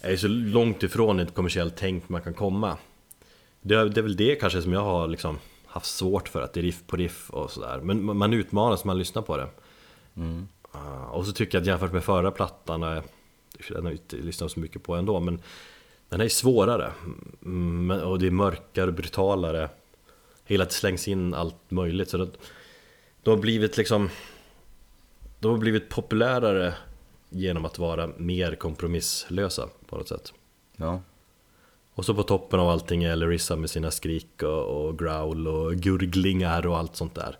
är 0.00 0.16
så 0.16 0.28
långt 0.28 0.82
ifrån 0.82 1.20
ett 1.20 1.34
kommersiellt 1.34 1.74
tänk 1.76 2.08
man 2.08 2.22
kan 2.22 2.34
komma. 2.34 2.76
Det 3.60 3.74
är, 3.74 3.84
det 3.84 4.00
är 4.00 4.02
väl 4.02 4.16
det 4.16 4.34
kanske 4.34 4.62
som 4.62 4.72
jag 4.72 4.84
har 4.84 5.08
liksom 5.08 5.38
haft 5.66 5.86
svårt 5.86 6.28
för, 6.28 6.42
att 6.42 6.52
det 6.52 6.60
är 6.60 6.62
riff 6.62 6.82
på 6.86 6.96
riff 6.96 7.30
och 7.30 7.50
sådär. 7.50 7.80
Men 7.82 8.04
man- 8.04 8.16
man 8.16 8.32
utmanas 8.32 8.84
när 8.84 8.86
man 8.86 8.98
lyssnar 8.98 9.22
på 9.22 9.36
det. 9.36 9.48
Ah, 10.72 11.04
och 11.06 11.26
så 11.26 11.32
tycker 11.32 11.58
jag 11.58 11.62
att 11.62 11.66
jämfört 11.66 11.92
med 11.92 12.04
förra 12.04 12.30
plattan, 12.30 12.82
är- 12.82 13.02
den 13.68 13.84
har 13.84 13.90
jag 13.90 13.92
inte 13.92 14.16
lyssnat 14.16 14.52
så 14.52 14.60
mycket 14.60 14.82
på 14.82 14.94
ändå, 14.94 15.20
men 15.20 15.40
den 16.08 16.20
är 16.20 16.28
svårare. 16.28 16.92
Och 18.04 18.18
det 18.18 18.26
är 18.26 18.30
mörkare 18.30 18.92
brutalare. 18.92 19.68
Hela 20.44 20.64
tiden 20.64 20.72
slängs 20.72 21.08
in 21.08 21.34
allt 21.34 21.70
möjligt. 21.70 22.10
Så 22.10 22.16
det, 22.16 22.28
de 23.22 23.30
har 23.30 23.36
blivit 23.36 23.76
liksom 23.76 24.10
De 25.40 25.50
har 25.50 25.58
blivit 25.58 25.88
populärare 25.88 26.74
genom 27.28 27.64
att 27.64 27.78
vara 27.78 28.10
mer 28.16 28.54
kompromisslösa 28.54 29.68
på 29.88 29.96
något 29.96 30.08
sätt. 30.08 30.32
ja. 30.76 31.02
Och 31.94 32.04
så 32.04 32.14
på 32.14 32.22
toppen 32.22 32.60
av 32.60 32.68
allting 32.68 33.04
är 33.04 33.16
Larissa 33.16 33.56
med 33.56 33.70
sina 33.70 33.90
skrik 33.90 34.42
och, 34.42 34.86
och 34.86 34.98
growl 34.98 35.48
och 35.48 35.74
gurglingar 35.74 36.66
och 36.66 36.78
allt 36.78 36.96
sånt 36.96 37.14
där. 37.14 37.38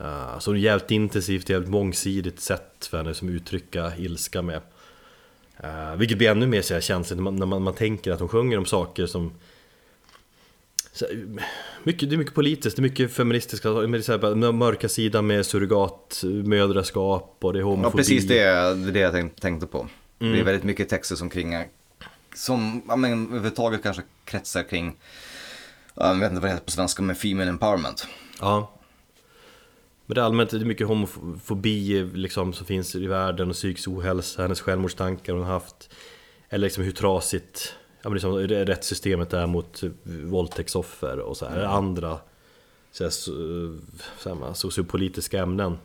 Uh, 0.00 0.38
så 0.38 0.52
det 0.52 0.58
är 0.58 0.60
jävligt 0.60 0.90
intensivt, 0.90 1.48
jävligt 1.48 1.70
mångsidigt 1.70 2.40
sätt 2.40 2.86
för 2.90 2.96
henne 2.98 3.14
som 3.14 3.28
uttrycka 3.28 3.96
ilska 3.96 4.42
med. 4.42 4.60
Uh, 5.64 5.96
vilket 5.96 6.18
blir 6.18 6.30
ännu 6.30 6.46
mer 6.46 6.62
så 6.62 6.74
här 6.74 6.80
känsligt 6.80 7.16
när 7.16 7.24
man, 7.24 7.36
när 7.36 7.46
man, 7.46 7.62
man 7.62 7.74
tänker 7.74 8.12
att 8.12 8.20
hon 8.20 8.28
sjunger 8.28 8.58
om 8.58 8.66
saker 8.66 9.06
som 9.06 9.32
så, 10.92 11.06
mycket, 11.84 12.10
det 12.10 12.16
är 12.16 12.18
mycket 12.18 12.34
politiskt, 12.34 12.76
det 12.76 12.80
är 12.80 12.82
mycket 12.82 13.12
feministiska, 13.12 13.70
med 13.70 14.04
så 14.04 14.12
här, 14.12 14.52
mörka 14.52 14.88
sidan 14.88 15.26
med 15.26 15.46
surrogatmödraskap 15.46 17.36
och 17.40 17.52
det 17.52 17.58
är 17.58 17.62
homofobi. 17.62 17.88
Ja, 17.88 17.96
precis 17.96 18.28
det, 18.28 18.38
är 18.38 18.74
det 18.92 19.00
jag 19.00 19.12
tänk, 19.12 19.40
tänkte 19.40 19.66
på. 19.66 19.88
Mm. 20.18 20.32
Det 20.32 20.40
är 20.40 20.44
väldigt 20.44 20.64
mycket 20.64 20.88
texter 20.88 21.16
som 21.16 21.30
kring, 21.30 21.54
som 22.34 22.82
ja, 22.88 22.96
men, 22.96 23.26
överhuvudtaget 23.26 23.82
kanske 23.82 24.02
kretsar 24.24 24.62
kring, 24.62 24.96
jag 25.94 26.14
vet 26.14 26.30
inte 26.30 26.40
vad 26.40 26.50
det 26.50 26.54
heter 26.54 26.64
på 26.64 26.70
svenska, 26.70 27.02
men 27.02 27.16
female 27.16 27.50
empowerment. 27.50 28.06
Ja. 28.40 28.77
Men 30.08 30.14
det 30.14 30.20
är 30.20 30.24
allmänt 30.24 30.50
det 30.50 30.56
är 30.56 30.64
mycket 30.64 30.86
homofobi 30.86 32.10
liksom, 32.14 32.52
som 32.52 32.66
finns 32.66 32.94
i 32.94 33.06
världen 33.06 33.48
och 33.48 33.54
psykisk 33.54 33.88
ohälsa, 33.88 34.42
hennes 34.42 34.60
självmordstankar 34.60 35.32
hon 35.32 35.42
har 35.42 35.52
haft. 35.52 35.90
Eller 36.48 36.66
liksom 36.66 36.84
hur 36.84 36.92
trasigt 36.92 37.74
ja, 38.02 38.08
men 38.08 38.12
liksom, 38.12 38.38
rättssystemet 38.38 39.32
är 39.32 39.46
mot 39.46 39.82
våldtäktsoffer 40.04 41.18
och 41.18 41.36
så 41.36 41.46
här, 41.46 41.58
mm. 41.58 41.70
andra 41.70 42.18
så 42.92 43.04
här, 43.04 43.10
så 43.10 44.44
här, 44.44 44.54
sociopolitiska 44.54 45.42
ämnen 45.42 45.78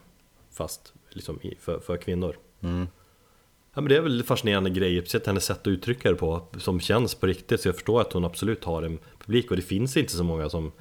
fast 0.52 0.94
liksom 1.10 1.40
för, 1.60 1.80
för 1.80 1.98
kvinnor. 1.98 2.38
Mm. 2.62 2.88
Ja, 3.74 3.82
men 3.82 3.90
det 3.90 3.98
är 3.98 4.02
väl 4.02 4.24
fascinerande 4.24 4.70
grejer, 4.70 5.02
speciellt 5.02 5.28
hennes 5.28 5.46
sätt 5.46 5.62
att 5.62 5.68
uttrycka 5.68 6.10
det 6.10 6.16
på 6.16 6.48
som 6.58 6.80
känns 6.80 7.16
på 7.16 7.28
riktigt 7.28 7.62
så 7.62 7.68
jag 7.68 7.76
förstår 7.76 8.02
att 8.02 8.14
hon 8.14 8.26
absolut 8.26 8.64
har 8.64 8.84
en 8.84 9.00
publik 9.20 9.52
och 9.52 9.58
det 9.58 9.64
finns 9.64 9.98
inte 9.98 10.14
så 10.14 10.24
många 10.24 10.50
som 10.50 10.72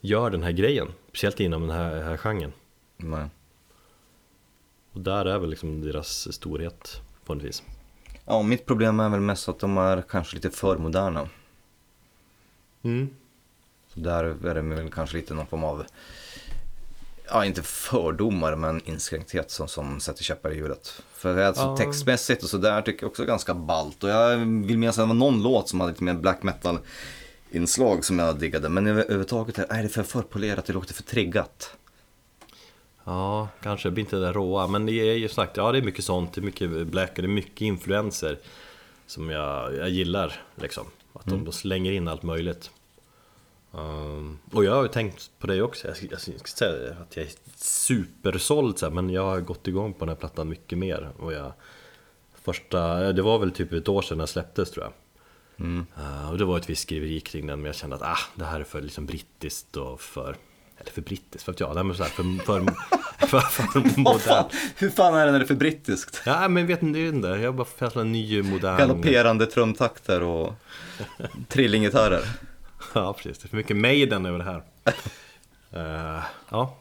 gör 0.00 0.30
den 0.30 0.42
här 0.42 0.52
grejen, 0.52 0.88
speciellt 1.08 1.40
inom 1.40 1.66
den 1.66 1.76
här, 1.76 2.02
här 2.02 2.16
genren. 2.16 2.52
Nej. 3.02 3.28
Och 4.92 5.00
där 5.00 5.24
är 5.24 5.38
väl 5.38 5.50
liksom 5.50 5.80
deras 5.80 6.32
storhet 6.32 7.00
på 7.24 7.34
något 7.34 7.44
vis. 7.44 7.62
Ja, 8.24 8.42
mitt 8.42 8.66
problem 8.66 9.00
är 9.00 9.08
väl 9.08 9.20
mest 9.20 9.48
att 9.48 9.58
de 9.58 9.78
är 9.78 10.02
kanske 10.02 10.34
lite 10.34 10.50
för 10.50 10.78
moderna. 10.78 11.28
Mm. 12.82 13.10
Så 13.94 14.00
där 14.00 14.24
är 14.24 14.54
det 14.54 14.60
väl 14.62 14.90
kanske 14.90 15.16
lite 15.16 15.34
någon 15.34 15.46
form 15.46 15.64
av, 15.64 15.84
ja 17.26 17.44
inte 17.44 17.62
fördomar 17.62 18.56
men 18.56 18.80
inskränkthet 18.84 19.50
som, 19.50 19.68
som 19.68 20.00
sätter 20.00 20.24
käppar 20.24 20.52
i 20.52 20.56
hjulet. 20.56 21.02
För 21.12 21.38
alltså, 21.38 21.62
ja. 21.62 21.76
textmässigt 21.76 22.42
och 22.42 22.48
sådär 22.48 22.82
tycker 22.82 23.02
jag 23.02 23.10
också 23.10 23.24
ganska 23.24 23.54
ballt. 23.54 24.04
Och 24.04 24.10
jag 24.10 24.36
vill 24.36 24.78
minnas 24.78 24.98
att 24.98 25.04
det 25.04 25.08
var 25.08 25.14
någon 25.14 25.42
låt 25.42 25.68
som 25.68 25.80
hade 25.80 25.92
lite 25.92 26.04
mer 26.04 26.14
black 26.14 26.42
metal 26.42 26.78
inslag 27.50 28.04
som 28.04 28.18
jag 28.18 28.38
diggade. 28.38 28.68
Men 28.68 28.86
överhuvudtaget 28.86 29.58
är 29.58 29.82
det 29.82 29.88
för 29.88 30.02
förpolerat, 30.02 30.66
det 30.66 30.72
låter 30.72 30.94
för 30.94 31.02
triggat. 31.02 31.76
Ja, 33.04 33.48
kanske 33.62 33.90
blir 33.90 34.04
inte 34.04 34.16
det 34.16 34.22
där 34.22 34.32
råa, 34.32 34.66
men 34.66 34.86
det 34.86 34.92
är 34.92 35.14
ju 35.14 35.28
sagt, 35.28 35.56
ja 35.56 35.72
det 35.72 35.78
är 35.78 35.82
mycket 35.82 36.04
sånt, 36.04 36.32
det 36.32 36.40
är 36.40 36.42
mycket 36.42 36.86
black 36.86 37.10
och 37.10 37.22
det 37.22 37.26
är 37.26 37.28
mycket 37.28 37.60
influenser 37.60 38.38
som 39.06 39.30
jag, 39.30 39.74
jag 39.76 39.90
gillar 39.90 40.42
liksom. 40.54 40.86
Att 41.12 41.26
mm. 41.26 41.44
de 41.44 41.52
slänger 41.52 41.92
in 41.92 42.08
allt 42.08 42.22
möjligt. 42.22 42.70
Um, 43.72 44.38
och 44.52 44.64
jag 44.64 44.74
har 44.74 44.82
ju 44.82 44.88
tänkt 44.88 45.30
på 45.38 45.46
det 45.46 45.62
också, 45.62 45.88
jag 45.88 45.96
jag 46.10 46.20
ska 46.20 46.46
säga 46.46 46.96
att 47.00 47.16
jag 47.16 47.26
är 47.26 47.32
supersåld 47.56 48.78
så 48.78 48.86
här, 48.86 48.92
men 48.92 49.10
jag 49.10 49.24
har 49.24 49.40
gått 49.40 49.68
igång 49.68 49.92
på 49.92 49.98
den 49.98 50.08
här 50.08 50.20
plattan 50.20 50.48
mycket 50.48 50.78
mer. 50.78 51.10
Och 51.18 51.32
jag, 51.32 51.52
första, 52.42 53.12
det 53.12 53.22
var 53.22 53.38
väl 53.38 53.50
typ 53.50 53.72
ett 53.72 53.88
år 53.88 54.02
sedan 54.02 54.18
den 54.18 54.26
släpptes 54.26 54.70
tror 54.70 54.84
jag. 54.84 54.92
Mm. 55.66 55.86
Uh, 55.98 56.30
och 56.30 56.38
det 56.38 56.44
var 56.44 56.56
ett 56.56 56.70
visst 56.70 56.82
skriveri 56.82 57.20
kring 57.20 57.46
den, 57.46 57.58
men 57.58 57.66
jag 57.66 57.74
kände 57.74 57.96
att 57.96 58.02
ah, 58.02 58.18
det 58.34 58.44
här 58.44 58.60
är 58.60 58.64
för 58.64 58.80
liksom 58.80 59.06
brittiskt 59.06 59.76
och 59.76 60.00
för 60.00 60.36
eller 60.80 60.90
för 60.90 61.02
brittiskt, 61.02 61.44
för 61.44 61.52
att 61.52 61.60
jag, 61.60 61.86
men 61.86 61.96
så 61.96 62.02
här, 62.02 62.10
för, 62.10 62.22
för, 63.26 63.40
för, 63.40 63.40
för 63.62 64.00
modern. 64.00 64.44
Hur 64.76 64.90
fan 64.90 65.14
är 65.14 65.26
det 65.26 65.32
när 65.32 65.38
det 65.38 65.44
är 65.44 65.46
för 65.46 65.54
brittiskt? 65.54 66.22
Ja, 66.26 66.48
men 66.48 66.66
vet 66.66 66.82
inte, 66.82 66.98
är 67.28 67.36
Jag 67.36 67.54
bara 67.54 67.64
fastnar 67.64 68.02
en 68.02 68.12
ny 68.12 68.42
modern... 68.42 68.78
Galopperande 68.78 69.46
trumtakter 69.46 70.22
och 70.22 70.54
trillinggitarrer. 71.48 72.24
ja, 72.94 73.12
precis. 73.12 73.38
Det 73.38 73.46
är 73.46 73.48
för 73.48 73.56
mycket 73.56 73.76
Maiden 73.76 74.26
över 74.26 74.38
det 74.38 74.44
här. 74.44 74.62
Uh, 76.16 76.24
ja. 76.48 76.76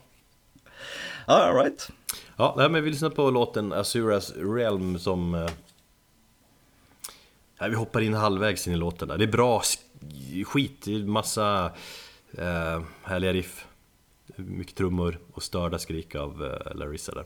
All 1.26 1.56
right. 1.56 1.90
Ja, 2.36 2.68
men 2.72 2.84
vi 2.84 2.90
lyssnar 2.90 3.10
på 3.10 3.30
låten 3.30 3.74
Azuras 3.74 4.34
Realm 4.36 5.00
som... 5.00 5.34
Uh, 5.34 5.50
vi 7.70 7.76
hoppar 7.76 8.02
in 8.02 8.14
halvvägs 8.14 8.68
in 8.68 8.74
i 8.74 8.78
låten 8.78 9.08
där. 9.08 9.18
Det 9.18 9.26
är 9.26 9.32
bra 9.32 9.62
skit, 10.46 10.82
det 10.86 10.96
är 10.96 11.00
massa 11.00 11.66
uh, 12.40 12.82
härliga 13.04 13.34
riff 13.34 13.66
mycket 14.40 14.76
trummor 14.76 15.20
och 15.34 15.44
störda 15.44 15.80
skrik 15.80 16.16
av 16.16 16.46
eh, 16.46 16.76
Larissa 16.76 17.12
där. 17.12 17.26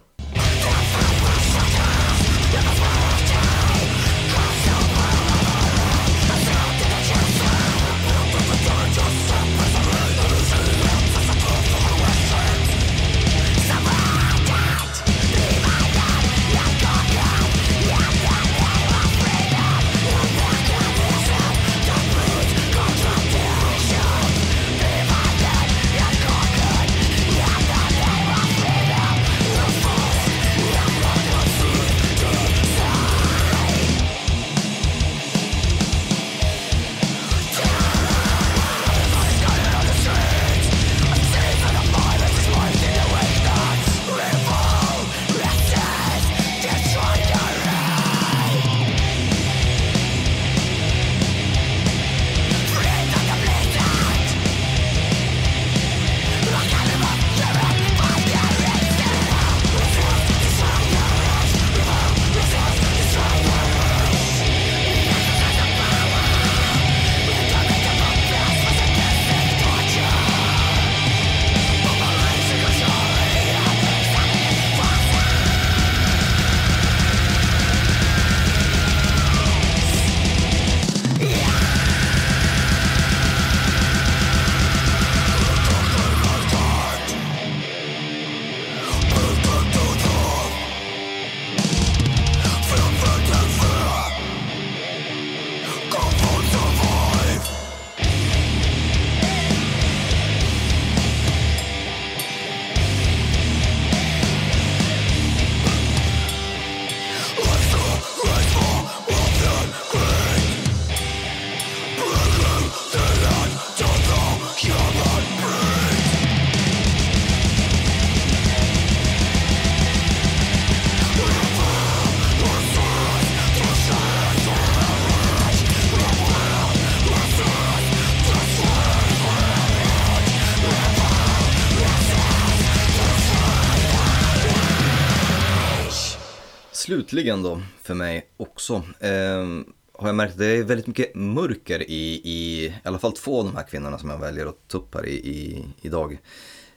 Slutligen 137.04 137.44
då, 137.44 137.62
för 137.82 137.94
mig 137.94 138.30
också, 138.38 138.74
eh, 139.00 139.46
har 139.94 140.08
jag 140.08 140.16
märkt 140.16 140.32
att 140.32 140.40
det 140.40 140.46
är 140.46 140.64
väldigt 140.64 140.88
mycket 140.88 141.16
mörker 141.16 141.90
i, 141.90 142.22
i, 142.24 142.66
i 142.66 142.74
alla 142.84 143.00
fall 143.00 143.12
två 143.12 143.40
av 143.40 143.46
de 143.46 143.56
här 143.56 143.64
kvinnorna 143.64 143.98
som 143.98 144.10
jag 144.10 144.18
väljer 144.18 144.46
att 144.46 144.68
ta 144.68 144.78
upp 144.78 144.96
här 144.96 145.06
i, 145.06 145.14
i, 145.14 145.66
idag. 145.82 146.18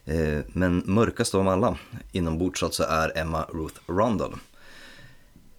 Eh, 0.04 0.38
men 0.48 0.82
mörkast 0.86 1.34
av 1.34 1.44
dem 1.44 1.48
alla 1.48 1.78
inombords 2.12 2.62
alltså 2.62 2.82
är 2.82 3.18
Emma 3.18 3.42
Ruth 3.42 3.80
Rundle. 3.86 4.38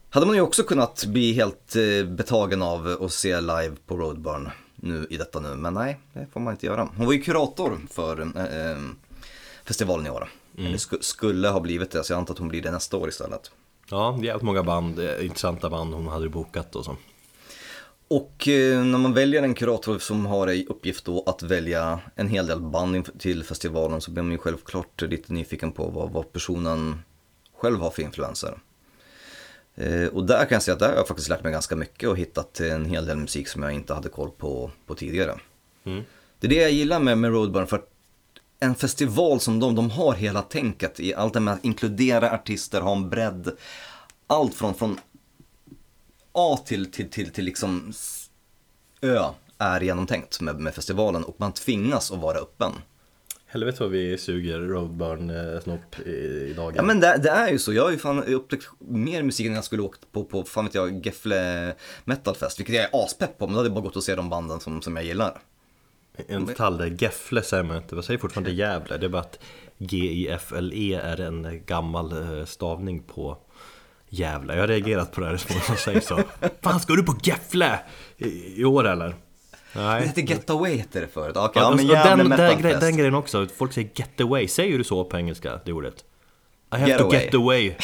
Hade 0.10 0.26
man 0.26 0.36
ju 0.36 0.42
också 0.42 0.64
kunnat 0.64 1.06
bli 1.06 1.34
helt 1.34 1.76
eh, 1.76 2.08
betagen 2.08 2.62
av 2.62 2.98
att 3.02 3.12
se 3.12 3.42
live 3.42 3.76
på 3.86 3.98
Roadburn. 3.98 4.50
nu 4.76 5.08
i 5.10 5.18
detta 5.18 5.40
nu, 5.40 5.56
men 5.56 5.74
nej, 5.74 6.00
det 6.14 6.28
får 6.34 6.40
man 6.40 6.54
inte 6.54 6.66
göra. 6.66 6.90
Hon 6.98 7.06
var 7.06 7.14
ju 7.14 7.22
kurator 7.22 7.80
för 7.92 8.22
eh, 8.22 8.72
eh 8.72 8.78
festivalen 9.66 10.08
i 10.08 10.10
år. 10.10 10.30
Mm. 10.58 10.68
Eller 10.68 10.78
sk 10.78 10.94
skulle 11.02 11.48
ha 11.48 11.60
blivit 11.60 11.92
det, 11.92 12.04
så 12.04 12.14
jag 12.14 12.18
antar 12.18 12.34
att 12.34 12.40
hon 12.40 12.48
blir 12.48 12.62
det 12.62 12.72
nästa 12.72 12.98
år 12.98 13.10
istället. 13.10 13.52
Ja, 13.90 14.20
jävligt 14.24 14.44
många 14.44 14.64
band, 14.64 15.00
eh, 15.00 15.26
intressanta 15.26 15.70
band 15.70 15.94
hon 15.94 16.08
hade 16.08 16.30
bokat 16.30 16.76
och 16.76 16.86
så. 16.86 16.96
Och 18.08 18.48
eh, 18.48 18.84
när 18.84 18.98
man 18.98 19.14
väljer 19.14 19.44
en 19.44 19.54
kurator 19.54 20.00
som 20.00 20.26
har 20.26 20.52
i 20.52 20.66
uppgift 20.70 21.06
då 21.06 21.24
att 21.26 21.44
välja 21.44 22.00
en 22.16 22.28
hel 22.28 22.48
del 22.48 22.62
band 22.62 23.20
till 23.20 23.44
festivalen 23.44 24.02
så 24.02 24.12
blir 24.12 24.24
man 24.24 24.32
ju 24.32 24.38
självklart 24.38 25.02
lite 25.02 25.34
nyfiken 25.34 25.72
på 25.72 25.88
vad, 25.88 26.12
vad 26.12 26.34
personen 26.34 27.04
själv 27.58 27.80
har 27.80 27.90
för 27.90 28.02
influenser. 28.02 28.60
Eh, 29.76 30.08
och 30.08 30.26
där 30.26 30.40
kan 30.40 30.56
jag 30.56 30.64
säga 30.64 30.74
att 30.74 30.80
där 30.80 30.90
har 30.90 30.96
jag 30.96 31.08
faktiskt 31.08 31.30
lärt 31.30 31.44
mig 31.44 31.52
ganska 31.52 31.76
mycket 31.76 32.10
och 32.10 32.18
hittat 32.18 32.60
en 32.60 32.86
hel 32.86 33.06
del 33.06 33.18
musik 33.18 33.48
som 33.48 33.64
jag 33.64 33.72
inte 33.72 33.94
hade 33.94 34.10
koll 34.10 34.32
på, 34.38 34.72
på 34.86 34.96
tidigare. 34.96 35.36
Mm. 35.84 36.04
Det 36.40 36.48
är 36.48 36.50
det 36.50 36.62
jag 36.62 36.72
gillar 36.72 37.00
med, 37.00 37.18
med 37.18 37.32
Roadburn 37.32 37.68
för 37.68 37.78
att 37.78 37.90
en 38.60 38.76
festival 38.76 39.40
som 39.40 39.60
de, 39.60 39.76
de 39.76 39.90
har 39.90 40.14
hela 40.14 40.42
tänket 40.42 41.00
i 41.00 41.14
allt 41.14 41.34
det 41.34 41.40
med 41.40 41.54
att 41.54 41.66
inkludera 41.66 42.32
artister, 42.32 42.82
ha 42.82 42.92
en 42.92 43.10
bredd. 43.10 43.58
Allt 44.28 44.56
från, 44.56 44.74
från 44.74 45.00
A 46.32 46.60
till, 46.66 46.92
till, 46.92 47.10
till, 47.10 47.30
till 47.30 47.46
liksom 47.46 47.94
Ö 49.02 49.24
är 49.58 49.82
genomtänkt 49.82 50.42
med, 50.42 50.60
med 50.60 50.76
festivalen 50.76 51.24
och 51.24 51.36
man 51.40 51.54
tvingas 51.54 52.12
att 52.12 52.20
vara 52.20 52.38
öppen. 52.38 52.72
Helvete 53.50 53.84
vad 53.84 53.92
vi 53.92 54.18
suger 54.18 54.60
Roadburn-snopp 54.60 55.96
eh, 56.06 56.12
idag. 56.52 56.74
Ja 56.76 56.84
men 56.84 57.00
det, 57.00 57.18
det, 57.24 57.30
är 57.30 57.52
ju 57.52 57.60
så. 57.60 57.74
Jag 57.74 57.84
har 57.84 57.92
ju 57.92 57.98
fan 57.98 58.24
upptäckt 58.24 58.68
mer 58.80 59.24
musik 59.24 59.48
än 59.48 59.54
jag 59.54 59.64
skulle 59.64 59.82
åkt 59.82 60.12
på, 60.12 60.24
på 60.24 60.44
fan 60.44 60.66
vet 60.66 60.76
jag, 60.76 61.06
Gefle 61.06 61.74
Metalfest. 62.06 62.60
Vilket 62.60 62.76
jag 62.76 62.84
är 62.84 63.06
aspepp 63.06 63.38
på, 63.38 63.48
men 63.48 63.54
då 63.54 63.60
hade 63.60 63.68
jag 63.70 63.74
bara 63.74 63.84
gått 63.84 63.96
och 63.96 64.04
se 64.04 64.16
de 64.16 64.30
banden 64.30 64.60
som, 64.60 64.82
som 64.82 64.96
jag 64.96 65.06
gillar. 65.06 65.42
En 66.28 66.46
detalj 66.46 66.78
där, 66.78 67.04
Gefle 67.04 67.42
säger 67.42 67.64
man 67.64 67.78
inte, 67.78 67.96
vad 67.96 68.06
säger 68.06 68.20
fortfarande 68.20 68.52
Gävle? 68.52 68.98
Det 68.98 69.06
är 69.06 69.10
bara 69.10 69.22
att 69.22 69.40
G-I-F-L-E 69.78 70.94
är 70.94 71.22
en 71.22 71.62
gammal 71.66 72.12
eh, 72.40 72.46
stavning 72.46 73.04
på 73.04 73.38
Gävle. 74.10 74.54
Jag 74.54 74.62
har 74.62 74.68
reagerat 74.68 75.12
på 75.12 75.22
det 75.22 75.28
här, 75.28 75.38
som 75.38 75.76
säger 75.78 76.00
så. 76.00 76.20
Fan, 76.62 76.80
ska 76.80 76.94
du 76.94 77.04
på 77.04 77.16
Gefle 77.24 77.80
i, 78.18 78.62
i 78.62 78.66
år 78.66 78.88
eller? 78.88 79.16
Nej. 79.74 80.02
Det 80.02 80.08
heter 80.08 80.22
Getaway 80.22 80.76
heter 80.76 81.02
det 81.02 81.08
förut. 81.08 81.38
Okay, 81.38 81.64
ja, 81.64 81.76
men 81.76 81.88
den, 81.88 82.30
den, 82.30 82.62
grej, 82.62 82.78
den 82.80 82.98
grejen 82.98 83.16
också, 83.16 83.48
folk 83.58 83.74
säger 83.74 83.90
Getaway. 83.96 84.48
Säger 84.48 84.78
du 84.78 84.84
så 84.84 85.04
på 85.04 85.18
engelska, 85.18 85.60
det 85.66 85.74
ordet? 85.74 86.06
I 86.74 86.78
have 86.78 86.88
get 86.88 87.00
to 87.00 87.06
away. 87.06 87.24
get 87.24 87.36
away. 87.36 87.76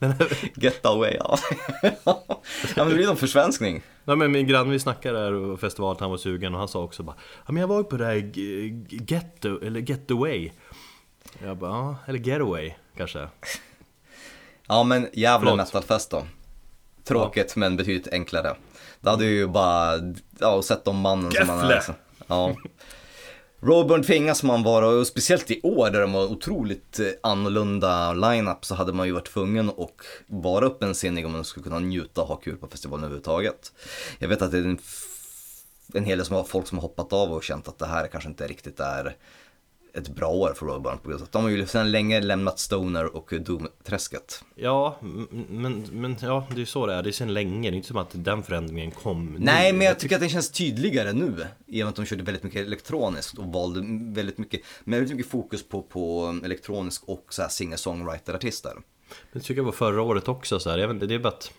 get 0.54 0.86
away, 0.86 1.16
ja. 1.18 1.38
ja 2.04 2.34
men 2.76 2.88
det 2.88 2.94
blir 2.94 3.06
någon 3.06 3.16
försvenskning. 3.16 3.82
Ja, 4.04 4.14
men 4.14 4.32
min 4.32 4.46
granne 4.46 4.70
vi 4.70 4.78
snackade 4.78 5.18
där 5.18 5.50
på 5.50 5.56
festival, 5.56 5.96
han 6.00 6.10
var 6.10 6.16
sugen 6.16 6.54
och 6.54 6.58
han 6.58 6.68
sa 6.68 6.82
också 6.82 7.02
bara 7.02 7.16
Ja 7.46 7.52
men 7.52 7.60
jag 7.60 7.68
var 7.68 7.78
ju 7.78 7.84
på 7.84 7.96
det 7.96 8.04
här 8.04 8.14
get, 9.10 9.44
eller 9.44 9.90
getaway 9.90 10.50
Jag 11.42 11.56
bara, 11.56 11.70
ja, 11.70 11.96
eller 12.06 12.18
getaway 12.18 12.74
kanske 12.96 13.28
Ja 14.66 14.84
men 14.84 15.08
jävla 15.12 15.56
metalfest 15.56 16.10
då 16.10 16.26
Tråkigt 17.04 17.52
ja. 17.56 17.60
men 17.60 17.76
betydligt 17.76 18.12
enklare 18.12 18.56
det 19.04 19.10
hade 19.10 19.24
ju 19.24 19.46
bara, 19.46 19.92
ja, 20.38 20.62
sett 20.62 20.84
de 20.84 21.00
mannen 21.00 21.30
Gefle. 21.30 21.46
som 21.46 21.56
man 21.56 21.70
är. 21.70 21.74
Alltså. 21.74 21.94
Ja. 22.26 22.54
Roburn 23.66 24.02
tvingas 24.02 24.42
man 24.42 24.62
vara, 24.62 24.88
och 24.88 25.06
speciellt 25.06 25.50
i 25.50 25.60
år 25.62 25.90
där 25.90 26.00
de 26.00 26.12
var 26.12 26.24
otroligt 26.24 27.00
eh, 27.00 27.06
annorlunda 27.22 28.12
line-up 28.12 28.64
så 28.64 28.74
hade 28.74 28.92
man 28.92 29.06
ju 29.06 29.12
varit 29.12 29.32
tvungen 29.32 29.68
att 29.68 29.90
vara 30.26 30.66
öppensinnig 30.66 31.26
om 31.26 31.32
man 31.32 31.44
skulle 31.44 31.64
kunna 31.64 31.78
njuta 31.78 32.22
och 32.22 32.28
ha 32.28 32.36
kul 32.36 32.56
på 32.56 32.66
festivalen 32.66 33.04
överhuvudtaget. 33.04 33.72
Jag 34.18 34.28
vet 34.28 34.42
att 34.42 34.50
det 34.50 34.58
är 34.58 34.62
en, 34.62 34.78
en 35.94 36.04
hel 36.04 36.18
del 36.18 36.26
som 36.26 36.36
har 36.36 36.44
folk 36.44 36.66
som 36.66 36.78
har 36.78 36.82
hoppat 36.82 37.12
av 37.12 37.32
och 37.32 37.42
känt 37.42 37.68
att 37.68 37.78
det 37.78 37.86
här 37.86 38.06
kanske 38.06 38.28
inte 38.28 38.46
riktigt 38.46 38.80
är 38.80 39.16
ett 39.94 40.08
bra 40.08 40.28
år 40.28 40.54
för 40.56 40.66
Roadburn 40.66 40.98
på 40.98 41.08
grund 41.08 41.20
av 41.20 41.24
att 41.24 41.32
de 41.32 41.42
har 41.42 41.50
ju 41.50 41.66
sedan 41.66 41.92
länge 41.92 42.20
lämnat 42.20 42.58
Stoner 42.58 43.16
och 43.16 43.32
Doom-träsket. 43.32 44.44
Ja, 44.54 44.96
men, 45.48 45.86
men 45.92 46.16
ja, 46.20 46.46
det 46.54 46.60
är 46.60 46.64
så 46.64 46.86
det 46.86 46.94
är. 46.94 47.02
Det 47.02 47.10
är 47.10 47.12
sedan 47.12 47.34
länge. 47.34 47.70
Det 47.70 47.74
är 47.74 47.76
inte 47.76 47.88
som 47.88 47.96
att 47.96 48.10
den 48.12 48.42
förändringen 48.42 48.90
kom 48.90 49.26
nu. 49.26 49.38
Nej, 49.38 49.72
men 49.72 49.86
jag 49.86 49.98
tycker 49.98 50.14
att 50.14 50.22
det 50.22 50.28
känns 50.28 50.50
tydligare 50.50 51.12
nu. 51.12 51.46
I 51.66 51.82
och 51.82 51.84
med 51.84 51.88
att 51.88 51.96
de 51.96 52.04
körde 52.04 52.22
väldigt 52.22 52.42
mycket 52.42 52.66
elektroniskt 52.66 53.38
och 53.38 53.52
valde 53.52 53.80
väldigt 54.20 54.38
mycket, 54.38 54.60
väldigt 54.84 55.16
mycket 55.16 55.30
fokus 55.30 55.68
på, 55.68 55.82
på 55.82 56.38
elektronisk 56.44 57.02
och 57.04 57.26
så 57.28 57.42
här 57.42 57.48
singer-songwriter-artister. 57.48 58.72
Men 58.74 58.82
det 59.32 59.40
tycker 59.40 59.56
jag 59.56 59.64
var 59.64 59.72
förra 59.72 60.02
året 60.02 60.28
också 60.28 60.60
så 60.60 60.70
här. 60.70 60.78
Jag 60.78 60.88
vet 60.88 60.94
inte, 60.94 61.06
det 61.06 61.14
är 61.14 61.18
bara 61.18 61.28
att 61.28 61.52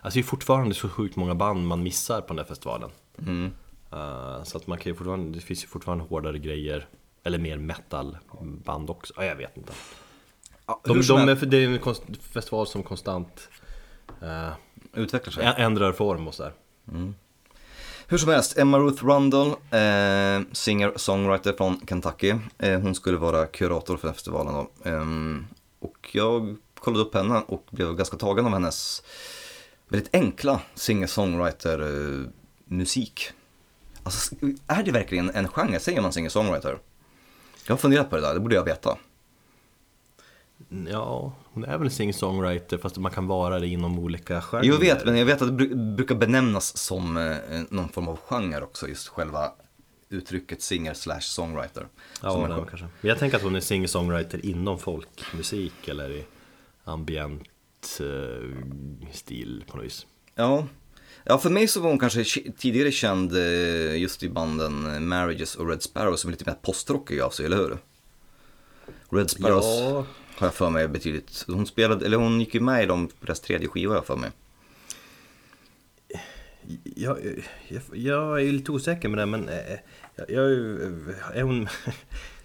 Alltså 0.00 0.18
det 0.18 0.20
är 0.20 0.24
fortfarande 0.24 0.74
så 0.74 0.88
sjukt 0.88 1.16
många 1.16 1.34
band 1.34 1.66
man 1.66 1.82
missar 1.82 2.20
på 2.20 2.28
den 2.28 2.38
här 2.38 2.44
festivalen. 2.44 2.90
Mm. 3.18 3.44
Uh, 3.92 4.44
så 4.44 4.58
att 4.58 4.66
man 4.66 4.78
kan 4.78 4.92
ju 4.92 4.96
fortfarande, 4.96 5.38
det 5.38 5.44
finns 5.44 5.64
ju 5.64 5.68
fortfarande 5.68 6.04
hårdare 6.04 6.38
grejer 6.38 6.88
eller 7.24 7.38
mer 7.38 7.56
metalband 7.56 8.90
också, 8.90 9.14
ja, 9.16 9.24
jag 9.24 9.36
vet 9.36 9.56
inte 9.56 9.72
ja, 10.66 10.80
de, 10.84 11.00
de 11.00 11.28
är, 11.28 11.46
Det 11.46 11.56
är 11.56 11.68
en 11.68 11.94
festival 12.20 12.66
som 12.66 12.82
konstant 12.82 13.48
uh, 14.22 14.50
Utvecklar 14.94 15.32
sig 15.32 15.54
Ändrar 15.56 15.92
form 15.92 16.28
och 16.28 16.34
sådär 16.34 16.52
mm. 16.88 17.14
Hur 18.08 18.18
som 18.18 18.28
helst, 18.28 18.58
Emma 18.58 18.78
Ruth 18.78 19.06
Rundle, 19.06 19.46
eh, 19.70 20.42
singer-songwriter 20.52 21.52
från 21.56 21.80
Kentucky. 21.88 22.34
Eh, 22.58 22.80
hon 22.80 22.94
skulle 22.94 23.16
vara 23.16 23.46
kurator 23.46 23.96
för 23.96 24.12
festivalen 24.12 24.54
då. 24.54 24.90
Eh, 24.90 25.04
och 25.78 26.10
jag 26.12 26.56
kollade 26.78 27.04
upp 27.04 27.14
henne 27.14 27.42
och 27.46 27.66
blev 27.70 27.94
ganska 27.94 28.16
tagen 28.16 28.46
av 28.46 28.52
hennes 28.52 29.02
väldigt 29.88 30.14
enkla 30.14 30.60
singer-songwriter 30.74 31.80
eh, 31.80 32.28
musik. 32.64 33.30
Alltså, 34.02 34.34
är 34.66 34.82
det 34.82 34.92
verkligen 34.92 35.30
en 35.30 35.48
genre? 35.48 35.80
Säger 35.80 36.00
man 36.00 36.12
singer-songwriter? 36.12 36.78
Jag 37.66 37.72
har 37.72 37.78
funderat 37.78 38.10
på 38.10 38.16
det 38.16 38.22
där, 38.22 38.34
det 38.34 38.40
borde 38.40 38.54
jag 38.54 38.64
veta. 38.64 38.98
Ja, 40.90 41.32
hon 41.44 41.64
är 41.64 41.78
väl 41.78 41.90
singer-songwriter 41.90 42.78
fast 42.78 42.96
man 42.96 43.12
kan 43.12 43.26
vara 43.26 43.60
det 43.60 43.66
inom 43.66 43.98
olika 43.98 44.40
genrer. 44.40 44.64
Jag 44.64 44.78
vet, 44.78 45.04
men 45.04 45.16
jag 45.16 45.26
vet 45.26 45.42
att 45.42 45.58
det 45.58 45.66
brukar 45.76 46.14
benämnas 46.14 46.76
som 46.76 47.16
eh, 47.16 47.62
någon 47.70 47.88
form 47.88 48.08
av 48.08 48.16
genre 48.16 48.62
också, 48.62 48.88
just 48.88 49.08
själva 49.08 49.52
uttrycket 50.08 50.62
singer 50.62 50.94
slash 50.94 51.20
songwriter. 51.20 51.86
Ja, 52.22 52.36
det 52.36 52.54
kanske. 52.54 52.86
Men 53.00 53.08
jag 53.08 53.18
tänker 53.18 53.36
att 53.36 53.42
hon 53.42 53.56
är 53.56 53.60
singer-songwriter 53.60 54.46
inom 54.46 54.78
folkmusik 54.78 55.88
eller 55.88 56.10
i 56.10 56.24
ambient 56.84 58.00
eh, 58.00 59.12
stil 59.12 59.64
på 59.70 59.76
något 59.76 59.86
vis. 59.86 60.06
Ja. 60.34 60.66
Ja, 61.24 61.38
för 61.38 61.50
mig 61.50 61.68
så 61.68 61.80
var 61.80 61.88
hon 61.88 61.98
kanske 61.98 62.24
tidigare 62.58 62.92
känd 62.92 63.36
eh, 63.36 63.96
just 63.96 64.22
i 64.22 64.28
banden 64.28 65.08
Marriages 65.08 65.54
och 65.54 65.68
Red 65.68 65.82
Sparrow 65.82 66.16
som 66.16 66.28
är 66.28 66.32
lite 66.32 66.50
mer 66.50 66.56
postrockig 66.62 67.20
av 67.20 67.30
sig, 67.30 67.46
eller 67.46 67.56
hur? 67.56 67.78
Red 69.10 69.30
Sparrows 69.30 69.64
ja. 69.64 70.06
har 70.36 70.46
jag 70.46 70.54
för 70.54 70.70
mig 70.70 70.88
betydligt, 70.88 71.44
hon 71.46 71.66
spelade, 71.66 72.06
eller 72.06 72.16
hon 72.16 72.40
gick 72.40 72.54
ju 72.54 72.60
med 72.60 72.82
i 72.82 72.86
dem 72.86 73.08
på 73.08 73.26
deras 73.26 73.40
tredje 73.40 73.68
skiva 73.68 73.92
har 73.92 73.96
jag 73.96 74.06
för 74.06 74.16
mig. 74.16 74.30
Jag, 76.96 77.18
jag, 77.68 77.82
jag 77.92 78.42
är 78.42 78.52
lite 78.52 78.72
osäker 78.72 79.08
med 79.08 79.18
det 79.18 79.26
men 79.26 79.48
eh, 79.48 79.56
jag, 80.16 80.30
jag, 80.30 80.50
är 81.34 81.42
hon 81.42 81.68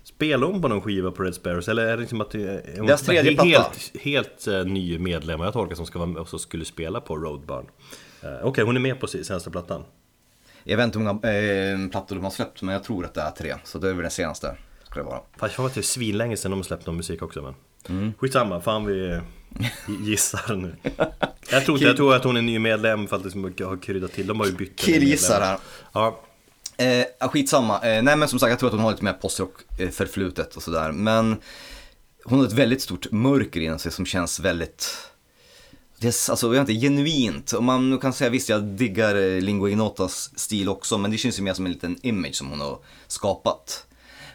Spelar 0.04 0.48
hon 0.48 0.62
på 0.62 0.68
någon 0.68 0.82
skiva 0.82 1.12
på 1.12 1.24
Red 1.24 1.36
Sparrows 1.36 1.68
eller 1.68 1.86
är 1.86 1.92
det 1.92 2.02
liksom 2.02 2.22
att 2.22 2.36
är 2.36 2.78
hon 2.78 2.88
Deras 2.88 3.02
tredje 3.02 3.42
helt, 3.44 3.94
helt, 4.02 4.48
helt 4.48 4.68
ny 4.68 5.00
medlem 5.00 5.42
jag 5.42 5.54
tolkar 5.54 5.76
som 5.76 5.86
ska 5.86 6.00
vara 6.00 6.10
med 6.10 6.22
och 6.22 6.42
skulle 6.42 6.66
spela 6.66 7.02
på 7.02 7.18
Roadburn 7.18 7.66
Okej, 8.22 8.44
okay, 8.44 8.64
hon 8.64 8.76
är 8.76 8.80
med 8.80 9.00
på 9.00 9.08
senaste 9.08 9.52
plattan. 9.52 9.84
Jag 10.64 10.78
vet 10.78 10.84
inte 10.84 11.00
hur 11.00 11.06
många 11.06 11.30
eh, 11.30 11.90
plattor 11.90 12.16
de 12.16 12.24
har 12.24 12.32
släppt 12.32 12.62
men 12.62 12.74
jag 12.74 12.84
tror 12.84 13.06
att 13.06 13.14
det 13.14 13.22
är 13.22 13.32
tre. 13.32 13.56
Så 13.64 13.78
det 13.78 13.90
är 13.90 13.94
väl 13.94 14.02
den 14.02 14.12
senaste 14.12 14.56
Ska 14.84 15.00
det 15.00 15.06
vara. 15.06 15.22
Fast 15.38 15.58
jag 15.58 15.72
det 15.74 15.80
är 15.80 15.82
svinlänge 15.82 16.38
sedan 16.38 16.52
de 16.52 16.60
har 16.60 16.64
släppt 16.64 16.86
någon 16.86 16.98
musik 16.98 17.22
också 17.22 17.42
men 17.42 17.56
mm. 17.90 18.14
Skitsamma, 18.18 18.62
fan 18.62 18.86
vi 18.86 19.20
gissar 20.00 20.56
nu. 20.56 20.76
Jag 21.52 21.66
tror 21.66 21.78
inte, 21.78 21.88
jag 21.88 21.98
tror 21.98 22.16
att 22.16 22.24
hon 22.24 22.38
är 22.38 22.42
ny 22.42 22.60
medlem 22.60 23.08
för 23.08 23.16
att 23.16 23.24
liksom 23.24 23.44
har 23.44 23.82
kryddat 23.82 24.12
till, 24.12 24.28
de 24.28 24.40
har 24.40 24.48
ju 24.48 24.54
bytt 24.54 24.80
Killgissar 24.80 25.42
här. 25.42 25.58
Ja. 25.94 26.20
Eh, 26.78 27.30
skitsamma, 27.30 27.76
eh, 27.76 28.04
nej 28.04 28.16
men 28.16 28.28
som 28.28 28.40
sagt 28.40 28.50
jag 28.50 28.60
tror 28.60 28.70
att 28.70 28.74
hon 28.74 28.84
har 28.84 28.92
lite 28.92 29.04
mer 29.04 29.14
postrock 29.14 29.52
eh, 29.80 29.90
förflutet 29.90 30.56
och 30.56 30.64
sådär. 30.64 30.92
Men 30.92 31.38
hon 32.24 32.40
har 32.40 32.46
ett 32.46 32.54
väldigt 32.54 32.82
stort 32.82 33.12
mörker 33.12 33.60
inom 33.60 33.80
sig 33.80 33.92
som 33.92 34.06
känns 34.06 34.40
väldigt, 34.40 34.98
det 36.00 36.08
är, 36.08 36.32
alltså 36.32 36.56
jag 36.56 36.64
inte, 36.64 36.74
genuint. 36.74 37.52
Och 37.52 37.64
man 37.64 38.00
kan 38.00 38.14
säga 38.14 38.30
visst 38.30 38.50
jag 38.50 38.64
diggar 38.64 39.16
eh, 39.16 39.42
Lingua 39.42 39.70
Ignotas 39.70 40.32
stil 40.36 40.70
också 40.70 40.98
men 40.98 41.12
det 41.12 41.18
känns 41.18 41.40
ju 41.40 41.44
mer 41.44 41.54
som 41.54 41.66
en 41.66 41.72
liten 41.72 41.98
image 42.02 42.36
som 42.36 42.50
hon 42.50 42.60
har 42.60 42.80
skapat. 43.08 43.86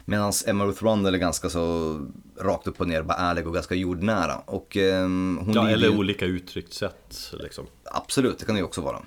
Medan 0.05 0.33
Emma 0.47 0.65
Ruth 0.65 0.83
Rundle 0.83 1.17
är 1.17 1.17
ganska 1.17 1.49
så 1.49 1.99
rakt 2.39 2.67
upp 2.67 2.81
och 2.81 2.87
ner, 2.87 3.03
bara 3.03 3.17
ärlig 3.17 3.47
och 3.47 3.53
ganska 3.53 3.75
jordnära. 3.75 4.37
Och, 4.37 4.77
eh, 4.77 5.01
hon 5.01 5.51
ja, 5.53 5.69
eller 5.69 5.89
ju... 5.89 5.97
olika 5.97 6.25
uttryckssätt 6.25 7.31
liksom. 7.33 7.65
Absolut, 7.83 8.39
det 8.39 8.45
kan 8.45 8.55
det 8.55 8.59
ju 8.59 8.65
också 8.65 8.81
vara. 8.81 9.01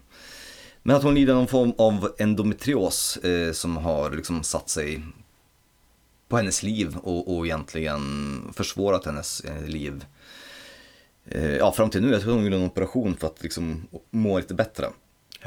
Men 0.82 0.96
att 0.96 1.02
hon 1.02 1.14
lider 1.14 1.34
någon 1.34 1.46
form 1.46 1.72
av 1.78 2.12
endometrios 2.18 3.16
eh, 3.16 3.52
som 3.52 3.76
har 3.76 4.10
liksom 4.10 4.42
satt 4.42 4.68
sig 4.68 5.02
på 6.28 6.36
hennes 6.36 6.62
liv 6.62 6.96
och, 6.96 7.36
och 7.36 7.46
egentligen 7.46 8.42
försvårat 8.54 9.04
hennes 9.06 9.40
eh, 9.40 9.66
liv. 9.66 10.04
Eh, 11.30 11.56
ja, 11.56 11.72
fram 11.72 11.90
till 11.90 12.02
nu. 12.02 12.10
Jag 12.12 12.22
tror 12.22 12.34
hon 12.34 12.44
gjorde 12.44 12.56
en 12.56 12.64
operation 12.66 13.16
för 13.16 13.26
att 13.26 13.42
liksom 13.42 13.86
må 14.10 14.38
lite 14.38 14.54
bättre. 14.54 14.86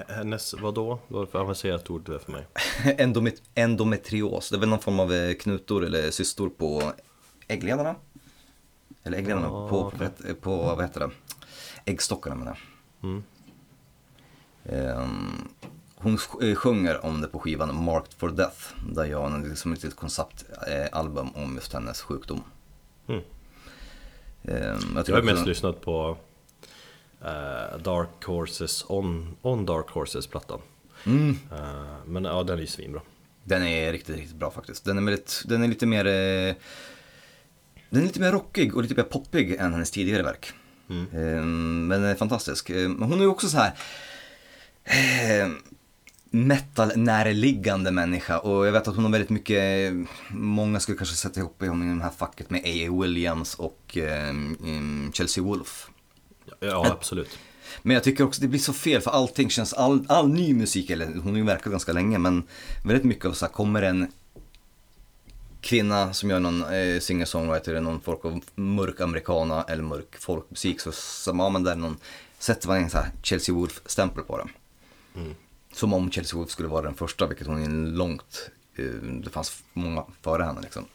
Hennes 0.07 0.53
vadå? 0.53 0.99
Vad 1.07 1.17
var 1.19 1.25
det 1.25 1.31
för 1.31 1.39
avancerat 1.39 1.89
ord 1.89 2.05
det 2.05 2.15
är 2.15 2.19
för 2.19 2.31
mig? 2.31 2.47
Endomet 2.97 3.41
endometrios, 3.55 4.49
det 4.49 4.55
är 4.55 4.59
väl 4.59 4.69
någon 4.69 4.79
form 4.79 4.99
av 4.99 5.13
eh, 5.13 5.33
knutor 5.33 5.85
eller 5.85 6.11
cystor 6.11 6.49
på 6.49 6.93
äggledarna? 7.47 7.95
Eller 9.03 9.17
äggledarna, 9.17 9.47
Ja, 9.47 9.69
på, 9.69 9.79
okej. 9.79 10.09
på, 10.27 10.33
på, 10.35 10.55
vad 10.57 10.81
heter 10.81 10.99
det? 10.99 11.09
Äggstockarna 11.85 12.35
menar 12.35 12.59
jag. 13.01 13.09
Mm. 13.09 13.23
Ehm, 14.65 15.47
hon 15.95 16.17
sj- 16.17 16.49
eh, 16.49 16.55
sjunger 16.55 17.05
om 17.05 17.21
det 17.21 17.27
på 17.27 17.39
skivan 17.39 17.83
Marked 17.83 18.13
for 18.13 18.29
Death. 18.29 18.57
Där 18.93 19.05
jag 19.05 19.29
har 19.29 19.47
liksom 19.49 19.73
ett 19.73 19.83
litet 19.83 19.99
konceptalbum 19.99 21.29
om 21.35 21.55
just 21.55 21.73
hennes 21.73 22.01
sjukdom. 22.01 22.43
Mm. 23.07 23.21
Ehm, 24.47 24.79
jag, 24.95 25.09
Jag 25.09 25.15
har 25.15 25.21
mest 25.21 25.45
lyssnat 25.45 25.81
på 25.81 26.17
eh, 27.21 27.77
Dark 27.83 28.23
Horses, 28.25 28.85
On, 28.87 29.37
on 29.41 29.65
Dark 29.65 29.89
Horses-plattan. 29.89 30.59
Mm, 31.05 31.37
Eh, 31.51 31.95
men 32.05 32.23
ja, 32.25 32.43
den 32.43 32.57
är 32.57 32.61
ju 32.61 32.67
svinbra. 32.67 33.01
den 33.43 33.63
är 33.63 33.91
riktigt, 33.91 34.15
riktigt 34.15 34.35
bra 34.35 34.51
faktiskt. 34.51 34.85
Den 34.85 34.97
är, 34.97 35.01
väldigt, 35.01 35.43
den 35.45 35.63
är 35.63 35.67
lite 35.67 35.85
mer 35.85 36.05
eh, 36.05 36.55
Den 37.89 38.01
är 38.01 38.05
lite 38.05 38.19
mer 38.19 38.31
rockig 38.31 38.75
och 38.75 38.81
lite 38.81 38.95
mer 38.95 39.03
poppig 39.03 39.55
än 39.55 39.73
hennes 39.73 39.91
tidigare 39.91 40.23
verk. 40.23 40.53
Mm. 40.89 41.05
Ehm, 41.15 41.87
men 41.87 42.01
den 42.01 42.09
är 42.11 42.15
fantastisk. 42.15 42.69
Ehm, 42.69 43.01
Hon 43.01 43.13
är 43.13 43.23
ju 43.23 43.27
också 43.27 43.49
så 43.49 43.57
här 43.57 43.71
metal-närliggande 46.33 47.91
människa 47.91 48.39
och 48.39 48.67
jag 48.67 48.71
vet 48.71 48.87
att 48.87 48.95
hon 48.95 49.03
har 49.03 49.11
väldigt 49.11 49.29
mycket, 49.29 49.93
många 50.29 50.79
skulle 50.79 50.97
kanske 50.97 51.15
sätta 51.15 51.39
ihop 51.39 51.61
honom 51.61 51.91
i 51.91 51.97
det 51.97 52.03
här 52.03 52.11
facket 52.17 52.49
med 52.49 52.61
A.A. 52.61 53.01
Williams 53.01 53.55
och 53.55 53.97
mm, 53.97 55.11
Chelsea 55.13 55.43
Wolf. 55.43 55.89
Ja, 56.59 56.87
absolut. 56.91 57.39
Men 57.81 57.93
jag 57.93 58.03
tycker 58.03 58.23
också 58.23 58.41
det 58.41 58.47
blir 58.47 58.59
så 58.59 58.73
fel 58.73 59.01
för 59.01 59.11
allting 59.11 59.49
känns, 59.49 59.73
all, 59.73 60.05
all 60.09 60.29
ny 60.29 60.53
musik, 60.53 60.89
eller 60.89 61.05
hon 61.05 61.31
har 61.31 61.37
ju 61.37 61.43
verkat 61.43 61.71
ganska 61.71 61.93
länge 61.93 62.17
men 62.17 62.43
väldigt 62.85 63.05
mycket 63.05 63.25
av 63.25 63.33
så 63.33 63.45
här, 63.45 63.53
kommer 63.53 63.81
en 63.81 64.11
kvinna 65.61 66.13
som 66.13 66.29
gör 66.29 66.39
någon 66.39 66.61
eh, 66.61 66.99
singer-songwriter 66.99 67.69
eller 67.69 67.81
någon 67.81 68.01
form 68.01 68.19
av 68.23 68.41
mörk 68.55 69.01
americana 69.01 69.63
eller 69.63 69.83
mörk 69.83 70.17
folkmusik 70.17 70.81
så, 70.81 70.91
så 70.91 71.31
ja, 71.37 71.49
men 71.49 71.63
där 71.63 71.71
är 71.71 71.75
någon, 71.75 71.97
sätter 72.39 72.67
man 72.67 72.77
en 72.77 72.89
så 72.89 72.97
här 72.97 73.11
Chelsea 73.23 73.55
Wolf-stämpel 73.55 74.23
på 74.23 74.37
den. 74.37 74.49
Mm. 75.15 75.35
Som 75.73 75.93
om 75.93 76.11
Chelsea 76.11 76.37
Wolf 76.37 76.49
skulle 76.51 76.67
vara 76.69 76.81
den 76.81 76.93
första, 76.93 77.27
vilket 77.27 77.47
hon 77.47 77.63
är 77.63 77.91
långt, 77.91 78.49
eh, 78.75 78.85
det 79.23 79.29
fanns 79.29 79.63
många 79.73 80.05
före 80.21 80.43
henne 80.43 80.61
liksom. 80.61 80.85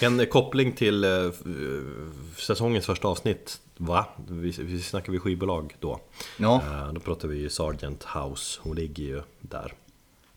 En 0.00 0.26
koppling 0.26 0.72
till 0.72 1.04
eh, 1.04 1.10
f- 1.26 2.38
säsongens 2.38 2.86
första 2.86 3.08
avsnitt, 3.08 3.60
va? 3.76 4.06
Vi, 4.28 4.50
vi 4.50 4.82
snackar 4.82 5.12
vi 5.12 5.18
skivbolag 5.18 5.76
då. 5.80 6.00
Ja, 6.36 6.62
Eh, 6.70 6.92
då 6.92 7.00
pratar 7.00 7.28
vi 7.28 7.38
ju 7.38 7.50
Sargent 7.50 8.04
House, 8.04 8.60
hon 8.62 8.76
ligger 8.76 9.04
ju 9.04 9.22
där. 9.40 9.72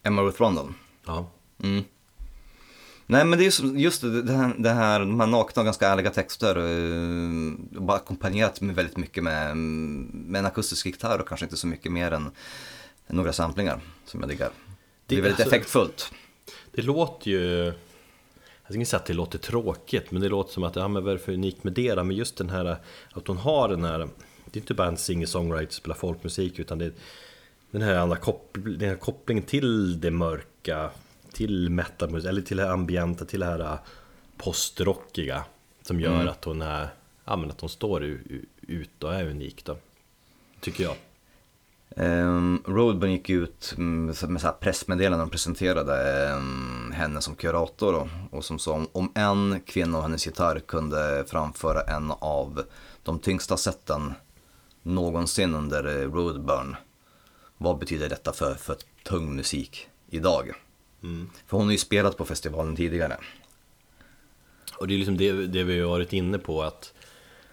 Emma 0.03 0.21
Ruth 0.21 0.41
Rondon. 0.41 0.75
Ja, 1.05 1.29
Mm. 1.63 1.83
Nej 3.05 3.25
men 3.25 3.39
det 3.39 3.45
är 3.45 3.77
just, 3.77 4.01
det, 4.01 4.21
det, 4.21 4.33
här, 4.33 4.55
det 4.57 4.69
här, 4.69 4.99
de 4.99 5.19
här 5.19 5.27
nakna 5.27 5.59
och 5.61 5.65
ganska 5.65 5.87
ärliga 5.87 6.09
texter. 6.11 6.55
Eh, 6.57 7.53
bara 7.81 7.97
ackompanjerat 7.97 8.61
med 8.61 8.75
väldigt 8.75 8.97
mycket 8.97 9.23
med, 9.23 9.57
med 9.57 10.39
en 10.39 10.45
akustisk 10.45 10.85
gitarr 10.85 11.19
och 11.19 11.27
kanske 11.27 11.45
inte 11.45 11.57
så 11.57 11.67
mycket 11.67 11.91
mer 11.91 12.11
än 12.11 12.31
några 13.07 13.33
samplingar 13.33 13.79
som 14.05 14.19
jag 14.19 14.29
diggar. 14.29 14.51
Det 15.05 15.17
är 15.17 15.21
väldigt 15.21 15.39
alltså- 15.39 15.55
effektfullt. 15.55 16.11
det 16.71 16.81
låter 16.81 17.31
ju... 17.31 17.73
Jag 18.65 18.71
ska 18.71 18.73
inte 18.73 18.89
säga 18.89 18.99
att 18.99 19.05
det 19.05 19.13
låter 19.13 19.39
tråkigt, 19.39 20.11
men 20.11 20.21
det 20.21 20.29
låter 20.29 20.53
som 20.53 20.63
att, 20.63 20.75
ja 20.75 20.87
men 20.87 21.03
vad 21.03 21.13
är 21.13 21.17
det 21.17 21.23
för 21.23 21.33
unikt 21.33 21.63
med 21.63 21.73
det 21.73 21.95
då? 21.95 22.03
Men 22.03 22.15
just 22.15 22.37
den 22.37 22.49
här, 22.49 22.77
att 23.11 23.27
hon 23.27 23.37
har 23.37 23.69
den 23.69 23.83
här, 23.83 23.99
det 24.45 24.59
är 24.59 24.61
inte 24.61 24.73
bara 24.73 24.87
en 24.87 24.97
singer-songwriter 24.97 25.71
som 25.71 25.79
spelar 25.81 25.95
folkmusik, 25.95 26.59
utan 26.59 26.77
det 26.77 26.85
är 26.85 26.93
den 27.71 27.81
här, 27.81 27.95
andra 27.95 28.17
koppl- 28.17 28.77
den 28.77 28.89
här 28.89 28.95
kopplingen 28.95 29.43
till 29.43 30.01
det 30.01 30.11
mörka, 30.11 30.89
till 31.31 31.69
metalmusik, 31.69 32.29
eller 32.29 32.41
till 32.41 32.57
det 32.57 32.63
här 32.63 32.71
ambienta, 32.71 33.25
till 33.25 33.39
det 33.39 33.45
här 33.45 33.77
postrockiga, 34.37 35.43
som 35.81 35.99
gör 35.99 36.25
att 36.27 36.45
hon 36.45 36.61
är, 36.61 36.87
ja 37.25 37.35
men 37.35 37.51
att 37.51 37.61
hon 37.61 37.69
står 37.69 38.03
ut 38.61 39.03
och 39.03 39.13
är 39.13 39.27
unik 39.27 39.65
då. 39.65 39.77
Tycker 40.59 40.83
jag. 40.83 40.95
Um, 41.95 42.63
Roadburn 42.67 43.11
gick 43.11 43.29
ut 43.29 43.73
med, 43.77 44.17
så- 44.17 44.27
här 44.27 44.51
pressmeddelanden 44.51 45.25
och 45.25 45.31
presenterade 45.31 46.27
ehm, 46.27 46.91
henne 46.95 47.21
som 47.21 47.35
kurator 47.35 47.93
då, 47.93 48.09
och 48.37 48.45
som 48.45 48.59
sa 48.59 48.73
om, 48.73 48.87
om 48.91 49.11
en 49.15 49.61
kvinna 49.65 49.97
och 49.97 50.03
hennes 50.03 50.25
gitarr 50.25 50.59
kunde 50.59 51.23
framföra 51.27 51.81
en 51.81 52.11
av 52.19 52.63
de 53.03 53.19
tyngsta 53.19 53.57
sätten 53.57 54.13
någonsin 54.81 55.55
under 55.55 56.01
eh, 56.01 56.11
Roadburn. 56.11 56.75
Vad 57.57 57.77
betyder 57.77 58.09
detta 58.09 58.33
för, 58.33 58.55
för 58.55 58.75
tung 59.03 59.35
musik 59.35 59.87
idag? 60.09 60.51
Mm. 61.03 61.29
För 61.47 61.57
hon 61.57 61.65
har 61.65 61.71
ju 61.71 61.77
spelat 61.77 62.17
på 62.17 62.25
festivalen 62.25 62.75
tidigare. 62.75 63.17
Och 64.77 64.87
det 64.87 64.93
är 64.93 64.97
liksom 64.97 65.17
det, 65.17 65.31
det 65.31 65.63
vi 65.63 65.79
har 65.79 65.89
varit 65.89 66.13
inne 66.13 66.37
på 66.37 66.63
att 66.63 66.93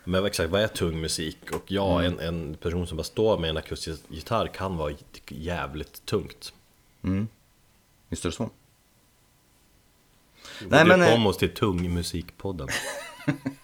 men 0.04 0.26
exakt, 0.26 0.50
vad 0.50 0.62
är 0.62 0.68
tung 0.68 1.00
musik? 1.00 1.38
Och 1.52 1.64
ja, 1.66 2.02
en, 2.02 2.18
en 2.18 2.54
person 2.54 2.86
som 2.86 2.96
bara 2.96 3.04
står 3.04 3.38
med 3.38 3.50
en 3.50 3.56
akustisk 3.56 4.02
gitarr 4.08 4.46
kan 4.46 4.76
vara 4.76 4.94
jävligt 5.28 6.06
tungt. 6.06 6.52
Mm. 7.02 7.28
Visst 8.08 8.24
är 8.24 8.28
det 8.28 8.36
så? 8.36 8.50
Nej, 10.60 10.84
men, 10.84 10.88
men, 10.88 11.02
eh, 11.02 11.14
kom 11.14 11.26
oss 11.26 11.36
till 11.36 11.54
tung 11.54 11.94
musikpodden. 11.94 12.68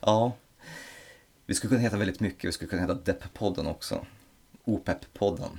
Ja. 0.00 0.36
Vi 1.46 1.54
skulle 1.54 1.68
kunna 1.68 1.80
heta 1.80 1.96
väldigt 1.96 2.20
mycket. 2.20 2.44
Vi 2.44 2.52
skulle 2.52 2.68
kunna 2.68 2.82
heta 2.82 2.94
Depp-podden 2.94 3.66
också. 3.66 4.06
OPEP-podden. 4.64 5.58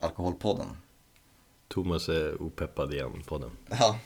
Alkoholpodden. 0.00 0.66
Thomas 1.68 2.08
är 2.08 2.42
opeppad 2.42 2.94
igen 2.94 3.22
podden. 3.26 3.50
Ja. 3.70 3.98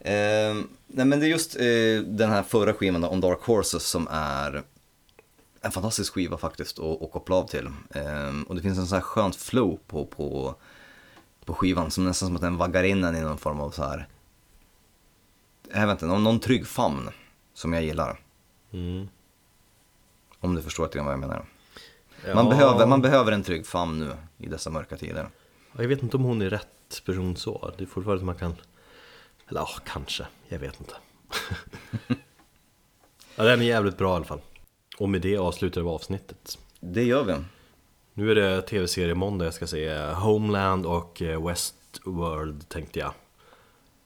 Eh, 0.00 0.54
nej 0.86 1.06
men 1.06 1.20
det 1.20 1.26
är 1.26 1.30
just 1.30 1.56
eh, 1.56 2.06
den 2.06 2.30
här 2.30 2.42
förra 2.42 2.72
skivan 2.72 3.00
då, 3.00 3.08
On 3.08 3.20
Dark 3.20 3.40
Horses 3.40 3.82
som 3.82 4.08
är 4.10 4.62
en 5.60 5.72
fantastisk 5.72 6.12
skiva 6.14 6.38
faktiskt 6.38 6.78
att, 6.78 7.02
att 7.02 7.12
koppla 7.12 7.36
av 7.36 7.46
till. 7.46 7.66
Eh, 7.90 8.40
och 8.46 8.54
det 8.54 8.62
finns 8.62 8.78
en 8.78 8.86
sån 8.86 8.96
här 8.96 9.02
skönt 9.02 9.36
flow 9.36 9.78
på, 9.86 10.06
på, 10.06 10.54
på 11.44 11.54
skivan 11.54 11.90
som 11.90 12.04
nästan 12.04 12.28
som 12.28 12.36
att 12.36 12.42
den 12.42 12.56
vaggar 12.56 12.84
in 12.84 13.04
en 13.04 13.16
i 13.16 13.20
någon 13.20 13.38
form 13.38 13.60
av 13.60 13.70
så 13.70 13.84
här, 13.84 14.08
jag 15.72 15.86
vet 15.86 15.92
inte, 15.92 16.06
någon, 16.06 16.24
någon 16.24 16.40
trygg 16.40 16.66
famn 16.66 17.10
som 17.54 17.72
jag 17.72 17.84
gillar. 17.84 18.20
Mm. 18.72 19.08
Om 20.40 20.54
du 20.54 20.62
förstår 20.62 20.84
lite 20.84 21.00
vad 21.00 21.12
jag 21.12 21.20
menar. 21.20 21.44
Man, 22.34 22.46
Ja, 22.46 22.50
behöver, 22.50 22.86
man 22.86 23.02
behöver 23.02 23.32
en 23.32 23.42
trygg 23.42 23.66
famn 23.66 23.98
nu 23.98 24.12
i 24.38 24.48
dessa 24.48 24.70
mörka 24.70 24.96
tider. 24.96 25.28
Jag 25.76 25.88
vet 25.88 26.02
inte 26.02 26.16
om 26.16 26.22
hon 26.22 26.42
är 26.42 26.50
rätt 26.50 27.02
person 27.06 27.36
så. 27.36 27.72
Det 27.78 27.84
är 27.84 27.86
fortfarande 27.86 28.20
som 28.20 28.26
man 28.26 28.34
kan... 28.36 28.54
Eller 29.48 29.60
ja, 29.60 29.68
kanske. 29.86 30.26
Jag 30.48 30.58
vet 30.58 30.80
inte. 30.80 30.94
ja, 33.36 33.44
den 33.44 33.60
är 33.60 33.64
jävligt 33.64 33.98
bra 33.98 34.12
i 34.12 34.16
alla 34.16 34.24
fall. 34.24 34.40
Och 34.98 35.08
med 35.08 35.20
det 35.20 35.36
avslutar 35.36 35.80
vi 35.80 35.88
avsnittet. 35.88 36.58
Det 36.80 37.04
gör 37.04 37.24
vi. 37.24 37.34
Nu 38.14 38.30
är 38.30 38.34
det 38.34 38.62
tv-serie 38.62 39.14
måndag 39.14 39.44
jag 39.44 39.54
ska 39.54 39.66
se 39.66 39.98
Homeland 39.98 40.86
och 40.86 41.22
eh, 41.22 41.46
Westworld 41.46 42.68
tänkte 42.68 42.98
jag. 42.98 43.12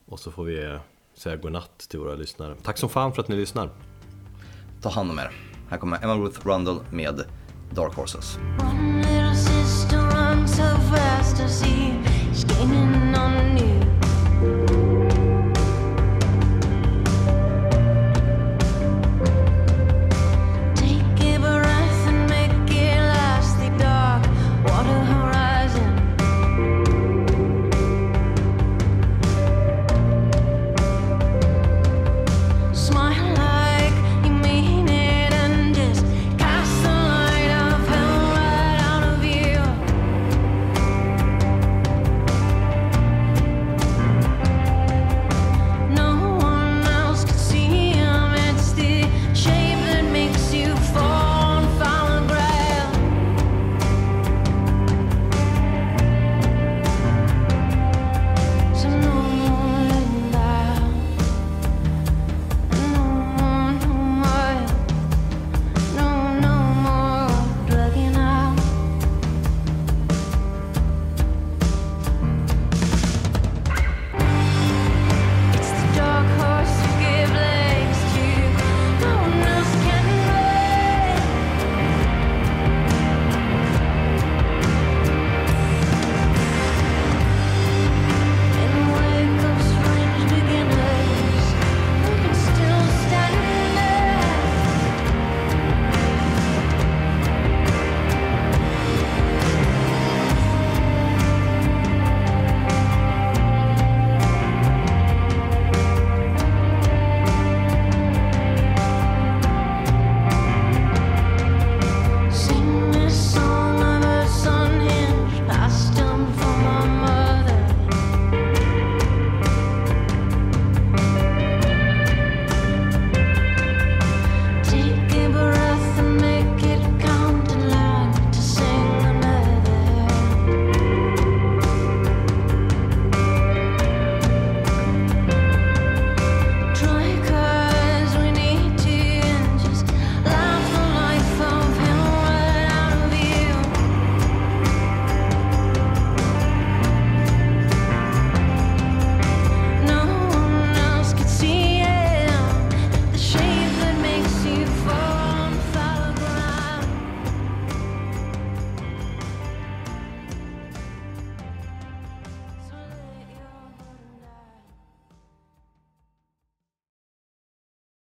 Och 0.05 0.19
så 0.19 0.31
får 0.31 0.43
vi 0.43 0.79
säga 1.13 1.35
godnatt 1.35 1.77
till 1.89 1.99
våra 1.99 2.15
lyssnare. 2.15 2.55
Tack 2.63 2.77
som 2.77 2.89
fan 2.89 3.13
för 3.13 3.21
att 3.21 3.27
ni 3.27 3.35
lyssnar. 3.35 3.69
Ta 4.81 4.89
hand 4.89 5.11
om 5.11 5.19
er. 5.19 5.31
Här 5.69 5.77
kommer 5.77 6.03
Emma 6.03 6.15
Ruth 6.15 6.47
Rundle 6.47 6.79
med 6.91 7.23
Dark 7.71 7.93
Horses. 7.93 8.37